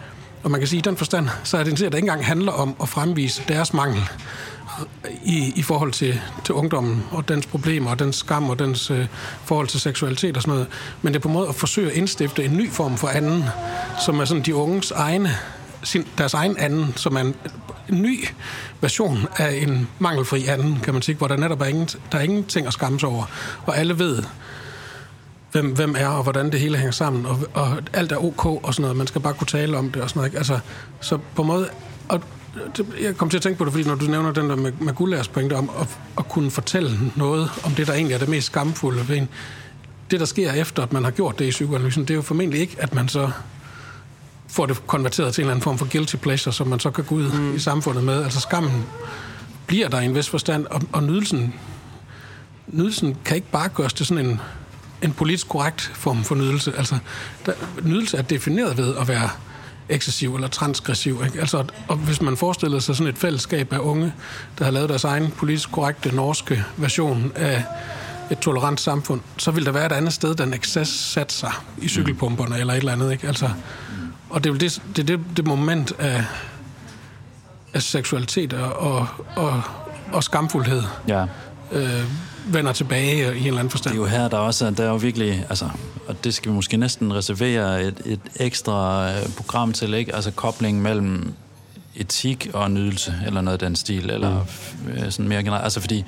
Og 0.43 0.51
man 0.51 0.61
kan 0.61 0.67
sige, 0.67 0.80
at 0.80 0.86
i 0.86 0.89
den 0.89 0.97
forstand, 0.97 1.27
så 1.43 1.57
er 1.57 1.63
det 1.63 1.71
en 1.71 1.77
serie, 1.77 1.89
der 1.89 1.97
ikke 1.97 2.05
engang 2.05 2.25
handler 2.25 2.51
om 2.51 2.75
at 2.82 2.89
fremvise 2.89 3.41
deres 3.47 3.73
mangel 3.73 4.09
i, 5.23 5.53
i 5.55 5.61
forhold 5.61 5.91
til, 5.91 6.21
til 6.43 6.55
ungdommen 6.55 7.03
og 7.11 7.30
dens 7.30 7.45
problemer 7.45 7.91
og 7.91 7.99
dens 7.99 8.15
skam 8.15 8.49
og 8.49 8.59
dens 8.59 8.91
øh, 8.91 9.07
forhold 9.45 9.67
til 9.67 9.80
seksualitet 9.80 10.36
og 10.36 10.41
sådan 10.41 10.53
noget. 10.53 10.67
Men 11.01 11.13
det 11.13 11.19
er 11.19 11.21
på 11.21 11.27
en 11.27 11.34
måde 11.34 11.47
at 11.49 11.55
forsøge 11.55 11.91
at 11.91 11.97
indstifte 11.97 12.43
en 12.43 12.57
ny 12.57 12.71
form 12.71 12.97
for 12.97 13.07
anden, 13.07 13.43
som 14.05 14.19
er 14.19 14.25
sådan 14.25 14.43
de 14.43 14.55
unges 14.55 14.91
egne 14.91 15.32
sin, 15.84 16.07
deres 16.17 16.34
egen 16.34 16.57
anden, 16.57 16.93
som 16.95 17.15
er 17.15 17.21
en, 17.21 17.36
en 17.89 18.01
ny 18.01 18.27
version 18.82 19.27
af 19.38 19.51
en 19.67 19.88
mangelfri 19.99 20.45
anden, 20.47 20.80
kan 20.80 20.93
man 20.93 21.01
sige, 21.01 21.15
hvor 21.15 21.27
der 21.27 21.38
netop 21.38 21.61
er, 21.61 21.65
ingen, 21.65 21.88
der 22.11 22.17
er 22.17 22.21
ingenting 22.21 22.67
at 22.67 22.73
skamme 22.73 22.99
sig 22.99 23.09
over. 23.09 23.25
Og 23.65 23.77
alle 23.77 23.99
ved, 23.99 24.23
hvem, 25.51 25.73
hvem 25.75 25.95
er, 25.97 26.07
og 26.07 26.23
hvordan 26.23 26.51
det 26.51 26.59
hele 26.59 26.77
hænger 26.77 26.91
sammen, 26.91 27.25
og, 27.25 27.39
og 27.53 27.77
alt 27.93 28.11
er 28.11 28.23
ok 28.23 28.45
og 28.45 28.73
sådan 28.73 28.82
noget. 28.82 28.97
Man 28.97 29.07
skal 29.07 29.21
bare 29.21 29.34
kunne 29.34 29.47
tale 29.47 29.77
om 29.77 29.91
det 29.91 30.01
og 30.01 30.09
sådan 30.09 30.19
noget. 30.19 30.30
Ikke? 30.30 30.38
Altså, 30.38 30.59
så 31.01 31.17
på 31.36 31.41
en 31.41 31.47
måde... 31.47 31.69
Og 32.09 32.21
det, 32.78 32.86
jeg 33.01 33.18
kom 33.18 33.30
til 33.30 33.38
at 33.38 33.41
tænke 33.41 33.57
på 33.57 33.66
det, 33.66 33.74
fordi 33.74 33.88
når 33.88 33.95
du 33.95 34.05
nævner 34.05 34.32
den 34.32 34.49
der 34.49 34.55
med, 34.55 34.72
med 34.80 34.93
Gullers 34.93 35.28
pointe 35.28 35.53
om 35.53 35.70
at, 35.80 35.88
at 36.18 36.30
kunne 36.30 36.51
fortælle 36.51 36.99
noget 37.16 37.49
om 37.64 37.72
det, 37.72 37.88
der 37.88 37.93
egentlig 37.93 38.14
er 38.14 38.20
det 38.20 38.30
mest 38.30 38.47
skamfulde 38.47 39.10
ved 39.10 39.18
en, 39.18 39.30
det, 40.12 40.20
der 40.20 40.26
sker 40.26 40.51
efter, 40.53 40.84
at 40.84 40.93
man 40.93 41.03
har 41.03 41.12
gjort 41.12 41.39
det 41.39 41.45
i 41.45 41.49
psykoanalysen, 41.49 42.03
det 42.03 42.10
er 42.10 42.16
jo 42.16 42.22
formentlig 42.22 42.62
ikke, 42.62 42.76
at 42.80 42.95
man 42.95 43.07
så 43.07 43.32
får 44.47 44.66
det 44.66 44.88
konverteret 44.88 45.34
til 45.34 45.41
en 45.41 45.45
eller 45.45 45.51
anden 45.51 45.64
form 45.64 45.78
for 45.78 45.91
guilty 45.91 46.16
pleasure, 46.16 46.53
som 46.53 46.68
man 46.68 46.80
så 46.80 46.91
kan 46.91 47.03
gå 47.03 47.16
ud 47.16 47.32
mm. 47.32 47.55
i 47.55 47.60
samfundet 47.60 48.03
med. 48.03 48.24
Altså 48.24 48.39
skammen 48.39 48.86
bliver 49.68 49.89
der 49.89 49.99
i 49.99 50.05
en 50.05 50.16
vis 50.16 50.30
forstand, 50.30 50.66
og, 50.66 50.82
og 50.91 51.03
nydelsen, 51.03 51.53
nydelsen 52.68 53.18
kan 53.26 53.36
ikke 53.36 53.51
bare 53.51 53.70
gøres 53.70 53.93
til 53.93 54.05
sådan 54.05 54.26
en, 54.26 54.41
en 55.01 55.14
politisk 55.14 55.47
korrekt 55.47 55.91
form 55.95 56.24
for 56.24 56.36
nydelse. 56.36 56.74
Altså, 56.78 56.97
der, 57.45 57.53
nydelse 57.84 58.18
er 58.18 58.22
defineret 58.22 58.78
ved 58.78 58.95
at 58.95 59.07
være 59.07 59.30
ekscessiv 59.90 60.36
eller 60.36 60.48
transgressiv. 60.48 61.22
Ikke? 61.26 61.40
Altså, 61.40 61.64
og 61.88 61.96
hvis 61.96 62.22
man 62.22 62.38
forestiller 62.38 62.80
sig 62.80 62.96
sådan 62.96 63.08
et 63.14 63.18
fællesskab 63.18 63.74
af 63.74 63.78
unge, 63.80 64.14
der 64.60 64.66
har 64.66 64.72
lavet 64.72 64.90
deres 64.90 65.04
egen 65.04 65.32
politisk 65.32 65.72
korrekte 65.72 66.16
norske 66.16 66.64
version 66.78 67.32
af 67.36 67.64
et 68.32 68.40
tolerant 68.40 68.80
samfund, 68.82 69.22
så 69.38 69.52
vil 69.52 69.66
der 69.66 69.72
være 69.72 69.86
et 69.86 69.92
andet 69.92 70.14
sted, 70.14 70.36
den 70.36 70.54
excess 70.54 70.92
sat 70.92 71.32
sig 71.32 71.52
i 71.78 71.88
cykelpumperne 71.88 72.60
eller 72.60 72.74
et 72.74 72.78
eller 72.78 72.92
andet. 72.92 73.12
Ikke? 73.12 73.28
Altså, 73.28 73.50
og 74.30 74.44
det 74.44 74.50
er 74.54 74.58
det, 74.58 74.82
det, 74.96 75.08
det, 75.08 75.20
det 75.38 75.48
moment 75.48 75.92
af, 76.00 76.26
af 77.74 77.82
seksualitet 77.82 78.54
og, 78.54 78.74
og, 78.74 79.08
og, 79.36 79.62
og 80.14 80.24
skamfuldhed, 80.24 80.84
Ja. 81.08 81.26
øh, 81.72 82.04
vender 82.48 82.74
tilbage 82.74 83.38
i 83.38 83.40
en 83.40 83.48
eller 83.48 83.60
anden 83.60 83.72
forstand. 83.72 83.94
Det 83.94 84.00
er 84.00 84.04
jo 84.04 84.10
her, 84.10 84.28
der 84.28 84.38
også 84.38 84.66
er, 84.66 84.70
der 84.70 84.84
er 84.84 84.90
jo 84.90 84.96
virkelig, 84.96 85.46
altså, 85.50 85.70
og 86.08 86.24
det 86.24 86.34
skal 86.34 86.52
vi 86.52 86.56
måske 86.56 86.78
næsten 86.78 87.14
reservere 87.14 87.84
et, 87.84 88.02
et 88.06 88.20
ekstra 88.36 89.10
øh, 89.12 89.30
program 89.38 89.74
til, 89.74 89.94
ikke? 89.94 90.16
Altså 90.16 90.32
kobling 90.32 90.82
mellem 90.82 91.34
etik 91.96 92.50
og 92.54 92.72
nydelse, 92.72 93.14
eller 93.26 93.42
noget 93.42 93.62
af 93.62 93.68
den 93.68 93.76
stil, 93.76 94.10
eller 94.10 94.46
mm. 94.86 95.12
sådan 95.12 95.28
mere 95.28 95.44
generelt. 95.44 95.64
Altså 95.64 95.80
fordi, 95.80 96.06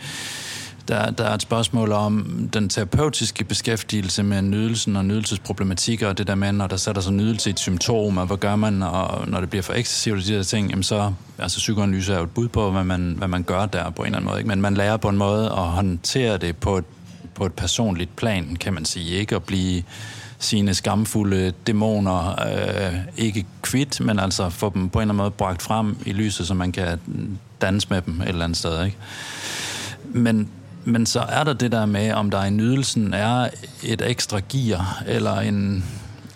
der, 0.88 1.12
der 1.12 1.24
er 1.24 1.34
et 1.34 1.42
spørgsmål 1.42 1.92
om 1.92 2.26
den 2.54 2.70
terapeutiske 2.70 3.44
beskæftigelse 3.44 4.24
med 4.24 4.42
nydelsen 4.42 4.96
og 4.96 5.06
nydelsesproblematikker, 5.06 6.08
og 6.08 6.18
det 6.18 6.28
der 6.28 6.36
med, 6.36 6.52
når 6.52 6.68
der 6.68 6.78
sætter 6.78 7.02
sig 7.02 7.14
nydelse 7.14 7.50
i 7.50 7.52
et 7.52 7.60
symptom, 7.60 8.18
og 8.18 8.26
hvad 8.26 8.38
gør 8.38 8.56
man, 8.56 8.84
og 8.84 9.28
når 9.28 9.40
det 9.40 9.50
bliver 9.50 9.64
for 9.64 9.74
ekscessivt 9.74 10.18
og 10.18 10.26
de 10.26 10.34
der 10.34 10.44
ting, 10.44 10.70
jamen 10.70 10.84
så, 10.84 11.14
altså 11.40 11.58
psykoanalyse 11.58 12.14
er 12.14 12.18
jo 12.18 12.24
et 12.24 12.30
bud 12.32 12.48
på, 12.48 12.72
hvad 12.72 12.84
man, 12.84 13.14
hvad 13.18 13.28
man 13.28 13.44
gør 13.44 13.66
der 13.66 13.90
på 13.90 14.02
en 14.02 14.06
eller 14.06 14.18
anden 14.18 14.30
måde, 14.30 14.40
ikke? 14.40 14.48
men 14.48 14.62
man 14.62 14.74
lærer 14.74 14.98
på 14.98 15.10
en 15.10 15.18
måde 15.18 15.46
at 15.46 15.52
håndtere 15.58 16.38
det 16.38 16.58
på 16.58 16.78
et, 16.78 16.86
på 17.36 17.46
et 17.46 17.54
personligt 17.54 18.16
plan, 18.16 18.56
kan 18.56 18.74
man 18.74 18.86
sige, 18.86 19.10
ikke 19.10 19.36
at 19.36 19.44
blive 19.44 19.84
sine 20.40 20.74
skamfulde 20.74 21.54
dæmoner 21.68 22.36
øh, 22.48 22.96
ikke 23.18 23.46
kvitt, 23.62 24.02
men 24.02 24.20
altså 24.20 24.50
få 24.50 24.72
dem 24.74 24.90
på 24.90 25.00
en 25.00 25.02
eller 25.02 25.14
anden 25.14 25.18
måde 25.18 25.32
bragt 25.32 25.62
frem 25.62 25.98
i 26.06 26.12
lyset, 26.14 26.48
så 26.48 26.54
man 26.54 26.72
kan 26.72 27.00
danse 27.62 27.88
med 27.90 28.02
dem 28.02 28.22
et 28.22 28.28
eller 28.28 28.44
andet 28.44 28.58
sted. 28.58 28.86
Ikke? 28.86 28.98
Men, 30.04 30.50
men 30.84 31.06
så 31.06 31.20
er 31.20 31.44
der 31.44 31.54
det 31.54 31.72
der 31.72 31.86
med, 31.86 32.14
om 32.14 32.32
der 32.32 32.44
i 32.44 32.50
nydelsen 32.50 33.14
er 33.14 33.50
et 33.84 34.02
ekstra 34.02 34.40
gear, 34.50 35.04
eller 35.08 35.40
en, 35.40 35.86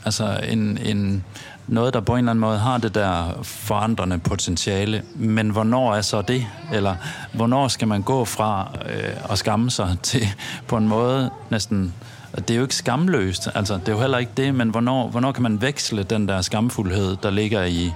altså 0.05 0.39
en, 0.49 0.77
en, 0.77 1.23
noget, 1.67 1.93
der 1.93 1.99
på 1.99 2.13
en 2.13 2.17
eller 2.17 2.31
anden 2.31 2.41
måde 2.41 2.57
har 2.57 2.77
det 2.77 2.95
der 2.95 3.39
forandrende 3.43 4.17
potentiale. 4.17 5.03
Men 5.15 5.49
hvornår 5.49 5.95
er 5.95 6.01
så 6.01 6.21
det? 6.21 6.45
Eller 6.73 6.95
hvornår 7.33 7.67
skal 7.67 7.87
man 7.87 8.01
gå 8.01 8.25
fra 8.25 8.71
øh, 8.89 9.31
at 9.31 9.37
skamme 9.37 9.71
sig 9.71 9.97
til 10.03 10.27
på 10.67 10.77
en 10.77 10.87
måde 10.87 11.29
næsten... 11.49 11.93
Det 12.35 12.49
er 12.49 12.55
jo 12.55 12.61
ikke 12.61 12.75
skamløst, 12.75 13.49
altså 13.55 13.73
det 13.73 13.87
er 13.87 13.91
jo 13.91 13.99
heller 13.99 14.17
ikke 14.17 14.31
det, 14.37 14.55
men 14.55 14.69
hvornår, 14.69 15.07
hvornår 15.07 15.31
kan 15.31 15.43
man 15.43 15.61
veksle 15.61 16.03
den 16.03 16.27
der 16.27 16.41
skamfuldhed, 16.41 17.17
der 17.23 17.29
ligger 17.29 17.63
i, 17.63 17.93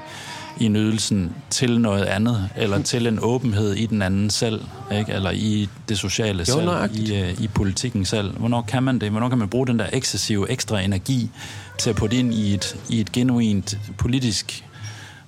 i 0.60 0.68
nydelsen 0.68 1.32
til 1.50 1.80
noget 1.80 2.04
andet, 2.06 2.50
eller 2.56 2.82
til 2.92 3.08
en 3.08 3.20
åbenhed 3.22 3.74
i 3.74 3.86
den 3.86 4.02
anden 4.02 4.30
selv, 4.30 4.62
ikke? 4.92 5.12
eller 5.14 5.32
i 5.32 5.70
det 5.90 5.98
sociale 5.98 6.40
Jo, 6.40 6.46
selv, 6.46 6.66
nøjagtigt. 6.66 7.10
i, 7.10 7.16
øh, 7.22 7.42
i 7.42 7.48
politikken 7.48 8.06
selv. 8.06 8.38
Hvornår 8.38 8.62
kan 8.62 8.84
man 8.84 9.00
det? 9.00 9.10
Hvornår 9.12 9.30
kan 9.30 9.38
man 9.38 9.50
bruge 9.50 9.68
den 9.68 9.80
der 9.80 9.86
ekscessive 9.94 10.52
ekstra 10.52 10.80
energi 10.82 11.30
til 11.78 11.90
at 11.90 11.96
putte 11.96 12.16
ind 12.18 12.34
i 12.34 12.54
et, 12.54 12.76
i 12.90 13.00
et 13.00 13.12
genuint 13.12 13.78
politisk 13.98 14.66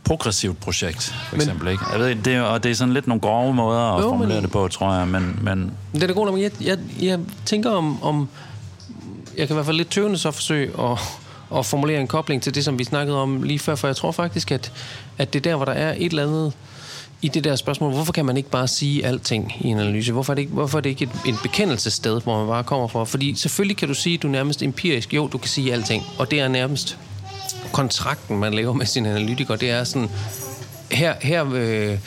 progressivt 0.03 0.59
projekt, 0.59 1.03
for 1.29 1.35
Men- 1.35 1.41
eksempel. 1.41 1.67
Ikke? 1.67 1.83
Jeg 1.91 1.99
ved, 1.99 2.15
det, 2.15 2.33
er- 2.33 2.41
og 2.41 2.63
det 2.63 2.71
er 2.71 2.75
sådan 2.75 2.93
lidt 2.93 3.07
nogle 3.07 3.21
grove 3.21 3.53
måder 3.53 3.79
at 3.95 4.03
Jo, 4.03 4.09
formulere 4.09 4.35
men- 4.35 4.43
det 4.43 4.51
på, 4.51 4.67
tror 4.67 4.93
jeg, 4.93 5.07
men, 5.07 5.39
men 5.41 5.71
Det 5.93 6.03
er 6.03 6.07
da 6.07 6.13
god 6.13 6.25
nok, 6.25 6.33
men 6.33 6.43
jeg, 6.43 6.51
jeg, 6.61 6.77
jeg 7.01 7.19
tænker 7.45 7.69
om, 7.69 8.03
om... 8.03 8.29
Jeg 9.37 9.47
kan 9.47 9.53
i 9.53 9.55
hvert 9.55 9.65
fald 9.65 9.77
lidt 9.77 9.89
tøvende 9.89 10.17
så 10.17 10.31
forsøge 10.31 10.67
at, 10.79 10.97
at 11.55 11.65
formulere 11.65 12.01
en 12.01 12.07
kobling 12.07 12.41
til 12.41 12.55
det, 12.55 12.65
som 12.65 12.79
vi 12.79 12.83
snakkede 12.83 13.17
om 13.17 13.43
lige 13.43 13.59
før, 13.59 13.75
for 13.75 13.87
jeg 13.87 13.95
tror 13.95 14.11
faktisk, 14.11 14.51
at, 14.51 14.71
at 15.17 15.33
det 15.33 15.39
er 15.39 15.43
der, 15.43 15.55
hvor 15.55 15.65
der 15.65 15.71
er 15.71 15.93
et 15.97 16.05
eller 16.05 16.23
andet 16.23 16.53
i 17.21 17.27
det 17.27 17.43
der 17.43 17.55
spørgsmål, 17.55 17.93
hvorfor 17.93 18.13
kan 18.13 18.25
man 18.25 18.37
ikke 18.37 18.49
bare 18.49 18.67
sige 18.67 19.05
alting 19.05 19.53
i 19.59 19.67
en 19.67 19.79
analyse? 19.79 20.11
Hvorfor 20.11 20.33
er 20.33 20.35
det 20.35 20.41
ikke, 20.41 20.53
hvorfor 20.53 20.77
er 20.77 20.81
det 20.81 20.89
ikke 20.89 21.03
et, 21.03 21.11
en 21.25 21.35
bekendelsessted, 21.43 22.21
hvor 22.21 22.37
man 22.39 22.47
bare 22.47 22.63
kommer 22.63 22.87
fra? 22.87 23.03
Fordi 23.03 23.35
selvfølgelig 23.35 23.77
kan 23.77 23.87
du 23.87 23.93
sige, 23.93 24.13
at 24.13 24.21
du 24.21 24.27
er 24.27 24.31
nærmest 24.31 24.63
empirisk, 24.63 25.13
jo, 25.13 25.27
du 25.27 25.37
kan 25.37 25.49
sige 25.49 25.73
alting, 25.73 26.03
og 26.17 26.31
det 26.31 26.39
er 26.39 26.47
nærmest 26.47 26.97
kontrakten, 27.71 28.37
man 28.37 28.53
laver 28.53 28.73
med 28.73 28.85
sin 28.85 29.05
analytiker, 29.05 29.55
det 29.55 29.69
er 29.69 29.83
sådan, 29.83 30.09
her, 30.91 31.13
her 31.21 31.53
øh, 31.53 31.97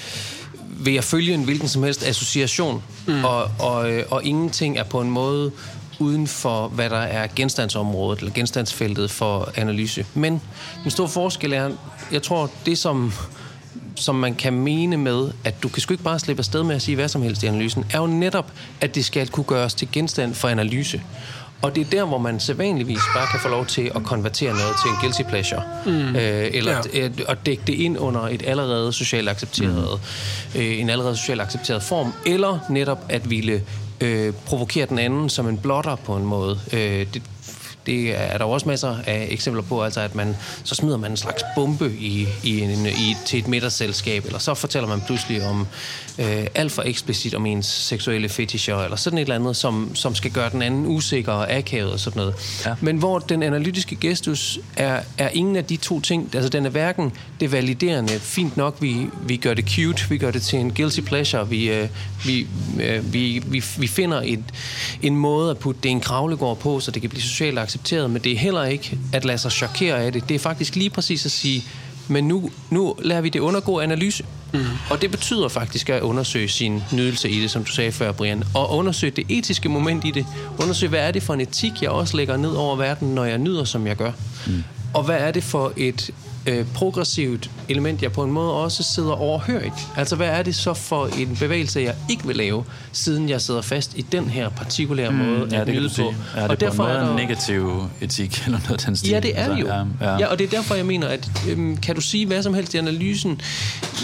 vil 0.78 0.95
jeg 0.95 1.05
følge 1.05 1.34
en 1.34 1.45
hvilken 1.45 1.68
som 1.68 1.82
helst 1.82 2.07
association, 2.07 2.82
mm. 3.07 3.24
og, 3.24 3.51
og, 3.59 3.92
øh, 3.92 4.05
og 4.11 4.24
ingenting 4.24 4.78
er 4.78 4.84
på 4.84 5.01
en 5.01 5.11
måde 5.11 5.53
uden 5.99 6.26
for, 6.26 6.68
hvad 6.68 6.90
der 6.90 6.97
er 6.99 7.26
genstandsområdet, 7.36 8.18
eller 8.18 8.32
genstandsfeltet 8.32 9.11
for 9.11 9.49
analyse. 9.57 10.07
Men 10.14 10.42
den 10.82 10.90
store 10.90 11.09
forskel 11.09 11.53
er, 11.53 11.70
jeg 12.12 12.22
tror, 12.22 12.51
det 12.66 12.78
som 12.78 13.12
som 13.97 14.14
man 14.14 14.34
kan 14.34 14.53
mene 14.53 14.97
med, 14.97 15.30
at 15.45 15.62
du 15.62 15.68
kan 15.68 15.80
sgu 15.82 15.95
ikke 15.95 16.05
bare 16.05 16.18
slippe 16.18 16.40
afsted 16.40 16.62
med 16.62 16.74
at 16.76 16.82
sige 16.82 16.95
hvad 16.95 17.09
som 17.09 17.22
helst 17.22 17.42
i 17.42 17.47
analysen, 17.47 17.84
er 17.90 17.99
jo 17.99 18.07
netop, 18.07 18.53
at 18.80 18.95
det 18.95 19.05
skal 19.05 19.28
kunne 19.28 19.45
gøres 19.45 19.74
til 19.74 19.88
genstand 19.92 20.34
for 20.34 20.49
analyse. 20.49 21.03
Og 21.62 21.74
det 21.74 21.80
er 21.80 21.90
der, 21.90 22.05
hvor 22.05 22.18
man 22.18 22.40
sædvanligvis 22.40 22.99
bare 23.14 23.26
kan 23.30 23.40
få 23.40 23.49
lov 23.49 23.66
til 23.66 23.90
at 23.95 24.03
konvertere 24.03 24.51
noget 24.53 24.72
til 24.82 24.90
en 24.90 24.97
guilty 25.01 25.22
pleasure. 25.22 25.62
Mm. 25.86 26.16
Øh, 26.16 26.51
eller 26.53 26.76
Ja. 26.95 27.09
at 27.28 27.47
dække 27.47 27.62
det 27.66 27.72
ind 27.74 27.99
under 27.99 28.20
et 28.20 28.42
allerede 28.47 28.92
socialt 28.92 29.28
accepteret, 29.28 30.01
mm. 30.55 30.61
øh, 30.61 30.80
en 30.80 30.90
allerede 30.90 31.16
socialt 31.16 31.40
accepteret 31.40 31.82
form. 31.82 32.12
Eller 32.26 32.59
netop 32.70 33.05
at 33.09 33.30
ville 33.30 33.62
øh, 34.05 34.34
provokere 34.46 34.86
den 34.86 34.98
anden 34.98 35.28
som 35.28 35.48
en 35.48 35.59
blotter 35.59 35.96
på 35.96 36.16
en 36.16 36.24
måde. 36.24 36.61
Øh, 36.72 37.07
det, 37.14 37.22
det 37.86 38.20
er 38.32 38.38
der 38.38 38.44
også 38.44 38.68
masser 38.68 38.96
af 39.07 39.26
eksempler 39.30 39.62
på, 39.62 39.82
altså 39.82 40.00
at 40.00 40.14
man, 40.14 40.36
så 40.64 40.74
smider 40.74 40.96
man 40.96 41.11
en 41.11 41.16
slags 41.16 41.42
bombe 41.55 41.92
i, 41.92 42.26
i 42.42 42.61
en, 42.61 42.86
i, 42.86 43.16
til 43.26 43.38
et 43.38 43.48
middagsselskab, 43.48 44.24
eller 44.24 44.38
så 44.38 44.55
fortæller 44.55 44.88
man 44.88 45.02
pludselig 45.07 45.46
om 45.46 45.66
øh, 46.19 46.47
alt 46.55 46.73
for 46.73 46.83
eksplicit 46.83 47.35
om 47.35 47.47
ens 47.47 47.67
seksuelle 47.67 48.29
fetischer, 48.29 48.77
eller 48.77 48.97
sådan 48.97 49.19
et 49.19 49.23
eller 49.23 49.35
andet, 49.35 49.57
som, 49.57 49.95
som 49.95 50.15
skal 50.15 50.31
gøre 50.31 50.51
den 50.51 50.62
anden 50.62 50.87
usikker 50.87 51.33
og 51.33 51.53
akavet 51.53 51.93
og 51.93 52.01
sådan 52.01 52.21
noget. 52.21 52.35
Ja. 52.67 52.75
Men 52.81 52.97
hvor 52.97 53.19
den 53.19 53.43
analytiske 53.43 53.97
gestus 53.97 54.59
er, 54.77 55.01
er 55.19 55.29
ingen 55.29 55.57
af 55.57 55.65
de 55.65 55.77
to 55.77 56.01
ting, 56.01 56.31
altså 56.35 56.49
den 56.49 56.67
er 56.67 56.71
hverken 56.71 57.12
det 57.41 57.53
validerende, 57.53 58.12
fint 58.12 58.57
nok, 58.57 58.77
vi, 58.81 59.07
vi 59.27 59.37
gør 59.37 59.55
det 59.55 59.71
cute, 59.71 60.09
vi 60.09 60.19
gør 60.19 60.31
det 60.31 60.43
til 60.43 60.59
en 60.59 60.75
guilty 60.75 61.01
pleasure, 61.01 61.49
vi, 61.49 61.71
øh, 61.71 61.89
vi, 62.25 62.47
øh, 62.81 63.12
vi, 63.12 63.43
vi, 63.47 63.65
vi 63.79 63.87
finder 63.87 64.23
et, 64.25 64.45
en 65.03 65.17
måde 65.17 65.51
at 65.51 65.59
putte 65.59 65.81
det 65.83 65.91
en 65.91 66.01
kravlegård 66.01 66.59
på, 66.59 66.81
så 66.81 66.91
det 66.91 67.03
kan 67.03 67.11
blive 67.11 67.23
socialt 67.23 67.59
accepteret, 67.59 68.11
men 68.11 68.25
det 68.25 68.33
er 68.33 68.39
heller 68.39 68.65
ikke 68.65 68.99
at 69.12 69.25
lade 69.25 69.39
sig 69.39 69.53
chokere 69.53 70.05
af 70.05 70.12
det. 70.12 70.29
Det 70.29 70.35
er 70.35 70.39
faktisk 70.39 70.77
lige 70.77 70.91
præcis 70.91 71.27
at 71.27 71.33
sige, 71.33 71.65
men 72.09 72.29
nu, 72.29 72.51
nu 72.71 72.95
lader 73.03 73.21
vi 73.21 73.29
det 73.29 73.41
undergå 73.41 73.81
analyse. 73.81 74.25
Mm. 74.55 74.64
Og 74.90 75.02
det 75.02 75.11
betyder 75.11 75.48
faktisk 75.48 75.90
at 75.90 76.02
undersøge 76.02 76.48
sin 76.48 76.82
nydelse 76.92 77.30
i 77.30 77.40
det, 77.40 77.50
som 77.50 77.64
du 77.64 77.70
sagde 77.70 77.92
før, 77.92 78.12
Brian. 78.12 78.42
Og 78.55 78.76
undersøge 78.76 79.11
det 79.11 79.24
etiske 79.28 79.68
moment 79.68 80.05
i 80.05 80.11
det. 80.11 80.26
Undersøge, 80.59 80.90
hvad 80.90 81.00
er 81.00 81.11
det 81.11 81.22
for 81.22 81.34
en 81.34 81.40
etik, 81.40 81.72
jeg 81.82 81.90
også 81.90 82.16
lægger 82.16 82.36
ned 82.36 82.50
over 82.50 82.76
verden, 82.76 83.14
når 83.14 83.24
jeg 83.24 83.38
nyder, 83.38 83.64
som 83.64 83.86
jeg 83.86 83.96
gør. 83.96 84.12
Mm. 84.46 84.64
Og 84.94 85.02
hvad 85.02 85.16
er 85.16 85.30
det 85.30 85.44
for 85.44 85.72
et 85.76 86.11
øh, 86.47 86.66
progressivt 86.74 87.51
element, 87.68 88.03
jeg 88.03 88.12
på 88.12 88.22
en 88.24 88.30
måde 88.32 88.53
også 88.53 88.82
sidder 88.82 89.12
overhørigt. 89.12 89.74
Altså, 89.97 90.16
hvad 90.16 90.28
er 90.28 90.42
det 90.42 90.55
så 90.55 90.74
for 90.74 91.07
en 91.07 91.36
bevægelse, 91.40 91.80
jeg 91.80 91.95
ikke 92.11 92.26
vil 92.26 92.36
lave, 92.36 92.64
siden 92.92 93.28
jeg 93.28 93.40
sidder 93.40 93.62
fast 93.62 93.92
i 93.97 94.03
den 94.03 94.24
her 94.24 94.49
partikulære 94.49 95.11
mm, 95.11 95.16
måde 95.16 95.49
ja, 95.53 95.61
at 95.61 95.68
nyde 95.68 95.84
du 95.84 95.88
sige. 95.88 96.07
på. 96.34 96.40
Ja, 96.40 96.47
det 96.47 96.62
er 96.62 96.72
på 96.72 96.82
en 96.86 97.05
måde 97.05 97.16
negativ 97.16 97.88
etik, 98.01 98.42
eller 98.47 98.59
noget 98.59 98.70
af 98.72 98.78
den 98.78 98.97
stil. 98.97 99.11
Ja, 99.11 99.20
det 99.20 99.38
er 99.38 99.49
det 99.55 99.61
jo. 99.61 99.66
Altså, 99.66 99.86
Ja, 100.01 100.18
ja. 100.18 100.26
og 100.26 100.38
det 100.38 100.45
er 100.45 100.49
derfor, 100.51 100.74
jeg 100.74 100.86
mener, 100.86 101.09
at 101.09 101.30
øhm, 101.49 101.76
kan 101.76 101.95
du 101.95 102.01
sige 102.01 102.26
hvad 102.26 102.42
som 102.42 102.55
helst 102.55 102.74
i 102.74 102.78
analysen? 102.78 103.40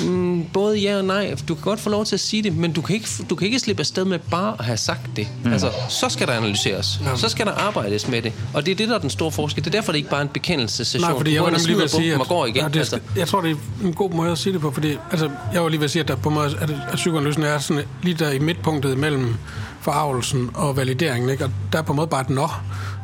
Mm, 0.04 0.44
både 0.52 0.78
ja 0.78 0.96
og 0.96 1.04
nej. 1.04 1.34
Du 1.48 1.54
kan 1.54 1.62
godt 1.64 1.80
få 1.80 1.90
lov 1.90 2.04
til 2.04 2.16
at 2.16 2.20
sige 2.20 2.42
det, 2.42 2.56
men 2.56 2.72
du 2.72 2.80
kan 2.82 2.94
ikke, 2.94 3.08
du 3.30 3.34
kan 3.34 3.46
ikke 3.46 3.58
slippe 3.58 3.80
afsted 3.80 4.04
med 4.04 4.18
bare 4.18 4.54
at 4.58 4.64
have 4.64 4.76
sagt 4.76 5.00
det. 5.16 5.28
Mm. 5.44 5.52
Altså, 5.52 5.70
så 5.88 6.08
skal 6.08 6.26
der 6.26 6.32
analyseres. 6.32 7.00
Ja. 7.04 7.16
Så 7.16 7.28
skal 7.28 7.46
der 7.46 7.52
arbejdes 7.52 8.08
med 8.08 8.22
det. 8.22 8.32
Og 8.54 8.66
det 8.66 8.72
er 8.72 8.76
det, 8.76 8.88
der 8.88 8.94
er 8.94 8.98
den 8.98 9.10
store 9.10 9.32
forskel. 9.32 9.64
Det 9.64 9.70
er 9.74 9.78
derfor, 9.78 9.92
det 9.92 9.96
ikke 9.98 10.10
bare 10.10 10.20
er 10.20 10.24
en 10.24 10.28
bekendelsessession. 10.28 11.10
Nej, 11.10 11.16
fordi 11.18 11.34
jeg 11.34 11.40
var 11.42 11.46
og 11.46 11.52
nemlig 11.52 11.66
lige 11.66 11.76
ved 11.76 11.84
at 11.84 11.90
sige, 11.90 12.20
og 12.20 12.26
går 12.30 12.46
igen. 12.46 12.62
ja, 12.62 12.68
det, 12.68 12.78
altså. 12.78 13.00
jeg 13.16 13.28
tror, 13.28 13.40
det 13.40 13.50
er 13.50 13.84
en 13.84 13.92
god 13.92 14.10
måde 14.10 14.30
at 14.30 14.38
sige 14.38 14.52
det 14.52 14.60
på, 14.60 14.70
fordi 14.70 14.96
altså, 15.10 15.30
jeg 15.52 15.62
var 15.62 15.68
lige 15.68 15.80
ved 15.80 15.84
at 15.84 15.90
sige, 15.90 16.02
at 16.02 16.08
der 16.08 16.16
på 16.16 16.30
måde, 16.30 16.56
at, 16.60 16.70
at 16.70 16.94
psykoanalysen 16.94 17.42
er 17.42 17.58
sådan 17.58 17.84
lige 18.02 18.14
der 18.14 18.30
i 18.30 18.38
midtpunktet 18.38 18.98
mellem 18.98 19.34
forarvelsen 19.80 20.50
og 20.54 20.76
valideringen, 20.76 21.30
ikke? 21.30 21.44
og 21.44 21.50
der 21.72 21.78
er 21.78 21.82
på 21.82 21.92
en 21.92 21.96
måde 21.96 22.08
bare 22.08 22.20
et 22.20 22.30
nå. 22.30 22.48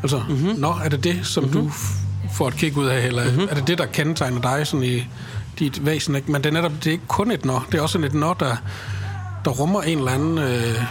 Altså, 0.02 0.22
mm-hmm. 0.28 0.54
nå, 0.58 0.74
er 0.84 0.88
det 0.88 1.04
det, 1.04 1.26
som 1.26 1.44
mm-hmm. 1.44 1.62
du 1.62 1.68
f- 1.68 2.36
får 2.36 2.48
et 2.48 2.54
kig 2.54 2.76
ud 2.76 2.86
af, 2.86 3.06
eller 3.06 3.24
mm-hmm. 3.24 3.48
er 3.50 3.54
det 3.54 3.66
det, 3.66 3.78
der 3.78 3.86
kendetegner 3.86 4.40
dig 4.40 4.66
sådan 4.66 4.86
i 4.86 5.08
dit 5.58 5.86
væsen? 5.86 6.14
Ikke? 6.14 6.32
Men 6.32 6.44
det 6.44 6.50
er 6.50 6.54
netop, 6.54 6.72
det 6.72 6.86
er 6.86 6.92
ikke 6.92 7.06
kun 7.08 7.30
et 7.30 7.44
nå, 7.44 7.60
det 7.72 7.78
er 7.78 7.82
også 7.82 7.92
sådan 7.92 8.06
et 8.06 8.14
nå, 8.14 8.34
der, 8.40 8.56
der 9.44 9.50
rummer 9.50 9.82
en 9.82 9.98
eller 9.98 10.12
anden... 10.12 10.38
Øh, 10.38 10.82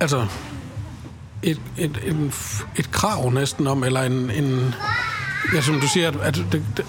altså, 0.00 0.26
et, 1.42 1.60
et, 1.78 2.00
et, 2.04 2.32
et 2.76 2.90
krav 2.90 3.30
næsten 3.30 3.66
om, 3.66 3.84
eller 3.84 4.02
en, 4.02 4.30
en 4.30 4.74
ja, 5.54 5.60
som 5.60 5.80
du 5.80 5.88
siger, 5.88 6.08
at, 6.08 6.16
at, 6.20 6.38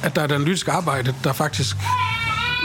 at 0.03 0.16
der 0.16 0.22
er 0.22 0.26
et 0.26 0.32
analytisk 0.32 0.68
arbejde, 0.68 1.16
der 1.24 1.34
faktisk, 1.34 1.78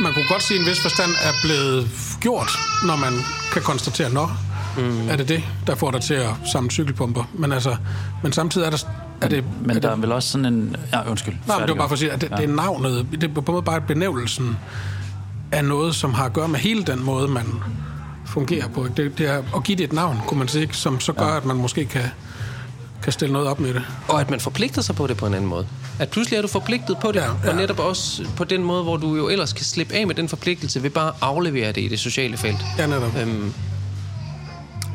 man 0.02 0.12
kunne 0.12 0.28
godt 0.28 0.42
sige, 0.42 0.60
en 0.60 0.66
vis 0.66 0.80
forstand 0.82 1.10
er 1.10 1.32
blevet 1.42 1.90
gjort, 2.20 2.50
når 2.86 2.96
man 2.96 3.12
kan 3.52 3.62
konstatere, 3.62 4.10
nå, 4.12 4.28
mm. 4.76 5.08
er 5.08 5.16
det 5.16 5.28
det, 5.28 5.42
der 5.66 5.74
får 5.74 5.90
dig 5.90 6.02
til 6.02 6.14
at 6.14 6.30
samle 6.52 6.70
cykelpumper. 6.70 7.24
Men, 7.34 7.52
altså, 7.52 7.76
men 8.22 8.32
samtidig 8.32 8.66
er 8.66 8.70
der... 8.70 8.78
Er 9.20 9.28
det, 9.28 9.44
men 9.60 9.70
er 9.70 9.74
der 9.74 9.80
det, 9.80 9.96
er 9.96 10.00
vel 10.00 10.12
også 10.12 10.28
sådan 10.28 10.44
en... 10.44 10.76
Ja, 10.92 11.10
undskyld. 11.10 11.34
Nej, 11.46 11.58
men 11.58 11.68
det 11.68 11.74
var 11.74 11.78
bare 11.78 11.88
for 11.88 11.92
at 11.92 11.98
sige, 11.98 12.12
at 12.12 12.20
det, 12.20 12.30
ja. 12.30 12.36
det 12.36 12.44
er 12.44 12.54
navnet, 12.54 13.06
det 13.12 13.24
er 13.24 13.28
på 13.28 13.40
en 13.40 13.44
måde 13.48 13.62
bare 13.62 13.80
benævnelsen 13.80 14.56
af 15.52 15.64
noget, 15.64 15.94
som 15.94 16.14
har 16.14 16.24
at 16.24 16.32
gøre 16.32 16.48
med 16.48 16.58
hele 16.58 16.84
den 16.84 17.04
måde, 17.04 17.28
man 17.28 17.46
fungerer 18.26 18.68
på. 18.68 18.86
Det, 18.96 19.18
det 19.18 19.28
er 19.28 19.42
at 19.56 19.64
give 19.64 19.78
det 19.78 19.84
et 19.84 19.92
navn, 19.92 20.20
kunne 20.26 20.38
man 20.38 20.48
sige, 20.48 20.68
som 20.72 21.00
så 21.00 21.12
gør, 21.12 21.26
ja. 21.26 21.36
at 21.36 21.44
man 21.44 21.56
måske 21.56 21.84
kan, 21.84 22.02
kan 23.02 23.12
stille 23.12 23.32
noget 23.32 23.48
op 23.48 23.60
med 23.60 23.74
det. 23.74 23.82
Og 24.08 24.20
at 24.20 24.30
man 24.30 24.40
forpligter 24.40 24.82
sig 24.82 24.94
på 24.94 25.06
det 25.06 25.16
på 25.16 25.26
en 25.26 25.34
anden 25.34 25.50
måde. 25.50 25.66
At 25.98 26.08
pludselig 26.08 26.36
er 26.36 26.42
du 26.42 26.48
forpligtet 26.48 26.96
på 26.98 27.12
det, 27.12 27.20
ja, 27.20 27.24
ja. 27.44 27.50
og 27.50 27.56
netop 27.56 27.78
også 27.78 28.28
på 28.36 28.44
den 28.44 28.64
måde, 28.64 28.82
hvor 28.82 28.96
du 28.96 29.16
jo 29.16 29.28
ellers 29.28 29.52
kan 29.52 29.64
slippe 29.64 29.94
af 29.94 30.06
med 30.06 30.14
den 30.14 30.28
forpligtelse 30.28 30.82
ved 30.82 30.90
bare 30.90 31.08
at 31.08 31.14
aflevere 31.20 31.72
det 31.72 31.80
i 31.80 31.88
det 31.88 31.98
sociale 31.98 32.36
felt. 32.36 32.58
Ja, 32.78 32.86
netop. 32.86 33.16
Øhm, 33.16 33.52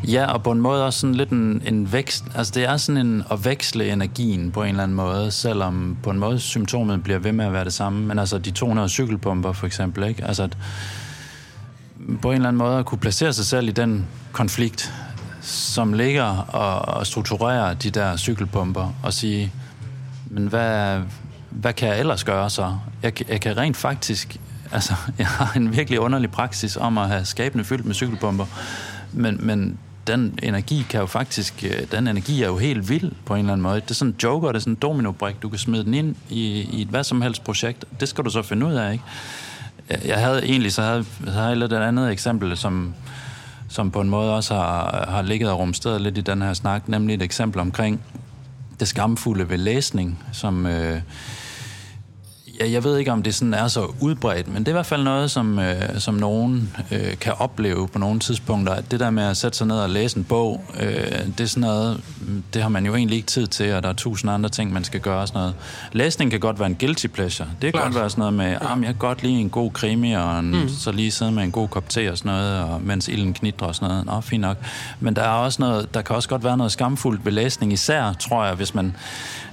Ja, 0.08 0.26
og 0.26 0.44
på 0.44 0.52
en 0.52 0.62
måde 0.62 0.86
også 0.86 1.00
sådan 1.00 1.16
lidt 1.16 1.30
en, 1.30 1.62
en 1.66 1.92
vækst. 1.92 2.24
Altså 2.36 2.54
det 2.56 2.64
er 2.64 2.78
sådan 2.78 3.08
en 3.08 3.24
at 3.32 3.46
veksle 3.46 3.90
energien 3.92 4.52
på 4.52 4.64
en 4.64 4.70
eller 4.70 4.84
anden 4.84 4.98
måde, 4.98 5.32
selvom 5.32 5.98
på 6.04 6.10
en 6.10 6.20
måde 6.20 6.40
symptomet 6.40 7.04
bliver 7.04 7.20
ved 7.20 7.32
med 7.32 7.46
at 7.46 7.54
være 7.54 7.64
det 7.66 7.74
samme. 7.74 8.08
Men 8.08 8.20
altså 8.20 8.38
de 8.38 8.52
200 8.52 8.90
cykelpumper 8.90 9.52
for 9.52 9.68
eksempel, 9.68 10.04
ikke? 10.08 10.26
Altså 10.26 10.44
at 10.44 10.58
på 12.22 12.30
en 12.30 12.36
eller 12.36 12.48
anden 12.48 12.58
måde 12.58 12.78
at 12.78 12.86
kunne 12.86 13.00
placere 13.00 13.34
sig 13.34 13.46
selv 13.46 13.68
i 13.68 13.72
den 13.72 14.08
konflikt, 14.32 14.94
som 15.46 15.94
ligger 15.94 16.38
og, 16.38 16.96
og 16.96 17.08
strukturerer 17.08 17.74
de 17.74 17.90
der 17.90 18.18
cykelpumper 18.18 18.94
og 19.04 19.14
sige, 19.14 19.52
men 20.30 20.48
hvad, 20.48 21.02
hvad 21.50 21.74
kan 21.74 21.90
jeg 21.90 22.00
ellers 22.00 22.24
gøre 22.24 22.50
så? 22.50 22.78
Jeg, 23.04 23.30
jeg 23.30 23.42
kan 23.42 23.58
rent 23.58 23.78
faktisk, 23.78 24.38
altså 24.72 24.94
jeg 25.18 25.28
har 25.28 25.54
en 25.56 25.76
virkelig 25.76 26.00
underlig 26.00 26.32
praksis 26.32 26.78
om 26.78 26.98
at 26.98 27.08
have 27.08 27.26
skabene 27.26 27.64
fyldt 27.64 27.86
med 27.86 27.96
cykelpumper, 27.96 28.46
men, 29.12 29.38
men 29.40 29.78
den 30.08 30.40
energi 30.44 30.86
kan 30.90 31.00
jo 31.00 31.06
faktisk, 31.06 31.64
øh, 31.64 31.92
den 31.92 32.08
energi 32.08 32.44
er 32.44 32.48
jo 32.48 32.58
helt 32.58 32.90
vild 32.90 33.12
på 33.26 33.34
en 33.34 33.40
eller 33.40 33.54
anden 33.54 33.64
måde. 33.64 33.76
Det 33.76 33.92
er 33.92 33.94
sådan 33.94 34.12
en 34.12 34.18
joker, 34.24 34.48
det 34.48 34.56
er 34.56 34.60
sådan 34.60 34.74
en 34.74 34.78
dominobrik. 34.82 35.42
Du 35.42 35.50
kan 35.50 35.60
smide 35.60 35.84
den 35.84 35.94
ind 35.94 36.16
i, 36.30 36.62
i 36.62 36.82
et 36.82 36.88
hvad 36.88 37.04
som 37.04 37.22
helst 37.22 37.44
projekt. 37.44 37.86
Det 38.00 38.10
skal 38.10 38.24
du 38.24 38.30
så 38.30 38.42
finde 38.42 38.66
ud 38.66 38.74
af, 38.74 38.94
ikke? 38.94 39.04
Jeg 40.06 40.18
havde 40.18 40.46
egentlig, 40.46 40.74
så 40.74 40.82
havde, 40.82 41.06
så 41.26 41.32
havde 41.32 41.48
jeg 41.48 41.58
lidt 41.58 41.74
et 41.74 41.78
andet 41.78 42.12
eksempel, 42.12 42.58
som, 42.58 42.94
som 43.68 43.92
på 43.92 44.02
en 44.02 44.10
måde 44.10 44.36
også 44.36 44.54
har, 44.54 45.06
har 45.10 45.22
ligget 45.22 45.52
og 45.52 45.60
rumsteret 45.60 46.02
lidt 46.02 46.18
i 46.18 46.22
den 46.22 46.42
her 46.42 46.54
snak, 46.54 46.88
nemlig 46.88 47.14
et 47.14 47.22
eksempel 47.22 47.62
omkring 47.62 48.02
det 48.80 48.88
skamfulde 48.88 49.50
ved 49.50 49.58
læsning, 49.58 50.24
som... 50.32 50.66
Øh, 50.66 51.02
ja, 52.60 52.72
jeg 52.72 52.84
ved 52.84 52.98
ikke, 52.98 53.12
om 53.12 53.24
det 53.24 53.36
sådan 53.36 53.54
er 53.54 53.68
så 53.68 53.94
udbredt, 54.00 54.48
men 54.48 54.58
det 54.58 54.68
er 54.68 54.72
i 54.72 54.74
hvert 54.74 54.86
fald 54.86 55.04
noget, 55.04 55.32
som, 55.32 55.60
øh, 55.60 56.00
som 56.00 56.14
nogen 56.14 56.76
øh, 56.92 57.18
kan 57.22 57.34
opleve 57.40 57.88
på 57.88 58.00
nogle 58.00 58.20
tidspunkter. 58.20 58.74
At 58.74 58.92
det 58.92 59.00
der 59.00 59.10
med 59.10 59.24
at 59.24 59.38
sætte 59.38 59.58
sig 59.58 59.68
ned 59.68 59.76
og 59.76 59.90
læse 59.90 60.18
en 60.18 60.24
bog, 60.24 60.64
øh, 60.80 60.90
det 61.38 61.40
er 61.40 61.46
sådan 61.46 61.62
noget, 61.62 62.02
det 62.54 62.62
har 62.62 62.70
man 62.70 62.86
jo 62.86 62.96
egentlig 62.96 63.16
ikke 63.16 63.28
tid 63.28 63.48
til, 63.48 63.74
og 63.74 63.84
der 63.84 63.90
er 63.90 63.94
tusind 63.94 64.32
andre 64.32 64.50
ting, 64.50 64.74
man 64.74 64.84
skal 64.84 65.00
gøre. 65.00 65.28
Sådan 65.28 65.40
noget. 65.40 65.56
Læsning 65.92 66.32
kan 66.32 66.40
godt 66.40 66.60
være 66.60 66.70
en 66.70 66.76
guilty 66.76 67.08
pleasure. 67.08 67.48
Det 67.62 67.62
kan 67.62 67.72
Klart. 67.72 67.84
godt 67.84 67.96
være 68.02 68.10
sådan 68.10 68.20
noget 68.20 68.34
med, 68.34 68.46
ja. 68.46 68.76
jeg 68.76 68.86
kan 68.86 68.96
godt 68.96 69.24
lide 69.24 69.34
en 69.34 69.50
god 69.50 69.72
krimi, 69.72 70.14
og 70.14 70.40
en, 70.40 70.52
mm. 70.52 70.70
så 70.70 70.92
lige 70.92 71.12
sidde 71.12 71.32
med 71.32 71.44
en 71.44 71.52
god 71.52 71.68
kop 71.68 71.90
te 71.90 72.12
og 72.12 72.18
sådan 72.18 72.32
noget, 72.32 72.60
og 72.60 72.82
mens 72.82 73.08
ilden 73.08 73.34
knitrer 73.34 73.68
og 73.68 73.76
sådan 73.76 73.90
noget. 73.90 74.06
Nå, 74.06 74.22
fint 74.22 74.42
nok. 74.42 74.58
Men 75.00 75.16
der 75.16 75.22
er 75.22 75.30
også 75.30 75.62
noget, 75.62 75.94
der 75.94 76.02
kan 76.02 76.16
også 76.16 76.30
godt 76.30 76.44
være 76.44 76.58
noget 76.58 76.72
skamfuldt 76.72 77.26
ved 77.26 77.32
læsning, 77.32 77.74
især, 77.74 78.14
tror 78.14 78.46
jeg, 78.46 78.56
hvis 78.56 78.76
man, 78.76 78.96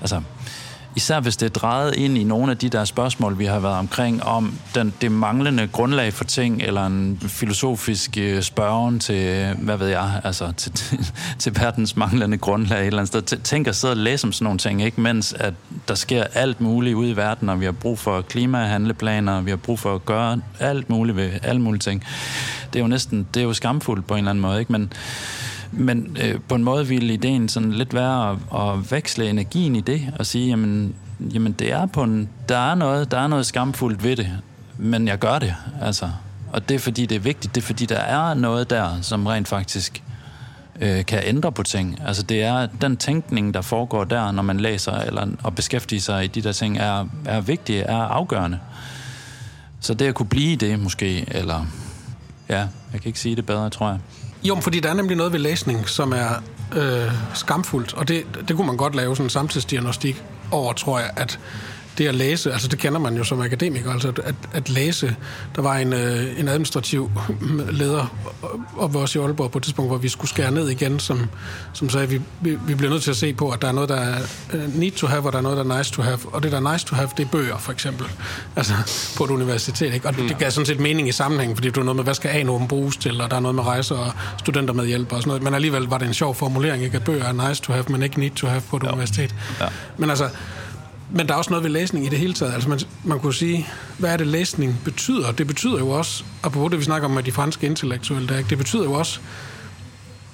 altså, 0.01 0.21
især 0.97 1.21
hvis 1.21 1.37
det 1.37 1.47
er 1.47 1.51
drejet 1.51 1.95
ind 1.95 2.19
i 2.19 2.25
nogle 2.25 2.51
af 2.51 2.59
de 2.59 2.69
der 2.69 2.85
spørgsmål, 2.85 3.39
vi 3.39 3.45
har 3.45 3.61
været 3.61 3.77
omkring, 3.77 4.23
om 4.23 4.59
den, 4.75 4.95
det 5.01 5.13
manglende 5.13 5.67
grundlag 5.67 6.13
for 6.13 6.25
ting, 6.25 6.63
eller 6.63 6.87
en 6.87 7.21
filosofisk 7.27 8.19
øh, 8.19 8.43
spørgen 8.43 9.01
til, 9.01 9.55
hvad 9.59 9.77
ved 9.77 9.89
jeg, 9.89 10.21
altså 10.25 10.53
til, 10.57 10.73
til, 10.73 11.13
til 11.39 11.57
verdens 11.61 11.97
manglende 11.97 12.39
grundlag 12.39 12.81
et 12.81 12.87
eller 12.87 12.99
andet 12.99 13.23
sted. 13.25 13.39
Tænk 13.39 13.67
at 13.67 13.77
sidde 13.77 13.93
og 13.93 13.97
læse 13.97 14.27
om 14.27 14.33
sådan 14.33 14.45
nogle 14.45 14.59
ting, 14.59 14.83
ikke? 14.83 15.01
mens 15.01 15.33
at 15.33 15.55
der 15.89 15.95
sker 15.95 16.25
alt 16.35 16.61
muligt 16.61 16.95
ude 16.95 17.11
i 17.11 17.17
verden, 17.17 17.49
og 17.49 17.61
vi 17.61 17.65
har 17.65 17.73
brug 17.73 17.99
for 17.99 18.21
klimahandleplaner, 18.21 19.33
og 19.33 19.45
vi 19.47 19.51
har 19.51 19.57
brug 19.57 19.79
for 19.79 19.95
at 19.95 20.05
gøre 20.05 20.41
alt 20.61 20.91
muligt 20.91 21.17
ved 21.17 21.31
alle 21.43 21.61
mulige 21.61 21.81
ting. 21.81 22.05
Det 22.73 22.79
er 22.79 22.83
jo 22.83 22.89
næsten, 22.89 23.27
det 23.35 23.41
er 23.41 23.45
jo 23.45 23.53
skamfuldt 23.53 24.07
på 24.07 24.15
en 24.15 24.19
eller 24.19 24.31
anden 24.31 24.43
måde, 24.43 24.61
ikke? 24.61 24.73
Men, 24.73 24.93
men 25.73 26.17
øh, 26.23 26.41
på 26.49 26.55
en 26.55 26.65
måde 26.65 26.87
ville 26.87 27.15
ideen 27.15 27.49
sådan 27.49 27.73
lidt 27.73 27.95
være 27.95 28.31
at, 28.31 28.37
at 28.61 28.93
veksle 28.93 29.31
energien 29.31 29.77
i 29.77 29.81
det 29.81 30.03
og 30.19 30.27
sige, 30.27 30.49
jamen, 30.49 30.95
jamen 31.35 31.53
det 31.53 31.73
er 31.73 31.87
på 31.87 32.03
en, 32.03 32.29
der 32.49 32.71
er 32.71 32.75
noget, 32.75 33.11
der 33.11 33.19
er 33.19 33.27
noget 33.27 33.47
skamfuldt 33.47 34.05
ved 34.05 34.17
det, 34.17 34.29
men 34.79 35.09
jeg 35.09 35.19
gør 35.19 35.39
det, 35.39 35.55
altså. 35.83 36.11
Og 36.53 36.69
det 36.69 36.75
er 36.75 36.79
fordi, 36.79 37.07
det 37.07 37.17
er 37.17 37.21
vigtigt. 37.21 37.55
Det 37.55 37.61
er 37.61 37.67
fordi, 37.67 37.87
der 37.87 37.99
er 37.99 38.35
noget 38.35 38.71
der, 38.71 39.01
som 39.01 39.27
rent 39.27 39.49
faktisk 39.49 40.03
øh, 40.81 41.05
kan 41.05 41.21
ændre 41.25 41.53
på 41.53 41.63
ting. 41.63 41.99
Altså 42.07 42.23
det 42.23 42.43
er 42.43 42.67
den 42.67 42.97
tænkning, 42.97 43.55
der 43.55 43.61
foregår 43.61 44.05
der, 44.05 44.33
når 44.33 44.43
man 44.43 44.61
læser 44.61 44.93
eller, 44.93 45.27
og 45.43 45.55
beskæftiger 45.55 46.01
sig 46.01 46.25
i 46.25 46.27
de 46.27 46.43
der 46.43 46.53
ting, 46.53 46.79
er, 46.79 47.07
er 47.25 47.41
vigtig, 47.41 47.79
er 47.79 47.97
afgørende. 47.97 48.59
Så 49.81 49.95
det 49.95 50.07
at 50.07 50.15
kunne 50.15 50.29
blive 50.29 50.57
det 50.57 50.81
måske, 50.81 51.25
eller 51.29 51.67
ja, 52.49 52.59
jeg 52.93 53.01
kan 53.01 53.07
ikke 53.07 53.21
sige 53.21 53.37
det 53.37 53.47
bedre, 53.47 53.71
tror 53.71 53.89
jeg. 53.89 53.99
Jo, 54.45 54.61
fordi 54.61 54.81
der 54.81 54.91
er 54.91 54.95
nemlig 54.95 55.17
noget 55.17 55.33
ved 55.33 55.41
læsning, 55.41 55.89
som 55.89 56.13
er 56.13 56.43
øh, 56.77 57.13
skamfuldt, 57.35 57.95
og 57.95 58.09
det, 58.09 58.25
det 58.49 58.57
kunne 58.57 58.67
man 58.67 58.77
godt 58.77 58.95
lave 58.95 59.17
sådan 59.17 59.27
en 59.27 59.31
samtidsdiagnostik 59.31 60.23
over, 60.51 60.73
tror 60.73 60.99
jeg, 60.99 61.11
at 61.17 61.39
det 61.99 62.07
at 62.07 62.15
læse, 62.15 62.53
altså 62.53 62.69
det 62.69 62.79
kender 62.79 62.99
man 62.99 63.17
jo 63.17 63.25
som 63.25 63.41
akademiker, 63.41 63.93
altså 63.93 64.13
at, 64.25 64.35
at 64.53 64.71
læse. 64.71 65.17
Der 65.57 65.63
var 65.63 65.77
en, 65.77 65.93
øh, 65.93 66.41
en 66.41 66.49
administrativ 66.49 67.11
leder 67.71 68.17
op 68.79 68.95
vores 68.95 69.15
i 69.15 69.19
Aalborg 69.19 69.51
på 69.51 69.59
et 69.59 69.65
tidspunkt, 69.65 69.91
hvor 69.91 69.99
vi 69.99 70.09
skulle 70.09 70.29
skære 70.29 70.51
ned 70.51 70.69
igen, 70.69 70.99
som, 70.99 71.29
som 71.73 71.91
sagde, 71.91 72.05
at 72.05 72.11
vi, 72.11 72.21
vi, 72.41 72.59
vi 72.67 72.75
bliver 72.75 72.91
nødt 72.91 73.03
til 73.03 73.11
at 73.11 73.17
se 73.17 73.33
på, 73.33 73.51
at 73.51 73.63
der 73.63 73.69
er 73.69 73.73
noget, 73.73 73.89
der 73.89 73.97
er 73.97 74.19
øh, 74.53 74.79
need 74.79 74.93
to 74.93 75.07
have, 75.07 75.27
og 75.27 75.33
der 75.33 75.39
er 75.39 75.43
noget, 75.43 75.57
der 75.59 75.75
er 75.75 75.79
nice 75.79 75.93
to 75.93 76.03
have. 76.03 76.19
Og 76.33 76.43
det, 76.43 76.53
der 76.53 76.61
er 76.61 76.73
nice 76.73 76.87
to 76.87 76.97
have, 76.97 77.09
det 77.17 77.25
er 77.25 77.29
bøger, 77.29 77.59
for 77.59 77.73
eksempel. 77.73 78.07
Altså 78.57 78.75
på 79.17 79.25
et 79.25 79.31
universitet. 79.31 79.95
Ikke? 79.95 80.09
Og 80.09 80.17
det, 80.17 80.29
det 80.29 80.39
gav 80.39 80.51
sådan 80.51 80.67
set 80.67 80.81
mening 80.81 81.09
i 81.09 81.13
sammenhængen, 81.13 81.57
fordi 81.57 81.71
du 81.71 81.81
er 81.81 81.85
noget 81.85 81.97
med, 81.97 82.05
hvad 82.05 82.15
skal 82.15 82.29
A-noten 82.29 82.69
bruges 82.69 82.97
til, 82.97 83.21
og 83.21 83.31
der 83.31 83.37
er 83.37 83.41
noget 83.41 83.55
med 83.55 83.65
rejser 83.65 83.97
og 83.97 84.13
studenter 84.39 84.75
med 84.75 84.87
hjælp 84.87 85.13
og 85.13 85.19
sådan 85.19 85.29
noget. 85.29 85.43
Men 85.43 85.55
alligevel 85.55 85.83
var 85.83 85.99
det 85.99 86.09
en 86.09 86.15
sjov 86.15 86.35
formulering, 86.35 86.85
ikke? 86.85 86.97
at 86.97 87.05
bøger 87.05 87.25
er 87.25 87.49
nice 87.49 87.63
to 87.63 87.73
have, 87.73 87.85
men 87.89 88.03
ikke 88.03 88.21
need 88.21 88.31
to 88.31 88.47
have 88.47 88.63
på 88.71 88.77
et 88.77 88.83
ja. 88.83 88.89
universitet. 88.89 89.35
Ja. 89.61 89.67
Men 89.97 90.11
altså, 90.11 90.29
men 91.15 91.27
der 91.27 91.35
er 91.35 91.39
også 91.39 91.51
noget 91.51 91.65
ved 91.65 91.71
læsning 91.71 92.07
i 92.07 92.09
det 92.09 92.19
hele 92.19 92.33
taget. 92.33 92.55
Altså 92.55 92.69
man, 92.69 92.81
man 93.05 93.21
kunne 93.21 93.35
sige, 93.35 93.69
hvad 93.99 94.13
er 94.13 94.17
det 94.17 94.27
læsning 94.27 94.81
betyder? 94.85 95.33
Det 95.33 95.47
betyder 95.47 95.79
jo 95.79 95.91
også, 95.91 96.25
apropos 96.43 96.71
det 96.71 96.79
vi 96.79 96.85
snakker 96.85 97.09
om 97.09 97.15
med 97.15 97.23
de 97.23 97.33
franske 97.33 97.67
intellektuelle, 97.67 98.29
der, 98.29 98.43
det 98.43 98.59
betyder 98.59 98.85
jo 98.85 98.93
også, 98.93 99.21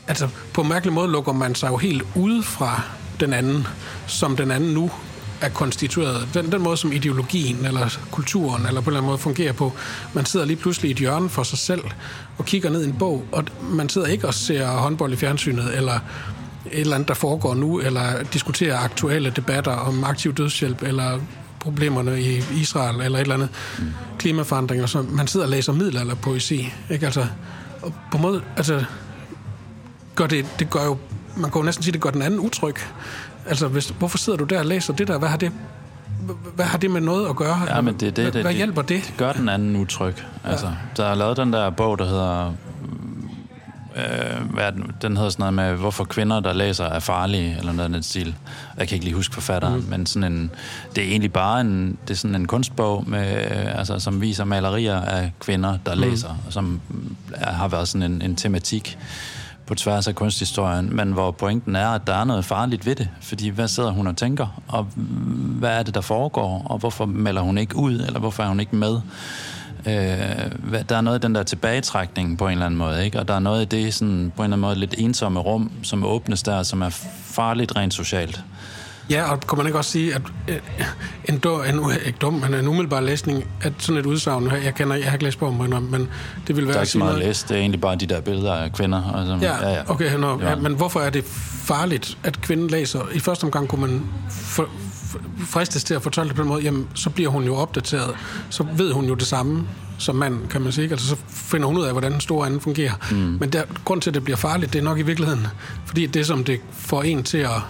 altså 0.08 0.28
på 0.52 0.60
en 0.60 0.68
mærkelig 0.68 0.92
måde 0.92 1.10
lukker 1.10 1.32
man 1.32 1.54
sig 1.54 1.68
jo 1.68 1.76
helt 1.76 2.02
ude 2.14 2.42
fra 2.42 2.82
den 3.20 3.32
anden, 3.32 3.66
som 4.06 4.36
den 4.36 4.50
anden 4.50 4.74
nu 4.74 4.90
er 5.40 5.48
konstitueret. 5.48 6.28
Den, 6.34 6.52
den 6.52 6.62
måde, 6.62 6.76
som 6.76 6.92
ideologien 6.92 7.66
eller 7.66 7.98
kulturen 8.10 8.66
eller 8.66 8.80
på 8.80 8.84
en 8.84 8.88
eller 8.88 9.00
anden 9.00 9.06
måde 9.06 9.18
fungerer 9.18 9.52
på. 9.52 9.72
Man 10.12 10.26
sidder 10.26 10.46
lige 10.46 10.56
pludselig 10.56 10.88
i 10.88 10.92
et 10.92 10.98
hjørne 10.98 11.28
for 11.28 11.42
sig 11.42 11.58
selv 11.58 11.82
og 12.38 12.44
kigger 12.44 12.70
ned 12.70 12.84
i 12.84 12.88
en 12.88 12.98
bog, 12.98 13.24
og 13.32 13.44
man 13.70 13.88
sidder 13.88 14.06
ikke 14.06 14.26
og 14.26 14.34
ser 14.34 14.66
håndbold 14.66 15.12
i 15.12 15.16
fjernsynet, 15.16 15.76
eller 15.76 15.98
et 16.72 16.80
eller 16.80 16.94
andet, 16.94 17.08
der 17.08 17.14
foregår 17.14 17.54
nu, 17.54 17.80
eller 17.80 18.22
diskutere 18.32 18.74
aktuelle 18.74 19.30
debatter 19.30 19.72
om 19.72 20.04
aktiv 20.04 20.34
dødshjælp, 20.34 20.82
eller 20.82 21.18
problemerne 21.60 22.20
i 22.20 22.42
Israel, 22.54 23.00
eller 23.00 23.18
et 23.18 23.22
eller 23.22 23.34
andet 23.34 23.48
klimaforandringer, 24.18 24.86
så 24.86 25.02
man 25.02 25.26
sidder 25.26 25.46
og 25.46 25.50
læser 25.50 25.72
midler 25.72 26.00
eller 26.00 26.14
poesi. 26.14 26.72
Ikke? 26.90 27.06
Altså, 27.06 27.26
og 27.82 27.94
på 28.10 28.16
en 28.16 28.22
måde, 28.22 28.42
altså, 28.56 28.84
gør 30.14 30.26
det, 30.26 30.46
det 30.58 30.70
gør 30.70 30.84
jo, 30.84 30.98
man 31.36 31.50
kan 31.50 31.60
jo 31.60 31.64
næsten 31.64 31.82
sige, 31.82 31.92
det 31.92 32.00
gør 32.00 32.10
den 32.10 32.22
anden 32.22 32.40
utryg. 32.40 32.74
Altså, 33.46 33.68
hvis, 33.68 33.88
hvorfor 33.98 34.18
sidder 34.18 34.38
du 34.38 34.44
der 34.44 34.58
og 34.58 34.66
læser 34.66 34.92
det 34.92 35.08
der? 35.08 35.18
Hvad 35.18 35.28
har 35.28 35.36
det 35.36 35.52
hvad 36.54 36.64
har 36.64 36.78
det 36.78 36.90
med 36.90 37.00
noget 37.00 37.28
at 37.28 37.36
gøre? 37.36 37.60
Ja, 37.68 37.80
men 37.80 37.94
det, 37.94 38.16
det, 38.16 38.24
hvad, 38.24 38.32
det, 38.32 38.42
hvad 38.42 38.52
hjælper 38.52 38.82
det? 38.82 39.02
Det 39.06 39.14
gør 39.16 39.32
den 39.32 39.48
anden 39.48 39.76
utryg. 39.76 40.14
Altså, 40.44 40.66
ja. 40.66 40.72
Der 40.96 41.04
er 41.04 41.14
lavet 41.14 41.36
den 41.36 41.52
der 41.52 41.70
bog, 41.70 41.98
der 41.98 42.04
hedder 42.04 42.52
øh, 43.98 44.54
hvad 44.54 44.72
den, 44.72 44.92
den 45.02 45.16
hedder 45.16 45.30
sådan 45.30 45.54
noget 45.54 45.54
med, 45.54 45.80
hvorfor 45.80 46.04
kvinder, 46.04 46.40
der 46.40 46.52
læser, 46.52 46.84
er 46.84 46.98
farlige, 46.98 47.56
eller 47.58 47.72
noget 47.72 47.88
af 47.88 47.92
den 47.92 48.02
stil. 48.02 48.34
Jeg 48.78 48.88
kan 48.88 48.94
ikke 48.94 49.04
lige 49.04 49.14
huske 49.14 49.34
forfatteren, 49.34 49.80
mm. 49.80 49.86
men 49.90 50.06
sådan 50.06 50.32
en, 50.32 50.50
det 50.96 51.04
er 51.04 51.08
egentlig 51.08 51.32
bare 51.32 51.60
en, 51.60 51.98
det 52.08 52.14
er 52.14 52.18
sådan 52.18 52.34
en 52.34 52.46
kunstbog, 52.46 53.04
med, 53.06 53.44
øh, 53.44 53.78
altså, 53.78 53.98
som 53.98 54.20
viser 54.20 54.44
malerier 54.44 55.00
af 55.00 55.32
kvinder, 55.40 55.78
der 55.86 55.94
mm. 55.94 56.00
læser, 56.00 56.28
og 56.46 56.52
som 56.52 56.80
er, 57.34 57.52
har 57.52 57.68
været 57.68 57.88
sådan 57.88 58.12
en, 58.12 58.22
en 58.22 58.36
tematik 58.36 58.98
på 59.66 59.74
tværs 59.74 60.08
af 60.08 60.14
kunsthistorien, 60.14 60.96
men 60.96 61.12
hvor 61.12 61.30
pointen 61.30 61.76
er, 61.76 61.88
at 61.88 62.06
der 62.06 62.14
er 62.14 62.24
noget 62.24 62.44
farligt 62.44 62.86
ved 62.86 62.94
det. 62.94 63.08
Fordi 63.20 63.48
hvad 63.48 63.68
sidder 63.68 63.90
hun 63.90 64.06
og 64.06 64.16
tænker, 64.16 64.62
og 64.68 64.86
hvad 65.58 65.78
er 65.78 65.82
det, 65.82 65.94
der 65.94 66.00
foregår, 66.00 66.62
og 66.64 66.78
hvorfor 66.78 67.06
melder 67.06 67.42
hun 67.42 67.58
ikke 67.58 67.76
ud, 67.76 67.92
eller 67.92 68.18
hvorfor 68.18 68.42
er 68.42 68.48
hun 68.48 68.60
ikke 68.60 68.76
med? 68.76 69.00
Øh, 69.86 69.92
der 70.88 70.96
er 70.96 71.00
noget 71.00 71.18
i 71.18 71.22
den 71.26 71.34
der 71.34 71.42
tilbagetrækning 71.42 72.38
på 72.38 72.46
en 72.46 72.52
eller 72.52 72.66
anden 72.66 72.78
måde, 72.78 73.04
ikke? 73.04 73.18
og 73.18 73.28
der 73.28 73.34
er 73.34 73.38
noget 73.38 73.62
i 73.62 73.64
det 73.64 73.94
sådan, 73.94 74.32
på 74.36 74.42
en 74.42 74.44
eller 74.44 74.56
anden 74.56 74.60
måde 74.60 74.78
lidt 74.78 74.94
ensomme 74.98 75.40
rum, 75.40 75.70
som 75.82 76.04
åbnes 76.04 76.42
der, 76.42 76.62
som 76.62 76.82
er 76.82 76.88
farligt 77.24 77.76
rent 77.76 77.94
socialt. 77.94 78.44
Ja, 79.10 79.30
og 79.30 79.40
kunne 79.46 79.56
man 79.56 79.66
ikke 79.66 79.78
også 79.78 79.90
sige, 79.90 80.14
at 80.14 80.22
øh, 80.48 80.56
en, 81.24 81.38
dum, 81.38 81.60
en, 81.60 81.90
ikke 82.06 82.18
dum, 82.18 82.34
men 82.34 82.54
en 82.54 82.68
umiddelbar 82.68 83.00
læsning, 83.00 83.44
at 83.62 83.72
sådan 83.78 84.00
et 84.00 84.06
udsagn, 84.06 84.50
jeg 84.64 84.74
kender, 84.74 84.96
jeg 84.96 85.04
har 85.04 85.12
ikke 85.12 85.24
læst 85.24 85.38
på 85.38 85.46
om, 85.46 85.54
men 85.54 86.08
det 86.46 86.56
vil 86.56 86.66
være... 86.66 86.72
Der 86.72 86.78
er 86.78 86.82
ikke 86.82 86.92
så 86.92 86.98
meget 86.98 87.12
at 87.12 87.18
læse, 87.18 87.48
det 87.48 87.56
er 87.56 87.60
egentlig 87.60 87.80
bare 87.80 87.96
de 87.96 88.06
der 88.06 88.20
billeder 88.20 88.52
af 88.54 88.72
kvinder. 88.72 89.02
Og 89.02 89.26
som, 89.26 89.40
ja, 89.40 89.68
ja, 89.68 89.74
ja, 89.74 89.90
okay, 89.90 90.18
no, 90.18 90.38
ja. 90.40 90.48
ja, 90.48 90.56
men 90.56 90.74
hvorfor 90.74 91.00
er 91.00 91.10
det 91.10 91.24
farligt, 91.64 92.18
at 92.24 92.40
kvinden 92.40 92.68
læser? 92.68 93.00
I 93.12 93.18
første 93.18 93.44
omgang 93.44 93.68
kunne 93.68 93.80
man 93.80 94.02
for, 94.30 94.68
fristes 95.46 95.84
til 95.84 95.94
at 95.94 96.02
fortælle 96.02 96.28
det 96.28 96.36
på 96.36 96.42
den 96.42 96.48
måde, 96.48 96.62
jamen, 96.62 96.88
så 96.94 97.10
bliver 97.10 97.30
hun 97.30 97.44
jo 97.44 97.54
opdateret, 97.54 98.14
så 98.50 98.66
ved 98.76 98.92
hun 98.92 99.04
jo 99.04 99.14
det 99.14 99.26
samme 99.26 99.66
som 99.98 100.16
mand, 100.16 100.48
kan 100.48 100.62
man 100.62 100.72
sige. 100.72 100.90
Altså, 100.90 101.08
så 101.08 101.16
finder 101.28 101.66
hun 101.66 101.76
ud 101.76 101.84
af, 101.84 101.92
hvordan 101.92 102.12
den 102.12 102.20
store 102.20 102.46
anden 102.46 102.60
fungerer. 102.60 102.92
Mm. 103.10 103.16
Men 103.16 103.50
der, 103.50 103.62
grund 103.84 104.00
til, 104.00 104.10
at 104.10 104.14
det 104.14 104.24
bliver 104.24 104.36
farligt, 104.36 104.72
det 104.72 104.78
er 104.78 104.82
nok 104.82 104.98
i 104.98 105.02
virkeligheden, 105.02 105.46
fordi 105.86 106.06
det, 106.06 106.26
som 106.26 106.44
det 106.44 106.60
får 106.72 107.02
en 107.02 107.22
til 107.22 107.38
at 107.38 107.60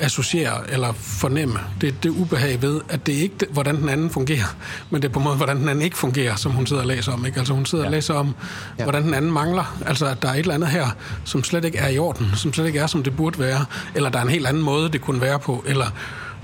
associere 0.00 0.70
eller 0.70 0.92
fornemme. 0.92 1.58
Det 1.80 1.88
er 1.88 1.92
det 2.02 2.10
ubehag 2.10 2.62
ved, 2.62 2.80
at 2.88 3.06
det 3.06 3.14
er 3.18 3.22
ikke 3.22 3.34
det, 3.40 3.48
hvordan 3.50 3.76
den 3.76 3.88
anden 3.88 4.10
fungerer, 4.10 4.56
men 4.90 5.02
det 5.02 5.08
er 5.08 5.12
på 5.12 5.18
en 5.18 5.24
måde, 5.24 5.36
hvordan 5.36 5.56
den 5.56 5.68
anden 5.68 5.84
ikke 5.84 5.98
fungerer, 5.98 6.36
som 6.36 6.52
hun 6.52 6.66
sidder 6.66 6.82
og 6.82 6.88
læser 6.88 7.12
om. 7.12 7.26
Ikke? 7.26 7.38
Altså 7.38 7.54
hun 7.54 7.66
sidder 7.66 7.84
ja. 7.84 7.88
og 7.88 7.92
læser 7.92 8.14
om, 8.14 8.34
ja. 8.78 8.82
hvordan 8.82 9.02
den 9.02 9.14
anden 9.14 9.30
mangler. 9.30 9.78
Altså 9.86 10.06
at 10.06 10.22
der 10.22 10.28
er 10.28 10.32
et 10.32 10.38
eller 10.38 10.54
andet 10.54 10.68
her, 10.68 10.86
som 11.24 11.44
slet 11.44 11.64
ikke 11.64 11.78
er 11.78 11.88
i 11.88 11.98
orden, 11.98 12.30
som 12.34 12.52
slet 12.52 12.66
ikke 12.66 12.78
er, 12.78 12.86
som 12.86 13.02
det 13.02 13.16
burde 13.16 13.38
være, 13.38 13.64
eller 13.94 14.10
der 14.10 14.18
er 14.18 14.22
en 14.22 14.28
helt 14.28 14.46
anden 14.46 14.62
måde, 14.62 14.88
det 14.88 15.00
kunne 15.00 15.20
være 15.20 15.38
på, 15.38 15.64
eller 15.66 15.86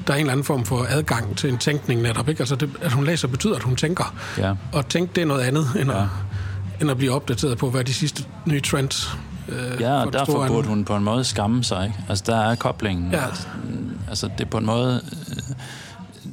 der 0.07 0.13
er 0.13 0.17
en 0.17 0.21
eller 0.21 0.33
anden 0.33 0.45
form 0.45 0.65
for 0.65 0.87
adgang 0.89 1.37
til 1.37 1.51
en 1.51 1.59
tænkning 1.59 2.03
netop. 2.03 2.29
Ikke? 2.29 2.41
Altså 2.41 2.57
det, 2.57 2.71
at 2.83 2.93
hun 2.93 3.05
læser 3.05 3.29
betyder, 3.29 3.57
at 3.57 3.63
hun 3.63 3.77
tænker. 3.77 4.15
Ja. 4.39 4.55
Og 4.73 4.89
tænk, 4.89 5.17
det 5.17 5.23
er 5.23 5.27
noget 5.27 5.43
andet, 5.43 5.67
end, 5.81 5.91
ja. 5.91 6.03
at, 6.03 6.09
end 6.81 6.91
at 6.91 6.97
blive 6.97 7.13
opdateret 7.13 7.59
på, 7.59 7.71
hvad 7.71 7.85
de 7.85 7.95
sidste 7.95 8.25
nye 8.47 8.61
trends 8.61 9.17
Øh, 9.49 9.81
ja, 9.81 9.93
og 9.93 10.13
derfor 10.13 10.47
burde 10.47 10.69
hun 10.69 10.85
på 10.85 10.97
en 10.97 11.05
måde 11.05 11.25
skamme 11.25 11.65
sig. 11.65 11.85
Ikke? 11.85 11.99
Altså, 12.09 12.25
der 12.27 12.37
er 12.37 12.55
koblingen. 12.55 13.13
Ja. 13.13 13.25
Altså, 13.25 13.47
altså, 14.09 14.29
det 14.39 14.45
er 14.45 14.51
på 14.51 14.59
en 14.59 14.67
måde... 14.67 15.01
Øh, 15.31 15.55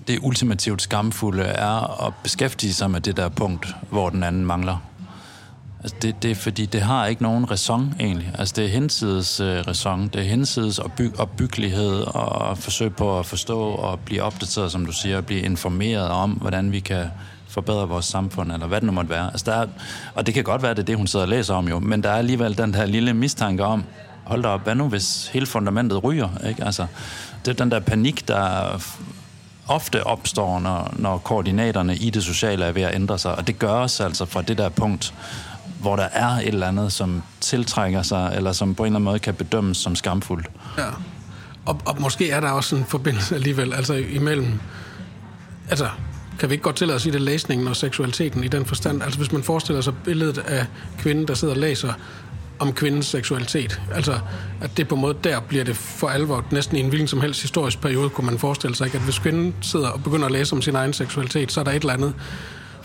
det 0.07 0.19
ultimativt 0.21 0.81
skamfulde 0.81 1.43
er 1.43 2.05
at 2.07 2.13
beskæftige 2.23 2.73
sig 2.73 2.91
med 2.91 3.01
det 3.01 3.17
der 3.17 3.29
punkt, 3.29 3.75
hvor 3.89 4.09
den 4.09 4.23
anden 4.23 4.45
mangler. 4.45 4.77
Altså 5.83 5.95
det, 6.01 6.23
det 6.23 6.31
er 6.31 6.35
fordi, 6.35 6.65
det 6.65 6.81
har 6.81 7.05
ikke 7.05 7.23
nogen 7.23 7.51
raison 7.51 7.95
egentlig. 7.99 8.31
Altså 8.37 8.53
det 8.57 8.65
er 8.65 8.69
hensides 8.69 9.39
øh, 9.39 9.63
raison, 9.67 10.07
det 10.07 10.21
er 10.21 10.25
hensides 10.25 10.79
opbyg, 10.79 11.19
opbyggelighed 11.19 12.01
og 12.01 12.57
forsøg 12.57 12.95
på 12.95 13.19
at 13.19 13.25
forstå 13.25 13.61
og 13.61 13.99
blive 13.99 14.23
opdateret, 14.23 14.71
som 14.71 14.85
du 14.85 14.91
siger, 14.91 15.21
blive 15.21 15.41
informeret 15.41 16.09
om, 16.09 16.31
hvordan 16.31 16.71
vi 16.71 16.79
kan 16.79 17.05
forbedre 17.47 17.87
vores 17.87 18.05
samfund, 18.05 18.51
eller 18.51 18.67
hvad 18.67 18.81
det 18.81 18.85
nu 18.85 18.91
måtte 18.91 19.09
være. 19.09 19.27
Altså, 19.31 19.51
der 19.51 19.57
er, 19.57 19.67
og 20.15 20.25
det 20.25 20.33
kan 20.33 20.43
godt 20.43 20.61
være, 20.61 20.73
det 20.73 20.79
er 20.79 20.83
det, 20.83 20.97
hun 20.97 21.07
sidder 21.07 21.25
og 21.25 21.29
læser 21.29 21.53
om 21.53 21.67
jo, 21.67 21.79
men 21.79 22.03
der 22.03 22.09
er 22.09 22.17
alligevel 22.17 22.57
den 22.57 22.75
her 22.75 22.85
lille 22.85 23.13
mistanke 23.13 23.63
om, 23.63 23.83
hold 24.23 24.43
da 24.43 24.47
op, 24.47 24.63
hvad 24.63 24.75
nu 24.75 24.87
hvis 24.87 25.27
hele 25.27 25.45
fundamentet 25.45 26.03
ryger? 26.03 26.29
Ikke? 26.49 26.63
Altså, 26.63 26.85
det 27.45 27.51
er 27.51 27.55
den 27.55 27.71
der 27.71 27.79
panik, 27.79 28.27
der 28.27 28.79
ofte 29.67 30.07
opstår, 30.07 30.59
når, 30.59 30.93
når 30.97 31.17
koordinaterne 31.17 31.95
i 31.95 32.09
det 32.09 32.23
sociale 32.23 32.65
er 32.65 32.71
ved 32.71 32.81
at 32.81 32.95
ændre 32.95 33.19
sig, 33.19 33.35
og 33.35 33.47
det 33.47 33.59
gør 33.59 33.73
os 33.73 33.99
altså 33.99 34.25
fra 34.25 34.41
det 34.41 34.57
der 34.57 34.69
punkt, 34.69 35.13
hvor 35.81 35.95
der 35.95 36.07
er 36.11 36.27
et 36.27 36.47
eller 36.47 36.67
andet, 36.67 36.91
som 36.91 37.23
tiltrækker 37.39 38.01
sig, 38.01 38.33
eller 38.35 38.51
som 38.51 38.75
på 38.75 38.83
en 38.83 38.87
eller 38.87 38.95
anden 38.95 39.03
måde 39.03 39.19
kan 39.19 39.33
bedømmes 39.33 39.77
som 39.77 39.95
skamfuldt. 39.95 40.47
Ja, 40.77 40.87
og, 41.65 41.81
og 41.85 42.01
måske 42.01 42.29
er 42.29 42.39
der 42.39 42.49
også 42.49 42.75
en 42.75 42.85
forbindelse 42.85 43.35
alligevel, 43.35 43.73
altså 43.73 43.93
imellem, 43.93 44.59
altså 45.69 45.87
kan 46.39 46.49
vi 46.49 46.53
ikke 46.53 46.63
godt 46.63 46.75
tillade 46.75 46.95
os 46.95 47.05
i 47.05 47.09
det 47.09 47.21
læsningen 47.21 47.67
og 47.67 47.75
seksualiteten 47.75 48.43
i 48.43 48.47
den 48.47 48.65
forstand? 48.65 49.03
Altså 49.03 49.19
hvis 49.19 49.31
man 49.31 49.43
forestiller 49.43 49.81
sig 49.81 49.93
billedet 50.05 50.37
af 50.37 50.65
kvinden, 50.97 51.27
der 51.27 51.33
sidder 51.33 51.53
og 51.53 51.59
læser 51.59 51.93
om 52.59 52.73
kvindens 52.73 53.05
seksualitet. 53.05 53.81
Altså, 53.93 54.19
at 54.61 54.77
det 54.77 54.87
på 54.87 54.95
en 54.95 55.01
måde, 55.01 55.17
der 55.23 55.39
bliver 55.39 55.63
det 55.63 55.75
for 55.75 56.07
alvor, 56.07 56.45
næsten 56.51 56.77
i 56.77 56.79
en 56.79 56.89
hvilken 56.89 57.07
som 57.07 57.21
helst 57.21 57.41
historisk 57.41 57.81
periode, 57.81 58.09
kunne 58.09 58.25
man 58.25 58.39
forestille 58.39 58.75
sig, 58.75 58.85
ikke? 58.85 58.97
at 58.97 59.03
hvis 59.03 59.19
kvinden 59.19 59.55
sidder 59.61 59.89
og 59.89 60.03
begynder 60.03 60.25
at 60.25 60.31
læse 60.31 60.55
om 60.55 60.61
sin 60.61 60.75
egen 60.75 60.93
seksualitet, 60.93 61.51
så 61.51 61.59
er 61.59 61.63
der 61.63 61.71
et 61.71 61.79
eller 61.79 61.93
andet 61.93 62.13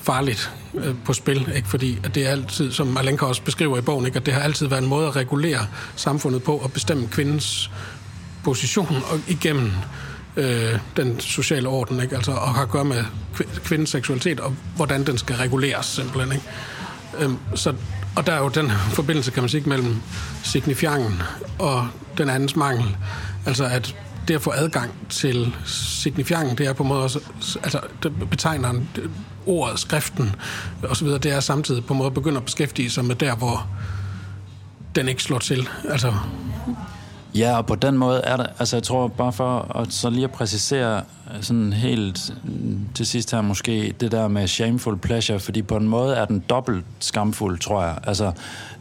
farligt 0.07 0.53
øh, 0.75 0.95
på 1.05 1.13
spil, 1.13 1.53
ikke? 1.55 1.69
fordi 1.69 1.99
at 2.05 2.15
det 2.15 2.27
er 2.27 2.31
altid, 2.31 2.73
som 2.73 2.97
Alenka 2.97 3.25
også 3.25 3.43
beskriver 3.43 3.79
i 3.79 3.81
bogen, 3.81 4.07
ikke? 4.07 4.17
at 4.17 4.27
det 4.27 4.35
har 4.35 4.41
altid 4.41 4.67
været 4.67 4.83
en 4.83 4.89
måde 4.89 5.07
at 5.07 5.17
regulere 5.17 5.67
samfundet 5.97 6.43
på 6.43 6.57
og 6.57 6.73
bestemme 6.73 7.09
kvindens 7.09 7.71
position 8.45 8.97
og 9.11 9.21
igennem 9.29 9.71
øh, 10.37 10.79
den 10.97 11.21
sociale 11.21 11.69
orden, 11.69 12.01
ikke? 12.01 12.17
Altså, 12.17 12.33
og 12.33 12.55
har 12.55 12.63
at 12.63 12.69
gøre 12.69 12.85
med 12.85 13.05
kvindens 13.65 13.91
seksualitet, 13.91 14.41
og 14.41 14.57
hvordan 14.77 15.07
den 15.07 15.19
skal 15.19 15.37
reguleres 15.37 15.87
simpelthen. 15.87 16.33
Ikke? 16.33 16.45
Øhm, 17.19 17.39
så, 17.55 17.75
og 18.17 18.27
der 18.27 18.33
er 18.33 18.39
jo 18.39 18.49
den 18.49 18.71
forbindelse, 18.71 19.31
kan 19.31 19.43
man 19.43 19.51
sige, 19.51 19.69
mellem 19.69 19.97
signifiangen 20.43 21.23
og 21.59 21.89
den 22.19 22.31
andens 22.31 22.57
mangel. 22.57 22.97
Altså 23.47 23.65
at 23.65 23.97
det 24.29 24.35
at 24.35 24.43
få 24.43 24.53
adgang 24.55 24.91
til 25.09 25.55
signifiangen, 25.65 26.59
det 26.59 26.67
er 26.67 26.73
på 26.73 26.83
en 26.83 26.89
måde 26.89 27.03
også, 27.03 27.21
altså 27.63 27.81
det 28.03 28.31
betegner 28.31 28.73
ordet, 29.47 29.79
skriften 29.79 30.35
osv., 30.89 31.07
det 31.07 31.27
er 31.27 31.41
samtidig 31.41 31.85
på 31.85 31.95
en 31.95 31.99
måde 31.99 32.11
begynder 32.11 32.39
at 32.39 32.45
beskæftige 32.45 32.91
sig 32.91 33.05
med 33.05 33.15
der, 33.15 33.37
hvor 33.37 33.67
den 34.95 35.09
ikke 35.09 35.23
slår 35.23 35.39
til. 35.39 35.69
Altså 35.89 36.15
Ja, 37.37 37.57
og 37.57 37.67
på 37.67 37.75
den 37.75 37.99
måde 37.99 38.21
er 38.21 38.37
der, 38.37 38.47
altså 38.59 38.77
jeg 38.77 38.83
tror 38.83 39.09
bare 39.09 39.33
for 39.33 39.77
at 39.77 39.93
så 39.93 40.11
lige 40.11 40.25
at 40.25 40.31
præcisere 40.31 41.03
øh, 41.35 41.43
sådan 41.43 41.73
helt 41.73 42.35
øh, 42.45 42.77
til 42.95 43.07
sidst 43.07 43.31
her 43.31 43.41
måske, 43.41 43.95
det 44.01 44.13
der 44.13 44.29
med 44.29 44.47
shameful 44.49 44.99
pleasure, 44.99 45.41
fordi 45.41 45.63
på 45.63 45.77
en 45.77 45.89
måde 45.89 46.17
er 46.17 46.25
den 46.25 46.45
dobbelt 46.51 46.85
skamfuld, 46.99 47.59
tror 47.59 47.83
jeg. 47.83 47.99
Altså, 48.07 48.33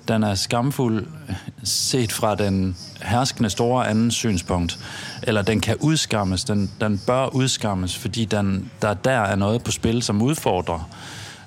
den 0.07 0.23
er 0.23 0.35
skamfuld 0.35 1.07
øh, 1.29 1.35
set 1.63 2.11
fra 2.11 2.35
den 2.35 2.77
herskende 3.01 3.49
store 3.49 3.87
anden 3.87 4.11
synspunkt, 4.11 4.79
eller 5.23 5.41
den 5.41 5.61
kan 5.61 5.75
udskammes, 5.79 6.43
den, 6.43 6.71
den 6.81 7.01
bør 7.07 7.35
udskammes, 7.35 7.97
fordi 7.97 8.25
den, 8.25 8.71
der 8.81 8.93
der 8.93 9.11
er 9.11 9.35
noget 9.35 9.63
på 9.63 9.71
spil, 9.71 10.03
som 10.03 10.21
udfordrer 10.21 10.89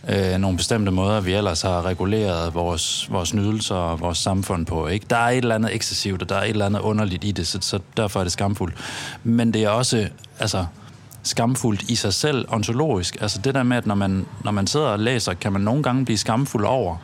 øh, 0.09 0.39
nogle 0.39 0.57
bestemte 0.57 0.93
måder, 0.93 1.21
vi 1.21 1.33
ellers 1.33 1.63
har 1.63 1.85
reguleret 1.85 2.55
vores, 2.55 3.09
vores 3.11 3.35
nydelser 3.35 3.75
og 3.75 4.01
vores 4.01 4.19
samfund 4.19 4.67
på. 4.67 4.87
Ikke? 4.87 5.07
Der 5.11 5.17
er 5.17 5.31
et 5.31 5.37
eller 5.37 5.55
andet 5.55 5.75
ekscessivt, 5.75 6.23
og 6.23 6.29
der 6.29 6.35
er 6.35 6.43
et 6.43 6.49
eller 6.49 6.67
andet 6.67 6.81
underligt 6.81 7.25
i 7.25 7.33
det, 7.33 7.47
så, 7.47 7.59
så 7.61 7.79
derfor 7.97 8.21
er 8.21 8.25
det 8.25 8.33
skamfuldt. 8.33 8.75
Men 9.25 9.53
det 9.53 9.65
er 9.65 9.69
også 9.69 10.09
altså, 10.39 10.67
skamfuldt 11.23 11.83
i 11.83 11.95
sig 11.95 12.15
selv, 12.15 12.47
ontologisk. 12.49 13.17
Altså 13.21 13.41
det 13.45 13.55
der 13.55 13.63
med, 13.63 13.77
at 13.77 13.87
når 13.87 13.95
man, 13.95 14.27
når 14.45 14.51
man 14.51 14.67
sidder 14.67 14.87
og 14.87 14.99
læser, 14.99 15.35
kan 15.35 15.53
man 15.53 15.63
nogle 15.63 15.83
gange 15.83 16.05
blive 16.05 16.19
skamfuld 16.19 16.65
over, 16.65 16.97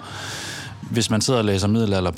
hvis 0.81 1.11
man 1.11 1.21
sidder 1.21 1.39
og 1.39 1.45
læser 1.45 1.69
middelalder 1.69 2.11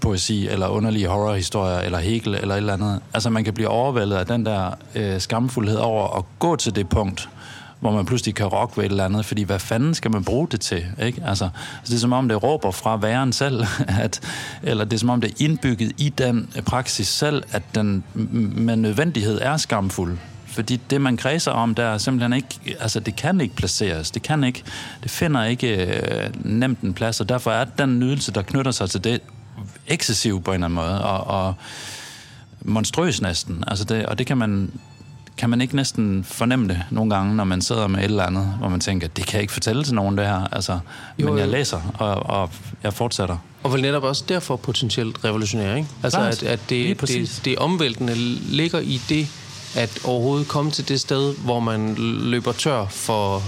poesi, 0.00 0.48
eller 0.48 0.68
underlige 0.68 1.08
horrorhistorier, 1.08 1.78
eller 1.78 1.98
Hegel, 1.98 2.34
eller 2.34 2.54
et 2.54 2.58
eller 2.58 2.72
andet. 2.72 3.00
Altså 3.14 3.30
man 3.30 3.44
kan 3.44 3.54
blive 3.54 3.68
overvældet 3.68 4.16
af 4.16 4.26
den 4.26 4.46
der 4.46 4.70
øh, 4.94 5.20
skamfuldhed 5.20 5.76
over 5.76 6.18
at 6.18 6.24
gå 6.38 6.56
til 6.56 6.74
det 6.74 6.88
punkt, 6.88 7.28
hvor 7.80 7.90
man 7.90 8.06
pludselig 8.06 8.34
kan 8.34 8.46
rokke 8.46 8.76
ved 8.76 8.84
et 8.84 8.90
eller 8.90 9.04
andet, 9.04 9.24
fordi 9.24 9.42
hvad 9.42 9.58
fanden 9.58 9.94
skal 9.94 10.10
man 10.10 10.24
bruge 10.24 10.48
det 10.48 10.60
til? 10.60 10.86
Ikke? 11.02 11.22
Altså, 11.26 11.44
altså 11.44 11.50
det 11.86 11.94
er 11.94 11.98
som 11.98 12.12
om, 12.12 12.28
det 12.28 12.42
råber 12.42 12.70
fra 12.70 12.96
væren 12.96 13.32
selv, 13.32 13.64
at, 14.04 14.20
eller 14.62 14.84
det 14.84 14.92
er 14.92 14.98
som 14.98 15.10
om, 15.10 15.20
det 15.20 15.30
er 15.30 15.44
indbygget 15.44 15.92
i 15.98 16.08
den 16.08 16.50
praksis 16.66 17.08
selv, 17.08 17.42
at 17.52 17.62
den 17.74 18.04
med 18.56 18.76
nødvendighed 18.76 19.38
er 19.42 19.56
skamfuld. 19.56 20.18
Fordi 20.46 20.80
det, 20.90 21.00
man 21.00 21.16
kredser 21.16 21.50
om, 21.50 21.74
der 21.74 21.84
er 21.84 21.98
simpelthen 21.98 22.32
ikke, 22.32 22.76
altså 22.80 23.00
det 23.00 23.16
kan 23.16 23.40
ikke 23.40 23.56
placeres, 23.56 24.10
det 24.10 24.22
kan 24.22 24.44
ikke, 24.44 24.62
det 25.02 25.10
finder 25.10 25.44
ikke 25.44 25.86
øh, 25.86 26.30
nemt 26.44 26.80
en 26.80 26.94
plads, 26.94 27.20
og 27.20 27.28
derfor 27.28 27.50
er 27.50 27.64
den 27.64 27.98
nydelse, 27.98 28.32
der 28.32 28.42
knytter 28.42 28.70
sig 28.70 28.90
til 28.90 29.04
det, 29.04 29.20
ekscessiv 29.86 30.42
på 30.42 30.50
en 30.50 30.54
eller 30.54 30.64
anden 30.64 30.74
måde, 30.74 31.04
og, 31.04 31.46
og 31.46 31.54
monstrøs 32.64 33.22
næsten. 33.22 33.64
Altså 33.66 33.84
det, 33.84 34.06
og 34.06 34.18
det 34.18 34.26
kan 34.26 34.36
man 34.36 34.72
kan 35.36 35.50
man 35.50 35.60
ikke 35.60 35.76
næsten 35.76 36.24
fornemme 36.24 36.68
det 36.68 36.82
nogle 36.90 37.14
gange, 37.14 37.36
når 37.36 37.44
man 37.44 37.62
sidder 37.62 37.86
med 37.86 37.98
et 37.98 38.04
eller 38.04 38.24
andet, 38.24 38.54
hvor 38.58 38.68
man 38.68 38.80
tænker, 38.80 39.08
det 39.08 39.26
kan 39.26 39.34
jeg 39.34 39.42
ikke 39.42 39.52
fortælle 39.52 39.84
til 39.84 39.94
nogen, 39.94 40.18
det 40.18 40.26
her. 40.26 40.48
Altså, 40.52 40.78
jo, 41.18 41.28
men 41.28 41.38
jeg 41.38 41.48
læser, 41.48 41.80
og, 41.98 42.14
og 42.14 42.50
jeg 42.82 42.94
fortsætter. 42.94 43.36
Og 43.62 43.72
vel 43.72 43.82
netop 43.82 44.02
også 44.02 44.24
derfor 44.28 44.56
potentielt 44.56 45.24
revolutionær, 45.24 45.74
ikke? 45.74 45.88
Altså, 46.02 46.18
Klart. 46.18 46.42
at, 46.42 46.48
at 46.48 46.60
det, 46.70 47.00
det, 47.00 47.40
det 47.44 47.58
omvæltende 47.58 48.14
ligger 48.14 48.78
i 48.78 49.00
det, 49.08 49.28
at 49.76 50.00
overhovedet 50.04 50.48
komme 50.48 50.70
til 50.70 50.88
det 50.88 51.00
sted, 51.00 51.34
hvor 51.36 51.60
man 51.60 51.94
løber 52.20 52.52
tør 52.52 52.86
for 52.86 53.42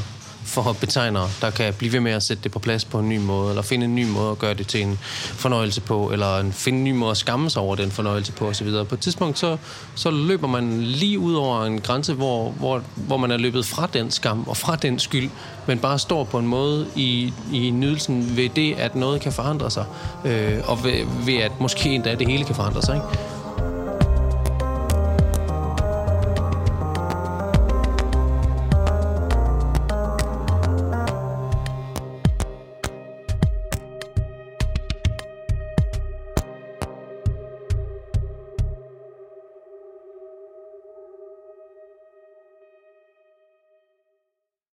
for 0.53 0.73
betegnere, 0.73 1.29
der 1.41 1.51
kan 1.51 1.75
blive 1.75 1.93
ved 1.93 2.01
med 2.01 2.13
at 2.13 2.23
sætte 2.23 2.43
det 2.43 2.53
på 2.53 2.59
plads 2.59 2.85
på 2.85 2.99
en 2.99 3.09
ny 3.09 3.19
måde, 3.19 3.49
eller 3.49 3.63
finde 3.63 3.85
en 3.85 3.95
ny 3.95 4.07
måde 4.07 4.31
at 4.31 4.39
gøre 4.39 4.55
det 4.55 4.67
til 4.67 4.83
en 4.83 4.99
fornøjelse 5.37 5.81
på, 5.81 6.11
eller 6.13 6.39
en, 6.39 6.53
finde 6.53 6.79
en 6.79 6.85
ny 6.85 6.93
måde 6.93 7.11
at 7.11 7.17
skamme 7.17 7.51
sig 7.51 7.63
over 7.63 7.77
den 7.77 7.91
fornøjelse 7.91 8.33
på 8.33 8.49
osv. 8.49 8.69
På 8.89 8.95
et 8.95 9.01
tidspunkt, 9.01 9.39
så, 9.39 9.57
så 9.95 10.11
løber 10.11 10.49
man 10.49 10.83
lige 10.83 11.19
ud 11.19 11.35
over 11.35 11.65
en 11.65 11.81
grænse, 11.81 12.15
hvor, 12.15 12.51
hvor, 12.51 12.83
hvor 12.95 13.17
man 13.17 13.31
er 13.31 13.37
løbet 13.37 13.67
fra 13.67 13.89
den 13.93 14.11
skam 14.11 14.45
og 14.49 14.57
fra 14.57 14.77
den 14.77 14.99
skyld, 14.99 15.31
men 15.67 15.79
bare 15.79 15.99
står 15.99 16.25
på 16.25 16.39
en 16.39 16.47
måde 16.47 16.87
i, 16.97 17.33
i 17.53 17.71
nydelsen 17.71 18.37
ved 18.37 18.49
det, 18.49 18.75
at 18.75 18.95
noget 18.95 19.21
kan 19.21 19.33
forandre 19.33 19.71
sig, 19.71 19.85
øh, 20.25 20.59
og 20.67 20.85
ved, 20.85 21.07
ved 21.27 21.37
at 21.37 21.53
måske 21.61 21.89
endda 21.89 22.15
det 22.15 22.29
hele 22.29 22.45
kan 22.45 22.55
forandre 22.55 22.83
sig. 22.83 22.95
Ikke? 22.95 23.42